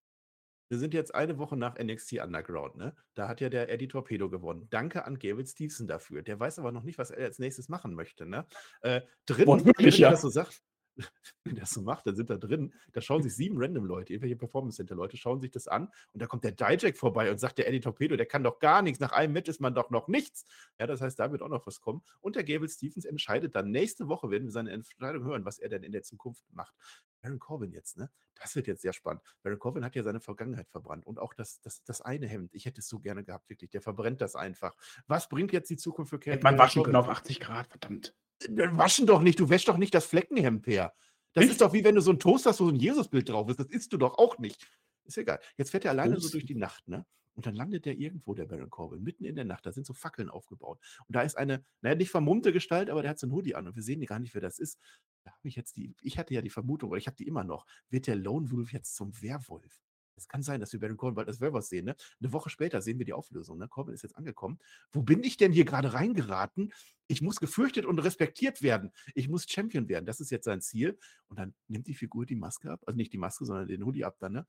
Wir 0.72 0.78
sind 0.78 0.94
jetzt 0.94 1.14
eine 1.14 1.36
Woche 1.36 1.54
nach 1.54 1.78
NXT 1.78 2.14
Underground, 2.24 2.76
ne? 2.76 2.96
Da 3.12 3.28
hat 3.28 3.42
ja 3.42 3.50
der 3.50 3.68
Eddie 3.68 3.88
Torpedo 3.88 4.30
gewonnen. 4.30 4.68
Danke 4.70 5.04
an 5.04 5.18
Gavin 5.18 5.44
Stevenson 5.44 5.86
dafür. 5.86 6.22
Der 6.22 6.40
weiß 6.40 6.58
aber 6.58 6.72
noch 6.72 6.82
nicht, 6.82 6.96
was 6.96 7.10
er 7.10 7.26
als 7.26 7.38
nächstes 7.38 7.68
machen 7.68 7.92
möchte, 7.92 8.24
ne? 8.24 8.46
Äh, 8.80 9.02
drin, 9.26 9.44
Boah, 9.44 9.62
wirklich, 9.66 9.98
ja. 9.98 10.10
das 10.10 10.22
so 10.22 10.30
sagt, 10.30 10.62
wenn 11.44 11.54
der 11.54 11.62
das 11.62 11.70
so 11.70 11.82
macht, 11.82 12.06
dann 12.06 12.16
sind 12.16 12.30
da 12.30 12.36
drin, 12.36 12.72
da 12.92 13.00
schauen 13.00 13.22
sich 13.22 13.34
sieben 13.34 13.56
random 13.58 13.84
Leute, 13.84 14.12
irgendwelche 14.12 14.36
Performance 14.36 14.76
Center 14.76 14.94
Leute, 14.94 15.16
schauen 15.16 15.40
sich 15.40 15.50
das 15.50 15.68
an 15.68 15.88
und 16.12 16.20
da 16.22 16.26
kommt 16.26 16.44
der 16.44 16.52
Dijak 16.52 16.96
vorbei 16.96 17.30
und 17.30 17.38
sagt, 17.38 17.58
der 17.58 17.68
Eddie 17.68 17.80
Torpedo, 17.80 18.16
der 18.16 18.26
kann 18.26 18.44
doch 18.44 18.58
gar 18.58 18.82
nichts, 18.82 19.00
nach 19.00 19.12
einem 19.12 19.32
Match 19.32 19.48
ist 19.48 19.60
man 19.60 19.74
doch 19.74 19.90
noch 19.90 20.08
nichts. 20.08 20.46
Ja, 20.78 20.86
das 20.86 21.00
heißt, 21.00 21.18
da 21.18 21.32
wird 21.32 21.42
auch 21.42 21.48
noch 21.48 21.66
was 21.66 21.80
kommen. 21.80 22.02
Und 22.20 22.36
der 22.36 22.44
Gable 22.44 22.68
Stephens 22.68 23.04
entscheidet 23.04 23.54
dann, 23.54 23.70
nächste 23.70 24.08
Woche 24.08 24.30
werden 24.30 24.44
wir 24.44 24.52
seine 24.52 24.70
Entscheidung 24.70 25.24
hören, 25.24 25.44
was 25.44 25.58
er 25.58 25.68
denn 25.68 25.82
in 25.82 25.92
der 25.92 26.02
Zukunft 26.02 26.42
macht. 26.50 26.74
Baron 27.22 27.38
Corbin 27.38 27.72
jetzt, 27.72 27.96
ne? 27.96 28.10
Das 28.34 28.56
wird 28.56 28.66
jetzt 28.66 28.82
sehr 28.82 28.92
spannend. 28.92 29.22
Baron 29.42 29.58
Corbin 29.58 29.84
hat 29.84 29.94
ja 29.94 30.02
seine 30.02 30.20
Vergangenheit 30.20 30.68
verbrannt 30.68 31.06
und 31.06 31.20
auch 31.20 31.32
das, 31.34 31.60
das, 31.60 31.84
das 31.84 32.00
eine 32.00 32.26
Hemd. 32.26 32.54
Ich 32.54 32.66
hätte 32.66 32.80
es 32.80 32.88
so 32.88 32.98
gerne 32.98 33.22
gehabt, 33.24 33.48
wirklich. 33.48 33.70
Der 33.70 33.80
verbrennt 33.80 34.20
das 34.20 34.34
einfach. 34.34 34.74
Was 35.06 35.28
bringt 35.28 35.52
jetzt 35.52 35.70
die 35.70 35.76
Zukunft 35.76 36.10
für 36.10 36.18
Hätte 36.18 36.42
man 36.42 36.58
waschen 36.58 36.82
können 36.82 36.96
auf 36.96 37.08
80 37.08 37.38
Grad, 37.38 37.68
verdammt. 37.68 38.14
Dann 38.50 38.76
waschen 38.78 39.06
doch 39.06 39.20
nicht, 39.20 39.38
du 39.40 39.48
wäschst 39.48 39.68
doch 39.68 39.76
nicht 39.76 39.94
das 39.94 40.06
Fleckenhemd 40.06 40.66
her. 40.66 40.94
Das 41.32 41.44
Echt? 41.44 41.52
ist 41.52 41.60
doch 41.60 41.72
wie 41.72 41.84
wenn 41.84 41.94
du 41.94 42.00
so 42.00 42.10
ein 42.10 42.18
Toast 42.18 42.46
hast, 42.46 42.60
wo 42.60 42.64
so 42.64 42.70
ein 42.70 42.76
Jesusbild 42.76 43.28
drauf 43.28 43.48
ist. 43.48 43.58
Das 43.58 43.68
isst 43.68 43.92
du 43.92 43.96
doch 43.96 44.18
auch 44.18 44.38
nicht. 44.38 44.66
Ist 45.04 45.18
egal. 45.18 45.40
Jetzt 45.56 45.70
fährt 45.70 45.84
er 45.84 45.92
alleine 45.92 46.16
so 46.16 46.22
Toast. 46.22 46.34
durch 46.34 46.46
die 46.46 46.54
Nacht, 46.54 46.86
ne? 46.88 47.06
Und 47.34 47.46
dann 47.46 47.54
landet 47.54 47.86
er 47.86 47.94
irgendwo, 47.94 48.34
der 48.34 48.44
Baron 48.44 48.68
Corbin, 48.68 49.02
mitten 49.02 49.24
in 49.24 49.34
der 49.34 49.46
Nacht. 49.46 49.64
Da 49.64 49.72
sind 49.72 49.86
so 49.86 49.94
Fackeln 49.94 50.28
aufgebaut. 50.28 50.78
Und 51.08 51.16
da 51.16 51.22
ist 51.22 51.36
eine, 51.36 51.64
naja, 51.80 51.94
nicht 51.94 52.10
vermummte 52.10 52.52
Gestalt, 52.52 52.90
aber 52.90 53.00
der 53.00 53.10
hat 53.12 53.18
so 53.18 53.26
einen 53.26 53.32
Hoodie 53.32 53.54
an 53.54 53.66
und 53.66 53.74
wir 53.74 53.82
sehen 53.82 54.04
gar 54.04 54.18
nicht, 54.18 54.34
wer 54.34 54.42
das 54.42 54.58
ist. 54.58 54.78
Da 55.24 55.30
habe 55.30 55.48
ich 55.48 55.56
jetzt 55.56 55.76
die, 55.76 55.94
ich 56.02 56.18
hatte 56.18 56.34
ja 56.34 56.42
die 56.42 56.50
Vermutung, 56.50 56.90
oder 56.90 56.98
ich 56.98 57.06
habe 57.06 57.16
die 57.16 57.26
immer 57.26 57.44
noch, 57.44 57.64
wird 57.88 58.06
der 58.06 58.16
Lone 58.16 58.50
Wolf 58.50 58.72
jetzt 58.72 58.94
zum 58.96 59.20
Werwolf? 59.22 59.80
Es 60.22 60.28
kann 60.28 60.42
sein, 60.42 60.60
dass 60.60 60.72
wir 60.72 60.80
Baron 60.80 60.96
Corbin 60.96 61.16
bald 61.16 61.28
als 61.28 61.40
Werwolf 61.40 61.64
sehen, 61.66 61.84
ne? 61.84 61.96
Eine 62.20 62.32
Woche 62.32 62.48
später 62.48 62.80
sehen 62.80 62.98
wir 62.98 63.04
die 63.04 63.12
Auflösung, 63.12 63.58
ne? 63.58 63.68
Corbin 63.68 63.94
ist 63.94 64.02
jetzt 64.02 64.16
angekommen. 64.16 64.58
Wo 64.92 65.02
bin 65.02 65.24
ich 65.24 65.36
denn 65.36 65.52
hier 65.52 65.64
gerade 65.64 65.92
reingeraten? 65.94 66.72
Ich 67.08 67.22
muss 67.22 67.40
gefürchtet 67.40 67.84
und 67.84 67.98
respektiert 67.98 68.62
werden. 68.62 68.92
Ich 69.14 69.28
muss 69.28 69.46
Champion 69.48 69.88
werden. 69.88 70.06
Das 70.06 70.20
ist 70.20 70.30
jetzt 70.30 70.44
sein 70.44 70.60
Ziel. 70.60 70.98
Und 71.26 71.38
dann 71.38 71.54
nimmt 71.66 71.88
die 71.88 71.94
Figur 71.94 72.24
die 72.24 72.36
Maske 72.36 72.70
ab. 72.70 72.80
Also 72.86 72.96
nicht 72.96 73.12
die 73.12 73.18
Maske, 73.18 73.44
sondern 73.44 73.66
den 73.66 73.84
Hoodie 73.84 74.04
ab 74.04 74.16
dann, 74.20 74.32
ne? 74.32 74.46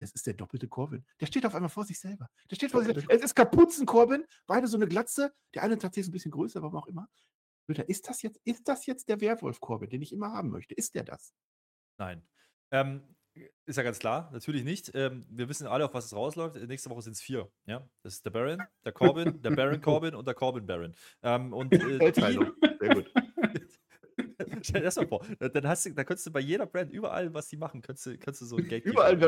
Es 0.00 0.12
ist 0.12 0.26
der 0.26 0.34
doppelte 0.34 0.68
Corbin. 0.68 1.04
Der 1.20 1.26
steht 1.26 1.46
auf 1.46 1.54
einmal 1.54 1.70
vor 1.70 1.84
sich 1.84 1.98
selber. 1.98 2.28
Der 2.50 2.56
steht 2.56 2.72
vor 2.72 2.84
sich 2.84 2.92
selber. 2.92 3.12
Es 3.12 3.22
ist 3.22 3.34
Kapuzen-Corbin, 3.34 4.24
beide 4.46 4.66
so 4.66 4.76
eine 4.76 4.86
Glatze. 4.86 5.32
Der 5.54 5.62
eine 5.62 5.78
tatsächlich 5.78 6.10
ein 6.10 6.12
bisschen 6.12 6.32
größer, 6.32 6.60
warum 6.60 6.76
auch 6.76 6.86
immer. 6.86 7.08
Luther, 7.66 7.88
Ist 7.88 8.08
das 8.08 8.20
jetzt, 8.20 8.38
ist 8.44 8.68
das 8.68 8.84
jetzt 8.84 9.08
der 9.08 9.20
Werwolf-Corbin, 9.20 9.88
den 9.88 10.02
ich 10.02 10.12
immer 10.12 10.32
haben 10.32 10.50
möchte? 10.50 10.74
Ist 10.74 10.94
der 10.94 11.04
das? 11.04 11.32
Nein. 11.96 12.26
Ähm, 12.70 13.02
ist 13.66 13.76
ja 13.76 13.82
ganz 13.82 13.98
klar, 13.98 14.30
natürlich 14.32 14.64
nicht. 14.64 14.92
Ähm, 14.94 15.26
wir 15.28 15.48
wissen 15.48 15.66
alle, 15.66 15.84
auf 15.84 15.94
was 15.94 16.06
es 16.06 16.14
rausläuft. 16.14 16.56
Nächste 16.56 16.90
Woche 16.90 17.02
sind 17.02 17.14
es 17.14 17.20
vier. 17.20 17.50
Ja? 17.66 17.88
Das 18.02 18.14
ist 18.14 18.24
der 18.24 18.30
Baron, 18.30 18.62
der 18.84 18.92
Corbin, 18.92 19.42
der 19.42 19.50
Baron 19.50 19.80
Corbin 19.80 20.14
und 20.14 20.26
der 20.26 20.34
Corbin 20.34 20.66
Baron. 20.66 20.94
Ähm, 21.22 21.52
und 21.52 21.72
äh, 21.72 22.12
die. 22.12 22.20
Sehr 22.20 22.94
gut. 22.94 23.10
Stell 24.64 24.80
dir 24.80 24.86
das 24.86 24.96
mal 24.96 25.06
vor. 25.06 25.24
Dann 25.38 25.68
hast 25.68 25.86
du, 25.86 25.90
da 25.92 26.04
könntest 26.04 26.26
du 26.26 26.30
bei 26.32 26.40
jeder 26.40 26.66
Brand, 26.66 26.90
überall, 26.90 27.32
was 27.34 27.48
die 27.48 27.56
machen, 27.56 27.82
könntest 27.82 28.06
du, 28.06 28.10
könntest 28.18 28.42
du 28.42 28.46
so 28.46 28.56
ein 28.56 28.66
Gate 28.66 28.84
Überall 28.84 29.18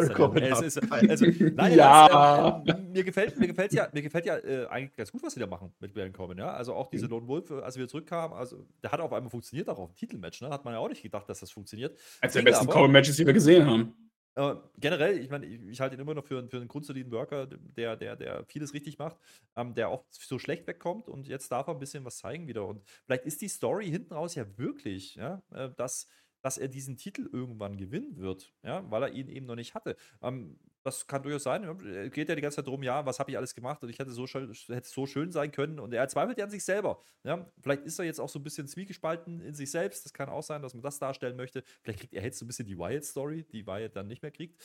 ist, 0.64 0.80
Geil. 0.88 1.10
also, 1.10 1.26
nein, 1.54 1.74
Ja. 1.76 2.62
das, 2.64 2.78
ähm, 2.78 2.92
mir 2.92 3.04
gefällt, 3.04 3.38
mir 3.38 3.46
gefällt 3.46 3.72
ja, 3.72 3.88
mir 3.92 4.02
gefällt 4.02 4.26
ja 4.26 4.36
äh, 4.38 4.66
eigentlich 4.66 4.96
ganz 4.96 5.12
gut, 5.12 5.22
was 5.22 5.34
sie 5.34 5.40
da 5.40 5.46
machen 5.46 5.72
mit 5.80 5.94
Corbin. 6.12 6.38
Ja? 6.38 6.52
Also 6.54 6.74
auch 6.74 6.86
Mhm. 6.86 6.96
diese 6.96 7.06
Lone 7.06 7.26
Wolf, 7.28 7.50
äh, 7.50 7.60
als 7.60 7.76
wir 7.76 7.86
zurückkamen, 7.88 8.36
also 8.36 8.64
der 8.82 8.92
hat 8.92 9.00
auf 9.00 9.12
einmal 9.12 9.30
funktioniert, 9.30 9.68
auch 9.68 9.78
auf 9.78 9.90
dem 9.92 9.96
Titelmatch. 9.96 10.40
Ne? 10.40 10.48
Hat 10.50 10.64
man 10.64 10.74
ja 10.74 10.80
auch 10.80 10.88
nicht 10.88 11.02
gedacht, 11.02 11.28
dass 11.28 11.40
das 11.40 11.50
funktioniert. 11.50 11.98
Eines 12.20 12.32
der 12.34 12.42
besten 12.42 12.64
aber- 12.64 12.72
Corbin-Matches, 12.72 13.16
die 13.16 13.26
wir 13.26 13.32
gesehen 13.34 13.66
haben. 13.66 13.94
Äh, 14.36 14.54
generell, 14.78 15.18
ich 15.18 15.30
meine, 15.30 15.46
ich, 15.46 15.60
ich 15.62 15.80
halte 15.80 15.96
ihn 15.96 16.00
immer 16.00 16.14
noch 16.14 16.24
für, 16.26 16.38
einen- 16.38 16.48
für 16.50 16.58
einen 16.58 16.68
grundsoliden 16.68 17.12
Worker, 17.12 17.46
der, 17.46 17.96
der, 17.96 18.16
der 18.16 18.44
vieles 18.46 18.74
richtig 18.74 18.98
macht, 18.98 19.18
ähm, 19.56 19.74
der 19.74 19.88
auch 19.88 20.04
so 20.10 20.38
schlecht 20.38 20.66
wegkommt 20.66 21.08
und 21.08 21.28
jetzt 21.28 21.50
darf 21.52 21.68
er 21.68 21.74
ein 21.74 21.80
bisschen 21.80 22.04
was 22.04 22.18
zeigen 22.18 22.46
wieder. 22.48 22.66
Und 22.66 22.82
vielleicht 23.04 23.24
ist 23.26 23.40
die 23.42 23.48
Story 23.48 23.86
hinten 23.90 24.14
raus 24.14 24.34
ja 24.34 24.46
wirklich, 24.58 25.16
ja, 25.16 25.42
äh, 25.52 25.70
dass, 25.76 26.08
dass 26.42 26.58
er 26.58 26.68
diesen 26.68 26.96
Titel 26.96 27.28
irgendwann 27.32 27.76
gewinnen 27.76 28.16
wird, 28.18 28.54
ja, 28.62 28.88
weil 28.90 29.02
er 29.04 29.12
ihn 29.12 29.28
eben 29.28 29.46
noch 29.46 29.56
nicht 29.56 29.74
hatte. 29.74 29.96
Ähm, 30.22 30.58
das 30.86 31.06
kann 31.06 31.22
durchaus 31.22 31.42
sein. 31.42 31.64
ja. 31.64 32.08
Geht 32.08 32.28
ja 32.28 32.34
die 32.34 32.40
ganze 32.40 32.56
Zeit 32.56 32.66
darum, 32.66 32.82
ja, 32.82 33.04
was 33.04 33.18
habe 33.18 33.30
ich 33.30 33.36
alles 33.36 33.54
gemacht 33.54 33.82
und 33.82 33.88
ich 33.88 33.98
hätte 33.98 34.12
so 34.12 34.26
schön, 34.26 34.52
hätte 34.68 34.88
so 34.88 35.06
schön 35.06 35.32
sein 35.32 35.50
können. 35.50 35.80
Und 35.80 35.92
er 35.92 36.08
zweifelt 36.08 36.38
ja 36.38 36.44
an 36.44 36.50
sich 36.50 36.64
selber. 36.64 37.02
Ja. 37.24 37.50
Vielleicht 37.60 37.84
ist 37.84 37.98
er 37.98 38.04
jetzt 38.04 38.20
auch 38.20 38.28
so 38.28 38.38
ein 38.38 38.44
bisschen 38.44 38.68
zwiegespalten 38.68 39.40
in 39.40 39.54
sich 39.54 39.70
selbst. 39.70 40.04
Das 40.04 40.12
kann 40.12 40.28
auch 40.28 40.42
sein, 40.42 40.62
dass 40.62 40.74
man 40.74 40.82
das 40.82 40.98
darstellen 40.98 41.36
möchte. 41.36 41.64
Vielleicht 41.82 42.00
kriegt 42.00 42.14
er 42.14 42.22
jetzt 42.22 42.38
so 42.38 42.44
ein 42.44 42.48
bisschen 42.48 42.66
die 42.66 42.78
Wyatt-Story, 42.78 43.44
die 43.44 43.66
Wyatt 43.66 43.96
dann 43.96 44.06
nicht 44.06 44.22
mehr 44.22 44.30
kriegt. 44.30 44.60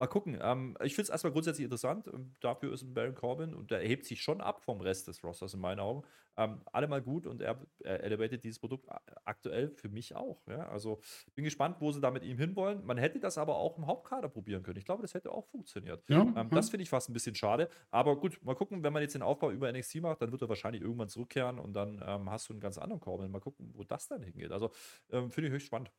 Mal 0.00 0.06
gucken. 0.06 0.38
Ähm, 0.40 0.76
ich 0.82 0.94
finde 0.94 1.04
es 1.04 1.10
erstmal 1.10 1.32
grundsätzlich 1.32 1.64
interessant. 1.64 2.06
Ähm, 2.06 2.36
dafür 2.40 2.72
ist 2.72 2.82
ein 2.82 2.94
Baron 2.94 3.14
Corbin 3.16 3.54
und 3.54 3.70
der 3.72 3.80
hebt 3.80 4.04
sich 4.04 4.22
schon 4.22 4.40
ab 4.40 4.62
vom 4.62 4.80
Rest 4.80 5.08
des 5.08 5.24
Rosters 5.24 5.54
in 5.54 5.60
meinen 5.60 5.80
Augen. 5.80 6.04
Ähm, 6.36 6.60
allemal 6.72 7.02
gut 7.02 7.26
und 7.26 7.42
er, 7.42 7.66
er 7.82 8.04
elevated 8.04 8.44
dieses 8.44 8.60
Produkt 8.60 8.86
aktuell 9.24 9.70
für 9.74 9.88
mich 9.88 10.14
auch. 10.14 10.46
Ja? 10.46 10.68
Also 10.68 11.00
bin 11.34 11.44
gespannt, 11.44 11.78
wo 11.80 11.90
sie 11.90 12.00
da 12.00 12.12
mit 12.12 12.22
ihm 12.22 12.38
hinwollen. 12.38 12.84
Man 12.86 12.96
hätte 12.96 13.18
das 13.18 13.38
aber 13.38 13.56
auch 13.56 13.76
im 13.76 13.86
Hauptkader 13.86 14.28
probieren 14.28 14.62
können. 14.62 14.78
Ich 14.78 14.84
glaube, 14.84 15.02
das 15.02 15.14
hätte 15.14 15.32
auch 15.32 15.46
funktioniert. 15.48 16.04
Ja, 16.08 16.22
Ähm, 16.36 16.52
das 16.52 16.70
finde 16.70 16.84
ich 16.84 16.90
fast 16.90 17.10
ein 17.10 17.12
bisschen 17.12 17.34
schade. 17.34 17.68
Aber 17.90 18.16
gut, 18.20 18.38
mal 18.44 18.54
gucken, 18.54 18.84
wenn 18.84 18.92
man 18.92 19.02
jetzt 19.02 19.14
den 19.16 19.22
Aufbau 19.22 19.50
über 19.50 19.70
NXT 19.72 19.96
macht, 19.96 20.22
dann 20.22 20.30
wird 20.30 20.42
er 20.42 20.48
wahrscheinlich 20.48 20.82
irgendwann 20.82 21.08
zurückkehren 21.08 21.58
und 21.58 21.72
dann 21.74 22.00
ähm, 22.06 22.30
hast 22.30 22.48
du 22.48 22.52
einen 22.52 22.60
ganz 22.60 22.78
anderen 22.78 23.00
Corbin. 23.00 23.32
Mal 23.32 23.40
gucken, 23.40 23.72
wo 23.74 23.82
das 23.82 24.06
dann 24.06 24.22
hingeht. 24.22 24.52
Also 24.52 24.70
ähm, 25.10 25.32
finde 25.32 25.48
ich 25.48 25.54
höchst 25.54 25.66
spannend. 25.66 25.90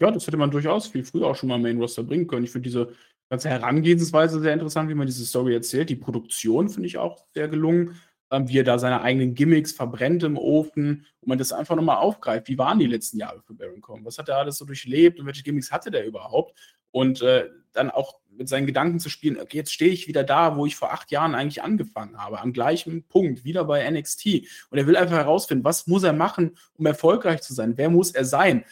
Ja, 0.00 0.10
das 0.10 0.26
hätte 0.26 0.36
man 0.36 0.50
durchaus 0.50 0.86
viel 0.86 1.04
früher 1.04 1.26
auch 1.26 1.36
schon 1.36 1.48
mal 1.48 1.56
im 1.56 1.62
Main 1.62 1.78
Roster 1.78 2.02
bringen 2.02 2.26
können. 2.26 2.44
Ich 2.44 2.52
finde 2.52 2.68
diese 2.68 2.92
ganze 3.28 3.50
Herangehensweise 3.50 4.40
sehr 4.40 4.54
interessant, 4.54 4.88
wie 4.88 4.94
man 4.94 5.06
diese 5.06 5.24
Story 5.24 5.54
erzählt. 5.54 5.90
Die 5.90 5.96
Produktion 5.96 6.68
finde 6.68 6.88
ich 6.88 6.98
auch 6.98 7.24
sehr 7.34 7.48
gelungen. 7.48 8.00
Ähm, 8.32 8.48
wie 8.48 8.58
er 8.58 8.64
da 8.64 8.78
seine 8.78 9.02
eigenen 9.02 9.34
Gimmicks 9.34 9.72
verbrennt 9.72 10.22
im 10.22 10.38
Ofen 10.38 11.04
und 11.20 11.28
man 11.28 11.38
das 11.38 11.52
einfach 11.52 11.74
nochmal 11.74 11.96
aufgreift. 11.96 12.46
Wie 12.46 12.58
waren 12.58 12.78
die 12.78 12.86
letzten 12.86 13.18
Jahre 13.18 13.42
für 13.42 13.54
Baron 13.54 13.80
Corbin? 13.80 14.04
Was 14.04 14.18
hat 14.18 14.28
er 14.28 14.38
alles 14.38 14.56
so 14.56 14.64
durchlebt 14.64 15.18
und 15.18 15.26
welche 15.26 15.42
Gimmicks 15.42 15.72
hatte 15.72 15.90
der 15.90 16.06
überhaupt? 16.06 16.56
Und 16.92 17.22
äh, 17.22 17.48
dann 17.72 17.90
auch 17.90 18.20
mit 18.30 18.48
seinen 18.48 18.66
Gedanken 18.66 19.00
zu 19.00 19.08
spielen, 19.10 19.36
okay, 19.40 19.56
jetzt 19.56 19.72
stehe 19.72 19.90
ich 19.90 20.06
wieder 20.06 20.22
da, 20.22 20.56
wo 20.56 20.64
ich 20.64 20.76
vor 20.76 20.92
acht 20.92 21.10
Jahren 21.10 21.34
eigentlich 21.34 21.62
angefangen 21.62 22.18
habe, 22.18 22.40
am 22.40 22.52
gleichen 22.52 23.02
Punkt, 23.02 23.44
wieder 23.44 23.64
bei 23.64 23.88
NXT. 23.90 24.46
Und 24.70 24.78
er 24.78 24.86
will 24.86 24.96
einfach 24.96 25.16
herausfinden, 25.16 25.64
was 25.64 25.88
muss 25.88 26.04
er 26.04 26.12
machen, 26.12 26.56
um 26.74 26.86
erfolgreich 26.86 27.42
zu 27.42 27.52
sein? 27.52 27.76
Wer 27.76 27.90
muss 27.90 28.12
er 28.12 28.24
sein? 28.24 28.64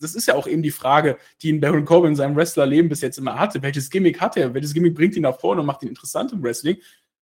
Das- 0.00 0.14
ist 0.14 0.26
ja 0.26 0.34
auch 0.34 0.46
eben 0.46 0.62
die 0.62 0.70
Frage, 0.70 1.16
die 1.42 1.48
ihn 1.48 1.60
Baron 1.60 1.84
Corbin 1.84 2.10
in 2.10 2.16
seinem 2.16 2.36
Wrestlerleben 2.36 2.88
bis 2.88 3.00
jetzt 3.00 3.18
immer 3.18 3.38
hatte. 3.38 3.62
Welches 3.62 3.90
Gimmick 3.90 4.20
hat 4.20 4.36
er? 4.36 4.54
Welches 4.54 4.74
Gimmick 4.74 4.94
bringt 4.94 5.16
ihn 5.16 5.22
nach 5.22 5.38
vorne 5.38 5.60
und 5.60 5.66
macht 5.66 5.82
ihn 5.82 5.88
interessant 5.88 6.32
im 6.32 6.42
Wrestling? 6.42 6.76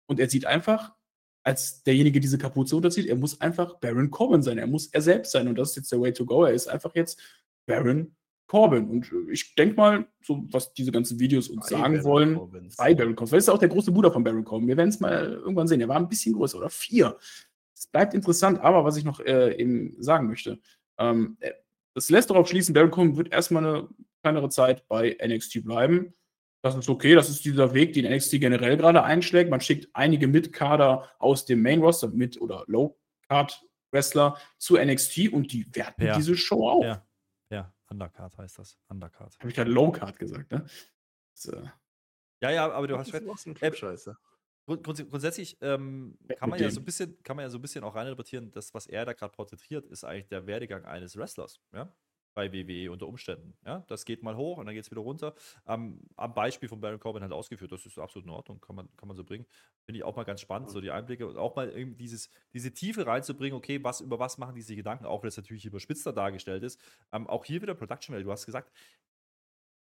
Und 0.07 0.21
er 0.21 0.29
sieht 0.29 0.47
einfach, 0.47 0.93
als 1.45 1.83
derjenige 1.83 2.21
diese 2.21 2.39
Kapuze 2.39 2.77
unterzieht, 2.77 3.07
er 3.07 3.17
muss 3.17 3.41
einfach 3.41 3.75
Baron 3.81 4.11
Corbin 4.11 4.43
sein. 4.43 4.59
Er 4.59 4.67
muss 4.67 4.87
er 4.89 5.01
selbst 5.03 5.33
sein. 5.33 5.49
Und 5.49 5.57
das 5.57 5.71
ist 5.71 5.77
jetzt 5.77 5.93
der 5.93 6.01
Way 6.01 6.13
to 6.13 6.25
go. 6.25 6.45
Er 6.45 6.53
ist 6.53 6.69
einfach 6.69 6.95
jetzt 6.95 7.19
Baron 7.67 8.15
Corbin. 8.47 8.89
Und 8.89 9.11
ich 9.31 9.55
denke 9.55 9.75
mal, 9.77 10.07
so 10.23 10.45
was 10.51 10.73
diese 10.75 10.93
ganzen 10.93 11.19
Videos 11.19 11.49
uns 11.49 11.69
Bei 11.71 11.79
sagen 11.79 11.95
Baron 11.95 12.05
wollen, 12.05 12.35
Corbins. 12.37 12.77
bei 12.77 12.95
Baron 12.95 13.17
Corbin. 13.17 13.29
Vielleicht 13.29 13.43
ist 13.45 13.49
er 13.49 13.55
auch 13.55 13.59
der 13.59 13.69
große 13.71 13.91
Bruder 13.93 14.13
von 14.13 14.23
Baron 14.23 14.45
Corbin. 14.45 14.69
Wir 14.69 14.77
werden 14.77 14.91
es 14.91 15.01
mal 15.01 15.33
irgendwann 15.33 15.67
sehen. 15.69 15.81
Er 15.81 15.89
war 15.89 15.97
ein 15.97 16.09
bisschen 16.09 16.35
größer 16.35 16.59
oder 16.59 16.71
vier. 16.71 17.17
Es 17.75 17.87
bleibt 17.89 18.15
interessant, 18.15 18.61
aber 18.61 18.85
was 18.85 18.97
ich 18.97 19.05
noch 19.05 19.19
äh, 19.21 19.57
eben 19.57 19.97
sagen 20.01 20.29
möchte, 20.29 20.61
ähm, 20.99 21.37
äh, 21.41 21.51
das 21.95 22.11
lässt 22.11 22.31
darauf 22.31 22.49
schließen, 22.49 22.75
Baron 22.75 22.91
Corbin 22.91 23.17
wird 23.17 23.33
erstmal 23.33 23.65
eine 23.67 23.89
kleinere 24.23 24.49
Zeit 24.49 24.87
bei 24.89 25.17
NXT 25.25 25.65
bleiben. 25.65 26.15
Das 26.65 26.77
ist 26.77 26.89
okay, 26.89 27.15
das 27.15 27.29
ist 27.29 27.45
dieser 27.45 27.75
Weg, 27.75 27.93
den 27.93 28.05
NXT 28.11 28.41
generell 28.41 28.77
gerade 28.77 29.03
einschlägt. 29.03 29.51
Man 29.51 29.61
schickt 29.61 29.89
einige 29.95 30.29
Mitkader 30.29 31.11
aus 31.19 31.45
dem 31.45 31.61
Main 31.61 31.81
Roster, 31.81 32.09
Mit- 32.09 32.41
oder 32.41 32.65
Low-Card-Wrestler 32.69 34.39
zu 34.59 34.77
NXT 34.77 35.29
und 35.33 35.53
die 35.53 35.67
werten 35.75 36.03
Ja. 36.05 36.17
diese 36.17 36.37
Show 36.37 36.69
auf. 36.69 36.85
Ja, 36.85 37.05
ja, 37.51 37.73
Undercard 37.91 38.37
heißt 38.39 38.59
das. 38.59 38.79
Undercard. 38.89 39.37
Habe 39.41 39.49
ich 39.49 39.55
gerade 39.57 39.71
Low-Card 39.71 40.19
gesagt, 40.19 40.53
ne? 40.53 40.65
Das, 41.35 41.47
äh, 41.47 41.63
Ja, 42.43 42.51
ja, 42.51 42.73
aber 42.73 42.87
du 42.87 42.97
hast 42.99 43.13
recht. 43.13 43.25
so 43.39 43.51
Äh, 43.51 43.55
Klugscheißer. 43.55 44.17
Grund, 44.65 44.85
grunds- 44.85 45.09
grundsätzlich 45.09 45.57
ähm, 45.61 46.17
kann 46.39 46.51
man 46.51 46.61
ja 46.61 46.71
so 46.71 46.81
ein 46.81 46.85
bisschen, 46.85 47.21
kann 47.23 47.37
man 47.37 47.45
ja 47.45 47.51
so 47.51 47.59
ein 47.59 47.63
bisschen 47.63 47.83
auch 47.85 47.95
reininterpretieren, 47.95 48.53
das, 48.53 48.73
was 48.75 48.87
er 48.87 49.05
da 49.05 49.13
gerade 49.13 49.33
porträtiert, 49.33 49.87
ist 49.87 50.05
eigentlich 50.05 50.29
der 50.29 50.47
Werdegang 50.47 50.85
eines 50.85 51.17
Wrestlers, 51.17 51.61
ja, 51.73 51.93
bei 52.35 52.51
WWE 52.53 52.91
unter 52.91 53.09
Umständen. 53.09 53.55
Ja, 53.67 53.85
das 53.89 54.05
geht 54.05 54.23
mal 54.23 54.37
hoch 54.37 54.57
und 54.59 54.67
dann 54.67 54.75
geht 54.75 54.85
es 54.85 54.91
wieder 54.91 55.03
runter. 55.03 55.35
Am, 55.65 56.01
am 56.17 56.33
Beispiel 56.33 56.69
von 56.69 56.81
Baron 56.81 57.01
Corbin 57.01 57.23
halt 57.23 57.33
ausgeführt, 57.33 57.73
das 57.73 57.85
ist 57.85 57.99
absolut 57.99 58.25
in 58.27 58.31
Ordnung, 58.33 58.61
kann 58.61 58.77
man, 58.77 58.89
kann 58.97 59.09
man 59.09 59.17
so 59.17 59.25
bringen. 59.25 59.47
Finde 59.85 59.99
ich 59.99 60.05
auch 60.05 60.17
mal 60.17 60.25
ganz 60.25 60.41
spannend, 60.41 60.71
so 60.71 60.81
die 60.81 60.91
Einblicke 60.91 61.27
und 61.27 61.37
auch 61.37 61.57
mal 61.57 61.69
irgendwie 61.69 61.97
dieses, 61.97 62.31
diese 62.55 62.73
Tiefe 62.73 63.07
reinzubringen, 63.07 63.57
okay, 63.59 63.83
was, 63.83 64.01
über 64.01 64.19
was 64.19 64.39
machen 64.39 64.55
diese 64.55 64.75
Gedanken, 64.77 65.05
auch 65.07 65.23
wenn 65.23 65.29
es 65.29 65.37
natürlich 65.37 65.67
überspitzter 65.67 66.13
dargestellt 66.13 66.63
ist. 66.63 66.81
Ähm, 67.13 67.27
auch 67.27 67.45
hier 67.45 67.61
wieder 67.61 67.75
Production 67.75 68.15
Value, 68.15 68.25
du 68.25 68.33
hast 68.33 68.47
gesagt, 68.47 68.73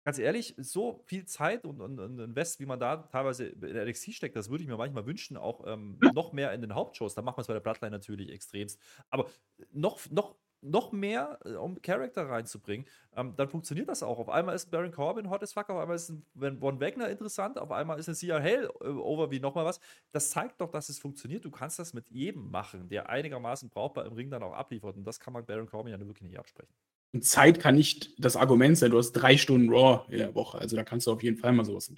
ganz 0.05 0.18
ehrlich, 0.18 0.55
so 0.57 1.03
viel 1.05 1.26
Zeit 1.26 1.64
und, 1.64 1.80
und, 1.80 1.98
und 1.98 2.18
Invest, 2.18 2.61
wie 2.61 2.66
man 2.66 2.80
da 2.80 2.96
teilweise 2.96 3.46
in 3.46 3.61
der 3.61 3.86
NXT 3.86 4.14
steckt, 4.14 4.36
das 4.36 4.51
würde 4.51 4.62
ich 4.62 4.68
mir 4.68 4.76
manchmal 4.76 5.07
wünschen, 5.07 5.36
auch 5.36 5.66
ähm, 5.66 5.98
noch 6.14 6.32
mehr 6.32 6.53
in 6.53 6.61
den 6.61 6.74
Hauptshows. 6.74 7.14
Da 7.14 7.22
macht 7.22 7.36
man 7.36 7.42
es 7.42 7.48
bei 7.48 7.55
der 7.55 7.61
Bloodline 7.61 7.90
natürlich 7.90 8.30
extremst. 8.30 8.80
Aber 9.11 9.28
noch, 9.72 10.01
noch, 10.11 10.36
noch 10.62 10.92
mehr, 10.92 11.38
äh, 11.44 11.55
um 11.55 11.80
Charakter 11.82 12.28
reinzubringen, 12.28 12.86
ähm, 13.16 13.34
dann 13.36 13.48
funktioniert 13.48 13.88
das 13.88 14.03
auch. 14.03 14.18
Auf 14.18 14.28
einmal 14.28 14.55
ist 14.55 14.70
Baron 14.70 14.92
Corbin 14.92 15.30
hot 15.30 15.42
as 15.42 15.53
fuck, 15.53 15.68
auf 15.70 15.78
einmal 15.78 15.96
ist 15.96 16.11
ein 16.11 16.24
Von 16.59 16.80
Wagner 16.80 17.09
interessant, 17.09 17.59
auf 17.59 17.70
einmal 17.70 17.98
ist 17.98 18.09
ein 18.09 18.14
CR 18.14 18.40
Hell 18.40 18.70
äh, 18.80 18.88
over 18.88 19.30
wie 19.30 19.40
nochmal 19.40 19.64
was. 19.64 19.80
Das 20.12 20.30
zeigt 20.30 20.61
doch, 20.61 20.70
dass 20.70 20.88
es 20.88 20.98
funktioniert. 20.98 21.44
Du 21.44 21.51
kannst 21.51 21.78
das 21.78 21.92
mit 21.94 22.11
jedem 22.11 22.51
machen, 22.51 22.88
der 22.88 23.09
einigermaßen 23.09 23.68
brauchbar 23.68 24.07
im 24.07 24.12
Ring 24.12 24.30
dann 24.30 24.42
auch 24.42 24.55
abliefert. 24.55 24.96
Und 24.96 25.05
das 25.05 25.20
kann 25.20 25.32
man 25.32 25.44
Baron 25.44 25.66
Corbin 25.66 25.92
ja 25.92 25.98
nur 25.98 26.09
wirklich 26.09 26.28
nicht 26.28 26.38
absprechen. 26.38 26.74
Und 27.13 27.25
Zeit 27.25 27.61
kann 27.61 27.75
nicht 27.75 28.13
das 28.19 28.37
Argument 28.37 28.79
sein. 28.79 28.91
Du 28.91 28.99
hast 28.99 29.13
drei 29.13 29.37
Stunden 29.37 29.73
Raw 29.73 30.05
in 30.09 30.19
der 30.19 30.35
Woche. 30.35 30.59
Also 30.59 30.77
da 30.77 30.85
kannst 30.85 31.07
du 31.07 31.13
auf 31.13 31.23
jeden 31.23 31.37
Fall 31.37 31.53
mal 31.53 31.65
sowas 31.65 31.93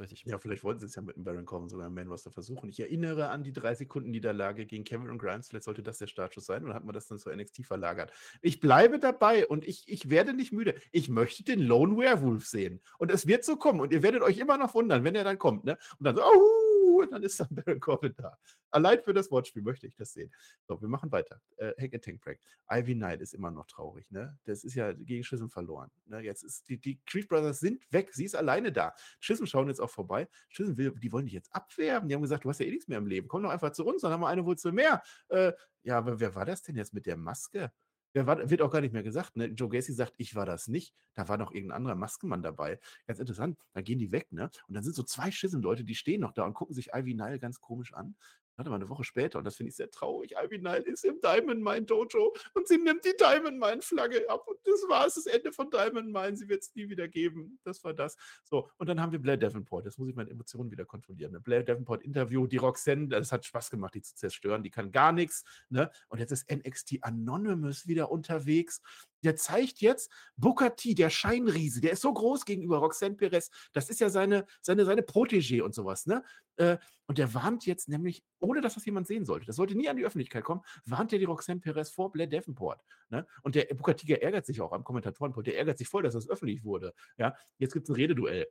Richtig. 0.00 0.24
Ja, 0.24 0.38
vielleicht 0.38 0.64
wollten 0.64 0.80
sie 0.80 0.86
es 0.86 0.94
ja 0.94 1.02
mit 1.02 1.16
dem 1.16 1.24
Baron 1.24 1.44
Corbin 1.44 1.68
sogar 1.68 1.86
im 1.86 1.94
Main 1.94 2.08
Roster 2.08 2.30
versuchen. 2.30 2.70
Ich 2.70 2.80
erinnere 2.80 3.28
an 3.28 3.42
die 3.42 3.52
drei 3.52 3.74
Sekunden 3.74 4.10
Niederlage 4.10 4.64
gegen 4.64 4.84
Cameron 4.84 5.18
Grimes. 5.18 5.48
Vielleicht 5.48 5.64
sollte 5.64 5.82
das 5.82 5.98
der 5.98 6.06
Startschuss 6.06 6.46
sein 6.46 6.64
und 6.64 6.72
hat 6.72 6.84
man 6.84 6.94
das 6.94 7.06
dann 7.06 7.18
zur 7.18 7.36
NXT 7.36 7.66
verlagert. 7.66 8.10
Ich 8.40 8.60
bleibe 8.60 8.98
dabei 8.98 9.46
und 9.46 9.66
ich, 9.66 9.84
ich 9.88 10.08
werde 10.08 10.32
nicht 10.32 10.52
müde. 10.52 10.74
Ich 10.90 11.10
möchte 11.10 11.44
den 11.44 11.60
Lone 11.60 11.98
Werewolf 11.98 12.46
sehen. 12.46 12.80
Und 12.96 13.10
es 13.10 13.26
wird 13.26 13.44
so 13.44 13.56
kommen 13.56 13.80
und 13.80 13.92
ihr 13.92 14.02
werdet 14.02 14.22
euch 14.22 14.38
immer 14.38 14.56
noch 14.56 14.74
wundern, 14.74 15.04
wenn 15.04 15.14
er 15.14 15.24
dann 15.24 15.38
kommt. 15.38 15.64
Ne? 15.64 15.76
Und 15.98 16.04
dann 16.06 16.16
so, 16.16 16.22
oh, 16.22 16.69
und 17.00 17.12
dann 17.12 17.22
ist 17.22 17.40
dann 17.40 17.48
Baron 17.50 17.80
Corbin 17.80 18.14
da. 18.16 18.36
Allein 18.70 19.02
für 19.02 19.12
das 19.12 19.30
Wortspiel 19.30 19.62
möchte 19.62 19.86
ich 19.86 19.96
das 19.96 20.12
sehen. 20.12 20.32
So, 20.66 20.80
wir 20.80 20.88
machen 20.88 21.10
weiter. 21.10 21.40
Äh, 21.56 21.72
Hack 21.80 21.94
and 21.94 22.04
Tank 22.04 22.20
Break. 22.20 22.40
Ivy 22.70 22.94
Knight 22.94 23.20
ist 23.20 23.34
immer 23.34 23.50
noch 23.50 23.66
traurig, 23.66 24.10
ne? 24.10 24.38
Das 24.44 24.64
ist 24.64 24.74
ja 24.74 24.92
gegen 24.92 25.24
Schism 25.24 25.48
verloren. 25.48 25.90
Ne? 26.06 26.20
Jetzt 26.20 26.42
ist 26.42 26.68
die, 26.68 26.78
die 26.78 27.00
Creed 27.06 27.28
Brothers 27.28 27.60
sind 27.60 27.82
weg. 27.92 28.10
Sie 28.12 28.24
ist 28.24 28.36
alleine 28.36 28.72
da. 28.72 28.94
Schism 29.18 29.46
schauen 29.46 29.68
jetzt 29.68 29.80
auch 29.80 29.90
vorbei. 29.90 30.28
Schism 30.48 30.76
will, 30.76 30.92
die 30.92 31.12
wollen 31.12 31.24
dich 31.24 31.34
jetzt 31.34 31.54
abwerben. 31.54 32.08
Die 32.08 32.14
haben 32.14 32.22
gesagt, 32.22 32.44
du 32.44 32.48
hast 32.48 32.60
ja 32.60 32.66
eh 32.66 32.70
nichts 32.70 32.88
mehr 32.88 32.98
im 32.98 33.06
Leben. 33.06 33.28
Komm 33.28 33.42
doch 33.42 33.50
einfach 33.50 33.72
zu 33.72 33.84
uns, 33.84 34.02
dann 34.02 34.12
haben 34.12 34.20
wir 34.20 34.28
eine 34.28 34.44
Wurzel 34.44 34.72
mehr. 34.72 35.02
Äh, 35.28 35.52
ja, 35.82 35.98
aber 35.98 36.20
wer 36.20 36.34
war 36.34 36.44
das 36.44 36.62
denn 36.62 36.76
jetzt 36.76 36.94
mit 36.94 37.06
der 37.06 37.16
Maske? 37.16 37.72
Wer 38.12 38.26
war, 38.26 38.50
wird 38.50 38.62
auch 38.62 38.70
gar 38.70 38.80
nicht 38.80 38.92
mehr 38.92 39.02
gesagt. 39.02 39.36
Ne? 39.36 39.46
Joe 39.46 39.68
Gacy 39.68 39.92
sagt, 39.92 40.14
ich 40.16 40.34
war 40.34 40.46
das 40.46 40.66
nicht. 40.68 40.94
Da 41.14 41.28
war 41.28 41.36
noch 41.36 41.52
irgendein 41.52 41.76
anderer 41.76 41.94
Maskenmann 41.94 42.42
dabei. 42.42 42.80
Ganz 43.06 43.20
interessant. 43.20 43.58
Dann 43.72 43.84
gehen 43.84 43.98
die 43.98 44.10
weg, 44.10 44.32
ne? 44.32 44.50
Und 44.66 44.74
dann 44.74 44.82
sind 44.82 44.96
so 44.96 45.02
zwei 45.02 45.30
Schisseln-Leute, 45.30 45.84
die 45.84 45.94
stehen 45.94 46.20
noch 46.20 46.32
da 46.32 46.44
und 46.44 46.54
gucken 46.54 46.74
sich 46.74 46.90
Ivy 46.92 47.14
Nile 47.14 47.38
ganz 47.38 47.60
komisch 47.60 47.94
an. 47.94 48.16
Warte 48.60 48.68
mal, 48.68 48.76
eine 48.76 48.90
Woche 48.90 49.04
später, 49.04 49.38
und 49.38 49.44
das 49.46 49.56
finde 49.56 49.70
ich 49.70 49.76
sehr 49.76 49.90
traurig. 49.90 50.32
Ivy 50.32 50.58
Nile 50.58 50.80
ist 50.80 51.02
im 51.06 51.18
Diamond 51.22 51.62
Mine 51.62 51.80
Dojo 51.80 52.34
und 52.52 52.68
sie 52.68 52.76
nimmt 52.76 53.02
die 53.06 53.16
Diamond 53.18 53.58
Mine 53.58 53.80
Flagge 53.80 54.28
ab. 54.28 54.46
Und 54.46 54.58
das 54.64 54.86
war 54.86 55.06
es, 55.06 55.14
das 55.14 55.24
Ende 55.24 55.50
von 55.50 55.70
Diamond 55.70 56.12
Mine. 56.12 56.36
Sie 56.36 56.46
wird 56.46 56.60
es 56.60 56.74
nie 56.74 56.90
wieder 56.90 57.08
geben. 57.08 57.58
Das 57.64 57.82
war 57.84 57.94
das. 57.94 58.18
So, 58.44 58.68
und 58.76 58.86
dann 58.86 59.00
haben 59.00 59.12
wir 59.12 59.18
Blair 59.18 59.38
Davenport. 59.38 59.86
Jetzt 59.86 59.98
muss 59.98 60.10
ich 60.10 60.14
meine 60.14 60.28
Emotionen 60.28 60.70
wieder 60.70 60.84
kontrollieren. 60.84 61.32
Ne? 61.32 61.40
Blair 61.40 61.62
Davenport 61.62 62.02
Interview, 62.02 62.46
die 62.46 62.58
Roxanne, 62.58 63.08
das 63.08 63.32
hat 63.32 63.46
Spaß 63.46 63.70
gemacht, 63.70 63.94
die 63.94 64.02
zu 64.02 64.14
zerstören. 64.14 64.62
Die 64.62 64.68
kann 64.68 64.92
gar 64.92 65.12
nichts. 65.12 65.42
Ne? 65.70 65.90
Und 66.08 66.18
jetzt 66.18 66.30
ist 66.30 66.52
NXT 66.52 66.98
Anonymous 67.00 67.86
wieder 67.86 68.10
unterwegs 68.10 68.82
der 69.22 69.36
zeigt 69.36 69.80
jetzt 69.80 70.10
Booker 70.36 70.76
T, 70.76 70.94
der 70.94 71.10
Scheinriese, 71.10 71.80
der 71.80 71.92
ist 71.92 72.02
so 72.02 72.12
groß 72.12 72.44
gegenüber 72.44 72.78
Roxanne 72.78 73.16
Perez. 73.16 73.50
Das 73.72 73.90
ist 73.90 74.00
ja 74.00 74.10
seine, 74.10 74.46
seine, 74.62 74.84
seine 74.84 75.02
Protégé 75.02 75.62
und 75.62 75.74
sowas, 75.74 76.06
ne? 76.06 76.24
Äh, 76.56 76.78
und 77.06 77.18
der 77.18 77.34
warnt 77.34 77.66
jetzt 77.66 77.88
nämlich, 77.88 78.22
ohne 78.38 78.60
dass 78.60 78.74
das 78.74 78.84
jemand 78.86 79.06
sehen 79.06 79.24
sollte, 79.24 79.46
das 79.46 79.56
sollte 79.56 79.74
nie 79.74 79.88
an 79.88 79.96
die 79.96 80.04
Öffentlichkeit 80.04 80.44
kommen, 80.44 80.62
warnt 80.84 81.12
er 81.12 81.18
die 81.18 81.24
Roxanne 81.24 81.60
Perez 81.60 81.90
vor 81.90 82.12
Blair 82.12 82.28
Davenport. 82.28 82.80
Ne? 83.08 83.26
Und 83.42 83.56
der 83.56 83.64
Booker 83.74 83.96
T 83.96 84.12
ärgert 84.12 84.46
sich 84.46 84.60
auch 84.60 84.72
am 84.72 84.84
Kommentatorenpult, 84.84 85.46
der 85.46 85.58
ärgert 85.58 85.78
sich 85.78 85.88
voll, 85.88 86.04
dass 86.04 86.14
das 86.14 86.28
öffentlich 86.28 86.62
wurde. 86.62 86.94
Ja? 87.18 87.34
Jetzt 87.58 87.72
gibt 87.72 87.84
es 87.84 87.90
ein 87.90 87.96
Rededuell. 87.96 88.46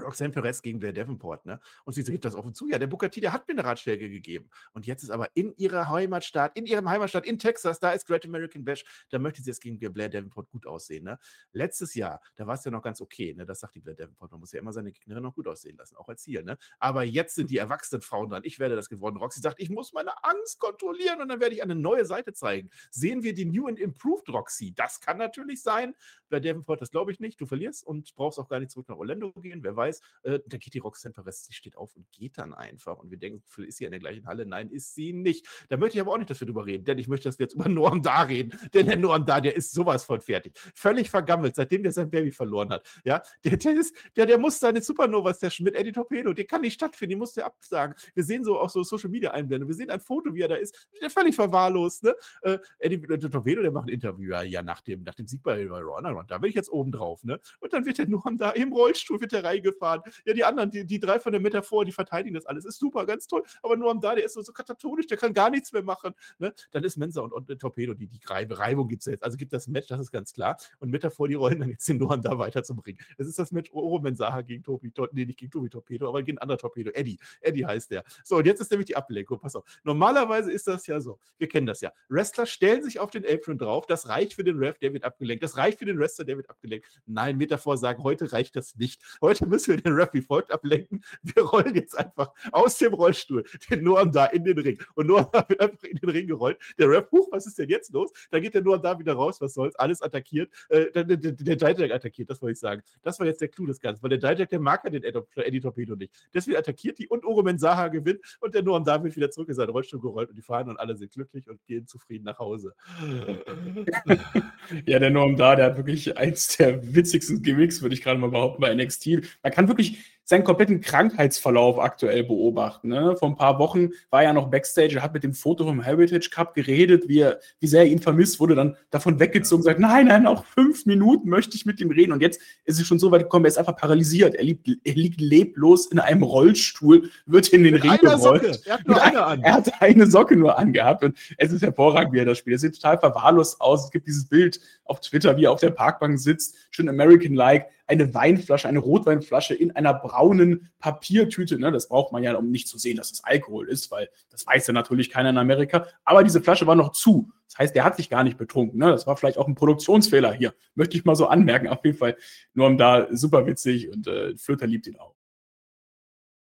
Roxanne 0.00 0.30
Perez 0.30 0.62
gegen 0.62 0.78
Blair 0.78 0.92
Davenport, 0.92 1.46
ne? 1.46 1.60
Und 1.84 1.92
sie 1.94 2.04
gibt 2.04 2.24
das 2.24 2.34
offen 2.34 2.54
zu. 2.54 2.68
Ja, 2.68 2.78
der 2.78 2.86
Booker 2.86 3.10
T, 3.10 3.20
der 3.20 3.32
hat 3.32 3.48
mir 3.48 3.52
eine 3.52 3.64
Ratschläge 3.64 4.08
gegeben. 4.08 4.50
Und 4.72 4.86
jetzt 4.86 5.02
ist 5.02 5.10
aber 5.10 5.28
in 5.34 5.54
ihrer 5.56 5.88
Heimatstadt, 5.88 6.56
in 6.56 6.66
ihrem 6.66 6.88
Heimatstadt 6.88 7.26
in 7.26 7.38
Texas, 7.38 7.80
da 7.80 7.92
ist 7.92 8.06
Great 8.06 8.24
American 8.24 8.64
Bash, 8.64 8.84
da 9.10 9.18
möchte 9.18 9.42
sie 9.42 9.50
jetzt 9.50 9.60
gegen 9.60 9.78
Blair 9.78 10.08
Davenport 10.08 10.50
gut 10.50 10.66
aussehen, 10.66 11.04
ne? 11.04 11.18
Letztes 11.52 11.94
Jahr, 11.94 12.20
da 12.36 12.46
war 12.46 12.54
es 12.54 12.64
ja 12.64 12.70
noch 12.70 12.82
ganz 12.82 13.00
okay, 13.00 13.34
ne? 13.34 13.46
Das 13.46 13.60
sagt 13.60 13.74
die 13.74 13.80
Blair 13.80 13.96
Davenport. 13.96 14.30
Man 14.32 14.40
muss 14.40 14.52
ja 14.52 14.60
immer 14.60 14.72
seine 14.72 14.92
Gegnerin 14.92 15.22
noch 15.22 15.34
gut 15.34 15.48
aussehen 15.48 15.76
lassen, 15.76 15.96
auch 15.96 16.08
als 16.08 16.22
Ziel, 16.22 16.42
ne? 16.42 16.58
Aber 16.78 17.04
jetzt 17.04 17.34
sind 17.34 17.50
die 17.50 17.58
erwachsenen 17.58 18.02
Frauen 18.02 18.28
dran. 18.28 18.42
Ich 18.44 18.58
werde 18.58 18.76
das 18.76 18.88
gewonnen. 18.88 19.16
Roxy 19.16 19.40
sagt, 19.40 19.60
ich 19.60 19.70
muss 19.70 19.92
meine 19.92 20.12
Angst 20.24 20.58
kontrollieren 20.58 21.20
und 21.22 21.28
dann 21.28 21.40
werde 21.40 21.54
ich 21.54 21.62
eine 21.62 21.74
neue 21.74 22.04
Seite 22.04 22.32
zeigen. 22.32 22.70
Sehen 22.90 23.22
wir 23.22 23.34
die 23.34 23.44
New 23.44 23.66
and 23.66 23.78
Improved 23.78 24.28
Roxy? 24.28 24.72
Das 24.74 25.00
kann 25.00 25.18
natürlich 25.18 25.62
sein. 25.62 25.94
Bei 26.28 26.40
Davenport, 26.40 26.80
das 26.82 26.90
glaube 26.90 27.12
ich 27.12 27.20
nicht. 27.20 27.40
Du 27.40 27.46
verlierst 27.46 27.86
und 27.86 28.14
brauchst 28.14 28.38
auch 28.38 28.48
gar 28.48 28.58
nicht 28.58 28.70
zurück 28.70 28.88
nach 28.88 28.96
Orlando 28.96 29.32
gehen. 29.32 29.62
Wer 29.62 29.76
weiß, 29.76 29.85
äh, 30.22 30.40
da 30.46 30.56
geht 30.56 30.74
die 30.74 30.78
Roxanne 30.78 31.12
Perez, 31.12 31.44
sie 31.44 31.52
steht 31.52 31.76
auf 31.76 31.96
und 31.96 32.10
geht 32.12 32.38
dann 32.38 32.54
einfach. 32.54 32.98
Und 32.98 33.10
wir 33.10 33.18
denken, 33.18 33.42
ist 33.62 33.78
sie 33.78 33.84
in 33.84 33.90
der 33.90 34.00
gleichen 34.00 34.26
Halle? 34.26 34.46
Nein, 34.46 34.70
ist 34.70 34.94
sie 34.94 35.12
nicht. 35.12 35.46
Da 35.68 35.76
möchte 35.76 35.96
ich 35.96 36.00
aber 36.00 36.12
auch 36.12 36.18
nicht, 36.18 36.30
dass 36.30 36.40
wir 36.40 36.46
drüber 36.46 36.66
reden, 36.66 36.84
denn 36.84 36.98
ich 36.98 37.08
möchte, 37.08 37.28
dass 37.28 37.38
wir 37.38 37.44
jetzt 37.44 37.54
über 37.54 37.68
Norm 37.68 38.02
da 38.02 38.22
reden. 38.22 38.58
Denn 38.74 38.86
der 38.86 38.96
Norm 38.96 39.24
da, 39.24 39.40
der 39.40 39.56
ist 39.56 39.72
sowas 39.72 40.04
von 40.04 40.20
fertig. 40.20 40.58
Völlig 40.74 41.10
vergammelt, 41.10 41.56
seitdem 41.56 41.82
der 41.82 41.92
sein 41.92 42.10
Baby 42.10 42.32
verloren 42.32 42.70
hat. 42.70 42.86
Ja, 43.04 43.22
der, 43.44 43.56
der, 43.56 43.74
ist, 43.74 43.94
der, 44.16 44.26
der 44.26 44.38
muss 44.38 44.58
seine 44.58 44.82
Supernova-Session 44.82 45.64
mit 45.64 45.74
Eddie 45.74 45.92
Torpedo, 45.92 46.32
der 46.32 46.44
kann 46.44 46.60
nicht 46.60 46.74
stattfinden, 46.74 47.10
die 47.10 47.16
muss 47.16 47.32
der 47.32 47.46
absagen. 47.46 47.94
Wir 48.14 48.24
sehen 48.24 48.44
so 48.44 48.58
auch 48.58 48.70
so 48.70 48.82
Social 48.82 49.10
Media 49.10 49.30
Einblendungen, 49.30 49.68
wir 49.68 49.76
sehen 49.76 49.90
ein 49.90 50.00
Foto, 50.00 50.34
wie 50.34 50.42
er 50.42 50.48
da 50.48 50.56
ist, 50.56 50.88
der 51.00 51.10
völlig 51.10 51.34
verwahrlost. 51.34 52.04
Ne? 52.04 52.14
Äh, 52.42 52.58
Eddie 52.78 53.02
äh, 53.12 53.18
Torpedo, 53.18 53.62
der 53.62 53.70
macht 53.70 53.86
ein 53.86 53.94
Interview 53.94 54.34
ja, 54.34 54.62
nach, 54.62 54.80
dem, 54.80 55.02
nach 55.02 55.14
dem 55.14 55.26
Sieg 55.26 55.42
bei, 55.42 55.66
bei 55.66 55.80
Raw, 55.80 56.24
da 56.26 56.38
bin 56.38 56.50
ich 56.50 56.56
jetzt 56.56 56.70
oben 56.70 56.92
drauf. 56.92 57.24
Ne? 57.24 57.40
Und 57.60 57.72
dann 57.72 57.84
wird 57.84 57.98
der 57.98 58.08
Norm 58.08 58.36
da 58.36 58.50
im 58.50 58.72
Rollstuhl 58.72 59.20
wird 59.20 59.32
der 59.32 59.44
reingefahren. 59.76 60.02
Ja, 60.24 60.32
die 60.32 60.44
anderen, 60.44 60.70
die, 60.70 60.84
die 60.84 61.00
drei 61.00 61.20
von 61.20 61.32
der 61.32 61.40
Metaphor, 61.40 61.84
die 61.84 61.92
verteidigen 61.92 62.34
das 62.34 62.46
alles. 62.46 62.64
Ist 62.64 62.78
super, 62.78 63.06
ganz 63.06 63.26
toll. 63.26 63.42
Aber 63.62 63.76
nur 63.76 63.90
am 63.90 64.00
da, 64.00 64.14
der 64.14 64.24
ist 64.24 64.34
so, 64.34 64.42
so 64.42 64.52
katatonisch, 64.52 65.06
der 65.06 65.16
kann 65.16 65.32
gar 65.32 65.50
nichts 65.50 65.72
mehr 65.72 65.82
machen. 65.82 66.14
Ne? 66.38 66.52
Dann 66.72 66.84
ist 66.84 66.96
Mensa 66.96 67.20
und, 67.20 67.32
und 67.32 67.58
Torpedo, 67.58 67.94
die, 67.94 68.06
die 68.06 68.20
Reibung 68.26 68.88
gibt 68.88 69.02
es 69.02 69.06
jetzt. 69.06 69.24
Also 69.24 69.36
gibt 69.36 69.52
das 69.52 69.68
Match, 69.68 69.88
das 69.88 70.00
ist 70.00 70.10
ganz 70.10 70.32
klar. 70.32 70.58
Und 70.78 70.90
Metaphor, 70.90 71.28
die 71.28 71.34
rollen 71.34 71.60
dann 71.60 71.68
jetzt 71.70 71.88
den 71.88 71.98
Noam 71.98 72.22
da 72.22 72.38
weiter 72.38 72.62
zum 72.62 72.78
Ring. 72.80 72.98
Das 73.18 73.26
ist 73.26 73.38
das 73.38 73.52
Match 73.52 73.72
Oro 73.72 73.98
Mensaha 74.00 74.42
gegen 74.42 74.62
Tobi, 74.62 74.92
nee, 75.12 75.24
nicht 75.24 75.38
gegen 75.38 75.50
Tobi 75.50 75.68
Torpedo, 75.68 76.08
aber 76.08 76.22
gegen 76.22 76.38
ein 76.38 76.42
anderer 76.42 76.58
Torpedo. 76.58 76.90
Eddie. 76.92 77.18
Eddie 77.40 77.66
heißt 77.66 77.90
der. 77.90 78.04
So, 78.24 78.36
und 78.36 78.46
jetzt 78.46 78.60
ist 78.60 78.70
nämlich 78.70 78.86
die 78.86 78.96
Ablenkung. 78.96 79.38
Pass 79.38 79.56
auf. 79.56 79.64
Normalerweise 79.84 80.52
ist 80.52 80.66
das 80.66 80.86
ja 80.86 81.00
so. 81.00 81.18
Wir 81.38 81.48
kennen 81.48 81.66
das 81.66 81.80
ja. 81.80 81.92
Wrestler 82.08 82.46
stellen 82.46 82.82
sich 82.82 82.98
auf 82.98 83.10
den 83.10 83.24
Apron 83.26 83.58
drauf. 83.58 83.86
Das 83.86 84.08
reicht 84.08 84.34
für 84.34 84.44
den 84.44 84.58
Ref, 84.58 84.78
der 84.78 84.92
wird 84.92 85.04
abgelenkt. 85.04 85.42
Das 85.42 85.56
reicht 85.56 85.78
für 85.78 85.84
den 85.84 85.98
Wrestler, 85.98 86.24
der 86.24 86.36
wird 86.36 86.48
abgelenkt. 86.50 86.86
Nein, 87.06 87.36
Metaphor 87.36 87.76
sagen, 87.76 88.02
heute 88.02 88.32
reicht 88.32 88.56
das 88.56 88.76
nicht. 88.76 89.02
Heute 89.20 89.46
müssen 89.46 89.65
wir 89.68 89.76
den 89.76 89.92
Ref 89.92 90.10
wie 90.12 90.22
folgt 90.22 90.52
ablenken. 90.52 91.04
Wir 91.22 91.42
rollen 91.42 91.74
jetzt 91.74 91.98
einfach 91.98 92.32
aus 92.52 92.78
dem 92.78 92.94
Rollstuhl 92.94 93.44
den 93.70 93.84
Noam 93.84 94.12
da 94.12 94.26
in 94.26 94.44
den 94.44 94.58
Ring. 94.58 94.78
Und 94.94 95.06
Noam 95.06 95.26
da 95.32 95.44
wird 95.48 95.60
einfach 95.60 95.84
in 95.84 95.96
den 95.96 96.10
Ring 96.10 96.26
gerollt. 96.26 96.58
Der 96.78 96.88
Ref, 96.88 97.10
huch, 97.10 97.28
was 97.30 97.46
ist 97.46 97.58
denn 97.58 97.68
jetzt 97.68 97.92
los? 97.92 98.12
Dann 98.30 98.42
geht 98.42 98.54
der 98.54 98.62
Noam 98.62 98.82
da 98.82 98.98
wieder 98.98 99.14
raus, 99.14 99.40
was 99.40 99.54
soll's, 99.54 99.76
alles 99.76 100.02
attackiert. 100.02 100.50
Äh, 100.68 100.90
der 100.92 101.04
der, 101.04 101.32
der 101.32 101.56
Dijak 101.56 101.90
attackiert, 101.90 102.30
das 102.30 102.40
wollte 102.42 102.52
ich 102.52 102.58
sagen. 102.58 102.82
Das 103.02 103.18
war 103.18 103.26
jetzt 103.26 103.40
der 103.40 103.48
Clou 103.48 103.66
des 103.66 103.80
Ganzen, 103.80 104.02
weil 104.02 104.16
der 104.16 104.18
Dijak, 104.18 104.48
der 104.50 104.60
mag 104.60 104.84
ja 104.84 104.90
den 104.90 105.02
Eddie 105.02 105.60
Torpedo 105.60 105.96
nicht. 105.96 106.12
Deswegen 106.34 106.56
attackiert 106.56 106.98
die 106.98 107.08
und 107.08 107.24
Oromen 107.24 107.58
Saha 107.58 107.88
gewinnt 107.88 108.20
und 108.40 108.54
der 108.54 108.62
Noam 108.62 108.84
da 108.84 109.02
wird 109.02 109.16
wieder 109.16 109.30
zurück 109.30 109.48
in 109.48 109.54
seinen 109.54 109.70
Rollstuhl 109.70 110.00
gerollt 110.00 110.30
und 110.30 110.36
die 110.36 110.42
fahren 110.42 110.68
und 110.68 110.78
alle 110.78 110.96
sind 110.96 111.12
glücklich 111.12 111.48
und 111.48 111.64
gehen 111.66 111.86
zufrieden 111.86 112.24
nach 112.24 112.38
Hause. 112.38 112.74
ja, 114.86 114.98
der 114.98 115.10
Noam 115.10 115.36
da, 115.36 115.56
der 115.56 115.66
hat 115.66 115.76
wirklich 115.76 116.16
eins 116.16 116.56
der 116.56 116.94
witzigsten 116.94 117.42
Gimmicks, 117.42 117.82
würde 117.82 117.94
ich 117.94 118.02
gerade 118.02 118.18
mal 118.18 118.30
behaupten, 118.30 118.60
bei 118.60 118.74
NXT. 118.74 119.06
Man 119.42 119.52
kann 119.56 119.68
wirklich 119.68 120.04
seinen 120.28 120.42
kompletten 120.42 120.80
Krankheitsverlauf 120.80 121.78
aktuell 121.78 122.24
beobachten. 122.24 122.88
Ne? 122.88 123.16
Vor 123.16 123.28
ein 123.28 123.36
paar 123.36 123.60
Wochen 123.60 123.90
war 124.10 124.22
er 124.22 124.28
ja 124.28 124.32
noch 124.32 124.48
Backstage, 124.50 124.96
er 124.96 125.02
hat 125.02 125.14
mit 125.14 125.22
dem 125.22 125.32
Foto 125.32 125.64
vom 125.64 125.80
Heritage 125.80 126.30
Cup 126.30 126.52
geredet, 126.54 127.04
wie, 127.06 127.20
er, 127.20 127.38
wie 127.60 127.68
sehr 127.68 127.82
er 127.82 127.86
ihn 127.86 128.00
vermisst, 128.00 128.40
wurde 128.40 128.56
dann 128.56 128.76
davon 128.90 129.20
weggezogen, 129.20 129.62
sagt, 129.62 129.78
nein, 129.78 130.08
nein, 130.08 130.24
noch 130.24 130.44
fünf 130.44 130.84
Minuten 130.84 131.28
möchte 131.28 131.56
ich 131.56 131.64
mit 131.64 131.80
ihm 131.80 131.92
reden. 131.92 132.10
Und 132.10 132.22
jetzt 132.22 132.40
ist 132.64 132.80
es 132.80 132.86
schon 132.88 132.98
so 132.98 133.12
weit 133.12 133.22
gekommen, 133.22 133.44
er 133.44 133.50
ist 133.50 133.58
einfach 133.58 133.76
paralysiert. 133.76 134.34
Er 134.34 134.42
liegt, 134.42 134.68
er 134.82 134.94
liegt 134.94 135.20
leblos 135.20 135.86
in 135.86 136.00
einem 136.00 136.24
Rollstuhl, 136.24 137.08
wird 137.26 137.48
in 137.50 137.62
den 137.62 137.74
mit 137.74 137.84
Ring 137.84 137.96
gerollt. 138.00 138.62
Er, 138.66 138.74
hat 138.74 138.88
nur 138.88 139.00
eine 139.00 139.24
an. 139.24 139.42
er 139.42 139.54
hatte 139.54 139.80
eine 139.80 140.08
Socke 140.08 140.34
nur 140.34 140.58
angehabt 140.58 141.04
und 141.04 141.16
es 141.38 141.52
ist 141.52 141.62
hervorragend, 141.62 142.12
wie 142.12 142.18
er 142.18 142.24
das 142.24 142.38
spielt. 142.38 142.56
Er 142.56 142.58
sieht 142.58 142.74
total 142.74 142.98
verwahrlost 142.98 143.60
aus. 143.60 143.84
Es 143.84 143.90
gibt 143.92 144.08
dieses 144.08 144.28
Bild 144.28 144.60
auf 144.86 145.00
Twitter, 145.00 145.36
wie 145.36 145.44
er 145.44 145.52
auf 145.52 145.60
der 145.60 145.70
Parkbank 145.70 146.18
sitzt, 146.18 146.56
schön 146.70 146.88
American-like 146.88 147.66
eine 147.86 148.12
Weinflasche, 148.14 148.68
eine 148.68 148.80
Rotweinflasche 148.80 149.54
in 149.54 149.70
einer 149.72 149.94
braunen 150.16 150.70
Papiertüte. 150.78 151.58
Ne? 151.58 151.70
Das 151.70 151.88
braucht 151.88 152.12
man 152.12 152.22
ja, 152.22 152.34
um 152.36 152.50
nicht 152.50 152.68
zu 152.68 152.78
sehen, 152.78 152.96
dass 152.96 153.10
es 153.10 153.24
Alkohol 153.24 153.68
ist, 153.68 153.90
weil 153.90 154.08
das 154.30 154.46
weiß 154.46 154.66
ja 154.66 154.72
natürlich 154.72 155.10
keiner 155.10 155.30
in 155.30 155.38
Amerika. 155.38 155.86
Aber 156.04 156.24
diese 156.24 156.40
Flasche 156.40 156.66
war 156.66 156.74
noch 156.74 156.92
zu. 156.92 157.30
Das 157.48 157.58
heißt, 157.58 157.74
der 157.74 157.84
hat 157.84 157.96
sich 157.96 158.08
gar 158.08 158.24
nicht 158.24 158.38
betrunken. 158.38 158.78
Ne? 158.78 158.90
Das 158.90 159.06
war 159.06 159.16
vielleicht 159.16 159.38
auch 159.38 159.46
ein 159.46 159.54
Produktionsfehler 159.54 160.32
hier. 160.32 160.54
Möchte 160.74 160.96
ich 160.96 161.04
mal 161.04 161.16
so 161.16 161.26
anmerken. 161.26 161.68
Auf 161.68 161.84
jeden 161.84 161.98
Fall 161.98 162.16
nur 162.54 162.66
um 162.66 162.78
da 162.78 163.08
super 163.14 163.46
witzig 163.46 163.88
und 163.90 164.06
äh, 164.06 164.36
Flöter 164.36 164.66
liebt 164.66 164.86
ihn 164.86 164.96
auch. 164.96 165.14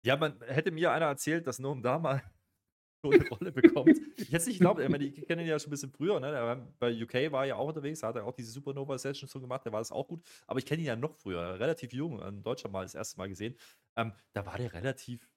Ja, 0.03 0.17
man 0.17 0.35
hätte 0.47 0.71
mir 0.71 0.93
einer 0.93 1.07
erzählt, 1.07 1.47
dass 1.47 1.59
Noam 1.59 1.83
da 1.83 1.99
mal 1.99 2.23
so 3.13 3.19
eine 3.19 3.29
Rolle 3.29 3.53
bekommt. 3.53 3.97
Ich 4.19 4.33
hätte 4.33 4.47
nicht 4.47 4.59
geglaubt, 4.59 4.81
ich, 4.81 4.89
meine, 4.89 5.05
ich 5.05 5.27
kenne 5.27 5.43
ihn 5.43 5.49
ja 5.49 5.59
schon 5.59 5.69
ein 5.69 5.71
bisschen 5.73 5.91
früher, 5.91 6.19
ne? 6.19 6.67
bei 6.79 6.91
UK 6.91 7.31
war 7.33 7.43
er 7.43 7.49
ja 7.49 7.57
auch 7.57 7.69
unterwegs, 7.69 8.03
hat 8.03 8.17
er 8.17 8.25
auch 8.25 8.33
diese 8.33 8.51
Supernova-Session 8.51 9.29
so 9.29 9.41
gemacht, 9.41 9.65
da 9.65 9.73
war 9.73 9.81
das 9.81 9.93
auch 9.93 10.09
gut, 10.09 10.23
aber 10.47 10.59
ich 10.59 10.67
kenne 10.67 10.81
ihn 10.81 10.87
ja 10.87 10.97
noch 10.97 11.15
früher, 11.15 11.61
relativ 11.61 11.93
jung, 11.93 12.21
in 12.23 12.43
Deutschland 12.43 12.73
mal 12.73 12.83
das 12.83 12.95
erste 12.95 13.19
Mal 13.19 13.29
gesehen. 13.29 13.55
Ähm, 13.97 14.13
da 14.33 14.47
war 14.47 14.57
der 14.57 14.73
relativ 14.73 15.29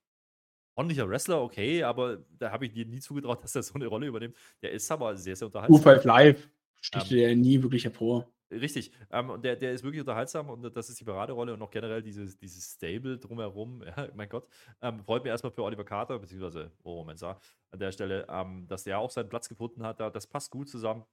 ordentlicher 0.75 1.09
Wrestler, 1.09 1.41
okay, 1.41 1.83
aber 1.83 2.23
da 2.37 2.51
habe 2.51 2.65
ich 2.65 2.73
dir 2.73 2.85
nie 2.85 2.99
zugetraut, 2.99 3.43
dass 3.43 3.55
er 3.55 3.63
so 3.63 3.73
eine 3.75 3.87
Rolle 3.87 4.07
übernimmt. 4.07 4.35
Der 4.61 4.71
ist 4.71 4.89
aber 4.91 5.15
sehr, 5.17 5.35
sehr 5.35 5.47
unterhaltsam. 5.47 5.75
U5 5.75 6.07
Live 6.07 6.49
sticht 6.79 7.11
ähm, 7.11 7.17
er 7.17 7.35
nie 7.35 7.61
wirklich 7.61 7.83
hervor. 7.83 8.31
Richtig. 8.51 8.91
Ähm, 9.11 9.41
der, 9.41 9.55
der 9.55 9.73
ist 9.73 9.83
wirklich 9.83 10.01
unterhaltsam 10.01 10.49
und 10.49 10.75
das 10.75 10.89
ist 10.89 10.99
die 10.99 11.03
Paraderolle 11.03 11.53
und 11.53 11.61
auch 11.61 11.69
generell 11.69 12.01
dieses, 12.01 12.35
dieses 12.37 12.73
Stable 12.73 13.17
drumherum. 13.19 13.83
Ja, 13.89 14.09
mein 14.15 14.29
Gott. 14.29 14.47
Ähm, 14.81 15.03
freut 15.03 15.23
mich 15.23 15.29
erstmal 15.29 15.51
für 15.51 15.63
Oliver 15.63 15.83
Carter, 15.85 16.17
beziehungsweise 16.19 16.71
oh, 16.83 17.03
Mensa 17.03 17.39
an 17.71 17.79
der 17.79 17.91
Stelle, 17.91 18.25
ähm, 18.29 18.67
dass 18.67 18.83
der 18.83 18.99
auch 18.99 19.11
seinen 19.11 19.29
Platz 19.29 19.49
gefunden 19.49 19.83
hat. 19.83 19.99
Das 19.99 20.25
passt 20.27 20.51
gut 20.51 20.69
zusammen. 20.69 21.05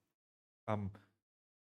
Ähm, 0.67 0.91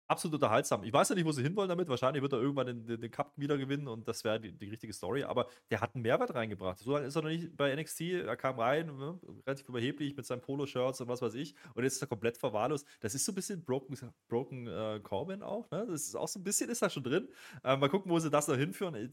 absolut 0.09 0.35
unterhaltsam. 0.35 0.83
Ich 0.83 0.91
weiß 0.91 1.09
ja 1.09 1.15
nicht, 1.15 1.25
wo 1.25 1.31
sie 1.31 1.43
hinwollen 1.43 1.69
damit. 1.69 1.87
Wahrscheinlich 1.87 2.21
wird 2.21 2.33
er 2.33 2.39
irgendwann 2.39 2.67
den, 2.67 2.85
den, 2.85 2.99
den 2.99 3.11
Cup 3.11 3.31
wieder 3.37 3.57
gewinnen 3.57 3.87
und 3.87 4.07
das 4.07 4.23
wäre 4.23 4.39
die, 4.39 4.51
die, 4.51 4.69
richtige 4.69 4.91
Story. 4.91 5.23
Aber 5.23 5.47
der 5.69 5.81
hat 5.81 5.93
einen 5.93 6.01
Mehrwert 6.01 6.33
reingebracht. 6.33 6.79
So 6.79 6.93
lange 6.93 7.05
ist 7.05 7.15
er 7.15 7.21
noch 7.21 7.29
nicht 7.29 7.55
bei 7.55 7.75
NXT. 7.75 8.01
Er 8.01 8.35
kam 8.35 8.59
rein, 8.59 8.87
ne, 8.87 9.19
relativ 9.45 9.69
überheblich 9.69 10.17
mit 10.17 10.25
seinen 10.25 10.41
Poloshirts 10.41 10.99
und 11.01 11.07
was 11.07 11.21
weiß 11.21 11.35
ich. 11.35 11.55
Und 11.75 11.83
jetzt 11.83 11.95
ist 11.95 12.01
er 12.01 12.07
komplett 12.07 12.37
verwahrlost. 12.37 12.87
Das 12.99 13.13
ist 13.13 13.23
so 13.23 13.31
ein 13.31 13.35
bisschen 13.35 13.63
Broken, 13.63 13.95
Broken 14.27 14.67
äh, 14.67 14.99
Corbin 15.01 15.43
auch. 15.43 15.69
Ne? 15.69 15.85
Das 15.87 16.01
ist 16.01 16.15
auch 16.15 16.27
so 16.27 16.39
ein 16.39 16.43
bisschen 16.43 16.69
ist 16.69 16.81
da 16.81 16.89
schon 16.89 17.03
drin. 17.03 17.29
Äh, 17.63 17.77
mal 17.77 17.89
gucken, 17.89 18.11
wo 18.11 18.17
sie 18.19 18.31
das 18.31 18.47
noch 18.47 18.57
hinführen. 18.57 18.95
Ich, 18.95 19.11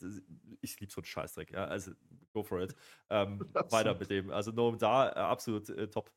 ich 0.63 0.81
liebe 0.81 0.93
so 0.93 1.01
einen 1.01 1.07
Scheißdreck. 1.07 1.53
Ja? 1.53 1.67
Also 1.67 1.93
go 2.33 2.43
for 2.43 2.61
it. 2.61 2.75
Ähm, 3.11 3.41
weiter 3.71 3.95
mit 3.95 4.11
dem. 4.11 4.31
Also 4.31 4.51
nur 4.51 4.79
da 4.79 5.11
äh, 5.11 5.13
absolut 5.13 5.69
äh, 5.69 5.89
top. 5.89 6.11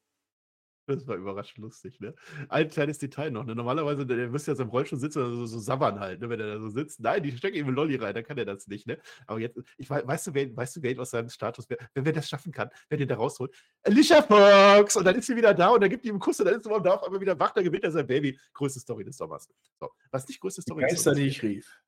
Das 0.96 1.08
war 1.08 1.16
überraschend 1.18 1.60
lustig, 1.60 2.00
ne? 2.00 2.16
Ein 2.50 2.70
kleines 2.70 2.98
Detail 2.98 3.30
noch, 3.32 3.46
ne? 3.46 3.56
Normalerweise, 3.56 4.06
der, 4.06 4.18
der 4.18 4.30
müsste 4.30 4.52
ja 4.52 4.56
so 4.56 4.64
im 4.64 4.70
Rollstuhl 4.70 5.00
sitzen 5.00 5.20
oder 5.20 5.32
so, 5.32 5.46
so 5.46 5.60
sabbern 5.60 6.00
halt, 6.00 6.20
ne? 6.20 6.30
Wenn 6.30 6.40
er 6.40 6.56
da 6.56 6.60
so 6.60 6.70
sitzt. 6.70 7.00
Nein, 7.00 7.24
die 7.24 7.36
stecken 7.36 7.58
ihm 7.58 7.68
einen 7.68 7.76
Lolli 7.76 7.96
rein, 7.96 8.14
dann 8.16 8.24
kann 8.24 8.38
er 8.38 8.46
das 8.46 8.68
nicht, 8.68 8.88
ne? 8.88 8.98
Aber 9.28 9.40
jetzt, 9.40 9.60
ich 9.78 9.90
weiß, 9.90 10.08
weißt 10.08 10.28
du, 10.28 10.34
wer, 10.34 10.56
weißt 10.56 10.78
du, 10.78 10.82
wer 10.82 11.00
aus 11.00 11.12
seinem 11.12 11.30
Status, 11.30 11.70
wer, 11.70 11.78
wer 11.94 12.14
das 12.14 12.28
schaffen 12.28 12.52
kann, 12.52 12.70
wer 12.90 12.98
den 12.98 13.08
da 13.08 13.16
rausholt? 13.16 13.54
Alicia 13.84 14.22
Fox! 14.24 14.96
Und 14.96 15.06
dann 15.06 15.16
ist 15.16 15.28
sie 15.28 15.36
wieder 15.36 15.54
da 15.54 15.70
und 15.70 15.82
dann 15.82 15.90
gibt 15.90 16.06
ihm 16.06 16.12
einen 16.12 16.20
Kuss 16.20 16.40
und 16.40 16.48
dann 16.48 16.60
ist 16.60 16.66
er 16.66 16.80
da 16.82 16.96
auf 16.96 17.04
einmal 17.04 17.22
wieder 17.22 17.40
wach, 17.40 17.52
dann 17.52 17.64
gewinnt 17.64 17.84
er 17.84 17.92
sein 17.92 18.08
Baby. 18.08 18.40
Größte 18.54 18.80
Story 18.80 19.04
des 19.04 19.18
Sommers. 19.18 19.48
So, 19.80 19.90
was 20.12 20.28
nicht 20.28 20.40
größte 20.40 20.62
Story 20.62 20.86
des 20.90 21.04
Sommers. 21.04 21.18
die 21.20 21.28
ich 21.28 21.44
rief. 21.44 21.82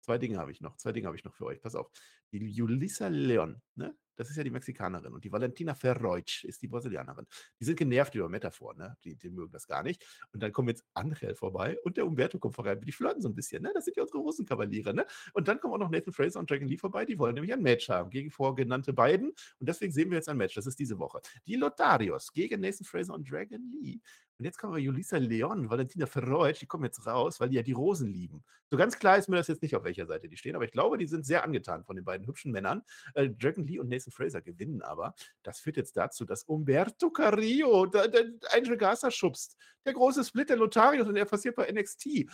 Zwei 0.00 0.18
Dinge 0.18 0.38
habe 0.38 0.52
ich 0.52 0.60
noch, 0.60 0.76
zwei 0.76 0.92
Dinge 0.92 1.08
habe 1.08 1.16
ich 1.16 1.24
noch 1.24 1.34
für 1.34 1.46
euch. 1.46 1.60
Pass 1.60 1.74
auf. 1.74 1.90
Die 2.30 2.38
Julissa 2.38 3.08
Leon, 3.08 3.60
ne? 3.74 3.96
Das 4.16 4.30
ist 4.30 4.36
ja 4.36 4.44
die 4.44 4.50
Mexikanerin. 4.50 5.12
Und 5.12 5.24
die 5.24 5.32
Valentina 5.32 5.74
Ferroich 5.74 6.44
ist 6.44 6.62
die 6.62 6.68
Brasilianerin. 6.68 7.26
Die 7.60 7.64
sind 7.64 7.76
genervt 7.76 8.14
über 8.14 8.28
Metaphor, 8.28 8.74
ne? 8.74 8.96
Die, 9.04 9.16
die 9.16 9.30
mögen 9.30 9.52
das 9.52 9.66
gar 9.66 9.82
nicht. 9.82 10.04
Und 10.32 10.42
dann 10.42 10.52
kommen 10.52 10.68
jetzt 10.68 10.84
Angel 10.94 11.34
vorbei 11.34 11.78
und 11.84 11.96
der 11.96 12.06
Umberto 12.06 12.38
kommt 12.38 12.54
vorbei. 12.54 12.74
Die 12.74 12.92
flirten 12.92 13.22
so 13.22 13.28
ein 13.28 13.34
bisschen, 13.34 13.62
ne? 13.62 13.70
Das 13.74 13.84
sind 13.84 13.96
ja 13.96 14.02
unsere 14.02 14.18
Rosenkavaliere, 14.18 14.94
ne? 14.94 15.06
Und 15.32 15.48
dann 15.48 15.60
kommen 15.60 15.74
auch 15.74 15.78
noch 15.78 15.90
Nathan 15.90 16.12
Fraser 16.12 16.40
und 16.40 16.50
Dragon 16.50 16.68
Lee 16.68 16.78
vorbei. 16.78 17.04
Die 17.04 17.18
wollen 17.18 17.34
nämlich 17.34 17.52
ein 17.52 17.62
Match 17.62 17.88
haben 17.88 18.10
gegen 18.10 18.30
vorgenannte 18.30 18.92
beiden. 18.92 19.28
Und 19.28 19.68
deswegen 19.68 19.92
sehen 19.92 20.10
wir 20.10 20.16
jetzt 20.16 20.28
ein 20.28 20.36
Match. 20.36 20.54
Das 20.54 20.66
ist 20.66 20.78
diese 20.78 20.98
Woche. 20.98 21.20
Die 21.46 21.56
Lotarios 21.56 22.32
gegen 22.32 22.60
Nathan 22.60 22.84
Fraser 22.84 23.14
und 23.14 23.30
Dragon 23.30 23.62
Lee. 23.70 24.00
Und 24.38 24.44
jetzt 24.44 24.58
kommen 24.58 24.74
wir 24.74 24.82
Julissa 24.82 25.16
Leon 25.16 25.70
Valentina 25.70 26.06
Ferroich, 26.06 26.58
die 26.58 26.66
kommen 26.66 26.84
jetzt 26.84 27.06
raus, 27.06 27.40
weil 27.40 27.48
die 27.48 27.56
ja 27.56 27.62
die 27.62 27.72
Rosen 27.72 28.08
lieben. 28.08 28.44
So 28.70 28.76
ganz 28.76 28.98
klar 28.98 29.16
ist 29.16 29.28
mir 29.28 29.36
das 29.36 29.48
jetzt 29.48 29.62
nicht, 29.62 29.74
auf 29.74 29.84
welcher 29.84 30.06
Seite 30.06 30.28
die 30.28 30.36
stehen, 30.36 30.54
aber 30.54 30.64
ich 30.64 30.72
glaube, 30.72 30.98
die 30.98 31.06
sind 31.06 31.24
sehr 31.24 31.42
angetan 31.42 31.84
von 31.84 31.96
den 31.96 32.04
beiden 32.04 32.26
hübschen 32.26 32.52
Männern. 32.52 32.82
Äh, 33.14 33.30
Dragon 33.30 33.66
Lee 33.66 33.78
und 33.78 33.88
Nathan 33.88 34.12
Fraser 34.12 34.42
gewinnen 34.42 34.82
aber. 34.82 35.14
Das 35.42 35.60
führt 35.60 35.76
jetzt 35.76 35.96
dazu, 35.96 36.24
dass 36.24 36.44
Umberto 36.44 37.10
Carrillo 37.10 37.86
der, 37.86 38.08
der 38.08 38.26
Angel 38.52 38.76
Garza 38.76 39.10
schubst. 39.10 39.56
Der 39.86 39.94
große 39.94 40.24
Split 40.24 40.50
der 40.50 40.56
Lotarios 40.56 41.08
und 41.08 41.16
er 41.16 41.24
passiert 41.24 41.56
bei 41.56 41.70
NXT. 41.70 42.26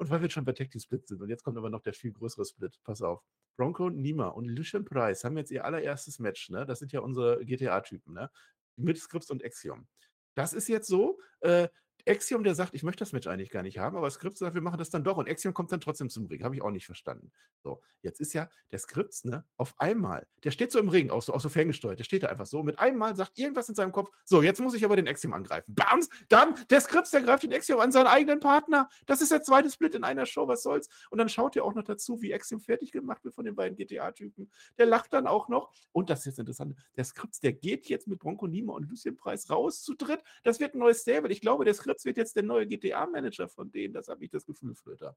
Und 0.00 0.08
weil 0.08 0.22
wir 0.22 0.30
schon 0.30 0.46
bei 0.46 0.52
Team 0.52 0.80
Split 0.80 1.06
sind, 1.06 1.20
und 1.20 1.28
jetzt 1.28 1.42
kommt 1.42 1.58
aber 1.58 1.68
noch 1.68 1.82
der 1.82 1.92
viel 1.92 2.10
größere 2.10 2.46
Split, 2.46 2.80
pass 2.84 3.02
auf. 3.02 3.22
Bronco 3.58 3.90
Nima 3.90 4.28
und 4.28 4.46
Lucian 4.48 4.82
Price 4.82 5.24
haben 5.24 5.36
jetzt 5.36 5.50
ihr 5.50 5.62
allererstes 5.62 6.18
Match, 6.18 6.48
ne? 6.48 6.64
Das 6.64 6.78
sind 6.78 6.92
ja 6.92 7.00
unsere 7.00 7.44
GTA-Typen, 7.44 8.14
ne? 8.14 8.30
Mit 8.76 8.96
Scripts 8.96 9.30
und 9.30 9.44
Axiom. 9.44 9.86
Das 10.34 10.52
ist 10.52 10.68
jetzt 10.68 10.88
so, 10.88 11.18
äh, 11.40 11.68
Axiom, 12.06 12.44
der 12.44 12.54
sagt, 12.54 12.74
ich 12.74 12.82
möchte 12.82 13.00
das 13.00 13.12
Match 13.12 13.26
eigentlich 13.26 13.50
gar 13.50 13.62
nicht 13.62 13.78
haben, 13.78 13.96
aber 13.96 14.10
Skript 14.10 14.38
sagt, 14.38 14.54
wir 14.54 14.62
machen 14.62 14.78
das 14.78 14.90
dann 14.90 15.04
doch 15.04 15.16
und 15.16 15.28
Axiom 15.28 15.54
kommt 15.54 15.72
dann 15.72 15.80
trotzdem 15.80 16.10
zum 16.10 16.26
Ring. 16.26 16.42
Habe 16.44 16.54
ich 16.54 16.62
auch 16.62 16.70
nicht 16.70 16.86
verstanden. 16.86 17.32
So, 17.62 17.80
jetzt 18.02 18.20
ist 18.20 18.32
ja 18.32 18.48
der 18.70 18.78
Skript, 18.78 19.24
ne, 19.24 19.44
auf 19.56 19.74
einmal, 19.78 20.26
der 20.44 20.50
steht 20.50 20.72
so 20.72 20.78
im 20.78 20.88
Ring, 20.88 21.10
auch 21.10 21.22
so, 21.22 21.32
auch 21.34 21.40
so 21.40 21.48
ferngesteuert, 21.48 21.98
der 21.98 22.04
steht 22.04 22.22
da 22.22 22.28
einfach 22.28 22.46
so, 22.46 22.62
mit 22.62 22.78
einmal 22.78 23.16
sagt 23.16 23.38
irgendwas 23.38 23.68
in 23.68 23.74
seinem 23.74 23.92
Kopf, 23.92 24.10
so, 24.24 24.42
jetzt 24.42 24.60
muss 24.60 24.74
ich 24.74 24.84
aber 24.84 24.96
den 24.96 25.08
Axiom 25.08 25.32
angreifen. 25.32 25.74
Bams, 25.74 26.08
dann, 26.28 26.54
der 26.70 26.80
Skript, 26.80 27.12
der 27.12 27.22
greift 27.22 27.42
den 27.42 27.52
Axiom 27.52 27.80
an 27.80 27.92
seinen 27.92 28.06
eigenen 28.06 28.40
Partner. 28.40 28.88
Das 29.06 29.20
ist 29.20 29.32
der 29.32 29.42
zweite 29.42 29.70
Split 29.70 29.94
in 29.94 30.04
einer 30.04 30.26
Show, 30.26 30.48
was 30.48 30.62
soll's? 30.62 30.88
Und 31.10 31.18
dann 31.18 31.28
schaut 31.28 31.56
er 31.56 31.64
auch 31.64 31.74
noch 31.74 31.84
dazu, 31.84 32.22
wie 32.22 32.34
Axiom 32.34 32.60
fertig 32.60 32.92
gemacht 32.92 33.24
wird 33.24 33.34
von 33.34 33.44
den 33.44 33.54
beiden 33.54 33.76
GTA-Typen. 33.76 34.50
Der 34.78 34.86
lacht 34.86 35.12
dann 35.12 35.26
auch 35.26 35.48
noch. 35.48 35.72
Und 35.92 36.10
das 36.10 36.20
ist 36.20 36.26
jetzt 36.26 36.38
interessant, 36.38 36.76
der 36.96 37.04
Skript, 37.04 37.42
der 37.42 37.52
geht 37.52 37.88
jetzt 37.88 38.06
mit 38.06 38.18
Bronco 38.18 38.46
Nima 38.46 38.72
und 38.72 38.88
Lucien 38.88 39.16
Preis 39.16 39.50
raus 39.50 39.82
zu 39.82 39.94
dritt. 39.94 40.22
Das 40.42 40.60
wird 40.60 40.74
ein 40.74 40.78
neues 40.78 41.02
Stable. 41.02 41.30
Ich 41.30 41.40
glaube, 41.40 41.64
der 41.64 41.74
Skript 41.98 42.04
wird 42.04 42.16
jetzt 42.18 42.36
der 42.36 42.42
neue 42.42 42.66
GTA-Manager 42.66 43.48
von 43.48 43.70
denen. 43.70 43.94
Das 43.94 44.08
habe 44.08 44.24
ich 44.24 44.30
das 44.30 44.46
Gefühl, 44.46 44.74
Flöter. 44.74 45.16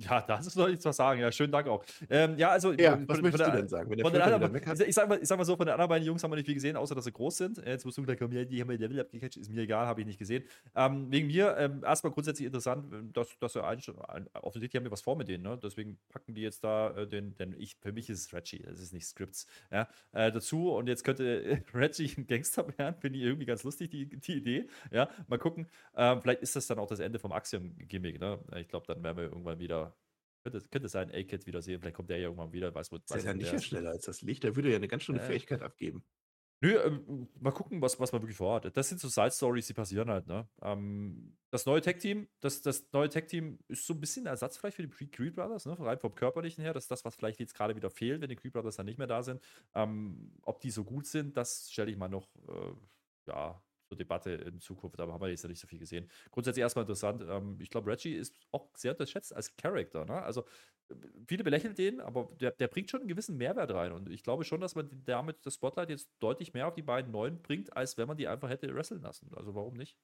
Ja, 0.00 0.20
das 0.20 0.46
ist 0.46 0.56
noch 0.56 0.68
nichts 0.68 0.84
was 0.84 0.96
sagen. 0.96 1.20
Ja, 1.20 1.32
schönen 1.32 1.50
Dank 1.50 1.66
auch. 1.66 1.84
Ähm, 2.08 2.38
ja, 2.38 2.50
also. 2.50 2.72
Ja, 2.72 2.92
von, 2.92 3.08
was 3.08 3.20
möchtest 3.20 3.40
der, 3.40 3.50
du 3.50 3.56
denn 3.58 3.68
sagen? 3.68 3.90
Wenn 3.90 3.96
der 3.98 4.06
von 4.06 4.12
der 4.12 4.24
anderen, 4.24 4.54
ich, 4.54 4.88
ich, 4.88 4.94
sag 4.94 5.08
mal, 5.08 5.18
ich 5.20 5.26
sag 5.26 5.36
mal 5.38 5.44
so, 5.44 5.56
von 5.56 5.66
den 5.66 5.72
anderen 5.72 5.88
beiden 5.88 6.06
Jungs 6.06 6.22
haben 6.22 6.30
wir 6.30 6.36
nicht 6.36 6.46
viel 6.46 6.54
gesehen, 6.54 6.76
außer 6.76 6.94
dass 6.94 7.04
sie 7.04 7.12
groß 7.12 7.36
sind. 7.36 7.58
Jetzt 7.66 7.84
musst 7.84 7.98
du 7.98 8.04
gleich 8.04 8.16
kommen, 8.16 8.30
die 8.30 8.60
haben 8.60 8.68
wir 8.68 8.78
Level 8.78 9.00
abgecatcht, 9.00 9.36
ist 9.36 9.50
mir 9.50 9.62
egal, 9.62 9.86
habe 9.86 10.00
ich 10.00 10.06
nicht 10.06 10.18
gesehen. 10.18 10.44
Ähm, 10.76 11.10
wegen 11.10 11.26
mir, 11.26 11.56
ähm, 11.58 11.82
erstmal 11.84 12.12
grundsätzlich 12.12 12.46
interessant, 12.46 13.16
dass, 13.16 13.36
dass 13.40 13.56
er 13.56 13.66
ein, 13.66 13.80
offensichtlich 14.34 14.78
haben 14.78 14.84
wir 14.84 14.92
was 14.92 15.00
vor 15.00 15.16
mit 15.16 15.26
denen, 15.26 15.42
ne? 15.42 15.58
Deswegen 15.60 15.98
packen 16.10 16.32
die 16.32 16.42
jetzt 16.42 16.62
da 16.62 16.90
äh, 16.96 17.08
den, 17.08 17.34
denn 17.36 17.56
ich, 17.58 17.76
für 17.80 17.90
mich 17.92 18.08
ist 18.08 18.20
es 18.20 18.32
Reggie, 18.32 18.62
das 18.62 18.78
ist 18.78 18.92
nicht 18.92 19.06
Scripts, 19.06 19.46
ja, 19.72 19.88
äh, 20.12 20.30
dazu. 20.30 20.70
Und 20.70 20.86
jetzt 20.86 21.02
könnte 21.02 21.42
äh, 21.42 21.60
Reggie 21.74 22.08
ein 22.16 22.28
Gangster 22.28 22.66
werden, 22.78 22.94
finde 23.00 23.18
ich 23.18 23.24
irgendwie 23.24 23.46
ganz 23.46 23.64
lustig, 23.64 23.90
die, 23.90 24.06
die 24.06 24.34
Idee. 24.34 24.68
Ja, 24.92 25.08
mal 25.26 25.38
gucken. 25.38 25.66
Ähm, 25.96 26.22
vielleicht 26.22 26.42
ist 26.42 26.54
das 26.54 26.68
dann 26.68 26.78
auch 26.78 26.86
das 26.86 27.00
Ende 27.00 27.18
vom 27.18 27.32
Axiom-Gimmick, 27.32 28.20
ne? 28.20 28.38
Ich 28.56 28.68
glaube, 28.68 28.86
dann 28.86 29.02
werden 29.02 29.16
wir 29.16 29.24
irgendwann 29.24 29.58
wieder 29.58 29.87
könnte, 30.50 30.68
könnte 30.68 30.88
sein, 30.88 31.10
A-Kid 31.10 31.46
wiedersehen. 31.46 31.80
Vielleicht 31.80 31.96
kommt 31.96 32.10
der 32.10 32.18
ja 32.18 32.24
irgendwann 32.24 32.52
wieder. 32.52 32.74
Weiß, 32.74 32.92
wo, 32.92 32.96
ist 32.96 33.24
ja 33.24 33.34
nicht 33.34 33.50
mehr 33.50 33.60
schneller 33.60 33.90
als 33.90 34.04
das 34.04 34.22
Licht. 34.22 34.44
Der 34.44 34.56
würde 34.56 34.70
ja 34.70 34.76
eine 34.76 34.88
ganz 34.88 35.02
schöne 35.02 35.20
äh, 35.20 35.26
Fähigkeit 35.26 35.62
abgeben. 35.62 36.04
Nö, 36.60 36.76
ähm, 36.76 37.28
mal 37.38 37.52
gucken, 37.52 37.80
was, 37.80 38.00
was 38.00 38.10
man 38.10 38.20
wirklich 38.20 38.36
vorhat. 38.36 38.76
Das 38.76 38.88
sind 38.88 39.00
so 39.00 39.08
Side-Stories, 39.08 39.68
die 39.68 39.74
passieren 39.74 40.10
halt. 40.10 40.26
Ne? 40.26 40.48
Ähm, 40.60 41.36
das 41.50 41.66
neue 41.66 41.80
Tech-Team, 41.80 42.26
das, 42.40 42.62
das 42.62 42.88
neue 42.92 43.08
Tech-Team 43.08 43.60
ist 43.68 43.86
so 43.86 43.94
ein 43.94 44.00
bisschen 44.00 44.26
Ersatz 44.26 44.56
vielleicht 44.56 44.76
für 44.76 44.82
die 44.82 45.10
Creed 45.10 45.36
Brothers, 45.36 45.66
ne? 45.66 45.78
rein 45.78 46.00
vom 46.00 46.16
Körperlichen 46.16 46.64
her. 46.64 46.74
Das 46.74 46.84
ist 46.84 46.90
das, 46.90 47.04
was 47.04 47.14
vielleicht 47.14 47.38
jetzt 47.38 47.54
gerade 47.54 47.76
wieder 47.76 47.90
fehlt, 47.90 48.20
wenn 48.20 48.28
die 48.28 48.34
Creed 48.34 48.52
Brothers 48.54 48.74
dann 48.74 48.86
nicht 48.86 48.98
mehr 48.98 49.06
da 49.06 49.22
sind. 49.22 49.40
Ähm, 49.74 50.32
ob 50.42 50.60
die 50.60 50.72
so 50.72 50.82
gut 50.82 51.06
sind, 51.06 51.36
das 51.36 51.70
stelle 51.70 51.92
ich 51.92 51.96
mal 51.96 52.08
noch 52.08 52.28
äh, 52.48 52.72
ja, 53.28 53.62
zur 53.88 53.96
Debatte 53.96 54.30
in 54.30 54.60
Zukunft, 54.60 55.00
aber 55.00 55.14
haben 55.14 55.20
wir 55.20 55.28
jetzt 55.28 55.42
ja 55.42 55.48
nicht 55.48 55.60
so 55.60 55.66
viel 55.66 55.78
gesehen. 55.78 56.08
Grundsätzlich 56.30 56.62
erstmal 56.62 56.84
interessant. 56.84 57.24
Ähm, 57.28 57.56
ich 57.60 57.70
glaube, 57.70 57.90
Reggie 57.90 58.14
ist 58.14 58.36
auch 58.52 58.68
sehr 58.76 58.92
unterschätzt 58.92 59.34
als 59.34 59.56
Charakter. 59.56 60.04
Ne? 60.04 60.22
Also 60.22 60.44
viele 61.26 61.44
belächeln 61.44 61.74
den, 61.74 62.00
aber 62.00 62.28
der, 62.40 62.52
der, 62.52 62.68
bringt 62.68 62.90
schon 62.90 63.00
einen 63.00 63.08
gewissen 63.08 63.36
Mehrwert 63.36 63.72
rein. 63.72 63.92
Und 63.92 64.10
ich 64.10 64.22
glaube 64.22 64.44
schon, 64.44 64.60
dass 64.60 64.74
man 64.74 64.88
damit 65.04 65.44
das 65.44 65.54
Spotlight 65.54 65.90
jetzt 65.90 66.10
deutlich 66.20 66.54
mehr 66.54 66.68
auf 66.68 66.74
die 66.74 66.82
beiden 66.82 67.10
Neuen 67.10 67.40
bringt, 67.40 67.76
als 67.76 67.96
wenn 67.98 68.08
man 68.08 68.16
die 68.16 68.28
einfach 68.28 68.48
hätte 68.48 68.74
wresteln 68.74 69.02
lassen. 69.02 69.30
Also 69.34 69.54
warum 69.54 69.74
nicht? 69.74 69.96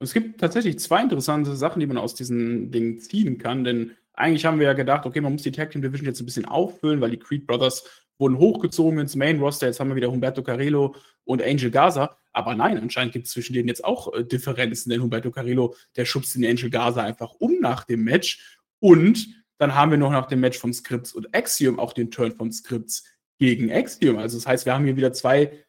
Es 0.00 0.12
gibt 0.12 0.40
tatsächlich 0.40 0.78
zwei 0.78 1.02
interessante 1.02 1.54
Sachen, 1.56 1.80
die 1.80 1.86
man 1.86 1.98
aus 1.98 2.14
diesen 2.14 2.70
Dingen 2.70 2.98
ziehen 2.98 3.38
kann, 3.38 3.64
denn 3.64 3.96
eigentlich 4.14 4.44
haben 4.44 4.58
wir 4.58 4.66
ja 4.66 4.72
gedacht, 4.72 5.06
okay, 5.06 5.20
man 5.20 5.32
muss 5.32 5.42
die 5.42 5.52
Tag 5.52 5.70
Team 5.70 5.82
Division 5.82 6.06
jetzt 6.06 6.20
ein 6.20 6.26
bisschen 6.26 6.44
auffüllen, 6.44 7.00
weil 7.00 7.10
die 7.10 7.18
Creed 7.18 7.46
Brothers 7.46 7.84
wurden 8.18 8.38
hochgezogen 8.38 8.98
ins 9.00 9.16
Main 9.16 9.40
Roster. 9.40 9.66
Jetzt 9.66 9.80
haben 9.80 9.88
wir 9.88 9.96
wieder 9.96 10.10
Humberto 10.10 10.42
Carrillo 10.42 10.94
und 11.24 11.42
Angel 11.42 11.70
Gaza. 11.70 12.16
Aber 12.32 12.54
nein, 12.54 12.78
anscheinend 12.78 13.12
gibt 13.12 13.26
es 13.26 13.32
zwischen 13.32 13.54
denen 13.54 13.68
jetzt 13.68 13.84
auch 13.84 14.12
äh, 14.12 14.24
Differenzen, 14.24 14.90
denn 14.90 15.02
Humberto 15.02 15.30
Carrillo, 15.30 15.74
der 15.96 16.04
schubst 16.04 16.34
den 16.34 16.44
Angel 16.44 16.70
Gaza 16.70 17.02
einfach 17.02 17.34
um 17.38 17.60
nach 17.60 17.84
dem 17.84 18.04
Match. 18.04 18.58
Und 18.80 19.44
dann 19.58 19.74
haben 19.74 19.90
wir 19.90 19.98
noch 19.98 20.10
nach 20.10 20.26
dem 20.26 20.40
Match 20.40 20.58
von 20.58 20.72
Scripts 20.72 21.12
und 21.12 21.34
Axiom 21.34 21.78
auch 21.78 21.92
den 21.92 22.10
Turn 22.10 22.32
von 22.32 22.52
Scripts 22.52 23.04
gegen 23.38 23.70
Axiom. 23.70 24.18
Also 24.18 24.38
das 24.38 24.46
heißt, 24.46 24.66
wir 24.66 24.74
haben 24.74 24.84
hier 24.84 24.96
wieder 24.96 25.12
zwei, 25.12 25.64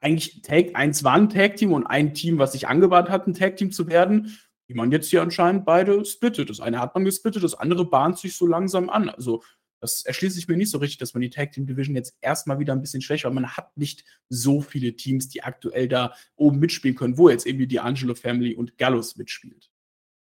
eigentlich 0.00 0.42
Tag, 0.42 0.74
eins 0.74 1.02
war 1.04 1.14
ein 1.14 1.28
Tag-Team 1.28 1.72
und 1.72 1.86
ein 1.86 2.14
Team, 2.14 2.38
was 2.38 2.52
sich 2.52 2.68
angebahnt 2.68 3.08
hat, 3.08 3.26
ein 3.26 3.34
Tag-Team 3.34 3.72
zu 3.72 3.88
werden, 3.88 4.36
die 4.68 4.74
man 4.74 4.92
jetzt 4.92 5.08
hier 5.10 5.22
anscheinend 5.22 5.64
beide 5.64 6.04
splittet. 6.04 6.50
Das 6.50 6.60
eine 6.60 6.78
hat 6.78 6.94
man 6.94 7.04
gesplittet, 7.04 7.42
das 7.42 7.54
andere 7.54 7.84
bahnt 7.84 8.18
sich 8.18 8.36
so 8.36 8.46
langsam 8.46 8.90
an. 8.90 9.08
Also 9.08 9.42
das 9.80 10.02
erschließt 10.02 10.34
sich 10.34 10.48
mir 10.48 10.56
nicht 10.56 10.70
so 10.70 10.78
richtig, 10.78 10.98
dass 10.98 11.14
man 11.14 11.20
die 11.20 11.30
Tag 11.30 11.52
Team 11.52 11.66
Division 11.66 11.94
jetzt 11.94 12.16
erstmal 12.20 12.58
wieder 12.58 12.72
ein 12.72 12.80
bisschen 12.80 13.00
schwächer, 13.00 13.28
weil 13.28 13.34
man 13.34 13.56
hat 13.56 13.76
nicht 13.76 14.04
so 14.28 14.60
viele 14.60 14.96
Teams, 14.96 15.28
die 15.28 15.42
aktuell 15.42 15.88
da 15.88 16.14
oben 16.36 16.58
mitspielen 16.58 16.96
können, 16.96 17.16
wo 17.16 17.28
jetzt 17.28 17.46
irgendwie 17.46 17.68
die 17.68 17.80
Angelo 17.80 18.14
Family 18.14 18.54
und 18.54 18.76
Gallus 18.76 19.16
mitspielt. 19.16 19.70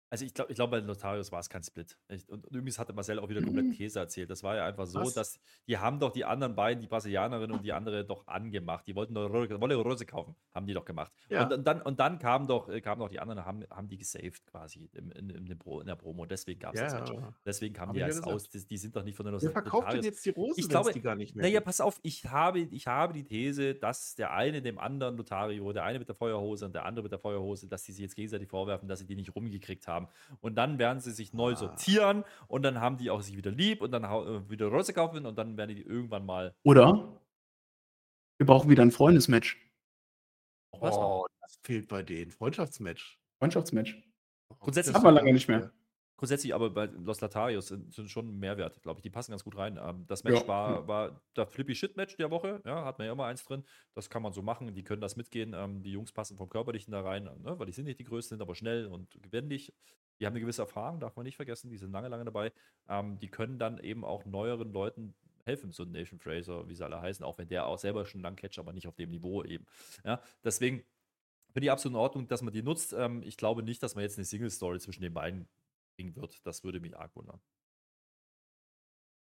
Also 0.09 0.25
ich 0.25 0.35
glaube, 0.35 0.53
ich 0.53 0.57
glaub, 0.57 0.71
bei 0.71 0.79
den 0.79 0.87
Notarius 0.87 1.33
war 1.33 1.41
es 1.41 1.49
kein 1.49 1.65
Split. 1.65 1.99
Ich, 2.09 2.29
und 2.29 2.47
übrigens 2.47 2.79
hatte 2.79 2.93
Marcel 2.93 3.19
auch 3.19 3.29
wieder 3.29 3.43
komplett 3.43 3.67
mhm. 3.67 3.73
Käse 3.73 3.99
erzählt. 3.99 4.31
Das 4.31 4.43
war 4.45 4.55
ja 4.55 4.65
einfach 4.65 4.87
so, 4.87 5.01
Was? 5.01 5.15
dass 5.15 5.41
die 5.67 5.79
haben 5.79 5.99
doch 5.99 6.13
die 6.13 6.25
anderen 6.25 6.55
beiden, 6.55 6.81
die 6.81 6.87
Brasilianerin 6.87 7.51
und 7.51 7.65
die 7.65 7.73
andere, 7.73 8.05
doch 8.05 8.27
angemacht. 8.29 8.87
Die 8.87 8.95
wollten 8.95 9.15
doch 9.15 9.29
Wolle 9.33 9.75
Rose 9.75 10.07
kaufen, 10.07 10.37
haben 10.55 10.67
die 10.67 10.75
doch 10.75 10.85
gemacht. 10.85 11.13
Ja. 11.29 11.45
Und, 11.45 11.53
und, 11.53 11.67
dann, 11.67 11.83
und 11.83 11.99
dann 11.99 12.19
kamen 12.21 12.47
doch, 12.47 12.69
äh, 12.69 12.81
kamen 12.81 13.01
doch 13.01 13.09
die 13.09 13.19
anderen, 13.19 13.45
haben, 13.45 13.65
haben 13.69 13.89
die 13.89 13.99
gesaved 13.99 14.47
quasi 14.47 14.89
in, 14.93 15.11
in, 15.11 15.31
in, 15.31 15.47
in 15.47 15.87
der 15.87 15.97
Promo. 15.97 16.25
Deswegen 16.25 16.61
gab 16.61 16.75
es 16.75 16.81
ja. 16.81 16.87
das 16.87 16.95
Match. 16.95 17.13
Deswegen 17.45 17.75
kamen 17.75 17.93
die 17.95 18.01
erst 18.01 18.25
aus. 18.25 18.49
Die, 18.49 18.65
die, 18.65 18.77
sind 18.77 18.95
doch 18.95 19.03
nicht 19.03 19.17
von 19.17 19.25
der 19.25 19.33
Notarius. 19.33 19.55
Wer 19.55 19.63
verkauft 19.63 19.93
denn 19.93 20.05
jetzt 20.05 20.25
die 20.25 20.31
Rose, 20.31 20.61
ich 20.61 20.69
glaube, 20.69 20.93
die 20.93 21.01
gar 21.01 21.17
nicht 21.17 21.35
mehr 21.35 21.45
Naja, 21.45 21.61
pass 21.61 21.81
auf, 21.81 21.99
ich 22.03 22.25
habe, 22.27 22.61
ich 22.61 22.87
habe 22.87 23.13
die 23.13 23.25
These, 23.25 23.75
dass 23.75 24.15
der 24.15 24.33
eine 24.33 24.63
dem 24.63 24.79
anderen 24.79 25.17
Notario, 25.17 25.73
der 25.73 25.85
eine 25.85 25.99
mit 25.99 26.09
der 26.09 26.15
Feuerhose 26.15 26.65
und 26.65 26.75
der 26.75 26.85
andere 26.85 27.03
mit 27.03 27.13
der 27.13 27.19
Feuerhose, 27.19 27.67
dass 27.67 27.83
die 27.83 27.93
sich 27.93 28.03
jetzt 28.03 28.15
gegenseitig 28.15 28.49
vorwerfen, 28.49 28.89
dass 28.89 29.01
sie 29.01 29.07
die 29.07 29.17
nicht 29.17 29.35
rumgekriegt 29.35 29.89
haben. 29.89 29.96
Und 30.41 30.57
dann 30.57 30.79
werden 30.79 31.01
sie 31.01 31.13
sich 31.13 31.33
neu 31.33 31.53
ah. 31.53 31.57
sortieren 31.57 32.25
und 32.49 32.63
dann 32.63 32.81
haben 32.81 32.97
die 32.97 33.11
auch 33.11 33.21
sich 33.21 33.37
wieder 33.37 33.51
lieb 33.51 33.81
und 33.83 33.93
dann 33.93 34.05
äh, 34.05 34.51
wieder 34.51 34.67
Rose 34.67 34.93
kaufen 34.93 35.27
und 35.27 35.37
dann 35.37 35.57
werden 35.57 35.75
die 35.75 35.83
irgendwann 35.83 36.27
mal. 36.27 36.55
Oder 36.63 37.21
wir 38.39 38.47
brauchen 38.47 38.69
wieder 38.69 38.83
ein 38.83 38.91
Freundesmatch. 38.91 39.59
Oh, 40.73 41.25
das 41.41 41.59
fehlt 41.63 41.89
bei 41.89 42.03
denen. 42.03 42.31
Freundschaftsmatch. 42.31 43.19
Freundschaftsmatch. 43.39 43.97
Grundsätzlich, 44.61 44.95
Hat 44.95 45.03
man 45.03 45.15
lange 45.15 45.33
nicht 45.33 45.49
mehr. 45.49 45.73
Grundsätzlich 46.17 46.55
aber 46.55 46.71
bei 46.71 46.87
Los 46.87 47.21
Latarios 47.21 47.69
sind, 47.69 47.95
schon 48.11 48.29
ein 48.29 48.39
Mehrwert, 48.39 48.83
glaube 48.83 48.99
ich. 48.99 49.03
Die 49.03 49.11
passen 49.11 49.33
ganz 49.33 49.45
gut 49.45 49.57
rein. 49.57 49.79
Ähm, 49.83 50.05
das 50.07 50.25
Match 50.25 50.41
Ja. 50.41 50.49
war, 50.49 50.89
war 50.89 51.21
der 51.37 51.47
Flippy 51.47 51.75
Shit 51.75 51.97
Match 51.97 52.17
der 52.17 52.31
Woche. 52.31 52.63
Ja, 52.65 52.85
hat 52.85 52.99
man 52.99 53.07
ja 53.07 53.13
immer 53.13 53.27
eins 53.27 53.45
drin. 53.45 53.65
Das 53.95 54.09
kann 54.11 54.23
man 54.23 54.33
so 54.33 54.43
machen. 54.43 54.75
Die 54.75 54.83
können 54.83 55.01
das 55.01 55.17
mitgehen. 55.17 55.55
Ähm, 55.55 55.83
die 55.83 55.93
Jungs 55.93 56.13
passen 56.13 56.37
vom 56.37 56.49
Körperlichen 56.49 56.93
da 56.93 57.03
rein, 57.03 57.25
ne? 57.25 57.59
weil 57.59 57.67
die 57.67 57.73
sind 57.73 57.85
nicht 57.85 57.99
die 57.99 58.05
Größten, 58.05 58.37
sind 58.39 58.43
aber 58.43 58.55
schnell 58.55 58.87
und 58.87 59.19
wendig. 59.31 59.73
Die 60.19 60.25
haben 60.27 60.33
eine 60.33 60.41
gewisse 60.41 60.63
Erfahrung, 60.63 60.99
darf 60.99 61.15
man 61.17 61.25
nicht 61.25 61.37
vergessen. 61.37 61.71
Die 61.71 61.77
sind 61.77 61.93
lange, 61.93 62.09
lange 62.09 62.25
dabei. 62.25 62.53
Ähm, 62.89 63.19
die 63.19 63.29
können 63.29 63.59
dann 63.59 63.79
eben 63.79 64.05
auch 64.05 64.25
neueren 64.25 64.73
Leuten 64.73 65.15
helfen, 65.45 65.71
so 65.71 65.83
ein 65.85 65.93
Nation 65.93 66.19
Fraser, 66.19 66.69
wie 66.69 66.75
sie 66.75 66.85
alle 66.85 67.01
heißen, 67.01 67.25
auch 67.25 67.39
wenn 67.39 67.49
der 67.49 67.67
auch 67.67 67.79
selber 67.79 68.05
schon 68.07 68.21
lang 68.23 68.35
catcht, 68.35 68.59
aber 68.59 68.73
nicht 68.73 68.89
auf 68.89 68.97
dem 68.97 69.11
Niveau 69.11 69.45
eben. 69.45 69.65
Ja, 70.05 70.21
deswegen 70.43 70.83
finde 71.53 71.67
ich 71.67 71.71
absolut 71.71 71.95
in 71.95 72.01
Ordnung, 72.01 72.27
dass 72.29 72.43
man 72.43 72.53
die 72.53 72.63
nutzt. 72.63 72.95
Ich 73.23 73.37
glaube 73.37 73.63
nicht, 73.63 73.81
dass 73.83 73.95
man 73.95 74.03
jetzt 74.03 74.19
eine 74.19 74.25
Single-Story 74.25 74.81
zwischen 74.81 75.03
den 75.03 75.15
beiden 75.15 75.47
wird. 75.99 76.45
Das 76.45 76.65
würde 76.65 76.81
mich 76.81 76.97
arg 76.97 77.15
wundern. 77.17 77.41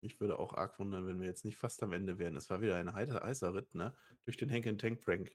Ich 0.01 0.21
würde 0.21 0.39
auch 0.39 0.55
arg 0.55 0.79
wundern, 0.79 1.07
wenn 1.07 1.21
wir 1.21 1.29
jetzt 1.29 1.45
nicht 1.45 1.57
fast 1.57 1.83
am 1.83 1.93
Ende 1.93 2.19
wären. 2.19 2.37
Es 2.37 2.51
war 2.51 2.61
wieder 2.61 2.77
ein 2.77 2.93
heißer, 2.93 3.55
Ritt, 3.55 3.75
ne? 3.75 3.95
Durch 4.25 4.37
den 4.37 4.51
Hank 4.51 4.79
Tank 4.79 5.01
Prank. 5.01 5.33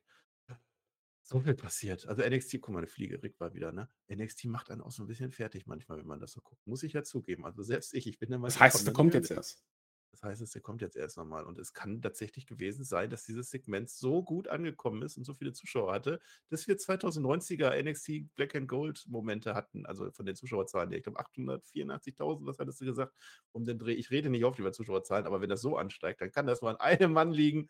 So 1.29 1.41
viel 1.41 1.55
passiert. 1.55 2.07
Also 2.07 2.23
NXT, 2.23 2.61
guck 2.61 2.69
mal, 2.73 2.79
eine 2.79 2.87
Fliege, 2.87 3.21
Rick 3.21 3.37
war 3.41 3.53
wieder, 3.53 3.73
ne? 3.73 3.89
NXT 4.09 4.45
macht 4.45 4.71
einen 4.71 4.79
auch 4.79 4.91
so 4.91 5.03
ein 5.03 5.07
bisschen 5.07 5.31
fertig 5.31 5.67
manchmal, 5.67 5.97
wenn 5.97 6.07
man 6.07 6.21
das 6.21 6.31
so 6.31 6.39
guckt. 6.39 6.65
Muss 6.65 6.83
ich 6.83 6.93
ja 6.93 7.03
zugeben. 7.03 7.45
Also 7.45 7.63
selbst 7.63 7.93
ich, 7.93 8.07
ich 8.07 8.17
bin 8.17 8.29
der 8.29 8.39
Meinung, 8.39 8.53
Das 8.53 8.61
heißt, 8.61 8.87
dann 8.87 8.93
kommt 8.93 9.13
jetzt 9.13 9.31
erst. 9.31 9.65
Das 10.11 10.23
heißt, 10.23 10.41
es 10.41 10.63
kommt 10.63 10.81
jetzt 10.81 10.95
erst 10.95 11.17
nochmal. 11.17 11.45
Und 11.45 11.59
es 11.59 11.73
kann 11.73 12.01
tatsächlich 12.01 12.47
gewesen 12.47 12.83
sein, 12.83 13.09
dass 13.09 13.25
dieses 13.25 13.51
Segment 13.51 13.89
so 13.89 14.23
gut 14.23 14.47
angekommen 14.47 15.01
ist 15.03 15.17
und 15.17 15.25
so 15.25 15.33
viele 15.33 15.53
Zuschauer 15.53 15.93
hatte, 15.93 16.19
dass 16.49 16.67
wir 16.67 16.77
2090er 16.77 17.81
NXT 17.83 18.33
Black 18.35 18.55
and 18.55 18.67
Gold 18.67 19.05
Momente 19.07 19.53
hatten. 19.53 19.85
Also 19.85 20.11
von 20.11 20.25
den 20.25 20.35
Zuschauerzahlen. 20.35 20.89
her. 20.89 20.97
Ich 20.97 21.03
glaube 21.03 21.19
884.000, 21.19 22.45
was 22.45 22.59
hattest 22.59 22.81
du 22.81 22.85
gesagt? 22.85 23.13
Um 23.51 23.65
den 23.65 23.77
Dreh. 23.77 23.93
Ich 23.93 24.09
rede 24.09 24.29
nicht 24.29 24.45
oft 24.45 24.59
über 24.59 24.71
Zuschauerzahlen, 24.71 25.27
aber 25.27 25.41
wenn 25.41 25.49
das 25.49 25.61
so 25.61 25.77
ansteigt, 25.77 26.21
dann 26.21 26.31
kann 26.31 26.47
das 26.47 26.61
nur 26.61 26.71
an 26.71 26.77
einem 26.79 27.13
Mann 27.13 27.31
liegen. 27.31 27.69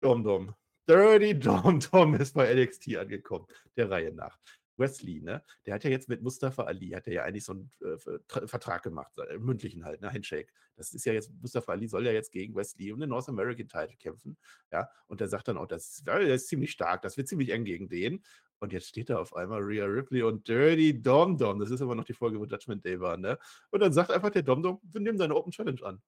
Dom 0.00 0.24
Dom. 0.24 0.54
Dirty 0.88 1.38
Dom 1.38 1.78
Dom 1.78 2.14
ist 2.16 2.34
bei 2.34 2.52
NXT 2.52 2.96
angekommen. 2.96 3.46
Der 3.76 3.88
Reihe 3.88 4.12
nach. 4.12 4.38
Wesley, 4.76 5.20
ne? 5.20 5.42
Der 5.66 5.74
hat 5.74 5.84
ja 5.84 5.90
jetzt 5.90 6.08
mit 6.08 6.22
Mustafa 6.22 6.64
Ali, 6.64 6.90
hat 6.90 7.06
er 7.06 7.12
ja 7.12 7.22
eigentlich 7.24 7.44
so 7.44 7.52
einen 7.52 7.70
äh, 7.80 7.96
Vertra- 7.96 8.46
Vertrag 8.46 8.82
gemacht, 8.82 9.12
äh, 9.18 9.38
mündlichen 9.38 9.84
halt, 9.84 10.00
ne? 10.00 10.12
Handshake. 10.12 10.52
Das 10.76 10.92
ist 10.92 11.04
ja 11.04 11.12
jetzt, 11.12 11.32
Mustafa 11.40 11.72
Ali 11.72 11.88
soll 11.88 12.06
ja 12.06 12.12
jetzt 12.12 12.32
gegen 12.32 12.54
Wesley 12.54 12.92
um 12.92 13.00
den 13.00 13.10
North 13.10 13.28
American 13.28 13.68
Title 13.68 13.96
kämpfen. 13.98 14.36
Ja, 14.70 14.88
und 15.06 15.20
der 15.20 15.28
sagt 15.28 15.48
dann 15.48 15.58
auch, 15.58 15.66
das 15.66 15.88
ist, 15.88 16.06
ja, 16.06 16.18
der 16.18 16.34
ist 16.34 16.48
ziemlich 16.48 16.70
stark, 16.70 17.02
das 17.02 17.16
wird 17.16 17.28
ziemlich 17.28 17.50
eng 17.50 17.64
gegen 17.64 17.88
den. 17.88 18.22
Und 18.60 18.72
jetzt 18.72 18.86
steht 18.86 19.10
da 19.10 19.18
auf 19.18 19.34
einmal 19.34 19.60
Rhea 19.60 19.84
Ripley 19.86 20.22
und 20.22 20.46
Dirty 20.46 21.02
Dom 21.02 21.36
Dom. 21.36 21.58
Das 21.58 21.70
ist 21.70 21.82
aber 21.82 21.96
noch 21.96 22.04
die 22.04 22.12
Folge, 22.14 22.38
wo 22.38 22.44
Judgment 22.44 22.84
Day 22.84 23.00
war, 23.00 23.16
ne? 23.16 23.36
Und 23.70 23.80
dann 23.80 23.92
sagt 23.92 24.12
einfach 24.12 24.30
der 24.30 24.42
Dom 24.42 24.62
Dom, 24.62 24.80
wir 24.84 25.00
nehmen 25.00 25.18
seine 25.18 25.34
Open 25.34 25.50
Challenge 25.50 25.82
an. 25.84 26.00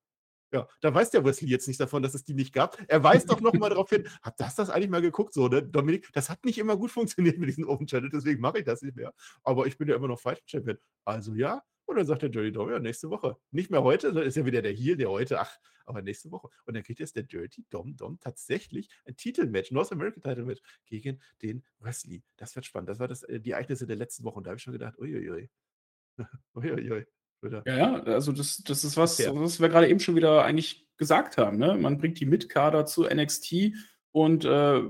Ja, 0.54 0.68
da 0.80 0.94
weiß 0.94 1.10
der 1.10 1.24
Wesley 1.24 1.50
jetzt 1.50 1.66
nicht 1.66 1.80
davon, 1.80 2.04
dass 2.04 2.14
es 2.14 2.22
die 2.22 2.32
nicht 2.32 2.52
gab. 2.52 2.78
Er 2.86 3.02
weist 3.02 3.28
doch 3.28 3.40
noch 3.40 3.54
mal 3.54 3.70
darauf 3.70 3.90
hin, 3.90 4.06
habt 4.22 4.38
das 4.38 4.54
das 4.54 4.70
eigentlich 4.70 4.88
mal 4.88 5.02
geguckt, 5.02 5.34
so, 5.34 5.48
ne? 5.48 5.64
Dominik, 5.64 6.08
das 6.12 6.30
hat 6.30 6.44
nicht 6.44 6.58
immer 6.58 6.76
gut 6.76 6.92
funktioniert 6.92 7.38
mit 7.38 7.48
diesen 7.48 7.64
Open 7.64 7.88
Challenge, 7.88 8.10
deswegen 8.12 8.40
mache 8.40 8.58
ich 8.58 8.64
das 8.64 8.80
nicht 8.80 8.94
mehr. 8.94 9.12
Aber 9.42 9.66
ich 9.66 9.76
bin 9.76 9.88
ja 9.88 9.96
immer 9.96 10.06
noch 10.06 10.20
Fight 10.20 10.40
Champion. 10.46 10.78
Also 11.04 11.34
ja. 11.34 11.64
Und 11.86 11.96
dann 11.96 12.06
sagt 12.06 12.22
der 12.22 12.28
Dirty 12.28 12.52
Dom, 12.52 12.70
ja, 12.70 12.78
nächste 12.78 13.10
Woche. 13.10 13.36
Nicht 13.50 13.72
mehr 13.72 13.82
heute, 13.82 14.12
das 14.12 14.26
ist 14.26 14.36
ja 14.36 14.46
wieder 14.46 14.62
der 14.62 14.72
Heel, 14.72 14.96
der 14.96 15.10
heute, 15.10 15.40
ach, 15.40 15.58
aber 15.86 16.02
nächste 16.02 16.30
Woche. 16.30 16.48
Und 16.66 16.74
dann 16.74 16.84
kriegt 16.84 17.00
jetzt 17.00 17.16
der 17.16 17.24
Dirty 17.24 17.64
Dom 17.70 17.96
Dom 17.96 18.20
tatsächlich 18.20 18.88
ein 19.06 19.16
Titelmatch, 19.16 19.72
North 19.72 19.90
American 19.90 20.22
Title 20.22 20.44
Match 20.44 20.62
gegen 20.86 21.20
den 21.42 21.64
Wesley. 21.80 22.22
Das 22.36 22.54
wird 22.54 22.64
spannend. 22.64 22.90
Das 22.90 23.00
war 23.00 23.08
das, 23.08 23.24
äh, 23.24 23.40
die 23.40 23.50
Ereignisse 23.50 23.88
der 23.88 23.96
letzten 23.96 24.22
Woche. 24.22 24.36
Und 24.36 24.46
da 24.46 24.50
habe 24.50 24.58
ich 24.58 24.62
schon 24.62 24.72
gedacht, 24.72 24.96
uiuiui. 25.00 25.50
uiuiui. 26.54 27.06
Wieder. 27.44 27.62
Ja, 27.66 27.76
ja, 27.76 28.02
also 28.04 28.32
das, 28.32 28.62
das 28.64 28.84
ist 28.84 28.96
was, 28.96 29.18
Ja. 29.18 29.34
was 29.34 29.60
wir 29.60 29.68
gerade 29.68 29.88
eben 29.88 30.00
schon 30.00 30.16
wieder 30.16 30.44
eigentlich 30.44 30.86
gesagt 30.96 31.36
haben. 31.36 31.58
Ne? 31.58 31.76
Man 31.76 31.98
bringt 31.98 32.18
die 32.20 32.26
Mitkader 32.26 32.86
zu 32.86 33.04
NXT 33.04 33.72
und 34.12 34.44
äh, 34.44 34.82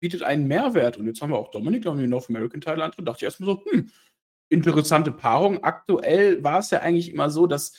bietet 0.00 0.22
einen 0.22 0.46
Mehrwert. 0.46 0.96
Und 0.96 1.06
jetzt 1.06 1.22
haben 1.22 1.30
wir 1.30 1.38
auch 1.38 1.50
Dominik, 1.50 1.82
da 1.82 1.90
haben 1.90 1.98
wir 1.98 2.04
den 2.04 2.10
North 2.10 2.28
American 2.28 2.60
Title 2.60 2.84
antritt. 2.84 3.06
Dachte 3.06 3.18
ich 3.18 3.24
erstmal 3.24 3.56
so, 3.56 3.64
hm, 3.64 3.90
interessante 4.48 5.12
Paarung. 5.12 5.62
Aktuell 5.64 6.42
war 6.44 6.58
es 6.58 6.70
ja 6.70 6.80
eigentlich 6.80 7.12
immer 7.12 7.30
so, 7.30 7.46
dass 7.46 7.72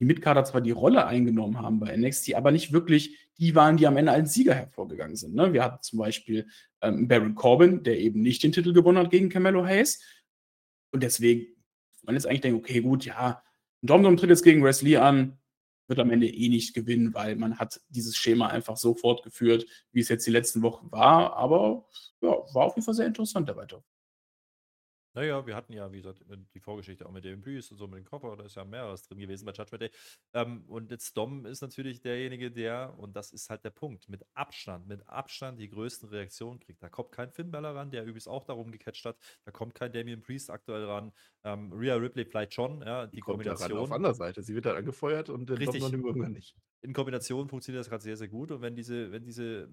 die 0.00 0.04
Mitkader 0.04 0.44
zwar 0.44 0.60
die 0.60 0.70
Rolle 0.72 1.06
eingenommen 1.06 1.60
haben 1.60 1.80
bei 1.80 1.96
NXT, 1.96 2.34
aber 2.34 2.50
nicht 2.52 2.72
wirklich 2.72 3.18
die 3.38 3.54
waren, 3.54 3.76
die 3.76 3.86
am 3.86 3.96
Ende 3.96 4.12
als 4.12 4.32
Sieger 4.32 4.54
hervorgegangen 4.54 5.16
sind. 5.16 5.34
Ne? 5.34 5.52
Wir 5.52 5.62
hatten 5.64 5.82
zum 5.82 5.98
Beispiel 5.98 6.48
ähm, 6.80 7.08
Baron 7.08 7.34
Corbin, 7.34 7.82
der 7.82 7.98
eben 7.98 8.22
nicht 8.22 8.42
den 8.42 8.52
Titel 8.52 8.72
gewonnen 8.72 8.98
hat 8.98 9.10
gegen 9.10 9.28
Carmelo 9.28 9.64
Hayes. 9.64 10.02
Und 10.92 11.02
deswegen 11.02 11.56
man 12.06 12.14
jetzt 12.14 12.26
eigentlich 12.26 12.40
denken, 12.40 12.58
okay, 12.58 12.80
gut, 12.80 13.04
ja, 13.04 13.42
Domdom 13.86 14.16
tritt 14.16 14.30
jetzt 14.30 14.44
gegen 14.44 14.64
Wesley 14.64 14.96
an, 14.96 15.38
wird 15.88 16.00
am 16.00 16.10
Ende 16.10 16.28
eh 16.28 16.48
nicht 16.48 16.74
gewinnen, 16.74 17.14
weil 17.14 17.36
man 17.36 17.58
hat 17.58 17.80
dieses 17.88 18.16
Schema 18.16 18.48
einfach 18.48 18.76
so 18.76 18.94
fortgeführt, 18.94 19.66
wie 19.92 20.00
es 20.00 20.08
jetzt 20.08 20.26
die 20.26 20.32
letzten 20.32 20.62
Wochen 20.62 20.90
war. 20.90 21.36
Aber 21.36 21.86
ja, 22.20 22.30
war 22.30 22.66
auf 22.66 22.76
jeden 22.76 22.84
Fall 22.84 22.94
sehr 22.94 23.06
interessant, 23.06 23.48
der 23.48 23.56
Weiter. 23.56 23.82
Naja, 25.16 25.46
wir 25.46 25.56
hatten 25.56 25.72
ja, 25.72 25.90
wie 25.92 25.96
gesagt, 25.96 26.22
die 26.54 26.60
Vorgeschichte 26.60 27.06
auch 27.06 27.10
mit 27.10 27.24
dem 27.24 27.40
Priest 27.40 27.72
und 27.72 27.78
so 27.78 27.86
mit 27.86 27.98
dem 27.98 28.04
Koffer, 28.04 28.36
da 28.36 28.44
ist 28.44 28.54
ja 28.56 28.66
mehreres 28.66 29.02
drin 29.02 29.18
gewesen 29.18 29.46
bei 29.46 29.52
Judgment 29.52 29.80
Day. 29.84 29.90
Ähm, 30.34 30.64
und 30.68 30.90
jetzt 30.90 31.16
Dom 31.16 31.46
ist 31.46 31.62
natürlich 31.62 32.02
derjenige, 32.02 32.52
der, 32.52 32.94
und 32.98 33.16
das 33.16 33.32
ist 33.32 33.48
halt 33.48 33.64
der 33.64 33.70
Punkt, 33.70 34.10
mit 34.10 34.26
Abstand, 34.34 34.86
mit 34.86 35.08
Abstand 35.08 35.58
die 35.58 35.70
größten 35.70 36.10
Reaktionen 36.10 36.60
kriegt. 36.60 36.82
Da 36.82 36.90
kommt 36.90 37.12
kein 37.12 37.32
Finn 37.32 37.50
Balor 37.50 37.74
ran, 37.74 37.90
der 37.90 38.02
übrigens 38.02 38.28
auch 38.28 38.44
darum 38.44 38.70
gecatcht 38.70 39.06
hat. 39.06 39.16
Da 39.46 39.52
kommt 39.52 39.74
kein 39.74 39.90
Damien 39.90 40.20
Priest 40.20 40.50
aktuell 40.50 40.84
ran. 40.84 41.12
Ähm, 41.44 41.72
Rhea 41.72 41.94
Ripley 41.94 42.26
vielleicht 42.26 42.52
schon, 42.52 42.82
ja, 42.82 43.06
die, 43.06 43.16
Die 43.16 43.20
kommt 43.22 43.44
ja 43.46 43.54
ran 43.54 43.58
Kombination. 43.60 43.78
auf 43.78 43.92
anderer 43.92 44.14
Seite. 44.14 44.42
Sie 44.42 44.54
wird 44.54 44.66
dann 44.66 44.76
angefeuert 44.76 45.30
und 45.30 45.48
den 45.48 45.56
Richtig. 45.56 45.80
Dom 45.80 45.92
Dom 45.92 46.04
irgendwann 46.04 46.32
nicht. 46.32 46.54
in 46.82 46.92
Kombination 46.92 47.48
funktioniert 47.48 47.80
das 47.80 47.88
gerade 47.88 48.02
sehr, 48.02 48.16
sehr 48.16 48.28
gut. 48.28 48.50
Und 48.52 48.60
wenn 48.60 48.76
diese, 48.76 49.10
wenn 49.12 49.24
diese, 49.24 49.68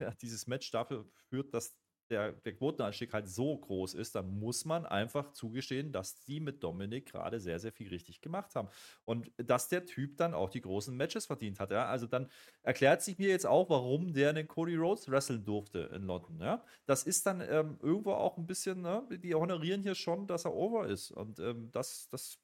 ja, 0.00 0.12
dieses 0.20 0.46
Match 0.46 0.70
dafür 0.70 1.06
führt, 1.30 1.54
dass 1.54 1.76
der, 2.14 2.32
der 2.32 2.54
Quotenanstieg 2.54 3.12
halt 3.12 3.28
so 3.28 3.56
groß 3.56 3.94
ist, 3.94 4.14
dann 4.14 4.38
muss 4.38 4.64
man 4.64 4.86
einfach 4.86 5.32
zugestehen, 5.32 5.90
dass 5.90 6.20
die 6.24 6.38
mit 6.38 6.62
Dominik 6.62 7.06
gerade 7.06 7.40
sehr, 7.40 7.58
sehr 7.58 7.72
viel 7.72 7.88
richtig 7.88 8.20
gemacht 8.20 8.54
haben. 8.54 8.68
Und 9.04 9.32
dass 9.36 9.68
der 9.68 9.84
Typ 9.84 10.16
dann 10.16 10.32
auch 10.32 10.48
die 10.48 10.60
großen 10.60 10.96
Matches 10.96 11.26
verdient 11.26 11.58
hat. 11.58 11.72
Ja? 11.72 11.86
Also 11.86 12.06
dann 12.06 12.30
erklärt 12.62 13.02
sich 13.02 13.18
mir 13.18 13.28
jetzt 13.28 13.46
auch, 13.46 13.68
warum 13.68 14.12
der 14.12 14.32
den 14.32 14.46
Cody 14.46 14.76
Rhodes 14.76 15.10
wresteln 15.10 15.44
durfte 15.44 15.90
in 15.92 16.04
London. 16.04 16.38
Ja? 16.40 16.64
Das 16.86 17.02
ist 17.02 17.26
dann 17.26 17.40
ähm, 17.40 17.78
irgendwo 17.82 18.12
auch 18.12 18.38
ein 18.38 18.46
bisschen, 18.46 18.80
ne? 18.80 19.02
die 19.10 19.34
honorieren 19.34 19.82
hier 19.82 19.96
schon, 19.96 20.28
dass 20.28 20.44
er 20.44 20.54
over 20.54 20.86
ist. 20.86 21.10
Und 21.10 21.40
ähm, 21.40 21.70
das, 21.72 22.08
das 22.10 22.38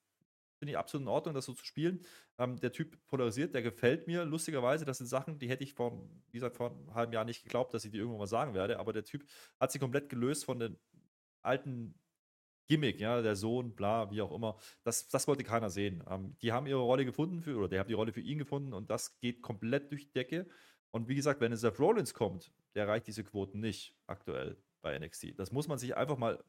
finde 0.61 0.73
ich 0.73 0.79
absolut 0.79 1.07
in 1.07 1.09
Ordnung, 1.09 1.35
das 1.35 1.47
so 1.47 1.55
zu 1.55 1.65
spielen. 1.65 2.05
Ähm, 2.39 2.61
der 2.61 2.71
Typ 2.71 2.97
polarisiert, 3.09 3.55
der 3.55 3.63
gefällt 3.63 4.07
mir. 4.07 4.25
Lustigerweise, 4.27 4.85
das 4.85 4.99
sind 4.99 5.07
Sachen, 5.07 5.39
die 5.39 5.49
hätte 5.49 5.65
ich 5.65 5.73
vor, 5.73 6.07
wie 6.31 6.37
gesagt, 6.37 6.57
vor 6.57 6.71
einem 6.71 6.95
halben 6.95 7.13
Jahr 7.15 7.25
nicht 7.25 7.43
geglaubt, 7.43 7.73
dass 7.73 7.85
ich 7.85 7.91
die 7.91 7.97
irgendwann 7.97 8.21
mal 8.21 8.27
sagen 8.27 8.55
werde. 8.55 8.79
Aber 8.79 8.93
der 8.93 9.05
Typ 9.05 9.25
hat 9.59 9.73
sich 9.73 9.81
komplett 9.81 10.11
gelöst 10.11 10.45
von 10.45 10.61
den 10.61 10.79
alten 11.43 11.95
Gimmick, 12.69 13.01
ja, 13.01 13.23
der 13.23 13.37
Sohn, 13.37 13.75
bla, 13.75 14.11
wie 14.11 14.21
auch 14.21 14.33
immer. 14.33 14.59
Das, 14.85 15.09
das 15.09 15.27
wollte 15.27 15.43
keiner 15.43 15.71
sehen. 15.71 16.05
Ähm, 16.09 16.37
die 16.43 16.53
haben 16.53 16.67
ihre 16.67 16.81
Rolle 16.81 17.07
gefunden 17.07 17.43
für, 17.43 17.57
oder 17.57 17.69
der 17.69 17.81
hat 17.81 17.89
die 17.89 17.95
Rolle 17.95 18.13
für 18.13 18.21
ihn 18.21 18.39
gefunden 18.39 18.75
und 18.75 18.91
das 18.91 19.19
geht 19.19 19.43
komplett 19.43 19.91
durch 19.91 20.09
die 20.09 20.13
Decke. 20.13 20.47
Und 20.91 21.09
wie 21.09 21.15
gesagt, 21.15 21.41
wenn 21.41 21.53
es 21.53 21.63
Seth 21.63 21.81
Rollins 21.81 22.13
kommt, 22.13 22.53
der 22.75 22.85
erreicht 22.85 23.07
diese 23.07 23.25
Quoten 23.25 23.61
nicht 23.61 23.97
aktuell 24.07 24.57
bei 24.83 24.99
NXT. 24.99 25.39
Das 25.39 25.53
muss 25.53 25.69
man 25.69 25.79
sich 25.79 25.97
einfach 25.97 26.19
mal 26.19 26.45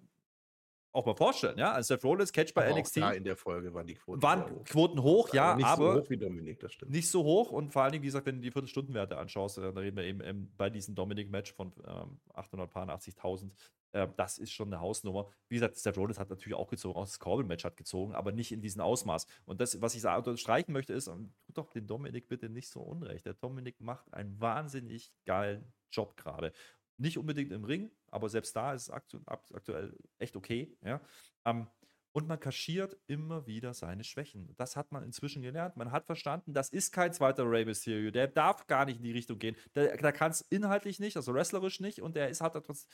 auch 0.93 1.05
mal 1.05 1.15
vorstellen, 1.15 1.57
ja. 1.57 1.71
Also 1.71 1.93
Seth 1.95 2.03
Rollins 2.03 2.31
catch 2.31 2.53
bei 2.53 2.67
Aber 2.67 2.79
NXT 2.79 2.97
Auch 2.97 3.01
da 3.01 3.11
in 3.11 3.23
der 3.23 3.35
Folge 3.35 3.73
waren 3.73 3.87
die 3.87 3.95
Quoten 3.95 4.21
waren 4.21 4.49
hoch. 4.49 4.63
Quoten 4.65 5.01
hoch, 5.01 5.33
ja, 5.33 5.55
nicht 5.55 5.65
aber 5.65 5.93
so 5.93 6.01
hoch 6.01 6.09
wie 6.09 6.17
Dominik, 6.17 6.59
das 6.59 6.73
stimmt. 6.73 6.91
nicht 6.91 7.09
so 7.09 7.23
hoch 7.23 7.51
und 7.51 7.71
vor 7.71 7.83
allen 7.83 7.93
Dingen, 7.93 8.03
wie 8.03 8.07
gesagt, 8.07 8.25
wenn 8.25 8.35
du 8.35 8.41
die 8.41 8.51
Viertelstundenwerte 8.51 9.17
anschaust, 9.17 9.57
äh, 9.57 9.61
da 9.73 9.79
reden 9.79 9.95
wir 9.95 10.03
eben 10.03 10.21
ähm, 10.21 10.51
bei 10.57 10.69
diesem 10.69 10.95
Dominic-Match 10.95 11.53
von 11.53 11.71
ähm, 11.87 12.19
880.000, 12.33 13.51
äh, 13.93 14.07
das 14.17 14.37
ist 14.37 14.51
schon 14.51 14.67
eine 14.67 14.81
Hausnummer. 14.81 15.27
Wie 15.49 15.55
gesagt, 15.55 15.77
Seth 15.77 15.97
Rollins 15.97 16.19
hat 16.19 16.29
natürlich 16.29 16.57
auch 16.57 16.67
gezogen, 16.67 16.97
auch 16.97 17.05
das 17.05 17.19
Corbin-Match 17.19 17.63
hat 17.63 17.77
gezogen, 17.77 18.13
aber 18.13 18.31
nicht 18.31 18.51
in 18.51 18.61
diesem 18.61 18.81
Ausmaß. 18.81 19.27
Und 19.45 19.61
das, 19.61 19.81
was 19.81 19.95
ich 19.95 20.05
unterstreichen 20.05 20.73
möchte, 20.73 20.93
ist, 20.93 21.07
ähm, 21.07 21.33
tut 21.45 21.57
doch 21.57 21.69
den 21.69 21.87
Dominik 21.87 22.27
bitte 22.27 22.49
nicht 22.49 22.69
so 22.69 22.81
unrecht. 22.81 23.25
Der 23.25 23.33
Dominik 23.33 23.79
macht 23.79 24.13
einen 24.13 24.39
wahnsinnig 24.39 25.13
geilen 25.25 25.73
Job 25.91 26.15
gerade. 26.17 26.53
Nicht 27.01 27.17
unbedingt 27.17 27.51
im 27.51 27.63
Ring, 27.63 27.91
aber 28.11 28.29
selbst 28.29 28.55
da 28.55 28.73
ist 28.73 28.83
es 28.83 28.89
aktu 28.91 29.19
akt- 29.25 29.53
aktuell 29.55 29.97
echt 30.19 30.35
okay. 30.35 30.77
Ja? 30.83 31.01
Ähm, 31.45 31.67
und 32.13 32.27
man 32.27 32.39
kaschiert 32.39 32.97
immer 33.07 33.47
wieder 33.47 33.73
seine 33.73 34.03
Schwächen. 34.03 34.53
Das 34.57 34.75
hat 34.75 34.91
man 34.91 35.03
inzwischen 35.03 35.41
gelernt. 35.41 35.77
Man 35.77 35.91
hat 35.91 36.05
verstanden, 36.05 36.53
das 36.53 36.69
ist 36.69 36.91
kein 36.91 37.13
zweiter 37.13 37.49
Rey 37.49 37.65
Mysterio. 37.65 38.11
Der 38.11 38.27
darf 38.27 38.67
gar 38.67 38.85
nicht 38.85 38.97
in 38.97 39.03
die 39.03 39.13
Richtung 39.13 39.39
gehen. 39.39 39.55
Der, 39.75 39.97
der 39.97 40.11
kann 40.11 40.31
es 40.31 40.41
inhaltlich 40.41 40.99
nicht, 40.99 41.15
also 41.15 41.33
wrestlerisch 41.33 41.79
nicht. 41.79 42.01
Und 42.01 42.15
der 42.15 42.29
ist, 42.29 42.41
hat 42.41 42.53
da 42.53 42.59
trotz, 42.59 42.85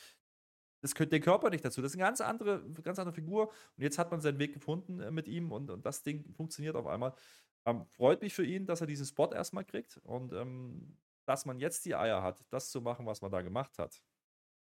das 0.81 0.93
gehört 0.93 1.11
den 1.11 1.21
Körper 1.23 1.49
nicht 1.49 1.65
dazu. 1.65 1.81
Das 1.81 1.91
ist 1.91 1.97
eine 1.97 2.07
ganz 2.07 2.21
andere, 2.21 2.63
ganz 2.83 2.99
andere 2.99 3.15
Figur. 3.15 3.47
Und 3.47 3.83
jetzt 3.83 3.97
hat 3.97 4.11
man 4.11 4.21
seinen 4.21 4.39
Weg 4.39 4.53
gefunden 4.53 4.99
äh, 4.99 5.11
mit 5.11 5.27
ihm 5.27 5.51
und, 5.51 5.69
und 5.71 5.85
das 5.85 6.03
Ding 6.03 6.31
funktioniert 6.33 6.75
auf 6.75 6.85
einmal. 6.85 7.13
Ähm, 7.65 7.85
freut 7.87 8.21
mich 8.21 8.33
für 8.33 8.45
ihn, 8.45 8.67
dass 8.67 8.81
er 8.81 8.87
diesen 8.87 9.05
Spot 9.05 9.33
erstmal 9.33 9.65
kriegt 9.65 9.97
und 10.03 10.31
ähm, 10.31 10.95
dass 11.27 11.45
man 11.45 11.59
jetzt 11.59 11.85
die 11.85 11.95
Eier 11.95 12.23
hat, 12.23 12.43
das 12.49 12.71
zu 12.71 12.81
machen, 12.81 13.05
was 13.05 13.21
man 13.21 13.31
da 13.31 13.41
gemacht 13.41 13.77
hat. 13.77 14.01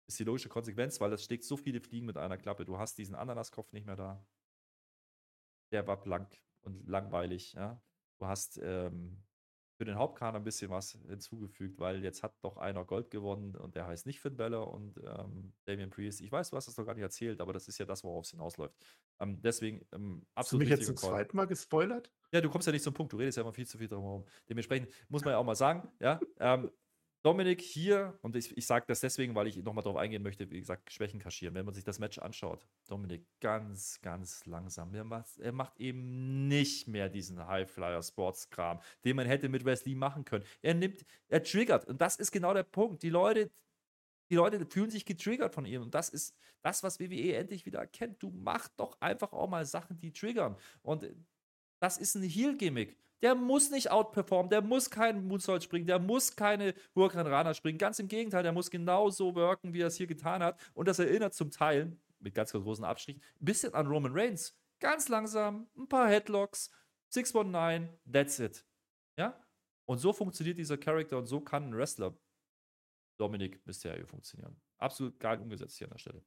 Ist 0.09 0.19
die 0.19 0.25
logische 0.25 0.49
Konsequenz, 0.49 1.01
weil 1.01 1.11
das 1.11 1.25
schlägt 1.25 1.45
so 1.45 1.57
viele 1.57 1.81
Fliegen 1.81 2.07
mit 2.07 2.17
einer 2.17 2.37
Klappe. 2.37 2.65
Du 2.65 2.79
hast 2.79 2.99
diesen 2.99 3.15
Ananaskopf 3.15 3.73
nicht 3.73 3.87
mehr 3.87 3.97
da. 3.97 4.27
der 5.73 5.87
war 5.87 6.01
blank 6.01 6.41
und 6.63 6.87
langweilig. 6.89 7.53
Ja? 7.55 7.81
Du 8.19 8.27
hast 8.27 8.59
ähm, 8.63 9.23
für 9.77 9.85
den 9.85 9.97
Hauptkader 9.97 10.39
ein 10.39 10.45
bisschen 10.45 10.71
was 10.71 10.93
hinzugefügt, 10.93 11.79
weil 11.79 12.03
jetzt 12.03 12.23
hat 12.23 12.35
doch 12.43 12.57
einer 12.57 12.85
Gold 12.85 13.11
gewonnen 13.11 13.55
und 13.57 13.75
der 13.75 13.87
heißt 13.87 14.07
nicht 14.07 14.21
Finn 14.21 14.37
Balor 14.37 14.73
und 14.73 14.99
ähm, 14.99 15.53
Damian 15.67 15.91
Priest. 15.91 16.21
Ich 16.21 16.33
weiß, 16.33 16.51
du 16.51 16.57
hast 16.57 16.67
das 16.67 16.75
doch 16.75 16.87
gar 16.87 16.95
nicht 16.95 17.03
erzählt, 17.03 17.41
aber 17.41 17.53
das 17.53 17.69
ist 17.69 17.79
ja 17.79 17.85
das, 17.85 18.03
worauf 18.03 18.25
es 18.25 18.31
hinausläuft. 18.31 18.77
Ähm, 19.21 19.41
deswegen 19.41 19.87
ähm, 19.93 20.27
absolut. 20.35 20.37
Hast 20.37 20.53
du 20.53 20.59
mich 20.59 20.69
jetzt 20.69 20.87
zum 20.87 20.97
Call. 20.97 21.11
zweiten 21.11 21.37
Mal 21.37 21.47
gespoilert? 21.47 22.13
Ja, 22.33 22.41
du 22.41 22.51
kommst 22.51 22.67
ja 22.67 22.73
nicht 22.73 22.83
zum 22.83 22.95
Punkt. 22.95 23.13
Du 23.13 23.17
redest 23.17 23.37
ja 23.37 23.43
immer 23.43 23.53
viel 23.53 23.67
zu 23.67 23.79
viel 23.79 23.89
drum 23.89 24.03
herum. 24.03 24.25
Dementsprechend 24.49 24.91
muss 25.09 25.25
man 25.25 25.33
ja 25.33 25.39
auch 25.39 25.45
mal 25.45 25.55
sagen, 25.55 25.89
ja, 26.01 26.21
ähm, 26.39 26.71
Dominik 27.27 27.61
hier, 27.61 28.17
und 28.23 28.37
ich, 28.37 28.57
ich 28.57 28.67
sage 28.67 28.85
das 28.87 29.01
deswegen, 29.01 29.35
weil 29.35 29.49
ich 29.49 29.57
nochmal 29.57 29.83
darauf 29.83 29.99
eingehen 29.99 30.23
möchte, 30.23 30.49
wie 30.49 30.61
gesagt, 30.61 30.93
Schwächen 30.93 31.19
kaschieren. 31.19 31.57
Wenn 31.57 31.65
man 31.65 31.75
sich 31.75 31.83
das 31.83 31.99
Match 31.99 32.19
anschaut, 32.19 32.69
Dominik 32.87 33.27
ganz, 33.41 34.01
ganz 34.01 34.47
langsam. 34.47 34.95
Er 34.95 35.03
macht, 35.03 35.37
er 35.41 35.51
macht 35.51 35.77
eben 35.81 36.47
nicht 36.47 36.87
mehr 36.87 37.09
diesen 37.09 37.45
High-Flyer-Sports-Kram, 37.45 38.81
den 39.05 39.17
man 39.17 39.27
hätte 39.27 39.49
mit 39.49 39.65
Wesley 39.65 39.97
machen 39.97 40.25
können. 40.25 40.45
Er 40.63 40.75
nimmt, 40.75 41.05
er 41.27 41.43
triggert. 41.43 41.89
Und 41.89 42.01
das 42.01 42.15
ist 42.15 42.31
genau 42.31 42.55
der 42.55 42.63
Punkt. 42.63 43.03
Die 43.03 43.11
Leute, 43.11 43.51
die 44.31 44.37
Leute 44.37 44.65
fühlen 44.65 44.91
sich 44.91 45.05
getriggert 45.05 45.53
von 45.53 45.67
ihm. 45.67 45.83
Und 45.83 45.97
das 45.97 46.11
ist 46.11 46.33
das, 46.63 46.85
was 46.85 47.01
WWE 47.01 47.35
endlich 47.35 47.67
wieder 47.67 47.81
erkennt. 47.81 48.23
Du 48.23 48.31
machst 48.31 48.73
doch 48.77 49.01
einfach 49.01 49.33
auch 49.33 49.49
mal 49.49 49.67
Sachen, 49.67 49.99
die 49.99 50.13
triggern. 50.13 50.57
Und 50.83 51.05
das 51.81 51.99
ist 51.99 52.15
ein 52.15 52.23
Heal-Gimmick. 52.23 52.97
Der 53.23 53.35
muss 53.35 53.71
nicht 53.71 53.91
outperformen, 53.91 54.51
der 54.51 54.61
muss 54.61 54.91
keinen 54.91 55.27
Moonsault 55.27 55.63
springen, 55.63 55.87
der 55.87 55.99
muss 55.99 56.37
keine 56.37 56.75
Hurricane 56.95 57.27
Rana 57.27 57.55
springen. 57.55 57.79
Ganz 57.79 57.99
im 57.99 58.09
Gegenteil, 58.09 58.43
der 58.43 58.53
muss 58.53 58.71
genauso 58.71 59.35
wirken, 59.35 59.73
wie 59.73 59.81
er 59.81 59.87
es 59.87 59.97
hier 59.97 60.07
getan 60.07 60.43
hat. 60.43 60.61
Und 60.75 60.87
das 60.87 60.99
erinnert 60.99 61.33
zum 61.35 61.51
Teil, 61.51 61.97
mit 62.19 62.35
ganz, 62.35 62.53
ganz 62.53 62.63
großen 62.65 62.85
Abstrichen, 62.85 63.23
ein 63.41 63.45
bisschen 63.45 63.75
an 63.75 63.87
Roman 63.87 64.13
Reigns. 64.15 64.55
Ganz 64.81 65.09
langsam, 65.09 65.67
ein 65.77 65.89
paar 65.89 66.09
Headlocks, 66.09 66.71
619, 67.09 67.89
that's 68.13 68.39
it. 68.39 68.67
Ja? 69.17 69.43
Und 69.87 69.99
so 69.99 70.13
funktioniert 70.13 70.59
dieser 70.59 70.77
Charakter 70.77 71.17
und 71.17 71.27
so 71.27 71.41
kann 71.41 71.71
ein 71.71 71.77
Wrestler 71.77 72.15
Dominik 73.17 73.65
Mysterio 73.67 74.07
funktionieren. 74.07 74.61
Absolut 74.79 75.19
geil 75.19 75.41
umgesetzt 75.41 75.79
hier 75.79 75.87
an 75.87 75.93
der 75.93 75.99
Stelle. 75.99 76.23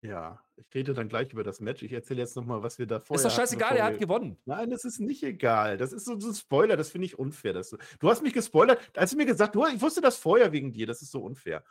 Ja, 0.00 0.40
ich 0.56 0.72
rede 0.74 0.94
dann 0.94 1.08
gleich 1.08 1.32
über 1.32 1.42
das 1.42 1.60
Match. 1.60 1.82
Ich 1.82 1.92
erzähle 1.92 2.20
jetzt 2.20 2.36
nochmal, 2.36 2.62
was 2.62 2.78
wir 2.78 2.86
da 2.86 3.00
vorher 3.00 3.26
Ist 3.26 3.32
doch 3.32 3.36
scheißegal, 3.36 3.76
er 3.76 3.84
hat 3.84 3.98
gewonnen. 3.98 4.38
Nein, 4.44 4.70
das 4.70 4.84
ist 4.84 5.00
nicht 5.00 5.24
egal. 5.24 5.76
Das 5.76 5.92
ist 5.92 6.04
so, 6.04 6.18
so 6.20 6.28
ein 6.28 6.34
Spoiler, 6.34 6.76
das 6.76 6.90
finde 6.90 7.06
ich 7.06 7.18
unfair. 7.18 7.52
Dass 7.52 7.70
du, 7.70 7.78
du 7.98 8.08
hast 8.08 8.22
mich 8.22 8.32
gespoilert, 8.32 8.78
als 8.96 9.10
du 9.10 9.16
mir 9.16 9.26
gesagt 9.26 9.56
hast, 9.56 9.74
ich 9.74 9.80
wusste 9.80 10.00
das 10.00 10.16
vorher 10.16 10.52
wegen 10.52 10.72
dir, 10.72 10.86
das 10.86 11.02
ist 11.02 11.10
so 11.10 11.20
unfair 11.20 11.64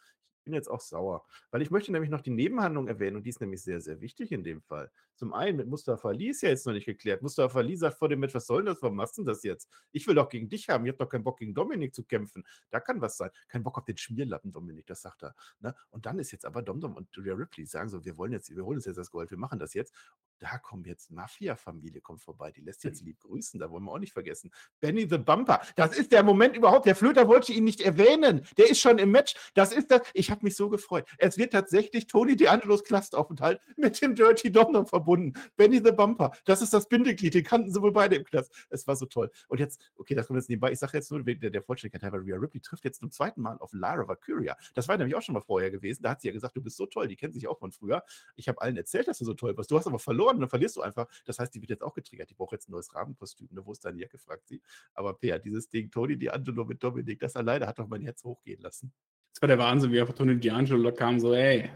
bin 0.48 0.54
jetzt 0.54 0.70
auch 0.70 0.80
sauer, 0.80 1.26
weil 1.52 1.62
ich 1.62 1.72
möchte 1.72 1.92
nämlich 1.92 2.10
noch 2.10 2.22
die 2.22 2.32
Nebenhandlung 2.32 2.88
erwähnen 2.88 3.18
und 3.18 3.24
die 3.24 3.30
ist 3.30 3.42
nämlich 3.42 3.62
sehr, 3.62 3.82
sehr 3.82 4.00
wichtig 4.00 4.32
in 4.32 4.46
dem 4.46 4.62
Fall. 4.62 4.90
Zum 5.16 5.34
einen 5.34 5.58
mit 5.58 5.68
Mustafa 5.68 6.08
Ali 6.08 6.30
ist 6.30 6.42
ja 6.42 6.50
jetzt 6.50 6.66
noch 6.66 6.72
nicht 6.72 6.86
geklärt. 6.86 7.22
Mustafa 7.22 7.60
Ali 7.60 7.76
sagt 7.76 7.98
vor 7.98 8.08
dem 8.08 8.22
Match, 8.22 8.34
was 8.34 8.48
soll 8.48 8.64
das, 8.64 8.82
warum 8.82 8.96
machst 8.96 9.18
du 9.18 9.24
das 9.24 9.44
jetzt? 9.44 9.70
Ich 9.92 10.08
will 10.08 10.16
doch 10.16 10.30
gegen 10.30 10.48
dich 10.48 10.70
haben, 10.70 10.86
ich 10.86 10.92
habe 10.92 11.04
doch 11.04 11.10
keinen 11.10 11.26
Bock 11.26 11.40
gegen 11.40 11.54
Dominik 11.54 11.94
zu 11.94 12.06
kämpfen. 12.06 12.46
Da 12.70 12.80
kann 12.80 13.02
was 13.02 13.18
sein. 13.18 13.30
Kein 13.50 13.64
Bock 13.64 13.78
auf 13.78 13.84
den 13.84 13.98
Schmierlappen, 13.98 14.54
Dominik, 14.54 14.86
das 14.88 15.02
sagt 15.02 15.24
er. 15.24 15.36
Ne? 15.60 15.76
Und 15.90 16.06
dann 16.06 16.18
ist 16.18 16.32
jetzt 16.32 16.46
aber 16.46 16.62
Domdom 16.62 16.96
und 16.96 17.10
Julia 17.14 17.34
Ripley 17.34 17.66
sagen 17.66 17.90
so, 17.90 18.06
wir 18.06 18.18
wollen 18.18 18.32
jetzt, 18.32 18.56
wir 18.56 18.64
holen 18.64 18.78
uns 18.78 18.86
jetzt 18.86 18.98
das 18.98 19.12
Gold, 19.12 19.30
wir 19.32 19.38
machen 19.38 19.60
das 19.60 19.74
jetzt. 19.74 19.94
Da 20.40 20.58
kommt 20.60 20.88
jetzt 20.88 21.12
Mafia-Familie 21.12 22.02
kommt 22.02 22.22
vorbei, 22.22 22.52
die 22.52 22.62
lässt 22.62 22.84
jetzt 22.84 23.02
lieb 23.02 23.20
grüßen, 23.20 23.60
da 23.60 23.72
wollen 23.72 23.84
wir 23.84 23.92
auch 23.92 24.00
nicht 24.00 24.14
vergessen. 24.14 24.52
Benny 24.80 25.08
the 25.10 25.18
Bumper, 25.18 25.62
das 25.76 25.98
ist 25.98 26.12
der 26.12 26.24
Moment 26.24 26.56
überhaupt. 26.56 26.86
Der 26.86 26.96
Flöter 26.96 27.28
wollte 27.28 27.54
ihn 27.54 27.64
nicht 27.64 27.82
erwähnen. 27.82 28.46
Der 28.58 28.70
ist 28.70 28.80
schon 28.80 29.00
im 29.00 29.12
Match. 29.12 29.36
Das 29.56 29.74
ist 29.74 29.90
das. 29.90 30.02
Ich 30.14 30.30
habe 30.30 30.42
mich 30.44 30.56
so 30.56 30.70
gefreut. 30.70 31.08
Es 31.18 31.38
wird 31.38 31.54
tatsächlich 31.54 32.08
Tony 32.08 32.34
D'Angelos 32.34 32.84
Knstaufenthalt 32.84 33.60
mit 33.78 34.00
dem 34.02 34.16
Dirty 34.16 34.52
Domdom 34.52 34.86
verbunden. 34.86 35.34
Benny 35.56 35.82
the 35.84 35.92
Bumper, 35.92 36.32
das 36.46 36.62
ist 36.62 36.74
das 36.74 36.88
Bindeglied. 36.88 37.34
Den 37.34 37.44
kannten 37.44 37.72
sie 37.72 37.82
wohl 37.82 37.92
beide 37.92 38.16
im 38.16 38.24
Knast. 38.24 38.54
Es 38.70 38.86
war 38.88 38.96
so 38.96 39.06
toll. 39.06 39.32
Und 39.48 39.60
jetzt, 39.60 39.82
okay, 39.96 40.16
das 40.16 40.28
kommt 40.28 40.38
jetzt 40.38 40.50
nebenbei. 40.50 40.72
Ich 40.72 40.80
sage 40.80 40.98
jetzt 40.98 41.12
nur, 41.12 41.24
der, 41.24 41.50
der 41.50 41.62
Vollständigkeit 41.64 42.04
halber, 42.04 42.24
Rhea 42.24 42.38
Ripley 42.38 42.62
trifft 42.62 42.86
jetzt 42.86 43.00
zum 43.00 43.12
zweiten 43.12 43.42
Mal 43.42 43.58
auf 43.60 43.72
Lara 43.74 44.08
Vacuria. 44.08 44.56
Das 44.76 44.88
war 44.88 44.98
nämlich 44.98 45.16
auch 45.16 45.22
schon 45.22 45.34
mal 45.34 45.42
vorher 45.42 45.72
gewesen. 45.72 46.04
Da 46.04 46.12
hat 46.12 46.22
sie 46.22 46.28
ja 46.28 46.34
gesagt, 46.34 46.56
du 46.56 46.62
bist 46.62 46.78
so 46.78 46.86
toll. 46.86 47.08
Die 47.08 47.16
kennen 47.16 47.34
sich 47.34 47.48
auch 47.48 47.58
von 47.58 47.72
früher. 47.72 48.04
Ich 48.36 48.48
habe 48.48 48.62
allen 48.62 48.78
erzählt, 48.78 49.08
dass 49.08 49.18
du 49.18 49.26
so 49.26 49.34
toll 49.34 49.54
bist. 49.54 49.72
Du 49.72 49.78
hast 49.78 49.88
aber 49.88 50.00
verloren 50.00 50.27
und 50.36 50.42
dann 50.42 50.50
verlierst 50.50 50.78
du 50.78 50.82
einfach. 50.82 51.08
Das 51.26 51.40
heißt, 51.40 51.54
die 51.56 51.62
wird 51.62 51.70
jetzt 51.70 51.84
auch 51.84 51.94
getriggert. 51.94 52.30
Die 52.30 52.34
braucht 52.34 52.52
jetzt 52.52 52.70
ein 52.70 52.72
neues 52.72 52.94
Rabenkostüm. 52.94 53.50
Ne? 53.52 53.66
Wo 53.66 53.72
ist 53.72 53.84
deine 53.86 54.00
Jacke, 54.00 54.18
fragt 54.18 54.48
sie. 54.48 54.62
Aber 54.94 55.14
Peer, 55.14 55.40
dieses 55.40 55.70
Ding, 55.70 55.90
Tony 55.90 56.14
D'Angelo 56.14 56.66
mit 56.66 56.84
Dominik, 56.84 57.20
das 57.20 57.36
alleine 57.36 57.68
hat 57.68 57.80
doch 57.80 57.88
mein 57.88 58.02
Herz 58.02 58.24
hochgehen 58.24 58.62
lassen. 58.62 58.92
Das 59.34 59.42
war 59.42 59.48
der 59.48 59.60
Wahnsinn, 59.60 59.92
wie 59.92 60.02
auf 60.02 60.14
Tony 60.14 60.34
D'Angelo 60.34 60.84
da 60.84 60.92
kam, 60.92 61.20
so, 61.20 61.34
ey, 61.34 61.70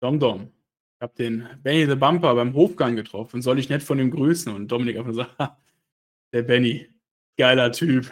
Dom 0.00 0.18
Dom, 0.18 0.50
ich 0.96 1.02
habe 1.02 1.14
den 1.14 1.46
Benny 1.62 1.86
the 1.86 1.94
Bumper 1.94 2.34
beim 2.34 2.54
Hofgang 2.54 2.96
getroffen, 2.96 3.42
soll 3.42 3.58
ich 3.58 3.68
nicht 3.68 3.82
von 3.82 3.98
ihm 3.98 4.10
grüßen? 4.10 4.52
Und 4.54 4.68
Dominik 4.68 4.96
einfach 4.96 5.12
so, 5.12 5.26
der 6.32 6.42
Benny, 6.42 6.88
geiler 7.36 7.72
Typ. 7.72 8.10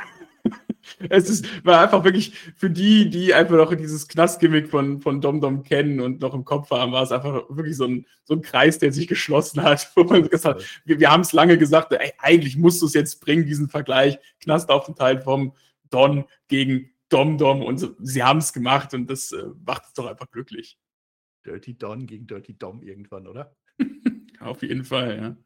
es 1.09 1.29
ist, 1.29 1.65
war 1.65 1.81
einfach 1.81 2.05
wirklich 2.05 2.35
für 2.57 2.71
die, 2.71 3.11
die 3.11 3.35
einfach 3.35 3.57
noch 3.57 3.75
dieses 3.75 4.09
Knastgimmick 4.09 4.69
von, 4.69 5.01
von 5.01 5.21
Dom 5.21 5.41
Dom 5.41 5.63
kennen 5.63 6.01
und 6.01 6.21
noch 6.21 6.35
im 6.35 6.45
Kopf 6.45 6.71
haben, 6.71 6.93
war 6.93 7.03
es 7.03 7.13
einfach 7.13 7.49
wirklich 7.49 7.77
so 7.77 7.85
ein, 7.85 8.07
so 8.25 8.35
ein 8.35 8.43
Kreis, 8.43 8.79
der 8.79 8.93
sich 8.93 9.07
geschlossen 9.07 9.63
hat, 9.63 9.91
wo 9.97 10.05
man 10.05 10.29
gesagt 10.29 10.45
hat, 10.45 10.65
wir, 10.85 11.01
wir 11.01 11.11
haben 11.11 11.23
es 11.23 11.33
lange 11.33 11.59
gesagt, 11.59 11.93
ey, 11.93 12.13
eigentlich 12.19 12.57
musst 12.57 12.83
du 12.83 12.87
es 12.87 12.95
jetzt 12.95 13.21
bringen, 13.21 13.47
diesen 13.47 13.69
Vergleich, 13.69 14.19
Knastaufenthalt 14.41 15.25
vom 15.25 15.53
Don 15.91 16.25
gegen 16.49 16.91
Dom 17.09 17.39
Dom 17.39 17.63
und 17.63 17.79
so, 17.79 17.95
sie 18.01 18.23
haben 18.23 18.39
es 18.39 18.53
gemacht 18.53 18.93
und 18.95 19.09
das 19.09 19.33
äh, 19.33 19.45
macht 19.65 19.85
es 19.87 19.93
doch 19.95 20.07
einfach 20.07 20.31
glücklich. 20.31 20.79
Dirty 21.47 21.79
Don 21.79 22.07
gegen 22.07 22.27
Dirty 22.27 22.59
Dom 22.59 22.83
irgendwann, 22.83 23.27
oder? 23.27 23.57
Auf 24.41 24.63
jeden 24.63 24.85
Fall, 24.85 25.17
ja. 25.17 25.37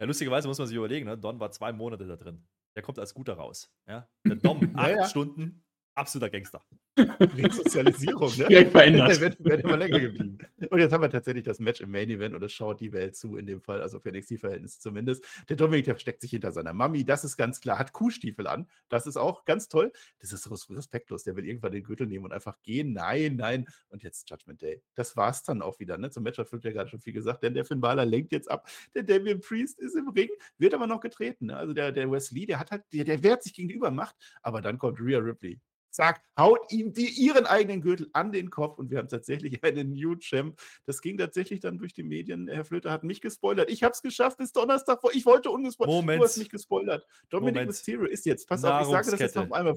Ja, 0.00 0.06
lustigerweise 0.06 0.48
muss 0.48 0.58
man 0.58 0.66
sich 0.66 0.76
überlegen, 0.76 1.06
ne? 1.06 1.16
Don 1.16 1.38
war 1.38 1.52
zwei 1.52 1.72
Monate 1.72 2.06
da 2.06 2.16
drin. 2.16 2.42
Der 2.74 2.82
kommt 2.82 2.98
als 2.98 3.14
guter 3.14 3.34
raus. 3.34 3.70
Ja? 3.86 4.08
Der 4.24 4.36
Dom, 4.36 4.60
acht 4.76 4.88
ja, 4.90 4.96
ja. 4.96 5.06
Stunden, 5.06 5.64
absoluter 5.94 6.30
Gangster. 6.30 6.64
Resozialisierung, 6.96 8.36
ne? 8.36 8.48
Direkt 8.48 8.72
verändert. 8.72 9.10
Der 9.10 9.20
wird, 9.20 9.44
wird, 9.44 9.64
immer 9.64 9.76
länger 9.76 10.00
geblieben. 10.00 10.38
Und 10.70 10.78
jetzt 10.78 10.92
haben 10.92 11.02
wir 11.02 11.10
tatsächlich 11.10 11.44
das 11.44 11.58
Match 11.58 11.80
im 11.80 11.90
Main 11.90 12.10
Event 12.10 12.34
und 12.34 12.42
es 12.42 12.52
schaut 12.52 12.80
die 12.80 12.92
Welt 12.92 13.16
zu, 13.16 13.36
in 13.36 13.46
dem 13.46 13.60
Fall, 13.60 13.80
also 13.80 13.98
für 13.98 14.10
NXT-Verhältnisse 14.10 14.78
zumindest. 14.78 15.24
Der 15.48 15.56
Dominik, 15.56 15.86
der 15.86 15.94
versteckt 15.94 16.20
sich 16.20 16.30
hinter 16.32 16.52
seiner 16.52 16.74
Mami, 16.74 17.04
das 17.04 17.24
ist 17.24 17.36
ganz 17.36 17.60
klar, 17.60 17.78
hat 17.78 17.92
Kuhstiefel 17.92 18.46
an, 18.46 18.68
das 18.90 19.06
ist 19.06 19.16
auch 19.16 19.44
ganz 19.44 19.68
toll. 19.68 19.92
Das 20.20 20.32
ist 20.32 20.50
respektlos, 20.70 21.24
der 21.24 21.36
will 21.36 21.46
irgendwann 21.46 21.72
den 21.72 21.82
Gürtel 21.82 22.06
nehmen 22.06 22.26
und 22.26 22.32
einfach 22.32 22.60
gehen. 22.62 22.92
Nein, 22.92 23.36
nein. 23.36 23.66
Und 23.88 24.02
jetzt 24.02 24.28
Judgment 24.28 24.60
Day. 24.60 24.82
Das 24.94 25.16
war 25.16 25.30
es 25.30 25.42
dann 25.42 25.62
auch 25.62 25.80
wieder, 25.80 25.96
ne? 25.96 26.10
Zum 26.10 26.22
Match 26.22 26.38
hat 26.38 26.48
Flip 26.48 26.62
ja 26.64 26.72
gerade 26.72 26.90
schon 26.90 27.00
viel 27.00 27.12
gesagt, 27.14 27.42
denn 27.42 27.54
der 27.54 27.64
Finn 27.64 27.80
Balor 27.80 28.04
lenkt 28.04 28.32
jetzt 28.32 28.50
ab. 28.50 28.68
Der 28.94 29.02
Damien 29.02 29.40
Priest 29.40 29.78
ist 29.78 29.96
im 29.96 30.08
Ring, 30.08 30.28
wird 30.58 30.74
aber 30.74 30.86
noch 30.86 31.00
getreten. 31.00 31.46
Ne? 31.46 31.56
Also 31.56 31.72
der, 31.72 31.92
der 31.92 32.10
Wesley, 32.10 32.46
der 32.46 32.58
hat 32.58 32.70
halt, 32.70 32.84
der, 32.92 33.04
der 33.04 33.22
wehrt 33.22 33.42
sich 33.42 33.54
gegen 33.54 33.68
die 33.68 33.74
Übermacht, 33.74 34.14
aber 34.42 34.60
dann 34.60 34.78
kommt 34.78 35.00
Rhea 35.00 35.18
Ripley 35.18 35.60
zack, 35.92 36.22
haut 36.38 36.60
ihm 36.70 36.92
die, 36.92 37.08
ihren 37.08 37.46
eigenen 37.46 37.80
Gürtel 37.80 38.08
an 38.12 38.32
den 38.32 38.50
Kopf 38.50 38.78
und 38.78 38.90
wir 38.90 38.98
haben 38.98 39.08
tatsächlich 39.08 39.62
einen 39.64 39.92
New 39.92 40.16
Champ. 40.16 40.58
Das 40.86 41.00
ging 41.00 41.18
tatsächlich 41.18 41.60
dann 41.60 41.78
durch 41.78 41.94
die 41.94 42.02
Medien. 42.02 42.48
Herr 42.48 42.64
Flöter 42.64 42.90
hat 42.90 43.04
mich 43.04 43.20
gespoilert. 43.20 43.70
Ich 43.70 43.82
habe 43.82 43.92
es 43.92 44.02
geschafft 44.02 44.38
bis 44.38 44.52
Donnerstag. 44.52 45.00
Ich 45.12 45.26
wollte 45.26 45.50
ungespoilert. 45.50 45.94
Moment. 45.94 46.20
Du 46.20 46.24
hast 46.24 46.38
mich 46.38 46.50
gespoilert. 46.50 47.06
Dominik 47.28 47.66
Mysterio 47.66 48.06
ist 48.06 48.26
jetzt, 48.26 48.48
pass 48.48 48.64
auf, 48.64 48.82
ich 48.82 48.88
sage 48.88 49.10
das 49.10 49.20
jetzt 49.20 49.36
noch 49.36 49.50
einmal. 49.50 49.74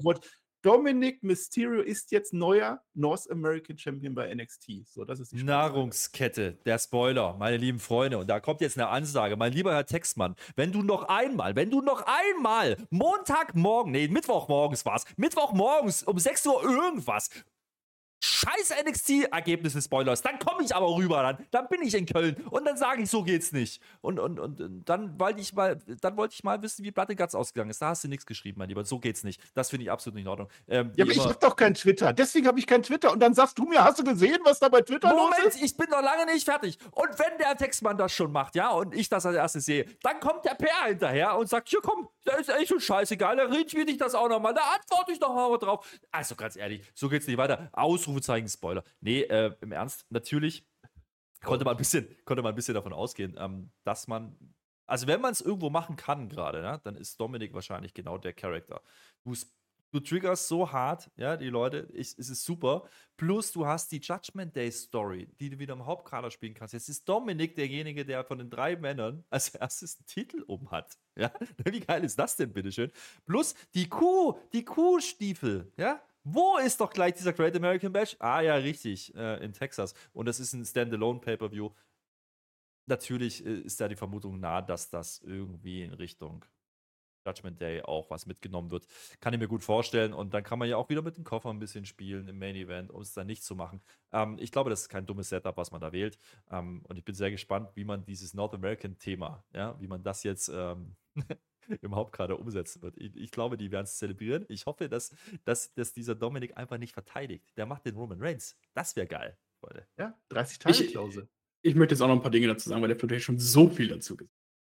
Dominic 0.66 1.22
Mysterio 1.22 1.80
ist 1.80 2.10
jetzt 2.10 2.34
neuer 2.34 2.82
North 2.92 3.30
American 3.30 3.78
Champion 3.78 4.16
bei 4.16 4.34
NXT. 4.34 4.84
So, 4.84 5.04
das 5.04 5.20
ist 5.20 5.30
die 5.30 5.44
Nahrungskette, 5.44 6.58
der 6.66 6.80
Spoiler, 6.80 7.36
meine 7.38 7.56
lieben 7.56 7.78
Freunde. 7.78 8.18
Und 8.18 8.28
da 8.28 8.40
kommt 8.40 8.60
jetzt 8.60 8.76
eine 8.76 8.88
Ansage, 8.88 9.36
mein 9.36 9.52
lieber 9.52 9.72
Herr 9.72 9.86
Textmann. 9.86 10.34
Wenn 10.56 10.72
du 10.72 10.82
noch 10.82 11.04
einmal, 11.04 11.54
wenn 11.54 11.70
du 11.70 11.82
noch 11.82 12.04
einmal 12.04 12.76
Montagmorgen, 12.90 13.92
nee, 13.92 14.08
Mittwochmorgens 14.08 14.84
war 14.84 14.96
es, 14.96 15.04
Mittwochmorgens 15.16 16.02
um 16.02 16.18
6 16.18 16.44
Uhr 16.46 16.64
irgendwas 16.64 17.30
scheiß 18.36 18.74
NXT-Ergebnisse 18.86 19.82
Spoilers, 19.82 20.22
dann 20.22 20.38
komme 20.38 20.64
ich 20.64 20.74
aber 20.74 20.94
rüber, 20.96 21.22
dann, 21.22 21.46
dann 21.50 21.68
bin 21.68 21.82
ich 21.82 21.94
in 21.94 22.06
Köln 22.06 22.36
und 22.50 22.64
dann 22.64 22.76
sage 22.76 23.02
ich, 23.02 23.10
so 23.10 23.22
geht's 23.22 23.52
nicht. 23.52 23.80
Und, 24.00 24.18
und, 24.18 24.38
und 24.38 24.88
dann 24.88 25.18
wollte 25.18 25.40
ich 25.40 25.52
mal, 25.54 25.78
dann 26.00 26.16
wollte 26.16 26.34
ich 26.34 26.44
mal 26.44 26.60
wissen, 26.62 26.84
wie 26.84 26.92
Guts 26.92 27.34
ausgegangen 27.34 27.70
ist. 27.70 27.82
Da 27.82 27.88
hast 27.88 28.04
du 28.04 28.08
nichts 28.08 28.26
geschrieben, 28.26 28.58
mein 28.58 28.68
Lieber. 28.68 28.84
So 28.84 28.98
geht's 28.98 29.24
nicht. 29.24 29.40
Das 29.54 29.70
finde 29.70 29.84
ich 29.84 29.90
absolut 29.90 30.14
nicht 30.14 30.24
in 30.24 30.28
Ordnung. 30.28 30.48
Ähm, 30.68 30.92
ja, 30.96 31.04
aber 31.04 31.12
ich 31.12 31.18
habe 31.18 31.38
doch 31.40 31.56
kein 31.56 31.74
Twitter. 31.74 32.12
Deswegen 32.12 32.46
habe 32.46 32.58
ich 32.58 32.66
kein 32.66 32.82
Twitter. 32.82 33.12
Und 33.12 33.20
dann 33.20 33.34
sagst 33.34 33.58
du 33.58 33.64
mir, 33.64 33.82
hast 33.82 33.98
du 33.98 34.04
gesehen, 34.04 34.38
was 34.44 34.58
da 34.58 34.68
bei 34.68 34.82
Twitter 34.82 35.08
Moment, 35.08 35.44
los 35.44 35.54
ist? 35.54 35.62
ich 35.62 35.76
bin 35.76 35.88
noch 35.90 36.02
lange 36.02 36.26
nicht 36.32 36.44
fertig. 36.44 36.78
Und 36.92 37.18
wenn 37.18 37.38
der 37.38 37.56
Textmann 37.56 37.96
das 37.96 38.12
schon 38.12 38.32
macht, 38.32 38.54
ja, 38.54 38.70
und 38.70 38.94
ich 38.94 39.08
das 39.08 39.26
als 39.26 39.36
erstes 39.36 39.64
sehe, 39.64 39.86
dann 40.02 40.20
kommt 40.20 40.44
der 40.44 40.54
PR 40.54 40.88
hinterher 40.88 41.36
und 41.36 41.48
sagt, 41.48 41.68
hier 41.68 41.80
komm, 41.82 42.08
da 42.24 42.34
ist 42.36 42.48
echt 42.48 42.68
schon 42.68 42.80
scheißegal, 42.80 43.36
da 43.36 43.44
retweet 43.44 43.88
ich 43.88 43.96
das 43.96 44.14
auch 44.14 44.28
nochmal, 44.28 44.52
da 44.52 44.62
antworte 44.74 45.12
ich 45.12 45.20
doch 45.20 45.34
mal 45.34 45.56
drauf. 45.58 45.86
Also 46.10 46.34
ganz 46.34 46.56
ehrlich, 46.56 46.82
so 46.94 47.08
geht's 47.08 47.26
nicht 47.26 47.38
weiter. 47.38 47.70
Ausrufezeichen 47.72 48.35
Spoiler. 48.44 48.84
Nee, 49.00 49.22
äh, 49.22 49.54
im 49.60 49.72
Ernst, 49.72 50.06
natürlich 50.10 50.66
konnte 51.42 51.64
man 51.64 51.74
ein 51.74 51.78
bisschen, 51.78 52.08
konnte 52.24 52.42
man 52.42 52.52
ein 52.52 52.56
bisschen 52.56 52.74
davon 52.74 52.92
ausgehen, 52.92 53.36
ähm, 53.38 53.70
dass 53.84 54.08
man, 54.08 54.36
also 54.86 55.06
wenn 55.06 55.20
man 55.20 55.32
es 55.32 55.40
irgendwo 55.40 55.70
machen 55.70 55.96
kann 55.96 56.28
gerade, 56.28 56.60
ne, 56.62 56.80
dann 56.84 56.96
ist 56.96 57.18
Dominik 57.20 57.54
wahrscheinlich 57.54 57.94
genau 57.94 58.18
der 58.18 58.32
Charakter. 58.32 58.82
Du, 59.24 59.34
Du 59.92 60.00
triggerst 60.00 60.48
so 60.48 60.70
hart, 60.70 61.10
ja, 61.16 61.36
die 61.36 61.48
Leute, 61.48 61.88
ich, 61.92 62.18
es 62.18 62.28
ist 62.28 62.44
super. 62.44 62.88
Plus, 63.16 63.52
du 63.52 63.66
hast 63.66 63.90
die 63.92 64.00
Judgment 64.00 64.54
Day 64.54 64.70
Story, 64.70 65.28
die 65.40 65.48
du 65.48 65.58
wieder 65.58 65.74
im 65.74 65.86
Hauptkader 65.86 66.30
spielen 66.30 66.54
kannst. 66.54 66.74
Jetzt 66.74 66.88
ist 66.88 67.08
Dominik 67.08 67.54
derjenige, 67.54 68.04
der 68.04 68.24
von 68.24 68.38
den 68.38 68.50
drei 68.50 68.76
Männern 68.76 69.24
als 69.30 69.54
erstes 69.54 69.96
einen 69.96 70.06
Titel 70.06 70.42
um 70.46 70.70
hat. 70.70 70.98
Ja, 71.16 71.32
wie 71.64 71.80
geil 71.80 72.04
ist 72.04 72.18
das 72.18 72.36
denn, 72.36 72.52
bitteschön? 72.52 72.90
Plus, 73.24 73.54
die 73.74 73.88
Kuh, 73.88 74.38
die 74.52 74.64
Kuhstiefel, 74.64 75.72
ja, 75.78 76.02
wo 76.28 76.58
ist 76.58 76.80
doch 76.80 76.90
gleich 76.92 77.14
dieser 77.14 77.32
Great 77.32 77.54
American 77.54 77.92
Bash? 77.92 78.16
Ah 78.18 78.40
ja, 78.40 78.56
richtig, 78.56 79.14
äh, 79.14 79.44
in 79.44 79.52
Texas. 79.52 79.94
Und 80.12 80.26
das 80.26 80.40
ist 80.40 80.52
ein 80.54 80.64
Standalone 80.64 81.20
Pay-per-View. 81.20 81.70
Natürlich 82.86 83.46
äh, 83.46 83.60
ist 83.60 83.80
da 83.80 83.86
die 83.86 83.94
Vermutung 83.94 84.40
nahe, 84.40 84.64
dass 84.64 84.90
das 84.90 85.20
irgendwie 85.20 85.82
in 85.84 85.92
Richtung 85.94 86.44
Judgment 87.24 87.60
Day 87.60 87.80
auch 87.82 88.10
was 88.10 88.26
mitgenommen 88.26 88.72
wird. 88.72 88.86
Kann 89.20 89.34
ich 89.34 89.38
mir 89.40 89.46
gut 89.46 89.62
vorstellen. 89.62 90.12
Und 90.12 90.34
dann 90.34 90.42
kann 90.42 90.58
man 90.58 90.68
ja 90.68 90.76
auch 90.76 90.88
wieder 90.88 91.02
mit 91.02 91.16
dem 91.16 91.22
Koffer 91.22 91.50
ein 91.50 91.60
bisschen 91.60 91.84
spielen 91.84 92.26
im 92.26 92.38
Main 92.40 92.56
Event, 92.56 92.90
um 92.90 93.02
es 93.02 93.12
dann 93.12 93.28
nicht 93.28 93.44
zu 93.44 93.54
machen. 93.54 93.80
Ähm, 94.12 94.36
ich 94.40 94.50
glaube, 94.50 94.70
das 94.70 94.82
ist 94.82 94.88
kein 94.88 95.06
dummes 95.06 95.28
Setup, 95.28 95.56
was 95.56 95.70
man 95.70 95.80
da 95.80 95.92
wählt. 95.92 96.18
Ähm, 96.50 96.82
und 96.88 96.96
ich 96.96 97.04
bin 97.04 97.14
sehr 97.14 97.30
gespannt, 97.30 97.70
wie 97.74 97.84
man 97.84 98.04
dieses 98.04 98.34
North 98.34 98.54
American-Thema, 98.54 99.44
ja, 99.54 99.80
wie 99.80 99.86
man 99.86 100.02
das 100.02 100.24
jetzt 100.24 100.48
ähm, 100.52 100.96
im 101.82 101.94
Hauptkader 101.94 102.38
umsetzen 102.38 102.82
wird. 102.82 102.96
Ich, 102.98 103.14
ich 103.16 103.30
glaube, 103.30 103.56
die 103.56 103.70
werden 103.70 103.84
es 103.84 103.98
zelebrieren. 103.98 104.44
Ich 104.48 104.66
hoffe, 104.66 104.88
dass, 104.88 105.14
dass, 105.44 105.72
dass 105.74 105.92
dieser 105.92 106.14
Dominik 106.14 106.56
einfach 106.56 106.78
nicht 106.78 106.92
verteidigt. 106.92 107.44
Der 107.56 107.66
macht 107.66 107.86
den 107.86 107.96
Roman 107.96 108.20
Reigns. 108.20 108.56
Das 108.74 108.96
wäre 108.96 109.06
geil, 109.06 109.36
Freunde. 109.60 109.86
Ja, 109.98 110.18
30 110.30 110.58
Tage 110.58 110.86
Klausel. 110.86 111.28
Ich, 111.62 111.70
ich, 111.70 111.76
möchte 111.76 111.94
jetzt 111.94 112.02
auch 112.02 112.08
noch 112.08 112.16
ein 112.16 112.22
paar 112.22 112.30
Dinge 112.30 112.48
dazu 112.48 112.68
sagen, 112.68 112.82
weil 112.82 112.88
der 112.88 112.98
Flutter 112.98 113.18
schon 113.20 113.38
so 113.38 113.68
viel 113.68 113.88
dazu 113.88 114.16
gesagt 114.16 114.32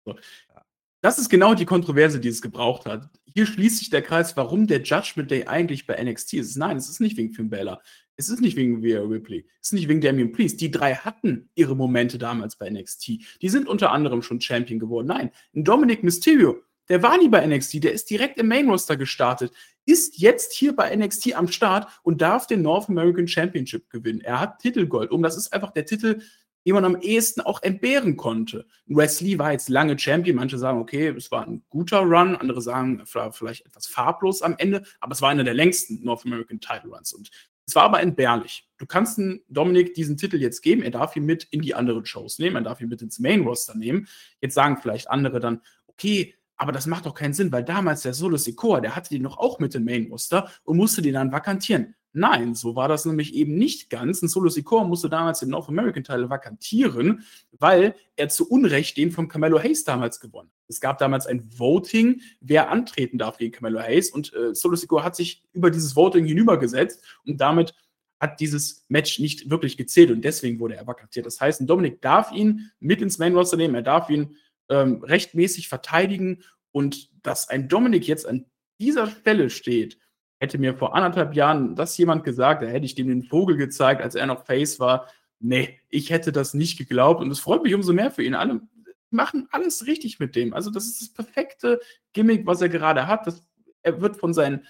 hat. 0.06 0.16
So. 0.16 0.54
Ja. 0.54 0.64
Das 1.02 1.18
ist 1.18 1.30
genau 1.30 1.54
die 1.54 1.64
Kontroverse, 1.64 2.20
die 2.20 2.28
es 2.28 2.42
gebraucht 2.42 2.84
hat. 2.84 3.08
Hier 3.24 3.46
schließt 3.46 3.78
sich 3.78 3.88
der 3.88 4.02
Kreis, 4.02 4.36
warum 4.36 4.66
der 4.66 4.82
Judgment 4.82 5.30
Day 5.30 5.46
eigentlich 5.46 5.86
bei 5.86 6.02
NXT 6.02 6.34
ist. 6.34 6.56
Nein, 6.56 6.76
es 6.76 6.90
ist 6.90 7.00
nicht 7.00 7.16
wegen 7.16 7.32
Finn 7.32 7.48
Balor. 7.48 7.80
Es 8.16 8.28
ist 8.28 8.42
nicht 8.42 8.54
wegen 8.56 8.82
Rhea 8.82 9.00
Ripley. 9.00 9.46
Es 9.62 9.68
ist 9.68 9.72
nicht 9.72 9.88
wegen 9.88 10.02
Damian 10.02 10.30
Priest. 10.30 10.60
Die 10.60 10.70
drei 10.70 10.94
hatten 10.94 11.48
ihre 11.54 11.74
Momente 11.74 12.18
damals 12.18 12.56
bei 12.56 12.68
NXT. 12.68 13.40
Die 13.40 13.48
sind 13.48 13.66
unter 13.66 13.92
anderem 13.92 14.20
schon 14.20 14.42
Champion 14.42 14.78
geworden. 14.78 15.06
Nein, 15.06 15.30
Dominic 15.54 16.02
Mysterio, 16.02 16.62
der 16.90 17.02
war 17.02 17.16
nie 17.16 17.28
bei 17.28 17.46
NXT. 17.46 17.84
Der 17.84 17.92
ist 17.92 18.10
direkt 18.10 18.38
im 18.38 18.48
Main 18.48 18.68
Roster 18.68 18.96
gestartet. 18.96 19.52
Ist 19.86 20.18
jetzt 20.18 20.52
hier 20.52 20.74
bei 20.74 20.94
NXT 20.94 21.34
am 21.36 21.48
Start 21.48 21.88
und 22.02 22.20
darf 22.20 22.48
den 22.48 22.62
North 22.62 22.88
American 22.88 23.28
Championship 23.28 23.88
gewinnen. 23.88 24.20
Er 24.20 24.40
hat 24.40 24.58
Titelgold 24.58 25.12
um. 25.12 25.22
Das 25.22 25.36
ist 25.36 25.52
einfach 25.52 25.70
der 25.70 25.86
Titel, 25.86 26.20
den 26.66 26.74
man 26.74 26.84
am 26.84 27.00
ehesten 27.00 27.40
auch 27.42 27.62
entbehren 27.62 28.16
konnte. 28.16 28.66
Wesley 28.86 29.38
war 29.38 29.52
jetzt 29.52 29.68
lange 29.68 29.98
Champion. 29.98 30.36
Manche 30.36 30.58
sagen, 30.58 30.80
okay, 30.80 31.08
es 31.08 31.30
war 31.30 31.46
ein 31.46 31.62
guter 31.70 32.00
Run. 32.00 32.34
Andere 32.34 32.60
sagen, 32.60 33.02
vielleicht 33.06 33.66
etwas 33.66 33.86
farblos 33.86 34.42
am 34.42 34.56
Ende. 34.58 34.82
Aber 34.98 35.12
es 35.12 35.22
war 35.22 35.30
einer 35.30 35.44
der 35.44 35.54
längsten 35.54 36.04
North 36.04 36.26
American 36.26 36.60
Title 36.60 36.90
Runs. 36.90 37.12
Und 37.12 37.30
es 37.66 37.76
war 37.76 37.84
aber 37.84 38.00
entbehrlich. 38.00 38.68
Du 38.78 38.86
kannst 38.86 39.20
Dominik 39.48 39.94
diesen 39.94 40.16
Titel 40.16 40.38
jetzt 40.38 40.60
geben. 40.60 40.82
Er 40.82 40.90
darf 40.90 41.14
ihn 41.14 41.24
mit 41.24 41.44
in 41.44 41.62
die 41.62 41.76
anderen 41.76 42.04
Shows 42.04 42.40
nehmen. 42.40 42.56
Er 42.56 42.62
darf 42.62 42.80
ihn 42.80 42.88
mit 42.88 43.00
ins 43.00 43.20
Main 43.20 43.42
Roster 43.42 43.76
nehmen. 43.76 44.08
Jetzt 44.40 44.54
sagen 44.54 44.78
vielleicht 44.82 45.08
andere 45.08 45.38
dann, 45.38 45.60
okay, 45.86 46.34
aber 46.60 46.72
das 46.72 46.86
macht 46.86 47.06
doch 47.06 47.14
keinen 47.14 47.32
Sinn, 47.32 47.50
weil 47.52 47.64
damals 47.64 48.02
der 48.02 48.12
Solo 48.12 48.36
Sikoa, 48.36 48.82
der 48.82 48.94
hatte 48.94 49.08
den 49.08 49.22
noch 49.22 49.38
auch 49.38 49.58
mit 49.60 49.74
im 49.74 49.86
Main 49.86 50.08
Roster 50.10 50.50
und 50.62 50.76
musste 50.76 51.00
den 51.00 51.14
dann 51.14 51.32
vakantieren. 51.32 51.94
Nein, 52.12 52.54
so 52.54 52.76
war 52.76 52.86
das 52.86 53.06
nämlich 53.06 53.34
eben 53.34 53.54
nicht 53.54 53.88
ganz. 53.88 54.20
Ein 54.20 54.28
Solo 54.28 54.50
Sikoa 54.50 54.84
musste 54.84 55.08
damals 55.08 55.40
den 55.40 55.48
North 55.48 55.70
American 55.70 56.04
Teil 56.04 56.28
vakantieren, 56.28 57.24
weil 57.58 57.94
er 58.14 58.28
zu 58.28 58.46
Unrecht 58.46 58.98
den 58.98 59.10
von 59.10 59.26
Camelo 59.26 59.58
Hayes 59.58 59.84
damals 59.84 60.20
gewonnen 60.20 60.50
hat. 60.50 60.64
Es 60.68 60.82
gab 60.82 60.98
damals 60.98 61.26
ein 61.26 61.48
Voting, 61.58 62.20
wer 62.42 62.70
antreten 62.70 63.16
darf 63.16 63.38
gegen 63.38 63.52
Camelo 63.52 63.80
Hayes 63.80 64.10
und 64.10 64.34
äh, 64.34 64.54
Solo 64.54 64.76
Sikoa 64.76 65.02
hat 65.02 65.16
sich 65.16 65.42
über 65.54 65.70
dieses 65.70 65.96
Voting 65.96 66.26
hinübergesetzt 66.26 67.02
und 67.24 67.40
damit 67.40 67.72
hat 68.20 68.38
dieses 68.38 68.84
Match 68.88 69.18
nicht 69.18 69.48
wirklich 69.48 69.78
gezählt 69.78 70.10
und 70.10 70.22
deswegen 70.22 70.60
wurde 70.60 70.76
er 70.76 70.86
vakantiert. 70.86 71.24
Das 71.24 71.40
heißt, 71.40 71.62
Dominik 71.64 72.02
darf 72.02 72.32
ihn 72.32 72.70
mit 72.80 73.00
ins 73.00 73.16
Main 73.16 73.34
Roster 73.34 73.56
nehmen, 73.56 73.76
er 73.76 73.82
darf 73.82 74.10
ihn 74.10 74.36
ähm, 74.70 75.02
rechtmäßig 75.02 75.68
verteidigen 75.68 76.42
und 76.72 77.10
dass 77.22 77.48
ein 77.48 77.68
Dominik 77.68 78.06
jetzt 78.08 78.26
an 78.26 78.46
dieser 78.78 79.08
Stelle 79.08 79.50
steht, 79.50 79.98
Hätte 80.42 80.56
mir 80.56 80.74
vor 80.74 80.94
anderthalb 80.94 81.34
Jahren 81.34 81.76
das 81.76 81.98
jemand 81.98 82.24
gesagt, 82.24 82.62
da 82.62 82.66
hätte 82.66 82.86
ich 82.86 82.94
dem 82.94 83.08
den 83.08 83.22
Vogel 83.22 83.58
gezeigt, 83.58 84.00
als 84.00 84.14
er 84.14 84.24
noch 84.24 84.46
Face 84.46 84.80
war. 84.80 85.06
Nee, 85.38 85.78
ich 85.90 86.08
hätte 86.08 86.32
das 86.32 86.54
nicht 86.54 86.78
geglaubt 86.78 87.20
und 87.20 87.30
es 87.30 87.40
freut 87.40 87.62
mich 87.62 87.74
umso 87.74 87.92
mehr 87.92 88.10
für 88.10 88.22
ihn. 88.22 88.34
Alle 88.34 88.62
machen 89.10 89.48
alles 89.50 89.86
richtig 89.86 90.18
mit 90.18 90.34
dem. 90.36 90.54
Also, 90.54 90.70
das 90.70 90.86
ist 90.86 90.98
das 91.02 91.12
perfekte 91.12 91.78
Gimmick, 92.14 92.46
was 92.46 92.62
er 92.62 92.70
gerade 92.70 93.06
hat. 93.06 93.26
Das, 93.26 93.44
er 93.82 94.00
wird 94.00 94.16
von 94.16 94.32
seinen 94.32 94.66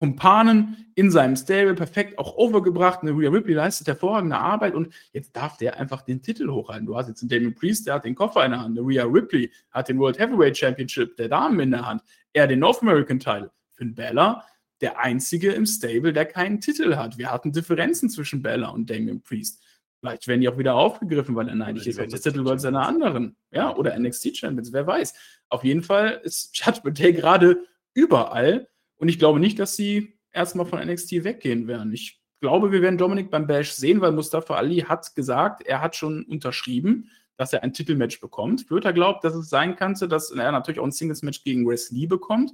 Kumpanen 0.00 0.90
in 0.94 1.10
seinem 1.10 1.36
Stable 1.36 1.74
perfekt 1.74 2.18
auch 2.18 2.36
overgebracht. 2.36 3.02
Eine 3.02 3.12
Rhea 3.12 3.30
Ripley 3.30 3.54
leistet 3.54 3.86
hervorragende 3.86 4.38
Arbeit 4.38 4.74
und 4.74 4.92
jetzt 5.12 5.36
darf 5.36 5.58
der 5.58 5.78
einfach 5.78 6.02
den 6.02 6.22
Titel 6.22 6.48
hochhalten. 6.50 6.86
Du 6.86 6.96
hast 6.96 7.08
jetzt 7.08 7.22
einen 7.22 7.28
Damien 7.28 7.54
Priest, 7.54 7.86
der 7.86 7.94
hat 7.94 8.04
den 8.04 8.14
Koffer 8.14 8.44
in 8.44 8.52
der 8.52 8.60
Hand. 8.60 8.78
Eine 8.78 8.86
Rhea 8.86 9.04
Ripley 9.04 9.50
hat 9.70 9.88
den 9.88 9.98
World 9.98 10.18
Heavyweight 10.18 10.56
Championship 10.56 11.16
der 11.16 11.28
Damen 11.28 11.60
in 11.60 11.70
der 11.70 11.86
Hand. 11.86 12.02
Er 12.32 12.46
den 12.46 12.60
North 12.60 12.80
American 12.80 13.20
Title. 13.20 13.50
Finn 13.72 13.94
Balor 13.94 14.42
der 14.80 14.98
einzige 14.98 15.52
im 15.52 15.66
Stable, 15.66 16.12
der 16.12 16.24
keinen 16.24 16.60
Titel 16.60 16.96
hat. 16.96 17.18
Wir 17.18 17.30
hatten 17.30 17.52
Differenzen 17.52 18.08
zwischen 18.08 18.42
Bella 18.42 18.70
und 18.70 18.88
Damien 18.88 19.22
Priest. 19.22 19.62
Vielleicht 20.00 20.26
werden 20.26 20.40
die 20.40 20.48
auch 20.48 20.56
wieder 20.56 20.74
aufgegriffen, 20.74 21.36
weil 21.36 21.48
er 21.48 21.54
neidisch 21.54 21.86
ist 21.86 22.00
auf 22.00 22.06
das 22.06 22.22
Titelgold 22.22 22.60
seiner 22.60 22.86
anderen. 22.86 23.36
Ja, 23.50 23.76
oder 23.76 23.98
NXT 23.98 24.38
Champions, 24.38 24.72
wer 24.72 24.86
weiß. 24.86 25.12
Auf 25.50 25.62
jeden 25.62 25.82
Fall 25.82 26.20
ist 26.24 26.56
Judgment 26.56 26.98
Day 26.98 27.12
gerade 27.12 27.62
überall. 27.92 28.66
Und 29.00 29.08
ich 29.08 29.18
glaube 29.18 29.40
nicht, 29.40 29.58
dass 29.58 29.74
sie 29.74 30.18
erstmal 30.30 30.66
von 30.66 30.78
NXT 30.78 31.24
weggehen 31.24 31.66
werden. 31.66 31.92
Ich 31.92 32.20
glaube, 32.40 32.70
wir 32.70 32.82
werden 32.82 32.98
Dominik 32.98 33.30
beim 33.30 33.46
Bash 33.46 33.72
sehen, 33.72 34.00
weil 34.00 34.12
Mustafa 34.12 34.54
Ali 34.54 34.80
hat 34.80 35.14
gesagt, 35.14 35.62
er 35.62 35.80
hat 35.80 35.96
schon 35.96 36.24
unterschrieben, 36.24 37.10
dass 37.36 37.52
er 37.52 37.62
ein 37.64 37.72
Titelmatch 37.72 38.20
bekommt. 38.20 38.62
Flöter 38.62 38.92
glaubt, 38.92 39.24
dass 39.24 39.34
es 39.34 39.48
sein 39.48 39.74
könnte, 39.74 40.06
dass 40.06 40.30
er 40.30 40.52
natürlich 40.52 40.78
auch 40.78 40.84
ein 40.84 40.92
Singles-Match 40.92 41.42
gegen 41.42 41.66
Wesley 41.66 42.06
bekommt 42.06 42.52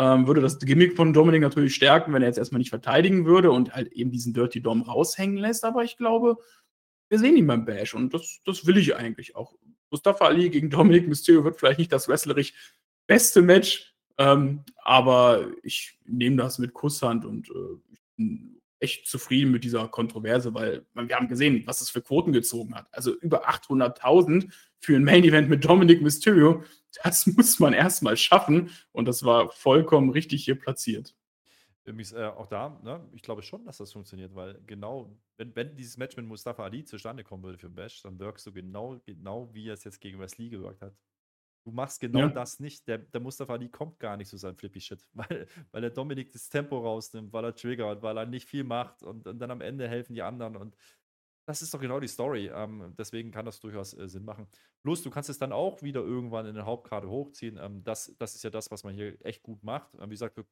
ähm, 0.00 0.26
würde 0.26 0.40
das 0.40 0.58
Gimmick 0.58 0.96
von 0.96 1.12
Dominik 1.12 1.42
natürlich 1.42 1.74
stärken, 1.74 2.14
wenn 2.14 2.22
er 2.22 2.28
jetzt 2.28 2.38
erstmal 2.38 2.60
nicht 2.60 2.70
verteidigen 2.70 3.26
würde 3.26 3.50
und 3.50 3.74
halt 3.74 3.92
eben 3.92 4.10
diesen 4.10 4.32
Dirty 4.32 4.62
Dom 4.62 4.80
raushängen 4.80 5.36
lässt. 5.36 5.62
Aber 5.62 5.84
ich 5.84 5.98
glaube, 5.98 6.38
wir 7.10 7.18
sehen 7.18 7.36
ihn 7.36 7.46
beim 7.46 7.66
Bash 7.66 7.94
und 7.94 8.14
das, 8.14 8.40
das 8.46 8.66
will 8.66 8.78
ich 8.78 8.96
eigentlich 8.96 9.36
auch. 9.36 9.54
Mustafa 9.90 10.24
Ali 10.24 10.48
gegen 10.48 10.70
Dominik 10.70 11.06
Mysterio 11.06 11.44
wird 11.44 11.58
vielleicht 11.58 11.78
nicht 11.78 11.92
das 11.92 12.08
wrestlerisch 12.08 12.54
beste 13.06 13.42
Match, 13.42 13.89
ähm, 14.20 14.64
aber 14.84 15.46
ich 15.62 15.98
nehme 16.04 16.36
das 16.36 16.58
mit 16.58 16.74
Kusshand 16.74 17.24
und 17.24 17.48
äh, 17.48 17.96
bin 18.16 18.60
echt 18.78 19.06
zufrieden 19.06 19.50
mit 19.50 19.64
dieser 19.64 19.88
Kontroverse, 19.88 20.52
weil 20.52 20.84
wir 20.92 21.16
haben 21.16 21.28
gesehen, 21.28 21.62
was 21.64 21.80
es 21.80 21.88
für 21.88 22.02
Quoten 22.02 22.32
gezogen 22.32 22.74
hat. 22.74 22.86
Also 22.92 23.14
über 23.14 23.48
800.000 23.48 24.52
für 24.78 24.96
ein 24.96 25.04
Main 25.04 25.24
Event 25.24 25.48
mit 25.48 25.64
Dominic 25.64 26.02
Mysterio, 26.02 26.62
das 27.02 27.26
muss 27.36 27.58
man 27.60 27.72
erstmal 27.72 28.18
schaffen 28.18 28.70
und 28.92 29.06
das 29.06 29.24
war 29.24 29.50
vollkommen 29.52 30.10
richtig 30.10 30.44
hier 30.44 30.58
platziert. 30.58 31.14
Äh, 31.86 32.26
auch 32.26 32.46
da, 32.46 32.78
ne, 32.84 33.00
ich 33.12 33.22
glaube 33.22 33.42
schon, 33.42 33.64
dass 33.64 33.78
das 33.78 33.92
funktioniert, 33.92 34.34
weil 34.34 34.60
genau, 34.66 35.16
wenn, 35.38 35.56
wenn 35.56 35.76
dieses 35.76 35.96
Match 35.96 36.14
mit 36.18 36.26
Mustafa 36.26 36.62
Ali 36.62 36.84
zustande 36.84 37.24
kommen 37.24 37.42
würde 37.42 37.58
für 37.58 37.70
Bash, 37.70 38.02
dann 38.02 38.18
wirkst 38.18 38.46
du 38.46 38.52
genau, 38.52 39.00
genau 39.06 39.48
wie 39.54 39.68
er 39.68 39.74
es 39.74 39.84
jetzt 39.84 40.00
gegen 40.00 40.20
Wesley 40.20 40.50
gewirkt 40.50 40.82
hat. 40.82 40.94
Du 41.62 41.72
machst 41.72 42.00
genau 42.00 42.20
ja. 42.20 42.28
das 42.28 42.58
nicht. 42.58 42.86
Der, 42.88 42.98
der 42.98 43.20
Mustafa 43.20 43.52
Ali 43.52 43.68
kommt 43.68 43.98
gar 43.98 44.16
nicht 44.16 44.28
zu 44.28 44.36
seinem 44.36 44.56
Flippy-Shit, 44.56 45.06
weil, 45.12 45.46
weil 45.70 45.80
der 45.80 45.90
Dominik 45.90 46.32
das 46.32 46.48
Tempo 46.48 46.78
rausnimmt, 46.78 47.32
weil 47.32 47.44
er 47.44 47.54
triggert, 47.54 48.02
weil 48.02 48.16
er 48.16 48.26
nicht 48.26 48.48
viel 48.48 48.64
macht 48.64 49.02
und, 49.02 49.26
und 49.26 49.38
dann 49.38 49.50
am 49.50 49.60
Ende 49.60 49.88
helfen 49.88 50.14
die 50.14 50.22
anderen. 50.22 50.56
Und 50.56 50.76
das 51.46 51.62
ist 51.62 51.74
doch 51.74 51.80
genau 51.80 52.00
die 52.00 52.08
Story. 52.08 52.50
Ähm, 52.52 52.94
deswegen 52.96 53.30
kann 53.30 53.44
das 53.44 53.60
durchaus 53.60 53.92
äh, 53.94 54.08
Sinn 54.08 54.24
machen. 54.24 54.46
Plus, 54.82 55.02
du 55.02 55.10
kannst 55.10 55.28
es 55.28 55.38
dann 55.38 55.52
auch 55.52 55.82
wieder 55.82 56.00
irgendwann 56.00 56.46
in 56.46 56.54
der 56.54 56.64
Hauptkarte 56.64 57.08
hochziehen. 57.08 57.58
Ähm, 57.58 57.82
das, 57.84 58.14
das 58.18 58.34
ist 58.34 58.44
ja 58.44 58.50
das, 58.50 58.70
was 58.70 58.84
man 58.84 58.94
hier 58.94 59.16
echt 59.24 59.42
gut 59.42 59.62
macht. 59.62 59.94
Ähm, 59.94 60.10
wie 60.10 60.14
gesagt, 60.14 60.34
für, 60.34 60.46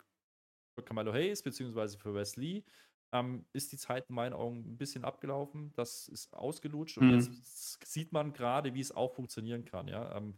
für 0.75 0.83
Kamalo 0.85 1.13
Hayes 1.13 1.43
beziehungsweise 1.43 1.99
für 1.99 2.15
Wesley 2.15 2.65
ähm, 3.13 3.47
ist 3.53 3.73
die 3.73 3.79
Zeit 3.79 4.09
in 4.09 4.15
meinen 4.15 4.33
Augen 4.33 4.59
ein 4.59 4.77
bisschen 4.77 5.05
abgelaufen. 5.05 5.73
Das 5.75 6.09
ist 6.09 6.33
ausgelutscht 6.35 6.99
und 6.99 7.09
mhm. 7.09 7.15
jetzt 7.15 7.87
sieht 7.87 8.13
man 8.13 8.33
gerade, 8.33 8.75
wie 8.75 8.81
es 8.81 8.93
auch 8.93 9.15
funktionieren 9.15 9.65
kann. 9.65 9.89
Ja? 9.89 10.17
Ähm, 10.17 10.37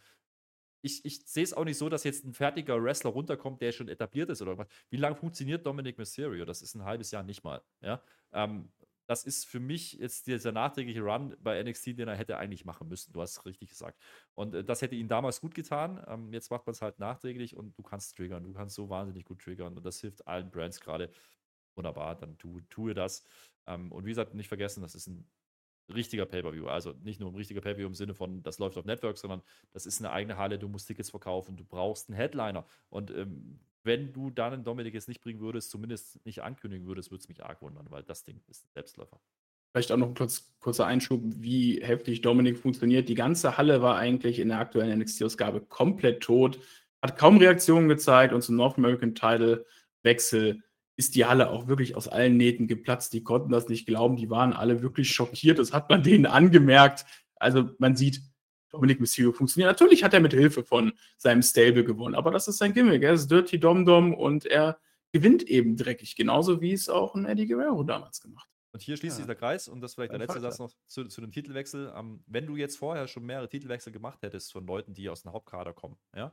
ich, 0.83 1.05
ich 1.05 1.27
sehe 1.27 1.45
es 1.45 1.53
auch 1.53 1.65
nicht 1.65 1.79
so, 1.79 1.89
dass 1.89 2.05
jetzt 2.05 2.25
ein 2.25 2.33
fertiger 2.33 2.83
Wrestler 2.83 3.11
runterkommt, 3.11 3.61
der 3.61 3.73
schon 3.73 3.89
etabliert 3.89 4.31
ist 4.31 4.43
oder 4.43 4.59
was. 4.59 4.69
Wie 4.89 4.97
lange 4.97 5.17
funktioniert 5.17 5.67
Dominic 5.67 5.99
Mysterio? 5.99 6.45
Das 6.45 6.63
ist 6.63 6.75
ein 6.75 6.85
halbes 6.85 7.11
Jahr 7.11 7.23
nicht 7.23 7.45
mal. 7.45 7.63
Ja? 7.81 8.03
Ähm, 8.33 8.71
das 9.11 9.25
ist 9.25 9.45
für 9.47 9.59
mich 9.59 9.95
jetzt 9.95 10.29
dieser 10.29 10.53
nachträgliche 10.53 11.01
Run 11.01 11.37
bei 11.41 11.61
NXT, 11.63 11.99
den 11.99 12.07
er 12.07 12.15
hätte 12.15 12.37
eigentlich 12.39 12.65
machen 12.65 12.87
müssen. 12.87 13.13
Du 13.13 13.21
hast 13.21 13.39
es 13.39 13.45
richtig 13.45 13.71
gesagt. 13.71 14.01
Und 14.35 14.55
äh, 14.55 14.63
das 14.63 14.83
hätte 14.83 14.95
ihn 14.95 15.09
damals 15.09 15.41
gut 15.41 15.55
getan. 15.55 16.01
Ähm, 16.07 16.33
jetzt 16.33 16.51
macht 16.51 16.65
man 16.67 16.73
es 16.75 16.81
halt 16.81 17.01
nachträglich 17.01 17.57
und 17.57 17.77
du 17.77 17.83
kannst 17.83 18.17
triggern. 18.17 18.45
Du 18.45 18.53
kannst 18.53 18.77
so 18.77 18.89
wahnsinnig 18.89 19.25
gut 19.25 19.41
triggern. 19.41 19.77
Und 19.77 19.85
das 19.85 20.01
hilft 20.01 20.27
allen 20.29 20.51
Brands 20.51 20.81
gerade. 20.81 21.11
Wunderbar, 21.75 22.15
dann 22.15 22.39
tu, 22.39 22.61
tue 22.71 22.95
das. 22.95 23.25
Ähm, 23.67 23.91
und 23.91 24.05
wie 24.05 24.11
gesagt, 24.11 24.35
nicht 24.35 24.49
vergessen, 24.49 24.81
das 24.81 24.95
ist 24.95 25.09
ein 25.09 25.29
richtiger 25.91 26.27
Pay-Per-View. 26.27 26.67
Also 26.67 26.95
nicht 27.03 27.21
nur 27.21 27.31
ein 27.31 27.37
richtiger 27.37 27.61
Pay-Per-View 27.61 27.87
im 27.87 27.95
Sinne 27.95 28.15
von, 28.15 28.43
das 28.43 28.59
läuft 28.59 28.77
auf 28.79 28.85
Network, 28.85 29.19
sondern 29.19 29.43
das 29.73 29.87
ist 29.87 30.01
eine 30.01 30.11
eigene 30.11 30.37
Halle, 30.37 30.59
du 30.59 30.69
musst 30.69 30.89
Tickets 30.89 31.11
verkaufen, 31.11 31.57
du 31.57 31.65
brauchst 31.65 32.09
einen 32.09 32.17
Headliner. 32.17 32.67
Und 32.89 33.11
ähm, 33.11 33.59
wenn 33.83 34.13
du 34.13 34.31
dann 34.31 34.53
einen 34.53 34.65
Dominik 34.65 34.95
jetzt 34.95 35.09
nicht 35.09 35.21
bringen 35.21 35.41
würdest, 35.41 35.71
zumindest 35.71 36.25
nicht 36.25 36.43
ankündigen 36.43 36.87
würdest, 36.87 37.11
würde 37.11 37.23
es 37.23 37.29
mich 37.29 37.45
arg 37.45 37.63
wundern, 37.63 37.87
weil 37.91 38.03
das 38.03 38.25
Ding 38.25 38.41
ist 38.49 38.65
ein 38.65 38.71
Selbstläufer. 38.75 39.21
Vielleicht 39.73 39.93
auch 39.93 39.97
noch 39.97 40.09
ein 40.09 40.15
kurz, 40.15 40.53
kurzer 40.59 40.87
Einschub, 40.87 41.21
wie 41.25 41.81
heftig 41.83 42.23
Dominik 42.23 42.59
funktioniert. 42.59 43.09
Die 43.09 43.15
ganze 43.15 43.57
Halle 43.57 43.83
war 43.83 43.97
eigentlich 43.97 44.41
in 44.41 44.49
der 44.49 44.59
aktuellen 44.59 44.99
NXT-Ausgabe 44.99 45.61
komplett 45.61 46.23
tot, 46.23 46.59
hat 47.01 47.17
kaum 47.17 47.39
Reaktionen 47.39 47.89
gezeigt 47.89 48.35
und 48.35 48.43
zum 48.43 48.57
North 48.57 48.77
American 48.79 49.15
Title 49.15 49.65
Wechsel 50.03 50.63
ist 50.97 51.15
die 51.15 51.25
Halle 51.25 51.51
auch 51.51 51.67
wirklich 51.67 51.97
aus 51.97 52.09
allen 52.09 52.37
Nähten 52.37 52.69
geplatzt. 52.69 53.13
Die 53.13 53.23
konnten 53.25 53.51
das 53.51 53.69
nicht 53.69 53.87
glauben, 53.87 54.17
die 54.17 54.29
waren 54.31 54.53
alle 54.53 54.83
wirklich 54.83 55.11
schockiert. 55.13 55.59
Das 55.59 55.73
hat 55.73 55.89
man 55.89 56.03
denen 56.03 56.27
angemerkt. 56.27 57.05
Also 57.37 57.71
man 57.79 57.97
sieht, 57.97 58.21
Dominic 58.71 59.01
Mysterio 59.01 59.33
funktioniert. 59.33 59.71
Natürlich 59.71 60.05
hat 60.05 60.15
er 60.15 60.21
mit 60.21 60.33
Hilfe 60.33 60.63
von 60.63 60.93
seinem 61.17 61.43
Stable 61.43 61.85
gewonnen, 61.85 62.15
aber 62.15 62.31
das 62.31 62.47
ist 62.49 62.59
sein 62.59 62.73
Gimmick. 62.73 63.03
Er 63.03 63.15
ist 63.15 63.29
Dirty 63.29 63.59
Dom 63.59 63.85
Dom 63.85 64.15
und 64.15 64.47
er 64.47 64.79
gewinnt 65.13 65.43
eben 65.43 65.77
dreckig, 65.77 66.15
genauso 66.15 66.61
wie 66.61 66.73
es 66.73 66.89
auch 66.89 67.15
ein 67.17 67.25
Eddie 67.25 67.49
Guerrero 67.49 67.83
damals 67.83 68.21
gemacht 68.21 68.47
hat. 68.49 68.51
Und 68.73 68.83
hier 68.83 68.97
schließt 68.97 69.15
Ja. 69.15 69.17
sich 69.17 69.27
der 69.27 69.35
Kreis 69.35 69.67
und 69.67 69.81
das 69.81 69.95
vielleicht 69.95 70.13
der 70.13 70.21
letzte. 70.21 70.39
Satz 70.39 70.61
noch 70.61 70.71
zu, 70.87 71.07
zu 71.07 71.21
dem 71.21 71.33
Titelwechsel. 71.33 71.93
Ähm, 71.97 72.23
wenn 72.29 72.47
du 72.47 72.55
jetzt 72.55 72.77
vorher 72.77 73.09
schon 73.09 73.25
mehrere 73.27 73.49
Titelwechsel 73.49 73.93
gemacht 73.93 74.23
hättest 74.23 74.53
von 74.53 74.65
Leuten, 74.65 74.95
die 74.95 75.09
aus 75.09 75.23
dem 75.23 75.33
Hauptkader 75.33 75.73
kommen, 75.73 75.97
ja, 76.15 76.33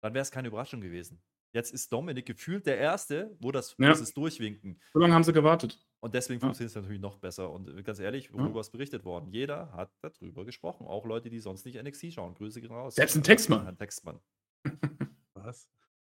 dann 0.00 0.14
wäre 0.14 0.22
es 0.22 0.32
keine 0.32 0.48
Überraschung 0.48 0.80
gewesen. 0.80 1.22
Jetzt 1.52 1.72
ist 1.72 1.92
Dominik 1.92 2.24
gefühlt 2.26 2.66
der 2.66 2.78
Erste, 2.78 3.36
wo 3.40 3.52
das, 3.52 3.74
Ja. 3.78 3.88
das 3.90 4.14
Durchwinken. 4.14 4.80
So 4.94 5.00
lange 5.00 5.12
haben 5.14 5.24
sie 5.24 5.32
gewartet. 5.32 5.78
Und 6.00 6.14
deswegen 6.14 6.40
Ja. 6.40 6.46
funktioniert 6.46 6.70
es 6.70 6.74
natürlich 6.76 7.00
noch 7.00 7.18
besser. 7.18 7.50
Und 7.50 7.68
äh, 7.68 7.82
ganz 7.82 7.98
ehrlich, 8.00 8.32
worüber 8.32 8.60
ist 8.60 8.70
berichtet 8.70 9.04
worden? 9.04 9.30
Jeder 9.30 9.70
hat 9.72 9.92
darüber 10.00 10.44
gesprochen. 10.44 10.86
Auch 10.86 11.04
Leute, 11.04 11.28
die 11.30 11.40
sonst 11.40 11.64
nicht 11.66 11.80
NXT 11.82 12.12
schauen. 12.14 12.34
Grüße 12.34 12.60
gehen 12.60 12.72
raus. 12.72 12.94
Selbst 12.94 13.16
ein 13.16 13.22
Textmann. 13.22 13.66
Ein 13.66 13.76
Textmann. 13.76 14.18
Was? 15.34 15.68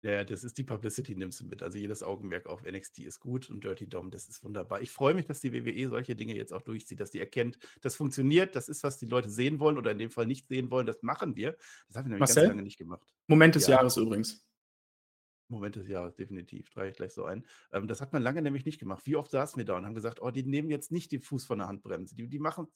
Ja, 0.03 0.11
ja, 0.11 0.23
das 0.23 0.43
ist 0.43 0.57
die 0.59 0.63
Publicity, 0.63 1.15
nimmst 1.15 1.39
du 1.39 1.45
mit. 1.45 1.63
Also 1.63 1.79
jedes 1.79 2.03
Augenmerk 2.03 2.45
auf 2.45 2.61
NXT 2.63 2.99
ist 2.99 3.19
gut 3.19 3.49
und 3.49 3.63
Dirty 3.63 3.87
Dom, 3.89 4.11
das 4.11 4.27
ist 4.29 4.43
wunderbar. 4.43 4.81
Ich 4.81 4.91
freue 4.91 5.15
mich, 5.15 5.25
dass 5.25 5.39
die 5.41 5.51
WWE 5.51 5.89
solche 5.89 6.15
Dinge 6.15 6.35
jetzt 6.35 6.53
auch 6.53 6.61
durchzieht, 6.61 6.99
dass 6.99 7.09
die 7.09 7.19
erkennt, 7.19 7.57
das 7.81 7.95
funktioniert, 7.95 8.55
das 8.55 8.69
ist, 8.69 8.83
was 8.83 8.99
die 8.99 9.07
Leute 9.07 9.29
sehen 9.31 9.59
wollen 9.59 9.79
oder 9.79 9.89
in 9.89 9.97
dem 9.97 10.11
Fall 10.11 10.27
nicht 10.27 10.47
sehen 10.47 10.69
wollen, 10.69 10.85
das 10.85 11.01
machen 11.01 11.35
wir. 11.35 11.57
Das 11.87 11.97
haben 11.97 12.05
wir 12.05 12.09
nämlich 12.09 12.19
Marcel? 12.19 12.43
ganz 12.43 12.49
lange 12.49 12.61
nicht 12.61 12.77
gemacht. 12.77 13.15
Moment 13.25 13.55
des 13.55 13.65
Ja. 13.65 13.77
Jahres 13.77 13.97
übrigens. 13.97 14.44
Moment 15.47 15.75
des 15.75 15.87
Jahres, 15.87 16.15
definitiv. 16.15 16.69
Trage 16.69 16.89
ich 16.89 16.95
gleich 16.95 17.13
so 17.13 17.25
ein. 17.25 17.45
Ähm, 17.71 17.87
das 17.87 18.01
hat 18.01 18.13
man 18.13 18.21
lange 18.21 18.41
nämlich 18.41 18.65
nicht 18.65 18.79
gemacht. 18.79 19.05
Wie 19.05 19.15
oft 19.15 19.31
saßen 19.31 19.57
wir 19.57 19.65
da 19.65 19.77
und 19.77 19.85
haben 19.85 19.95
gesagt, 19.95 20.21
oh, 20.21 20.31
die 20.31 20.43
nehmen 20.43 20.69
jetzt 20.69 20.91
nicht 20.91 21.11
den 21.11 21.21
Fuß 21.21 21.45
von 21.45 21.59
der 21.59 21.67
Handbremse. 21.67 22.15
Die, 22.15 22.27
die 22.27 22.39
machen, 22.39 22.67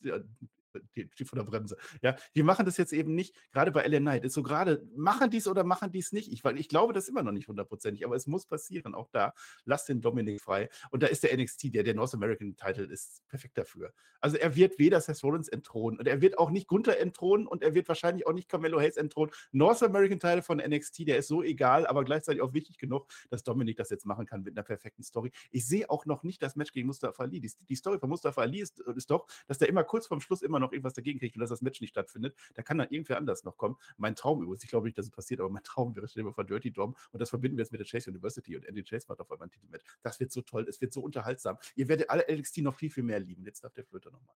die, 0.96 1.10
die 1.10 1.26
von 1.26 1.38
der 1.38 1.46
Bremse. 1.46 1.78
Ja, 2.02 2.16
die 2.36 2.44
machen 2.44 2.66
das 2.66 2.78
jetzt 2.78 2.94
eben 2.94 3.16
nicht. 3.16 3.36
Gerade 3.52 3.72
bei 3.72 3.86
LA 3.86 4.00
Knight 4.00 4.26
ist 4.26 4.34
so 4.34 4.44
gerade, 4.44 4.86
machen 4.96 5.30
dies 5.30 5.48
oder 5.48 5.64
machen 5.64 5.92
dies 5.92 6.12
nicht. 6.12 6.32
Ich, 6.32 6.44
ich 6.44 6.70
glaube 6.70 6.94
das 6.94 7.08
immer 7.08 7.24
noch 7.24 7.32
nicht 7.32 7.48
hundertprozentig, 7.48 8.06
aber 8.06 8.16
es 8.16 8.28
muss 8.28 8.46
passieren. 8.46 8.96
Auch 8.96 9.10
da, 9.12 9.34
lass 9.66 9.86
den 9.86 10.02
Dominik 10.02 10.42
frei. 10.42 10.70
Und 10.92 11.04
da 11.04 11.08
ist 11.08 11.24
der 11.24 11.36
NXT, 11.36 11.74
der, 11.76 11.84
der 11.84 11.96
North 11.96 12.14
American 12.14 12.56
Title 12.56 12.86
ist 12.86 13.28
perfekt 13.28 13.58
dafür. 13.58 13.94
Also 14.22 14.38
er 14.38 14.56
wird 14.56 14.80
weder 14.80 15.00
Seth 15.02 15.24
Rollins 15.24 15.48
entthronen 15.48 16.00
und 16.00 16.08
er 16.08 16.22
wird 16.22 16.38
auch 16.38 16.50
nicht 16.50 16.68
Gunther 16.68 17.00
entthronen 17.00 17.48
und 17.48 17.64
er 17.64 17.74
wird 17.74 17.88
wahrscheinlich 17.88 18.28
auch 18.28 18.34
nicht 18.34 18.50
Carmelo 18.50 18.80
Hayes 18.80 18.98
entthronen. 18.98 19.34
North 19.52 19.82
American 19.82 20.20
Title 20.20 20.42
von 20.42 20.58
NXT, 20.58 21.08
der 21.08 21.18
ist 21.18 21.28
so 21.28 21.42
egal, 21.42 21.88
aber 21.88 22.04
gleichzeitig 22.04 22.42
auch 22.42 22.54
wichtig 22.54 22.78
genug, 22.78 23.08
dass 23.30 23.44
Dominik 23.44 23.78
das 23.78 23.90
jetzt 23.90 24.06
machen 24.06 24.26
kann 24.26 24.44
mit 24.44 24.58
einer 24.58 24.64
perfekten 24.64 25.04
Story. 25.04 25.32
Ich 25.52 25.66
sehe 25.66 25.90
auch 25.90 26.06
noch 26.06 26.24
nicht 26.24 26.42
das 26.44 26.56
Match 26.56 26.72
gegen 26.72 26.88
Mustafa 26.88 27.24
Ali. 27.24 27.40
Die, 27.40 27.52
die 27.68 27.76
Story 27.76 28.00
von 28.00 28.10
Mustafa 28.10 28.42
Ali 28.42 28.60
ist, 28.60 28.80
ist 28.80 29.10
doch, 29.10 29.28
dass 29.48 29.58
der 29.58 29.70
immer 29.70 29.84
kurz 29.84 30.08
vorm 30.08 30.22
Schluss 30.22 30.42
immer 30.42 30.59
noch 30.60 30.72
irgendwas 30.72 30.94
dagegen 30.94 31.20
kriegt 31.20 31.36
und 31.36 31.42
dass 31.42 31.50
das 31.50 31.62
Match 31.62 31.82
nicht 31.82 31.92
stattfindet. 31.92 32.36
Da 32.56 32.62
kann 32.62 32.78
dann 32.78 32.90
irgendwer 32.90 33.18
anders 33.18 33.44
noch 33.44 33.58
kommen. 33.58 33.78
Mein 33.98 34.16
Traum 34.16 34.42
übrigens, 34.42 34.64
ich 34.64 34.70
glaube 34.70 34.88
nicht, 34.88 34.98
dass 34.98 35.06
es 35.06 35.12
passiert, 35.12 35.40
aber 35.40 35.50
mein 35.50 35.64
Traum 35.64 35.96
wäre 35.96 36.08
mal 36.24 36.34
vor 36.34 36.44
Dirty 36.44 36.72
Dom 36.72 36.96
und 37.12 37.20
das 37.20 37.30
verbinden 37.30 37.58
wir 37.58 37.64
jetzt 37.64 37.72
mit 37.72 37.80
der 37.80 37.88
Chase 37.88 38.10
University 38.10 38.56
und 38.56 38.66
Andy 38.66 38.84
Chase 38.84 39.06
macht 39.08 39.20
auf 39.20 39.32
einmal 39.32 39.48
ein 39.48 39.52
Titelmatch. 39.52 39.84
Das 40.02 40.20
wird 40.20 40.32
so 40.32 40.42
toll, 40.42 40.66
es 40.68 40.82
wird 40.82 40.94
so 40.94 41.02
unterhaltsam. 41.02 41.58
Ihr 41.76 41.88
werdet 41.88 42.10
alle 42.10 42.26
NXT 42.30 42.60
noch 42.60 42.76
viel, 42.76 42.90
viel 42.90 43.04
mehr 43.04 43.20
lieben. 43.20 43.44
Jetzt 43.44 43.64
darf 43.64 43.74
der 43.74 43.86
Flöter 43.86 44.12
nochmal. 44.12 44.36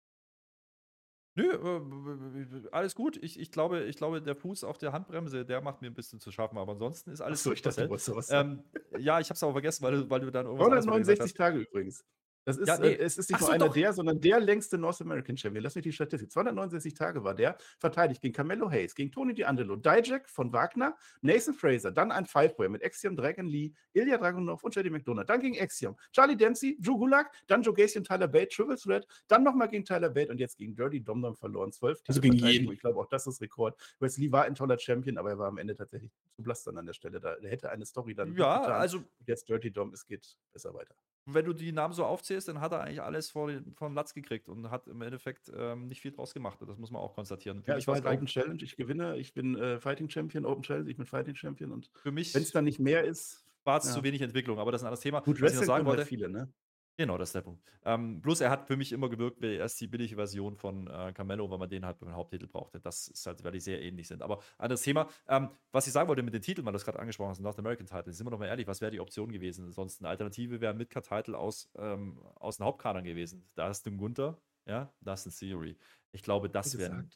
Nö, 1.34 1.50
äh, 1.50 2.68
alles 2.72 2.94
gut. 2.94 3.16
Ich, 3.22 3.40
ich, 3.40 3.50
glaube, 3.50 3.84
ich 3.84 3.96
glaube, 3.96 4.20
der 4.20 4.36
Fuß 4.36 4.64
auf 4.64 4.76
der 4.76 4.92
Handbremse, 4.92 5.46
der 5.46 5.62
macht 5.62 5.80
mir 5.80 5.86
ein 5.88 5.94
bisschen 5.94 6.20
zu 6.20 6.30
schaffen. 6.30 6.58
Aber 6.58 6.72
ansonsten 6.72 7.10
ist 7.10 7.22
alles 7.22 7.40
Achso, 7.40 7.50
gut, 7.50 7.56
ich 7.56 7.62
dachte, 7.62 7.84
du 7.84 7.88
wolltest 7.88 8.28
sagen. 8.28 8.62
ähm, 8.92 9.00
Ja, 9.00 9.18
ich 9.18 9.30
habe 9.30 9.36
es 9.36 9.42
aber 9.42 9.52
vergessen, 9.52 9.82
weil 9.82 9.92
du, 9.92 10.10
weil 10.10 10.20
du 10.20 10.30
dann 10.30 10.44
irgendwas 10.44 10.66
anderes 10.66 10.86
mal 10.86 10.98
gesagt 10.98 11.18
269 11.18 11.34
Tage 11.34 11.58
übrigens. 11.60 12.04
Das 12.44 12.56
ist, 12.56 12.66
Ja, 12.68 12.78
nee. 12.78 12.88
äh, 12.88 12.98
es 12.98 13.18
ist 13.18 13.30
nicht 13.30 13.36
Ach 13.36 13.40
nur 13.40 13.46
so, 13.48 13.52
einer 13.52 13.66
doch. 13.66 13.74
der, 13.74 13.92
sondern 13.92 14.20
der 14.20 14.40
längste 14.40 14.78
North 14.78 15.00
American 15.00 15.36
Champion. 15.36 15.62
Lass 15.62 15.74
mich 15.76 15.84
die 15.84 15.92
Statistik. 15.92 16.30
269 16.32 16.94
Tage 16.94 17.22
war 17.22 17.34
der 17.34 17.56
verteidigt 17.78 18.20
gegen 18.20 18.34
Carmelo 18.34 18.70
Hayes, 18.70 18.94
gegen 18.94 19.12
Tony 19.12 19.32
D'Angelo, 19.32 19.76
Dijak 19.76 20.28
von 20.28 20.52
Wagner, 20.52 20.96
Nathan 21.20 21.54
Fraser, 21.54 21.92
dann 21.92 22.10
ein 22.10 22.26
Five-Way 22.26 22.68
mit 22.68 22.84
Axiom, 22.84 23.16
Dragon 23.16 23.46
Lee, 23.46 23.72
Ilya 23.92 24.18
Dragunov 24.18 24.64
und 24.64 24.74
JD 24.74 24.90
McDonough. 24.90 25.24
Dann 25.26 25.40
gegen 25.40 25.58
Axiom, 25.60 25.96
Charlie 26.12 26.36
Dempsey, 26.36 26.76
Drew 26.80 26.98
Gulak, 26.98 27.30
dann 27.46 27.62
Joe 27.62 27.74
Gacy 27.74 27.98
und 27.98 28.06
Tyler 28.06 28.28
Bate, 28.28 28.48
Triple 28.48 28.76
Threat, 28.76 29.06
dann 29.28 29.44
nochmal 29.44 29.68
gegen 29.68 29.84
Tyler 29.84 30.10
Bate 30.10 30.30
und 30.30 30.38
jetzt 30.38 30.56
gegen 30.58 30.74
Dirty 30.74 31.00
Domdom 31.02 31.36
verloren. 31.36 31.72
12 31.72 32.00
Also 32.08 32.20
gegen 32.20 32.34
jeden. 32.34 32.72
Ich 32.72 32.80
glaube, 32.80 32.98
auch 32.98 33.06
das 33.06 33.26
ist 33.26 33.40
Rekord. 33.40 33.78
Wesley 34.00 34.32
war 34.32 34.44
ein 34.44 34.54
toller 34.54 34.78
Champion, 34.78 35.16
aber 35.18 35.30
er 35.30 35.38
war 35.38 35.48
am 35.48 35.58
Ende 35.58 35.74
tatsächlich 35.76 36.10
zu 36.34 36.42
blass 36.42 36.64
dann 36.64 36.76
an 36.78 36.86
der 36.86 36.92
Stelle. 36.94 37.20
Da, 37.20 37.36
der 37.36 37.50
hätte 37.50 37.70
eine 37.70 37.86
Story 37.86 38.14
dann. 38.14 38.34
Ja, 38.36 38.58
getan. 38.58 38.72
also 38.80 39.04
Jetzt 39.26 39.48
Dirty 39.48 39.70
Dom, 39.70 39.92
es 39.92 40.04
geht 40.06 40.36
besser 40.52 40.74
weiter. 40.74 40.94
Wenn 41.24 41.44
du 41.44 41.52
die 41.52 41.72
Namen 41.72 41.94
so 41.94 42.04
aufzählst, 42.04 42.48
dann 42.48 42.60
hat 42.60 42.72
er 42.72 42.80
eigentlich 42.80 43.02
alles 43.02 43.30
vor 43.30 43.48
den, 43.48 43.74
von 43.74 43.94
Latz 43.94 44.12
gekriegt 44.12 44.48
und 44.48 44.70
hat 44.70 44.88
im 44.88 45.02
Endeffekt 45.02 45.50
ähm, 45.54 45.88
nicht 45.88 46.00
viel 46.00 46.10
draus 46.10 46.34
gemacht. 46.34 46.58
Das 46.66 46.78
muss 46.78 46.90
man 46.90 47.00
auch 47.00 47.14
konstatieren. 47.14 47.62
Für 47.62 47.72
Ja, 47.72 47.78
ich 47.78 47.86
war 47.86 47.94
halt 47.94 48.06
Open 48.06 48.26
Challenge, 48.26 48.62
ich 48.62 48.76
gewinne, 48.76 49.16
ich 49.18 49.32
bin 49.34 49.56
äh, 49.56 49.78
Fighting 49.78 50.08
Champion, 50.08 50.44
Open 50.44 50.62
Challenge, 50.62 50.90
ich 50.90 50.96
bin 50.96 51.06
Fighting 51.06 51.34
Champion 51.34 51.72
und 51.72 51.90
für 51.94 52.10
mich 52.10 52.34
wenn 52.34 52.42
es 52.42 52.50
dann 52.50 52.64
nicht 52.64 52.80
mehr 52.80 53.04
ist, 53.04 53.44
war 53.64 53.78
es 53.78 53.86
ja. 53.86 53.92
zu 53.92 54.02
wenig 54.02 54.20
Entwicklung, 54.20 54.58
aber 54.58 54.72
das 54.72 54.80
ist 54.80 54.84
ein 54.84 54.88
anderes 54.88 55.00
Thema. 55.00 55.20
gut, 55.20 55.40
Was 55.40 55.52
ich 55.52 55.58
noch 55.58 55.64
sagen 55.64 55.78
können 55.78 55.86
wollte, 55.86 56.02
halt 56.02 56.08
viele, 56.08 56.28
ne? 56.28 56.52
Genau, 56.98 57.16
das 57.16 57.30
ist 57.30 57.34
der 57.34 57.40
Punkt. 57.40 57.62
Ähm, 57.84 58.20
bloß 58.20 58.42
er 58.42 58.50
hat 58.50 58.66
für 58.66 58.76
mich 58.76 58.92
immer 58.92 59.08
gewirkt, 59.08 59.40
wie 59.40 59.54
erst 59.54 59.80
die 59.80 59.86
billige 59.86 60.14
Version 60.14 60.56
von 60.56 60.86
äh, 60.88 61.12
Carmelo, 61.14 61.50
weil 61.50 61.58
man 61.58 61.68
den 61.68 61.86
halt 61.86 61.98
beim 61.98 62.14
Haupttitel 62.14 62.46
brauchte. 62.46 62.80
Das 62.80 63.08
ist 63.08 63.26
halt, 63.26 63.42
weil 63.42 63.52
die 63.52 63.60
sehr 63.60 63.80
ähnlich 63.82 64.08
sind. 64.08 64.22
Aber 64.22 64.40
anderes 64.58 64.82
Thema. 64.82 65.08
Ähm, 65.26 65.48
was 65.70 65.86
ich 65.86 65.92
sagen 65.92 66.08
wollte 66.08 66.22
mit 66.22 66.34
den 66.34 66.42
Titeln, 66.42 66.66
weil 66.66 66.72
du 66.72 66.76
es 66.76 66.84
gerade 66.84 66.98
angesprochen 66.98 67.30
hast, 67.30 67.40
North 67.40 67.58
American 67.58 67.86
Title, 67.86 68.12
sind 68.12 68.26
wir 68.26 68.30
doch 68.30 68.38
mal 68.38 68.46
ehrlich, 68.46 68.66
was 68.66 68.82
wäre 68.82 68.90
die 68.90 69.00
Option 69.00 69.32
gewesen? 69.32 69.72
Sonst 69.72 70.00
eine 70.00 70.10
Alternative 70.10 70.60
wäre 70.60 70.74
ein 70.74 70.78
Midcard-Title 70.78 71.36
aus, 71.36 71.70
ähm, 71.76 72.18
aus 72.34 72.58
den 72.58 72.66
Hauptkadern 72.66 73.04
gewesen. 73.04 73.48
Da 73.54 73.70
ist 73.70 73.86
ein 73.86 73.96
Gunther, 73.96 74.38
ja, 74.66 74.92
da 75.00 75.14
ist 75.14 75.26
ein 75.26 75.32
Theory. 75.32 75.78
Ich 76.12 76.22
glaube, 76.22 76.50
das 76.50 76.76
wäre 76.76 77.06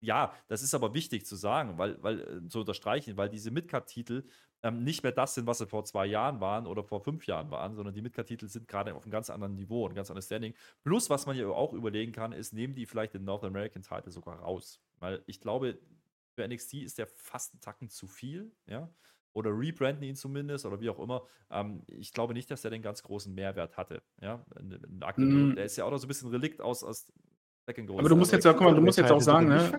ja, 0.00 0.34
das 0.48 0.62
ist 0.62 0.74
aber 0.74 0.94
wichtig 0.94 1.26
zu 1.26 1.36
sagen, 1.36 1.78
weil, 1.78 2.02
weil 2.02 2.20
äh, 2.20 2.48
zu 2.48 2.60
unterstreichen, 2.60 3.16
weil 3.16 3.28
diese 3.28 3.50
Midcard-Titel 3.50 4.24
ähm, 4.66 4.82
nicht 4.82 5.02
mehr 5.02 5.12
das 5.12 5.34
sind, 5.34 5.46
was 5.46 5.58
sie 5.58 5.66
vor 5.66 5.84
zwei 5.84 6.06
Jahren 6.06 6.40
waren 6.40 6.66
oder 6.66 6.82
vor 6.82 7.00
fünf 7.00 7.26
Jahren 7.26 7.50
waren, 7.50 7.74
sondern 7.76 7.94
die 7.94 8.02
Midcard-Titel 8.02 8.48
sind 8.48 8.66
gerade 8.66 8.94
auf 8.94 9.04
einem 9.04 9.12
ganz 9.12 9.30
anderen 9.30 9.54
Niveau, 9.54 9.88
ein 9.88 9.94
ganz 9.94 10.10
anderes 10.10 10.26
Standing. 10.26 10.54
Plus, 10.82 11.08
was 11.08 11.26
man 11.26 11.36
ja 11.36 11.46
auch 11.48 11.72
überlegen 11.72 12.12
kann, 12.12 12.32
ist, 12.32 12.52
nehmen 12.52 12.74
die 12.74 12.86
vielleicht 12.86 13.14
den 13.14 13.24
North 13.24 13.44
American 13.44 13.82
Title 13.82 14.10
sogar 14.10 14.40
raus? 14.40 14.80
Weil 14.98 15.22
ich 15.26 15.40
glaube, 15.40 15.78
für 16.34 16.46
NXT 16.46 16.74
ist 16.74 16.98
der 16.98 17.06
fast 17.06 17.54
einen 17.54 17.60
Tacken 17.60 17.88
zu 17.88 18.06
viel, 18.06 18.52
ja. 18.66 18.90
Oder 19.32 19.50
rebranden 19.50 20.02
ihn 20.02 20.16
zumindest 20.16 20.64
oder 20.64 20.80
wie 20.80 20.88
auch 20.88 20.98
immer. 20.98 21.26
Ähm, 21.50 21.82
ich 21.88 22.12
glaube 22.12 22.32
nicht, 22.32 22.50
dass 22.50 22.64
er 22.64 22.70
den 22.70 22.80
ganz 22.80 23.02
großen 23.02 23.34
Mehrwert 23.34 23.76
hatte. 23.76 24.02
Ja. 24.22 24.44
Mm. 24.58 25.54
Der 25.54 25.66
ist 25.66 25.76
ja 25.76 25.84
auch 25.84 25.90
noch 25.90 25.98
so 25.98 26.06
ein 26.06 26.08
bisschen 26.08 26.30
Relikt 26.30 26.62
aus, 26.62 26.82
aus 26.82 27.12
Second 27.66 27.86
Goals. 27.86 28.00
Aber 28.00 28.08
du 28.08 28.16
musst 28.16 28.32
jetzt 28.32 28.44
ja, 28.44 28.54
guck 28.54 28.62
mal, 28.62 28.74
du 28.74 28.80
musst 28.80 28.96
jetzt 28.96 29.12
auch 29.12 29.20
sagen, 29.20 29.48
ne, 29.48 29.78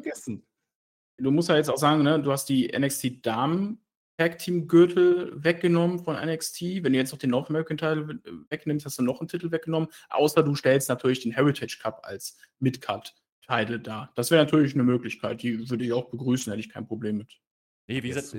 du 1.17 1.31
musst 1.31 1.49
ja 1.49 1.55
jetzt 1.55 1.71
auch 1.71 1.77
sagen, 1.77 2.03
ne, 2.03 2.21
du 2.21 2.31
hast 2.31 2.45
die 2.49 2.67
NXT 2.67 3.25
Damen 3.25 3.81
Tag 4.17 4.39
Team 4.39 4.67
Gürtel 4.67 5.31
weggenommen 5.43 5.99
von 5.99 6.15
NXT. 6.15 6.83
Wenn 6.83 6.93
du 6.93 6.99
jetzt 6.99 7.11
noch 7.11 7.19
den 7.19 7.29
North 7.29 7.49
American 7.49 7.77
Title 7.77 8.19
wegnimmst, 8.49 8.85
hast 8.85 8.97
du 8.97 9.03
noch 9.03 9.19
einen 9.19 9.27
Titel 9.27 9.51
weggenommen. 9.51 9.89
Außer 10.09 10.41
du 10.43 10.55
stellst 10.55 10.89
natürlich 10.89 11.21
den 11.21 11.31
Heritage 11.31 11.77
Cup 11.81 12.01
als 12.03 12.37
Midcard 12.59 13.13
Title 13.47 13.79
dar. 13.79 14.11
Das 14.15 14.31
wäre 14.31 14.43
natürlich 14.43 14.73
eine 14.73 14.83
Möglichkeit, 14.83 15.41
die 15.43 15.69
würde 15.69 15.85
ich 15.85 15.93
auch 15.93 16.09
begrüßen, 16.09 16.51
hätte 16.51 16.59
ich 16.59 16.69
kein 16.69 16.87
Problem 16.87 17.17
mit. 17.17 17.39
Nee, 17.87 18.03
wie 18.03 18.09
gesagt, 18.09 18.33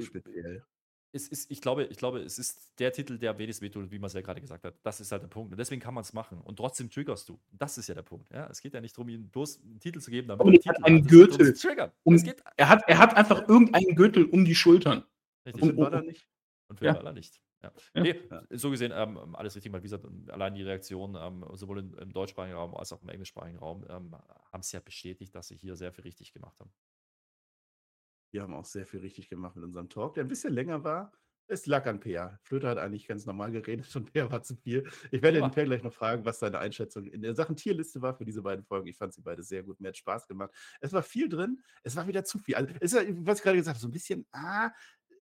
es 1.13 1.27
ist, 1.27 1.51
ich, 1.51 1.61
glaube, 1.63 1.85
ich 1.85 1.97
glaube, 1.97 2.21
es 2.21 2.39
ist 2.39 2.79
der 2.79 2.93
Titel, 2.93 3.19
der 3.19 3.31
am 3.31 3.39
wenigsten 3.39 3.65
wehtut, 3.65 3.91
wie 3.91 3.99
man 3.99 4.09
es 4.09 4.13
ja 4.13 4.21
gerade 4.21 4.41
gesagt 4.41 4.65
hat. 4.65 4.75
Das 4.83 5.01
ist 5.01 5.11
halt 5.11 5.23
der 5.23 5.29
Punkt. 5.29 5.53
Und 5.53 5.59
deswegen 5.59 5.81
kann 5.81 5.95
man 5.95 6.03
es 6.03 6.13
machen. 6.13 6.39
Und 6.43 6.57
trotzdem 6.57 6.91
triggerst 6.91 7.29
du. 7.29 7.41
Das 7.51 7.79
ist 7.79 7.89
ja 7.89 7.95
der 7.95 8.03
Punkt. 8.03 8.31
Ja? 8.31 8.47
Es 8.51 8.61
geht 8.61 8.75
ja 8.75 8.81
nicht 8.81 8.95
darum, 8.95 9.09
ihm 9.09 9.29
bloß 9.31 9.63
einen 9.63 9.81
Titel 9.81 10.01
zu 10.01 10.11
geben, 10.11 10.29
damit 10.29 10.43
Aber 10.43 10.51
er 10.53 10.57
hat 10.57 10.63
Titel 10.63 10.85
einen 10.85 11.05
hat. 11.05 11.11
Darum, 11.11 11.29
Gürtel. 11.29 11.95
Um- 12.05 12.15
es 12.15 12.25
geht 12.25 12.43
Er 12.57 12.69
hat, 12.69 12.83
er 12.87 12.99
hat 12.99 13.17
einfach 13.17 13.49
irgendeinen 13.49 13.95
Gürtel 13.95 14.27
um 14.27 14.45
die 14.45 14.55
Schultern. 14.55 15.05
Richtig. 15.55 15.63
um- 15.63 15.71
Und 15.71 15.79
war 15.79 15.91
da 15.91 16.03
nicht? 16.03 16.29
Und 16.69 16.81
Ja. 16.81 16.93
Finn 16.95 17.03
Balor 17.03 17.13
nicht. 17.15 17.41
Ja. 17.63 17.73
Ja. 17.95 18.03
Nee, 18.03 18.21
Ja. 18.31 18.43
so 18.51 18.71
gesehen, 18.71 18.93
ähm, 18.95 19.35
alles 19.35 19.57
richtig, 19.57 19.73
weil 19.73 19.81
wie 19.81 19.85
gesagt, 19.85 20.07
allein 20.29 20.55
die 20.55 20.63
Reaktion, 20.63 21.17
ähm, 21.19 21.45
sowohl 21.55 21.81
im, 21.81 21.95
im 21.95 22.13
deutschsprachigen 22.13 22.57
Raum 22.57 22.75
als 22.77 22.93
auch 22.93 23.03
im 23.03 23.09
englischsprachigen 23.09 23.59
Raum, 23.59 23.85
ähm, 23.89 24.15
haben 24.15 24.61
es 24.61 24.71
ja 24.73 24.81
bestätigt, 24.81 25.35
dass 25.35 25.49
sie 25.49 25.57
hier 25.57 25.75
sehr 25.77 25.93
viel 25.93 26.05
richtig 26.05 26.33
gemacht 26.33 26.61
haben. 26.61 26.73
Wir 28.33 28.43
haben 28.43 28.55
auch 28.55 28.65
sehr 28.67 28.87
viel 28.87 29.01
richtig 29.01 29.29
gemacht 29.29 29.57
mit 29.57 29.65
unserem 29.65 29.89
Talk, 29.89 30.15
der 30.15 30.25
ein 30.25 30.29
bisschen 30.29 30.53
länger 30.53 30.85
war. 30.85 31.13
Es 31.51 31.65
lag 31.65 31.87
an 31.87 31.99
Peer. 31.99 32.39
Flöter 32.43 32.69
hat 32.69 32.77
eigentlich 32.77 33.07
ganz 33.09 33.25
normal 33.25 33.51
geredet 33.51 33.97
und 33.97 34.13
Peer 34.13 34.31
war 34.31 34.43
zu 34.43 34.55
viel. 34.55 34.87
Ich 35.11 35.23
werde 35.23 35.39
Ja. 35.39 35.49
den 35.49 35.51
Peer 35.55 35.65
gleich 35.65 35.83
noch 35.83 35.95
fragen, 35.95 36.27
was 36.27 36.41
seine 36.41 36.59
Einschätzung 36.59 37.07
in 37.07 37.23
der 37.23 37.35
Sachen 37.35 37.57
Tierliste 37.57 38.03
war 38.03 38.15
für 38.15 38.27
diese 38.27 38.43
beiden 38.43 38.67
Folgen. 38.67 38.87
Ich 38.87 38.99
fand 38.99 39.15
sie 39.15 39.23
beide 39.23 39.43
sehr 39.43 39.63
gut. 39.63 39.81
Mir 39.81 39.89
hat 39.89 39.97
Spaß 39.97 40.27
gemacht. 40.29 40.51
Es 40.83 40.93
war 40.93 41.03
viel 41.03 41.27
drin. 41.31 41.63
Es 41.83 41.97
war 41.97 42.07
wieder 42.07 42.23
zu 42.23 42.39
viel. 42.39 42.55
Also, 42.55 42.75
ist 42.81 42.93
ja, 42.93 43.01
was 43.25 43.39
ich 43.39 43.43
gerade 43.45 43.57
gesagt 43.57 43.77
habe, 43.77 43.81
so 43.81 43.89
ein 43.89 43.93
bisschen, 43.93 44.27
ah, 44.31 44.71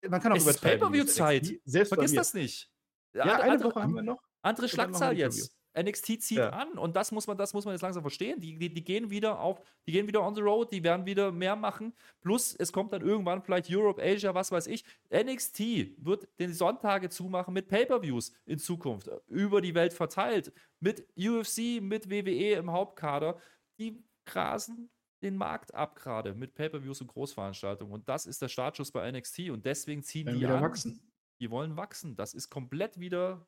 Man 0.09 0.21
kann 0.21 0.33
auch 0.33 0.37
Es 0.37 0.47
ist. 0.47 0.61
Pay-Per-View-Zeit. 0.61 1.61
Vergiss 1.89 2.13
das 2.15 2.35
nicht. 2.35 2.71
Ja, 3.15 3.23
Andere- 3.23 3.43
eine 3.43 3.53
andere- 3.53 3.71
Woche 3.71 3.83
haben 3.83 3.95
wir 3.95 4.03
noch. 4.03 4.23
Andere 4.43 4.69
Schlagzahl 4.69 5.17
jetzt. 5.19 5.55
NXT 5.75 6.19
zieht 6.21 6.39
Ja. 6.39 6.51
an 6.51 6.73
und 6.77 6.97
das 6.97 7.13
muss 7.13 7.27
man, 7.29 7.37
das 7.37 7.53
muss 7.55 7.65
man 7.65 7.73
jetzt 7.75 7.83
langsam 7.83 8.03
verstehen. 8.03 8.41
Die, 8.41 8.59
die, 8.59 8.73
die 8.73 8.83
gehen 8.83 9.11
wieder 9.11 9.39
auf, 9.39 9.61
die 9.87 9.93
gehen 9.93 10.09
wieder 10.09 10.23
on 10.25 10.35
the 10.35 10.41
road, 10.41 10.73
die 10.73 10.83
werden 10.83 11.07
wieder 11.07 11.31
mehr 11.31 11.55
machen. 11.55 11.95
Plus, 12.21 12.55
es 12.57 12.73
kommt 12.73 12.93
dann 12.93 13.03
irgendwann 13.03 13.43
vielleicht 13.43 13.71
Europe, 13.71 14.03
Asia, 14.03 14.35
was 14.35 14.51
weiß 14.51 14.67
ich. 14.67 14.85
NXT 15.13 15.95
wird 15.99 16.27
den 16.41 16.53
Sonntage 16.53 17.11
zumachen 17.11 17.55
mit 17.55 17.69
Pay-Per-Views 17.69 18.33
in 18.47 18.59
Zukunft, 18.59 19.07
äh, 19.09 19.21
über 19.29 19.61
die 19.61 19.75
Welt 19.75 19.93
verteilt. 19.93 20.53
Mit 20.81 21.07
UFC, 21.17 21.81
mit 21.81 22.11
WWE 22.11 22.55
im 22.55 22.73
Hauptkader. 22.73 23.39
Die 23.79 24.03
grasen 24.25 24.91
den 25.23 25.37
Markt 25.37 25.75
ab 25.75 25.97
gerade 25.97 26.35
mit 26.35 26.55
Pay-Per-Views 26.55 27.01
und 27.01 27.09
Großveranstaltungen. 27.09 27.93
Und 27.93 28.09
das 28.09 28.27
ist 28.27 28.41
der 28.43 28.49
Startschuss 28.49 28.93
bei 28.93 29.11
NXT 29.11 29.51
und 29.51 29.65
deswegen 29.67 30.03
ziehen 30.03 30.27
die 30.39 30.47
an. 30.47 30.63
wachsen. 30.63 31.01
Die 31.41 31.51
wollen 31.51 31.77
wachsen. 31.77 32.17
Das 32.17 32.35
ist 32.35 32.51
komplett 32.51 32.99
wieder 32.99 33.47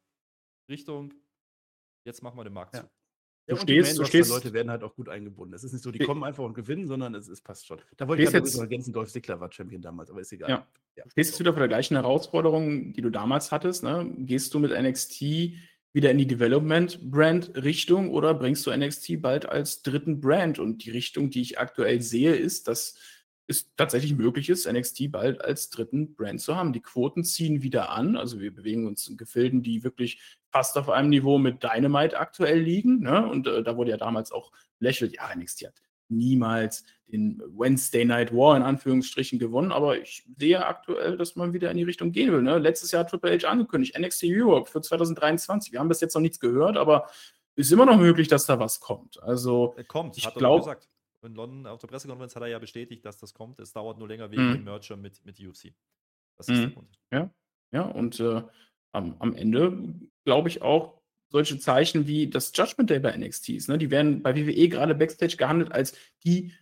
Richtung, 0.69 1.13
jetzt 2.05 2.23
machen 2.23 2.39
wir 2.39 2.45
den 2.45 2.53
Markt 2.53 2.75
Ja. 2.75 2.83
zu. 2.83 2.87
Ja, 3.49 3.57
Du 3.57 3.65
die 3.67 3.73
stehst- 3.83 3.99
du 3.99 4.05
stehst- 4.05 4.31
Leute 4.31 4.53
werden 4.53 4.71
halt 4.71 4.85
auch 4.85 4.95
gut 4.95 5.09
eingebunden. 5.09 5.55
Es 5.55 5.65
ist 5.65 5.73
nicht 5.73 5.83
so, 5.83 5.91
die 5.91 5.99
Ste- 5.99 6.07
kommen 6.07 6.23
einfach 6.23 6.45
und 6.45 6.55
gewinnen, 6.55 6.87
sondern 6.87 7.15
es, 7.17 7.27
es 7.27 7.41
passt 7.41 7.67
schon. 7.67 7.81
Da 7.97 8.07
wollte 8.07 8.23
ich 8.23 8.31
jetzt- 8.31 8.55
noch 8.55 8.63
ergänzen, 8.63 8.93
Dolph 8.93 9.11
Ziggler 9.11 9.41
war 9.41 9.51
Champion 9.51 9.83
damals, 9.83 10.09
aber 10.11 10.21
ist 10.21 10.33
egal. 10.33 10.51
Ja. 10.51 10.67
Ja. 10.97 11.05
Du 11.05 11.11
stehst 11.11 11.31
jetzt 11.31 11.41
wieder 11.41 11.53
vor 11.53 11.59
der 11.61 11.69
gleichen 11.69 11.97
Herausforderung, 11.97 12.93
die 12.93 13.01
du 13.01 13.11
damals 13.11 13.51
hattest. 13.51 13.83
Ne? 13.83 14.09
Gehst 14.19 14.55
du 14.55 14.61
mit 14.61 14.71
NXT 14.71 15.57
wieder 15.93 16.11
in 16.11 16.19
die 16.19 16.27
Development-Brand-Richtung 16.27 18.11
oder 18.11 18.35
bringst 18.35 18.67
du 18.67 18.71
NXT 18.71 19.21
bald 19.21 19.47
als 19.47 19.83
dritten 19.83 20.21
Brand? 20.21 20.59
Und 20.59 20.85
die 20.85 20.91
Richtung, 20.91 21.31
die 21.31 21.43
ich 21.43 21.59
aktuell 21.59 22.01
sehe, 22.01 22.35
ist, 22.35 22.69
dass 22.69 22.97
es 23.47 23.75
tatsächlich 23.75 24.15
möglich 24.15 24.49
ist, 24.49 24.71
NXT 24.71 25.11
bald 25.11 25.41
als 25.41 25.71
dritten 25.71 26.15
Brand 26.15 26.41
zu 26.41 26.55
haben. 26.55 26.73
Die 26.73 26.81
Quoten 26.81 27.25
ziehen 27.25 27.63
wieder 27.63 27.91
an. 27.91 28.17
Also 28.17 28.39
wir 28.39 28.55
bewegen 28.55 28.87
uns 28.87 29.09
in 29.09 29.17
Gefilden, 29.17 29.63
die 29.63 29.83
wirklich 29.83 30.39
fast 30.51 30.79
auf 30.79 30.89
einem 30.89 31.09
Niveau 31.09 31.39
mit 31.39 31.63
Dynamite 31.63 32.19
aktuell 32.19 32.61
liegen. 32.61 33.01
Ne? 33.01 33.27
Und 33.29 33.49
äh, 33.49 33.65
da 33.65 33.77
wurde 33.77 33.91
ja 33.91 33.97
damals 33.97 34.31
auch 34.31 34.53
lächelt, 34.79 35.15
ja, 35.15 35.35
NXT 35.35 35.67
hat 35.67 35.83
niemals 36.11 36.85
den 37.09 37.41
Wednesday 37.57 38.05
Night 38.05 38.33
War 38.33 38.57
in 38.57 38.63
Anführungsstrichen 38.63 39.39
gewonnen, 39.39 39.73
aber 39.73 39.99
ich 39.99 40.25
sehe 40.39 40.65
aktuell, 40.65 41.17
dass 41.17 41.35
man 41.37 41.53
wieder 41.53 41.71
in 41.71 41.77
die 41.77 41.83
Richtung 41.83 42.13
gehen 42.13 42.33
will. 42.33 42.43
Ne? 42.43 42.59
Letztes 42.59 42.93
Jahr 42.93 43.01
hat 43.05 43.11
Triple 43.11 43.37
H 43.39 43.49
angekündigt, 43.49 43.99
NXT 43.99 44.25
Europe 44.29 44.71
für 44.71 44.81
2023. 44.81 45.73
Wir 45.73 45.81
haben 45.81 45.89
bis 45.89 46.01
jetzt 46.01 46.15
noch 46.15 46.21
nichts 46.21 46.39
gehört, 46.39 46.77
aber 46.77 47.09
ist 47.57 47.73
immer 47.73 47.85
noch 47.87 47.99
möglich, 47.99 48.29
dass 48.29 48.47
da 48.47 48.59
was 48.61 48.79
kommt. 48.81 49.21
Also 49.23 49.75
Äh, 49.77 49.85
Kommt, 49.85 50.17
Ich 50.17 50.27
hat 50.27 50.35
glaub- 50.37 50.61
doch 50.61 50.67
gesagt. 50.67 50.89
In 51.23 51.35
London 51.35 51.67
auf 51.67 51.79
der 51.81 51.89
Pressekonferenz 51.89 52.35
hat 52.35 52.43
er 52.43 52.49
ja 52.49 52.59
bestätigt, 52.59 53.05
dass 53.05 53.19
das 53.19 53.35
kommt. 53.35 53.59
Es 53.61 53.73
dauert 53.75 53.99
nur 53.99 54.09
länger 54.09 54.31
wegen 54.31 54.49
Mhm. 54.49 54.53
dem 54.55 54.65
Merger 54.65 54.97
mit, 54.97 55.23
mit 55.27 55.39
UFC. 55.39 55.75
Das 56.39 56.49
ist 56.49 56.57
Mhm. 56.59 56.61
der 56.63 56.71
Grund. 56.71 57.31
Ja, 57.73 57.83
und 57.83 58.19
äh, 58.21 58.43
am, 58.93 59.17
am 59.19 59.35
Ende 59.35 59.95
glaube 60.25 60.49
ich 60.49 60.63
auch 60.63 61.00
solche 61.31 61.59
Zeichen 61.59 62.07
wie 62.07 62.29
das 62.29 62.53
Judgment 62.55 62.91
Day 62.91 62.99
bei 62.99 63.17
NXTs, 63.17 63.69
ne? 63.69 63.79
die 63.79 63.91
werden 63.91 64.23
bei 64.23 64.37
WWE 64.37 64.69
gerade 64.69 64.95
Backstage 64.95 65.37
gehandelt 65.37 65.73
als 65.73 65.95
die 66.25 66.53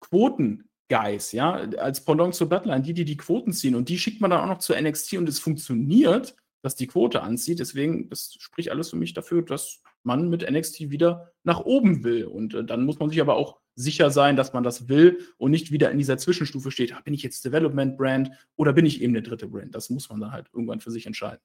Quoten-Guys, 0.00 1.32
ja, 1.32 1.52
als 1.78 2.04
Pendant 2.04 2.34
zur 2.34 2.48
Bloodline, 2.48 2.82
die, 2.82 2.94
die 2.94 3.04
die 3.04 3.16
Quoten 3.16 3.52
ziehen 3.52 3.74
und 3.74 3.88
die 3.88 3.98
schickt 3.98 4.20
man 4.20 4.30
dann 4.30 4.40
auch 4.40 4.54
noch 4.54 4.58
zu 4.58 4.74
NXT 4.74 5.14
und 5.14 5.28
es 5.28 5.38
funktioniert, 5.38 6.36
dass 6.62 6.74
die 6.74 6.88
Quote 6.88 7.22
anzieht. 7.22 7.60
Deswegen, 7.60 8.08
das 8.08 8.34
spricht 8.38 8.70
alles 8.70 8.90
für 8.90 8.96
mich 8.96 9.14
dafür, 9.14 9.42
dass 9.42 9.82
man 10.02 10.28
mit 10.28 10.48
NXT 10.50 10.90
wieder 10.90 11.32
nach 11.44 11.60
oben 11.60 12.02
will. 12.02 12.24
Und 12.24 12.54
äh, 12.54 12.64
dann 12.64 12.84
muss 12.84 12.98
man 12.98 13.08
sich 13.08 13.20
aber 13.20 13.36
auch 13.36 13.58
sicher 13.76 14.10
sein, 14.10 14.36
dass 14.36 14.52
man 14.52 14.64
das 14.64 14.88
will 14.88 15.20
und 15.36 15.50
nicht 15.50 15.70
wieder 15.70 15.90
in 15.90 15.98
dieser 15.98 16.18
Zwischenstufe 16.18 16.70
steht, 16.70 16.92
ah, 16.92 17.00
bin 17.04 17.14
ich 17.14 17.22
jetzt 17.22 17.44
Development 17.44 17.96
Brand 17.96 18.30
oder 18.56 18.72
bin 18.72 18.86
ich 18.86 19.02
eben 19.02 19.12
der 19.12 19.22
dritte 19.22 19.46
Brand? 19.46 19.74
Das 19.74 19.90
muss 19.90 20.08
man 20.08 20.20
dann 20.20 20.32
halt 20.32 20.48
irgendwann 20.52 20.80
für 20.80 20.90
sich 20.90 21.06
entscheiden. 21.06 21.42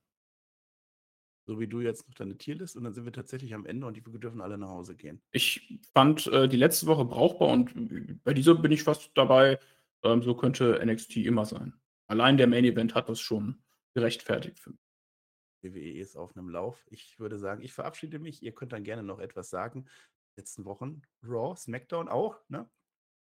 So 1.47 1.59
wie 1.59 1.67
du 1.67 1.81
jetzt 1.81 2.07
noch 2.07 2.15
deine 2.15 2.37
Tierlist 2.37 2.75
und 2.75 2.83
dann 2.83 2.93
sind 2.93 3.05
wir 3.05 3.11
tatsächlich 3.11 3.53
am 3.53 3.65
Ende 3.65 3.87
und 3.87 3.97
die 3.97 4.03
dürfen 4.03 4.41
alle 4.41 4.57
nach 4.57 4.69
Hause 4.69 4.95
gehen. 4.95 5.21
Ich 5.31 5.81
fand 5.93 6.27
äh, 6.27 6.47
die 6.47 6.57
letzte 6.57 6.85
Woche 6.87 7.05
brauchbar 7.05 7.49
und 7.49 7.75
äh, 7.75 8.15
bei 8.23 8.33
dieser 8.33 8.55
bin 8.55 8.71
ich 8.71 8.83
fast 8.83 9.11
dabei. 9.15 9.59
Ähm, 10.03 10.21
so 10.21 10.35
könnte 10.35 10.79
NXT 10.83 11.17
immer 11.17 11.45
sein. 11.45 11.73
Allein 12.07 12.37
der 12.37 12.47
Main 12.47 12.65
Event 12.65 12.95
hat 12.95 13.09
das 13.09 13.19
schon 13.19 13.61
gerechtfertigt 13.93 14.59
für 14.59 14.71
mich. 14.71 14.79
WWE 15.63 15.99
ist 15.99 16.15
auf 16.15 16.35
einem 16.35 16.49
Lauf. 16.49 16.85
Ich 16.89 17.19
würde 17.19 17.37
sagen, 17.37 17.61
ich 17.61 17.73
verabschiede 17.73 18.19
mich. 18.19 18.41
Ihr 18.43 18.53
könnt 18.53 18.73
dann 18.73 18.83
gerne 18.83 19.03
noch 19.03 19.19
etwas 19.19 19.49
sagen. 19.49 19.87
Letzten 20.37 20.65
Wochen 20.65 21.01
Raw, 21.23 21.55
SmackDown 21.55 22.07
auch, 22.07 22.39
ne? 22.49 22.69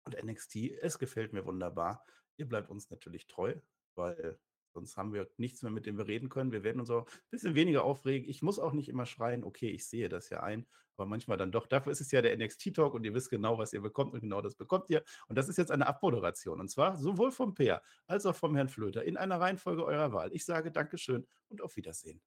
Und 0.06 0.22
NXT, 0.22 0.56
es 0.80 0.98
gefällt 0.98 1.32
mir 1.32 1.44
wunderbar. 1.46 2.04
Ihr 2.36 2.48
bleibt 2.48 2.70
uns 2.70 2.90
natürlich 2.90 3.26
treu, 3.26 3.54
weil 3.94 4.38
sonst 4.74 4.96
haben 4.96 5.14
wir 5.14 5.28
nichts 5.38 5.62
mehr, 5.62 5.72
mit 5.72 5.86
dem 5.86 5.96
wir 5.96 6.06
reden 6.06 6.28
können. 6.28 6.52
Wir 6.52 6.64
werden 6.64 6.80
uns 6.80 6.90
auch 6.90 7.06
ein 7.06 7.30
bisschen 7.30 7.54
weniger 7.54 7.84
aufregen. 7.84 8.28
Ich 8.28 8.42
muss 8.42 8.58
auch 8.58 8.72
nicht 8.72 8.88
immer 8.88 9.06
schreien, 9.06 9.44
okay, 9.44 9.70
ich 9.70 9.86
sehe 9.86 10.08
das 10.08 10.28
ja 10.28 10.42
ein, 10.42 10.66
aber 10.96 11.06
manchmal 11.06 11.38
dann 11.38 11.52
doch. 11.52 11.66
Dafür 11.66 11.92
ist 11.92 12.00
es 12.00 12.10
ja 12.10 12.20
der 12.20 12.36
NXT-Talk 12.36 12.92
und 12.94 13.04
ihr 13.04 13.14
wisst 13.14 13.30
genau, 13.30 13.56
was 13.58 13.72
ihr 13.72 13.80
bekommt 13.80 14.12
und 14.12 14.20
genau 14.20 14.42
das 14.42 14.56
bekommt 14.56 14.90
ihr. 14.90 15.02
Und 15.28 15.36
das 15.38 15.48
ist 15.48 15.56
jetzt 15.56 15.70
eine 15.70 15.86
Abmoderation. 15.86 16.60
Und 16.60 16.68
zwar 16.68 16.96
sowohl 16.96 17.30
vom 17.32 17.54
Peer 17.54 17.82
als 18.06 18.26
auch 18.26 18.36
vom 18.36 18.54
Herrn 18.54 18.68
Flöter 18.68 19.04
in 19.04 19.16
einer 19.16 19.40
Reihenfolge 19.40 19.84
eurer 19.84 20.12
Wahl. 20.12 20.32
Ich 20.32 20.44
sage 20.44 20.70
Dankeschön 20.70 21.26
und 21.48 21.62
auf 21.62 21.76
Wiedersehen. 21.76 22.20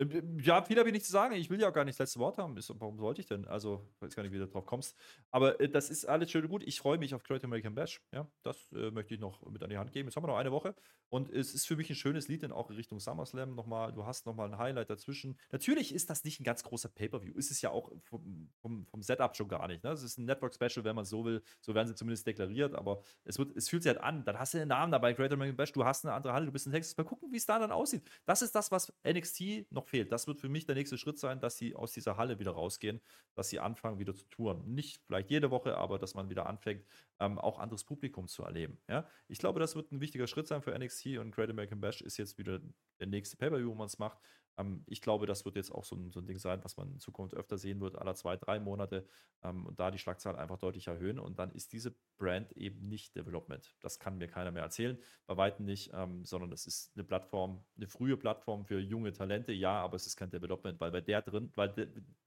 Äh, 0.00 0.22
Ja, 0.42 0.62
viel 0.62 0.78
habe 0.78 0.88
ich 0.88 0.92
nicht 0.92 1.04
zu 1.04 1.12
sagen. 1.12 1.34
Ich 1.34 1.50
will 1.50 1.60
ja 1.60 1.68
auch 1.68 1.72
gar 1.72 1.84
nicht 1.84 1.98
das 1.98 2.06
letzte 2.08 2.20
Wort 2.20 2.38
haben. 2.38 2.56
Warum 2.56 2.98
sollte 2.98 3.20
ich 3.20 3.26
denn? 3.26 3.46
Also, 3.46 3.86
ich 3.94 4.02
weiß 4.02 4.16
gar 4.16 4.22
nicht, 4.22 4.32
wie 4.32 4.38
du 4.38 4.48
drauf 4.48 4.66
kommst. 4.66 4.96
Aber 5.30 5.60
äh, 5.60 5.68
das 5.68 5.90
ist 5.90 6.06
alles 6.06 6.30
schön 6.30 6.42
und 6.44 6.50
gut. 6.50 6.62
Ich 6.64 6.80
freue 6.80 6.98
mich 6.98 7.14
auf 7.14 7.22
Great 7.22 7.44
American 7.44 7.74
Bash. 7.74 8.00
Ja, 8.12 8.26
das 8.42 8.72
äh, 8.72 8.90
möchte 8.90 9.14
ich 9.14 9.20
noch 9.20 9.42
mit 9.50 9.62
an 9.62 9.70
die 9.70 9.78
Hand 9.78 9.92
geben. 9.92 10.08
Jetzt 10.08 10.16
haben 10.16 10.24
wir 10.24 10.28
noch 10.28 10.36
eine 10.38 10.52
Woche. 10.52 10.74
Und 11.10 11.28
es 11.30 11.54
ist 11.54 11.66
für 11.66 11.76
mich 11.76 11.90
ein 11.90 11.96
schönes 11.96 12.28
Lied, 12.28 12.42
denn 12.42 12.52
auch 12.52 12.70
in 12.70 12.76
Richtung 12.76 13.00
SummerSlam 13.00 13.54
nochmal. 13.54 13.92
Du 13.92 14.06
hast 14.06 14.26
nochmal 14.26 14.48
ein 14.48 14.58
Highlight 14.58 14.90
dazwischen. 14.90 15.36
Natürlich 15.50 15.92
ist 15.94 16.08
das 16.08 16.24
nicht 16.24 16.40
ein 16.40 16.44
ganz 16.44 16.62
großer 16.62 16.88
Pay-Per-View. 16.88 17.34
Ist 17.34 17.50
es 17.50 17.60
ja 17.60 17.70
auch 17.70 17.90
vom, 18.04 18.48
vom, 18.60 18.86
vom 18.86 19.02
Setup 19.02 19.36
schon 19.36 19.48
gar 19.48 19.66
nicht. 19.66 19.82
Ne? 19.82 19.90
Es 19.90 20.02
ist 20.02 20.18
ein 20.18 20.24
Network-Special, 20.24 20.84
wenn 20.84 20.94
man 20.96 21.04
so 21.04 21.24
will. 21.24 21.42
So 21.60 21.74
werden 21.74 21.88
sie 21.88 21.94
zumindest 21.94 22.26
deklariert. 22.26 22.74
Aber 22.74 23.02
es, 23.24 23.38
wird, 23.38 23.56
es 23.56 23.68
fühlt 23.68 23.82
sich 23.82 23.90
halt 23.90 24.00
an. 24.02 24.24
Dann 24.24 24.38
hast 24.38 24.54
du 24.54 24.58
den 24.58 24.68
Namen 24.68 24.92
dabei, 24.92 25.12
Great 25.12 25.32
American 25.32 25.56
Bash. 25.56 25.72
Du 25.72 25.84
hast 25.84 26.04
eine 26.04 26.14
andere 26.14 26.32
Halle, 26.32 26.46
du 26.46 26.52
bist 26.52 26.66
in 26.66 26.72
Texas. 26.72 26.96
Mal 26.96 27.04
gucken, 27.04 27.32
wie 27.32 27.36
es 27.36 27.46
da 27.46 27.58
dann 27.58 27.72
aussieht. 27.72 28.08
Das 28.24 28.40
ist 28.40 28.54
das, 28.54 28.70
was 28.70 28.92
NXT 29.04 29.70
noch 29.70 29.89
fehlt. 29.90 30.12
Das 30.12 30.26
wird 30.26 30.40
für 30.40 30.48
mich 30.48 30.64
der 30.64 30.74
nächste 30.74 30.96
Schritt 30.96 31.18
sein, 31.18 31.40
dass 31.40 31.58
sie 31.58 31.74
aus 31.74 31.92
dieser 31.92 32.16
Halle 32.16 32.38
wieder 32.38 32.52
rausgehen, 32.52 33.00
dass 33.34 33.50
sie 33.50 33.58
anfangen, 33.58 33.98
wieder 33.98 34.14
zu 34.14 34.24
touren. 34.28 34.62
Nicht 34.72 35.02
vielleicht 35.04 35.30
jede 35.30 35.50
Woche, 35.50 35.76
aber 35.76 35.98
dass 35.98 36.14
man 36.14 36.30
wieder 36.30 36.46
anfängt, 36.46 36.86
ähm, 37.18 37.38
auch 37.38 37.58
anderes 37.58 37.84
Publikum 37.84 38.28
zu 38.28 38.42
erleben. 38.44 38.80
Ja? 38.88 39.06
Ich 39.28 39.38
glaube, 39.38 39.60
das 39.60 39.76
wird 39.76 39.92
ein 39.92 40.00
wichtiger 40.00 40.26
Schritt 40.26 40.46
sein 40.46 40.62
für 40.62 40.76
NXT 40.76 41.18
und 41.18 41.32
Great 41.32 41.50
American 41.50 41.80
Bash 41.80 42.00
ist 42.00 42.16
jetzt 42.16 42.38
wieder 42.38 42.60
der 43.00 43.06
nächste 43.06 43.36
Pay-Per-View, 43.36 43.70
wo 43.70 43.74
man 43.74 43.86
es 43.86 43.98
macht. 43.98 44.18
Ähm, 44.60 44.82
ich 44.86 45.00
glaube, 45.00 45.26
das 45.26 45.44
wird 45.44 45.56
jetzt 45.56 45.70
auch 45.72 45.84
so 45.84 45.96
ein, 45.96 46.10
so 46.10 46.20
ein 46.20 46.26
Ding 46.26 46.38
sein, 46.38 46.62
was 46.62 46.76
man 46.76 46.92
in 46.92 46.98
Zukunft 46.98 47.34
öfter 47.34 47.58
sehen 47.58 47.80
wird, 47.80 47.96
alle 47.96 48.14
zwei, 48.14 48.36
drei 48.36 48.60
Monate 48.60 49.06
ähm, 49.42 49.66
und 49.66 49.80
da 49.80 49.90
die 49.90 49.98
Schlagzahl 49.98 50.36
einfach 50.36 50.58
deutlich 50.58 50.86
erhöhen 50.86 51.18
und 51.18 51.38
dann 51.38 51.50
ist 51.52 51.72
diese 51.72 51.94
Brand 52.18 52.52
eben 52.52 52.88
nicht 52.88 53.16
Development. 53.16 53.74
Das 53.80 53.98
kann 53.98 54.18
mir 54.18 54.28
keiner 54.28 54.50
mehr 54.50 54.62
erzählen, 54.62 54.98
bei 55.26 55.36
Weitem 55.36 55.64
nicht, 55.64 55.90
ähm, 55.94 56.24
sondern 56.24 56.52
es 56.52 56.66
ist 56.66 56.92
eine 56.94 57.04
Plattform, 57.04 57.64
eine 57.76 57.88
frühe 57.88 58.16
Plattform 58.16 58.64
für 58.64 58.80
junge 58.80 59.12
Talente, 59.12 59.52
ja, 59.52 59.80
aber 59.80 59.96
es 59.96 60.06
ist 60.06 60.16
kein 60.16 60.30
Development, 60.30 60.78
weil 60.80 60.90
bei 60.90 61.00
der 61.00 61.22
drin, 61.22 61.50
weil 61.54 61.70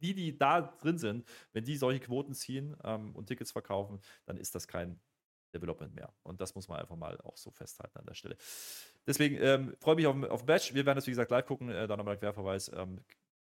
die, 0.01 0.13
die 0.13 0.37
da 0.37 0.61
drin 0.61 0.97
sind, 0.97 1.27
wenn 1.53 1.63
die 1.63 1.77
solche 1.77 1.99
Quoten 1.99 2.33
ziehen 2.33 2.75
ähm, 2.83 3.15
und 3.15 3.27
Tickets 3.27 3.51
verkaufen, 3.51 3.99
dann 4.25 4.37
ist 4.37 4.55
das 4.55 4.67
kein 4.67 4.99
Development 5.53 5.93
mehr. 5.93 6.13
Und 6.23 6.41
das 6.41 6.55
muss 6.55 6.67
man 6.67 6.79
einfach 6.79 6.95
mal 6.95 7.19
auch 7.21 7.37
so 7.37 7.51
festhalten 7.51 7.99
an 7.99 8.05
der 8.05 8.15
Stelle. 8.15 8.37
Deswegen 9.07 9.37
ähm, 9.41 9.75
freue 9.79 9.95
mich 9.95 10.07
auf, 10.07 10.21
auf 10.23 10.45
Batch. 10.45 10.73
Wir 10.73 10.85
werden 10.85 10.97
das, 10.97 11.07
wie 11.07 11.11
gesagt, 11.11 11.31
live 11.31 11.45
gucken. 11.45 11.69
Äh, 11.69 11.87
dann 11.87 11.97
nochmal 11.97 12.15
ein 12.15 12.19
Querverweis. 12.19 12.71
Ähm, 12.73 12.99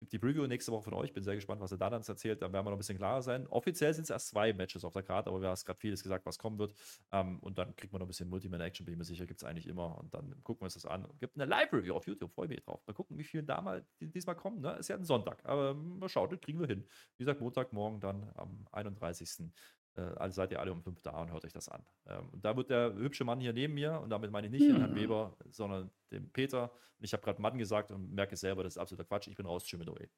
die 0.02 0.18
Preview 0.20 0.48
nächste 0.48 0.72
Woche 0.72 0.84
von 0.84 0.94
euch. 0.94 1.12
Bin 1.14 1.24
sehr 1.24 1.36
gespannt, 1.36 1.60
was 1.62 1.72
er 1.72 1.78
da 1.78 1.90
dann 1.90 2.02
erzählt. 2.02 2.42
Dann 2.42 2.54
werden 2.54 2.66
wir 2.66 2.70
noch 2.70 2.78
ein 2.78 2.80
bisschen 2.80 2.98
klarer 2.98 3.22
sein. 3.22 3.48
Offiziell 3.48 3.94
sind 3.94 4.04
es 4.04 4.10
erst 4.10 4.30
zwei 4.30 4.54
Matches 4.54 4.86
auf 4.86 4.94
der 4.94 5.04
Karte, 5.04 5.30
aber 5.30 5.42
wir 5.42 5.50
haben 5.50 5.60
gerade 5.66 5.80
vieles 5.80 6.02
gesagt, 6.02 6.26
was 6.26 6.38
kommen 6.38 6.58
wird. 6.58 6.74
Ähm, 7.12 7.40
und 7.40 7.58
dann 7.58 7.76
kriegt 7.76 7.92
man 7.92 8.00
noch 8.00 8.06
ein 8.06 8.08
bisschen 8.08 8.30
Multiman-Action, 8.30 8.86
bin 8.86 8.94
ich 8.94 8.98
mir 8.98 9.04
sicher, 9.04 9.26
gibt 9.26 9.42
es 9.42 9.48
eigentlich 9.48 9.68
immer. 9.68 9.98
Und 9.98 10.14
dann 10.14 10.42
gucken 10.44 10.62
wir 10.62 10.66
uns 10.66 10.76
das 10.76 10.86
an. 10.86 11.06
Gibt 11.20 11.36
eine 11.36 11.46
Live-Review 11.46 11.94
auf 11.96 12.08
YouTube, 12.08 12.32
freue 12.34 12.48
mich 12.48 12.62
drauf. 12.62 12.82
Mal 12.88 12.94
gucken, 12.94 13.18
wie 13.18 13.24
viele 13.26 13.44
da 13.44 13.62
mal 13.62 13.86
die- 14.00 14.10
diesmal 14.10 14.36
kommen. 14.36 14.62
Ne? 14.62 14.72
Ist 14.78 14.88
ja 14.88 14.96
ein 14.96 15.04
Sonntag, 15.04 15.44
aber 15.44 15.74
mal 15.74 16.08
schauen, 16.08 16.30
das 16.30 16.40
kriegen 16.40 16.60
wir 16.60 16.68
hin. 16.68 16.88
Wie 17.18 17.24
gesagt, 17.26 17.42
Montagmorgen 17.42 18.00
dann 18.00 18.32
am 18.36 18.66
31. 18.72 19.52
Äh, 20.00 20.18
also 20.18 20.36
seid 20.36 20.52
ihr 20.52 20.60
alle 20.60 20.72
um 20.72 20.82
5 20.82 21.02
da 21.02 21.22
und 21.22 21.32
hört 21.32 21.46
euch 21.46 21.54
das 21.54 21.70
an. 21.70 21.84
Ähm, 22.08 22.30
und 22.32 22.44
da 22.44 22.56
wird 22.56 22.70
der 22.70 22.94
hübsche 22.94 23.24
Mann 23.24 23.40
hier 23.40 23.54
neben 23.54 23.74
mir, 23.74 24.00
und 24.00 24.10
damit 24.10 24.32
meine 24.32 24.48
ich 24.48 24.52
nicht 24.52 24.70
den 24.70 24.78
Herrn. 24.78 24.96
Weber, 24.96 25.36
sondern 25.50 25.90
den 26.12 26.32
Peter. 26.32 26.72
Und 26.98 27.06
ich 27.06 27.14
habe 27.14 27.24
gerade 27.24 27.42
Mann 27.42 27.58
gesagt 27.58 27.92
und 27.92 28.14
merke 28.14 28.36
selber, 28.36 28.64
das 28.64 28.74
ist 28.74 28.78
absoluter 28.78 29.08
Quatsch. 29.08 29.28
Ich 29.28 29.36
bin 29.36 29.46
raus, 29.46 29.64
tschüss 29.64 29.80
mit 29.80 29.90
away. 29.90 30.10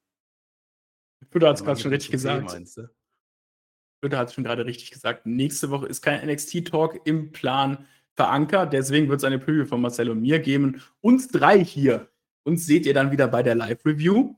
Fütter 1.30 1.50
hat 1.50 1.58
es 1.58 1.64
gerade 1.64 1.80
schon 1.80 1.92
richtig 1.92 2.12
gesagt. 2.12 2.50
Fütter 4.04 4.18
hat 4.18 4.30
es 4.30 4.34
schon 4.34 4.44
gerade 4.44 4.66
richtig 4.66 4.92
gesagt. 4.92 5.26
Nächste 5.26 5.70
Woche 5.70 5.88
ist 5.88 6.02
kein 6.02 6.28
NXT-Talk 6.28 7.02
im 7.06 7.32
Plan 7.32 7.86
verankert. 8.16 8.74
Deswegen 8.74 9.08
wird 9.10 9.20
es 9.20 9.24
eine 9.24 9.38
Preview 9.38 9.66
von 9.66 9.82
Marcel 9.82 10.10
und 10.10 10.22
mir 10.22 10.40
geben. 10.40 10.82
Uns 11.02 11.28
drei 11.28 11.64
hier. 11.64 12.10
Uns 12.44 12.66
seht 12.66 12.88
ihr 12.88 12.96
dann 12.96 13.12
wieder 13.12 13.28
bei 13.28 13.44
der 13.44 13.54
Live-Review 13.54 14.36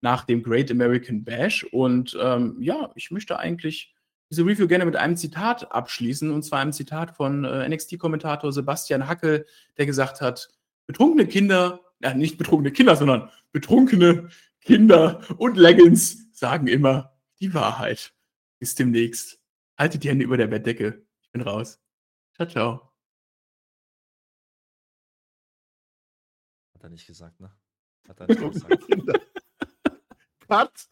nach 0.00 0.24
dem 0.24 0.42
Great 0.42 0.72
American 0.72 1.22
Bash. 1.22 1.62
Und 1.64 2.18
ähm, 2.20 2.56
ja, 2.60 2.90
ich 2.96 3.12
möchte 3.12 3.38
eigentlich 3.38 3.93
diese 4.34 4.44
Review 4.44 4.66
gerne 4.66 4.84
mit 4.84 4.96
einem 4.96 5.16
Zitat 5.16 5.70
abschließen, 5.70 6.32
und 6.32 6.42
zwar 6.42 6.58
einem 6.58 6.72
Zitat 6.72 7.14
von 7.14 7.44
äh, 7.44 7.68
NXT-Kommentator 7.68 8.52
Sebastian 8.52 9.06
Hackel, 9.06 9.46
der 9.78 9.86
gesagt 9.86 10.20
hat, 10.20 10.48
betrunkene 10.86 11.28
Kinder, 11.28 11.80
ja, 12.00 12.14
nicht 12.14 12.36
betrunkene 12.36 12.72
Kinder, 12.72 12.96
sondern 12.96 13.30
betrunkene 13.52 14.28
Kinder 14.60 15.20
und 15.38 15.56
Leggings 15.56 16.32
sagen 16.32 16.66
immer 16.66 17.16
die 17.38 17.54
Wahrheit. 17.54 18.12
Bis 18.58 18.74
demnächst. 18.74 19.40
Haltet 19.78 20.02
die 20.02 20.08
Hände 20.08 20.24
über 20.24 20.36
der 20.36 20.48
Bettdecke. 20.48 21.06
Ich 21.22 21.30
bin 21.30 21.42
raus. 21.42 21.80
Ciao, 22.34 22.48
ciao. 22.48 22.92
Hat 26.74 26.82
er 26.82 26.88
nicht 26.90 27.06
gesagt, 27.06 27.38
ne? 27.38 27.54
Hat 28.08 28.20
er 28.20 28.26
nicht 28.26 28.40
gesagt. 28.52 28.84
Cut. 30.48 30.88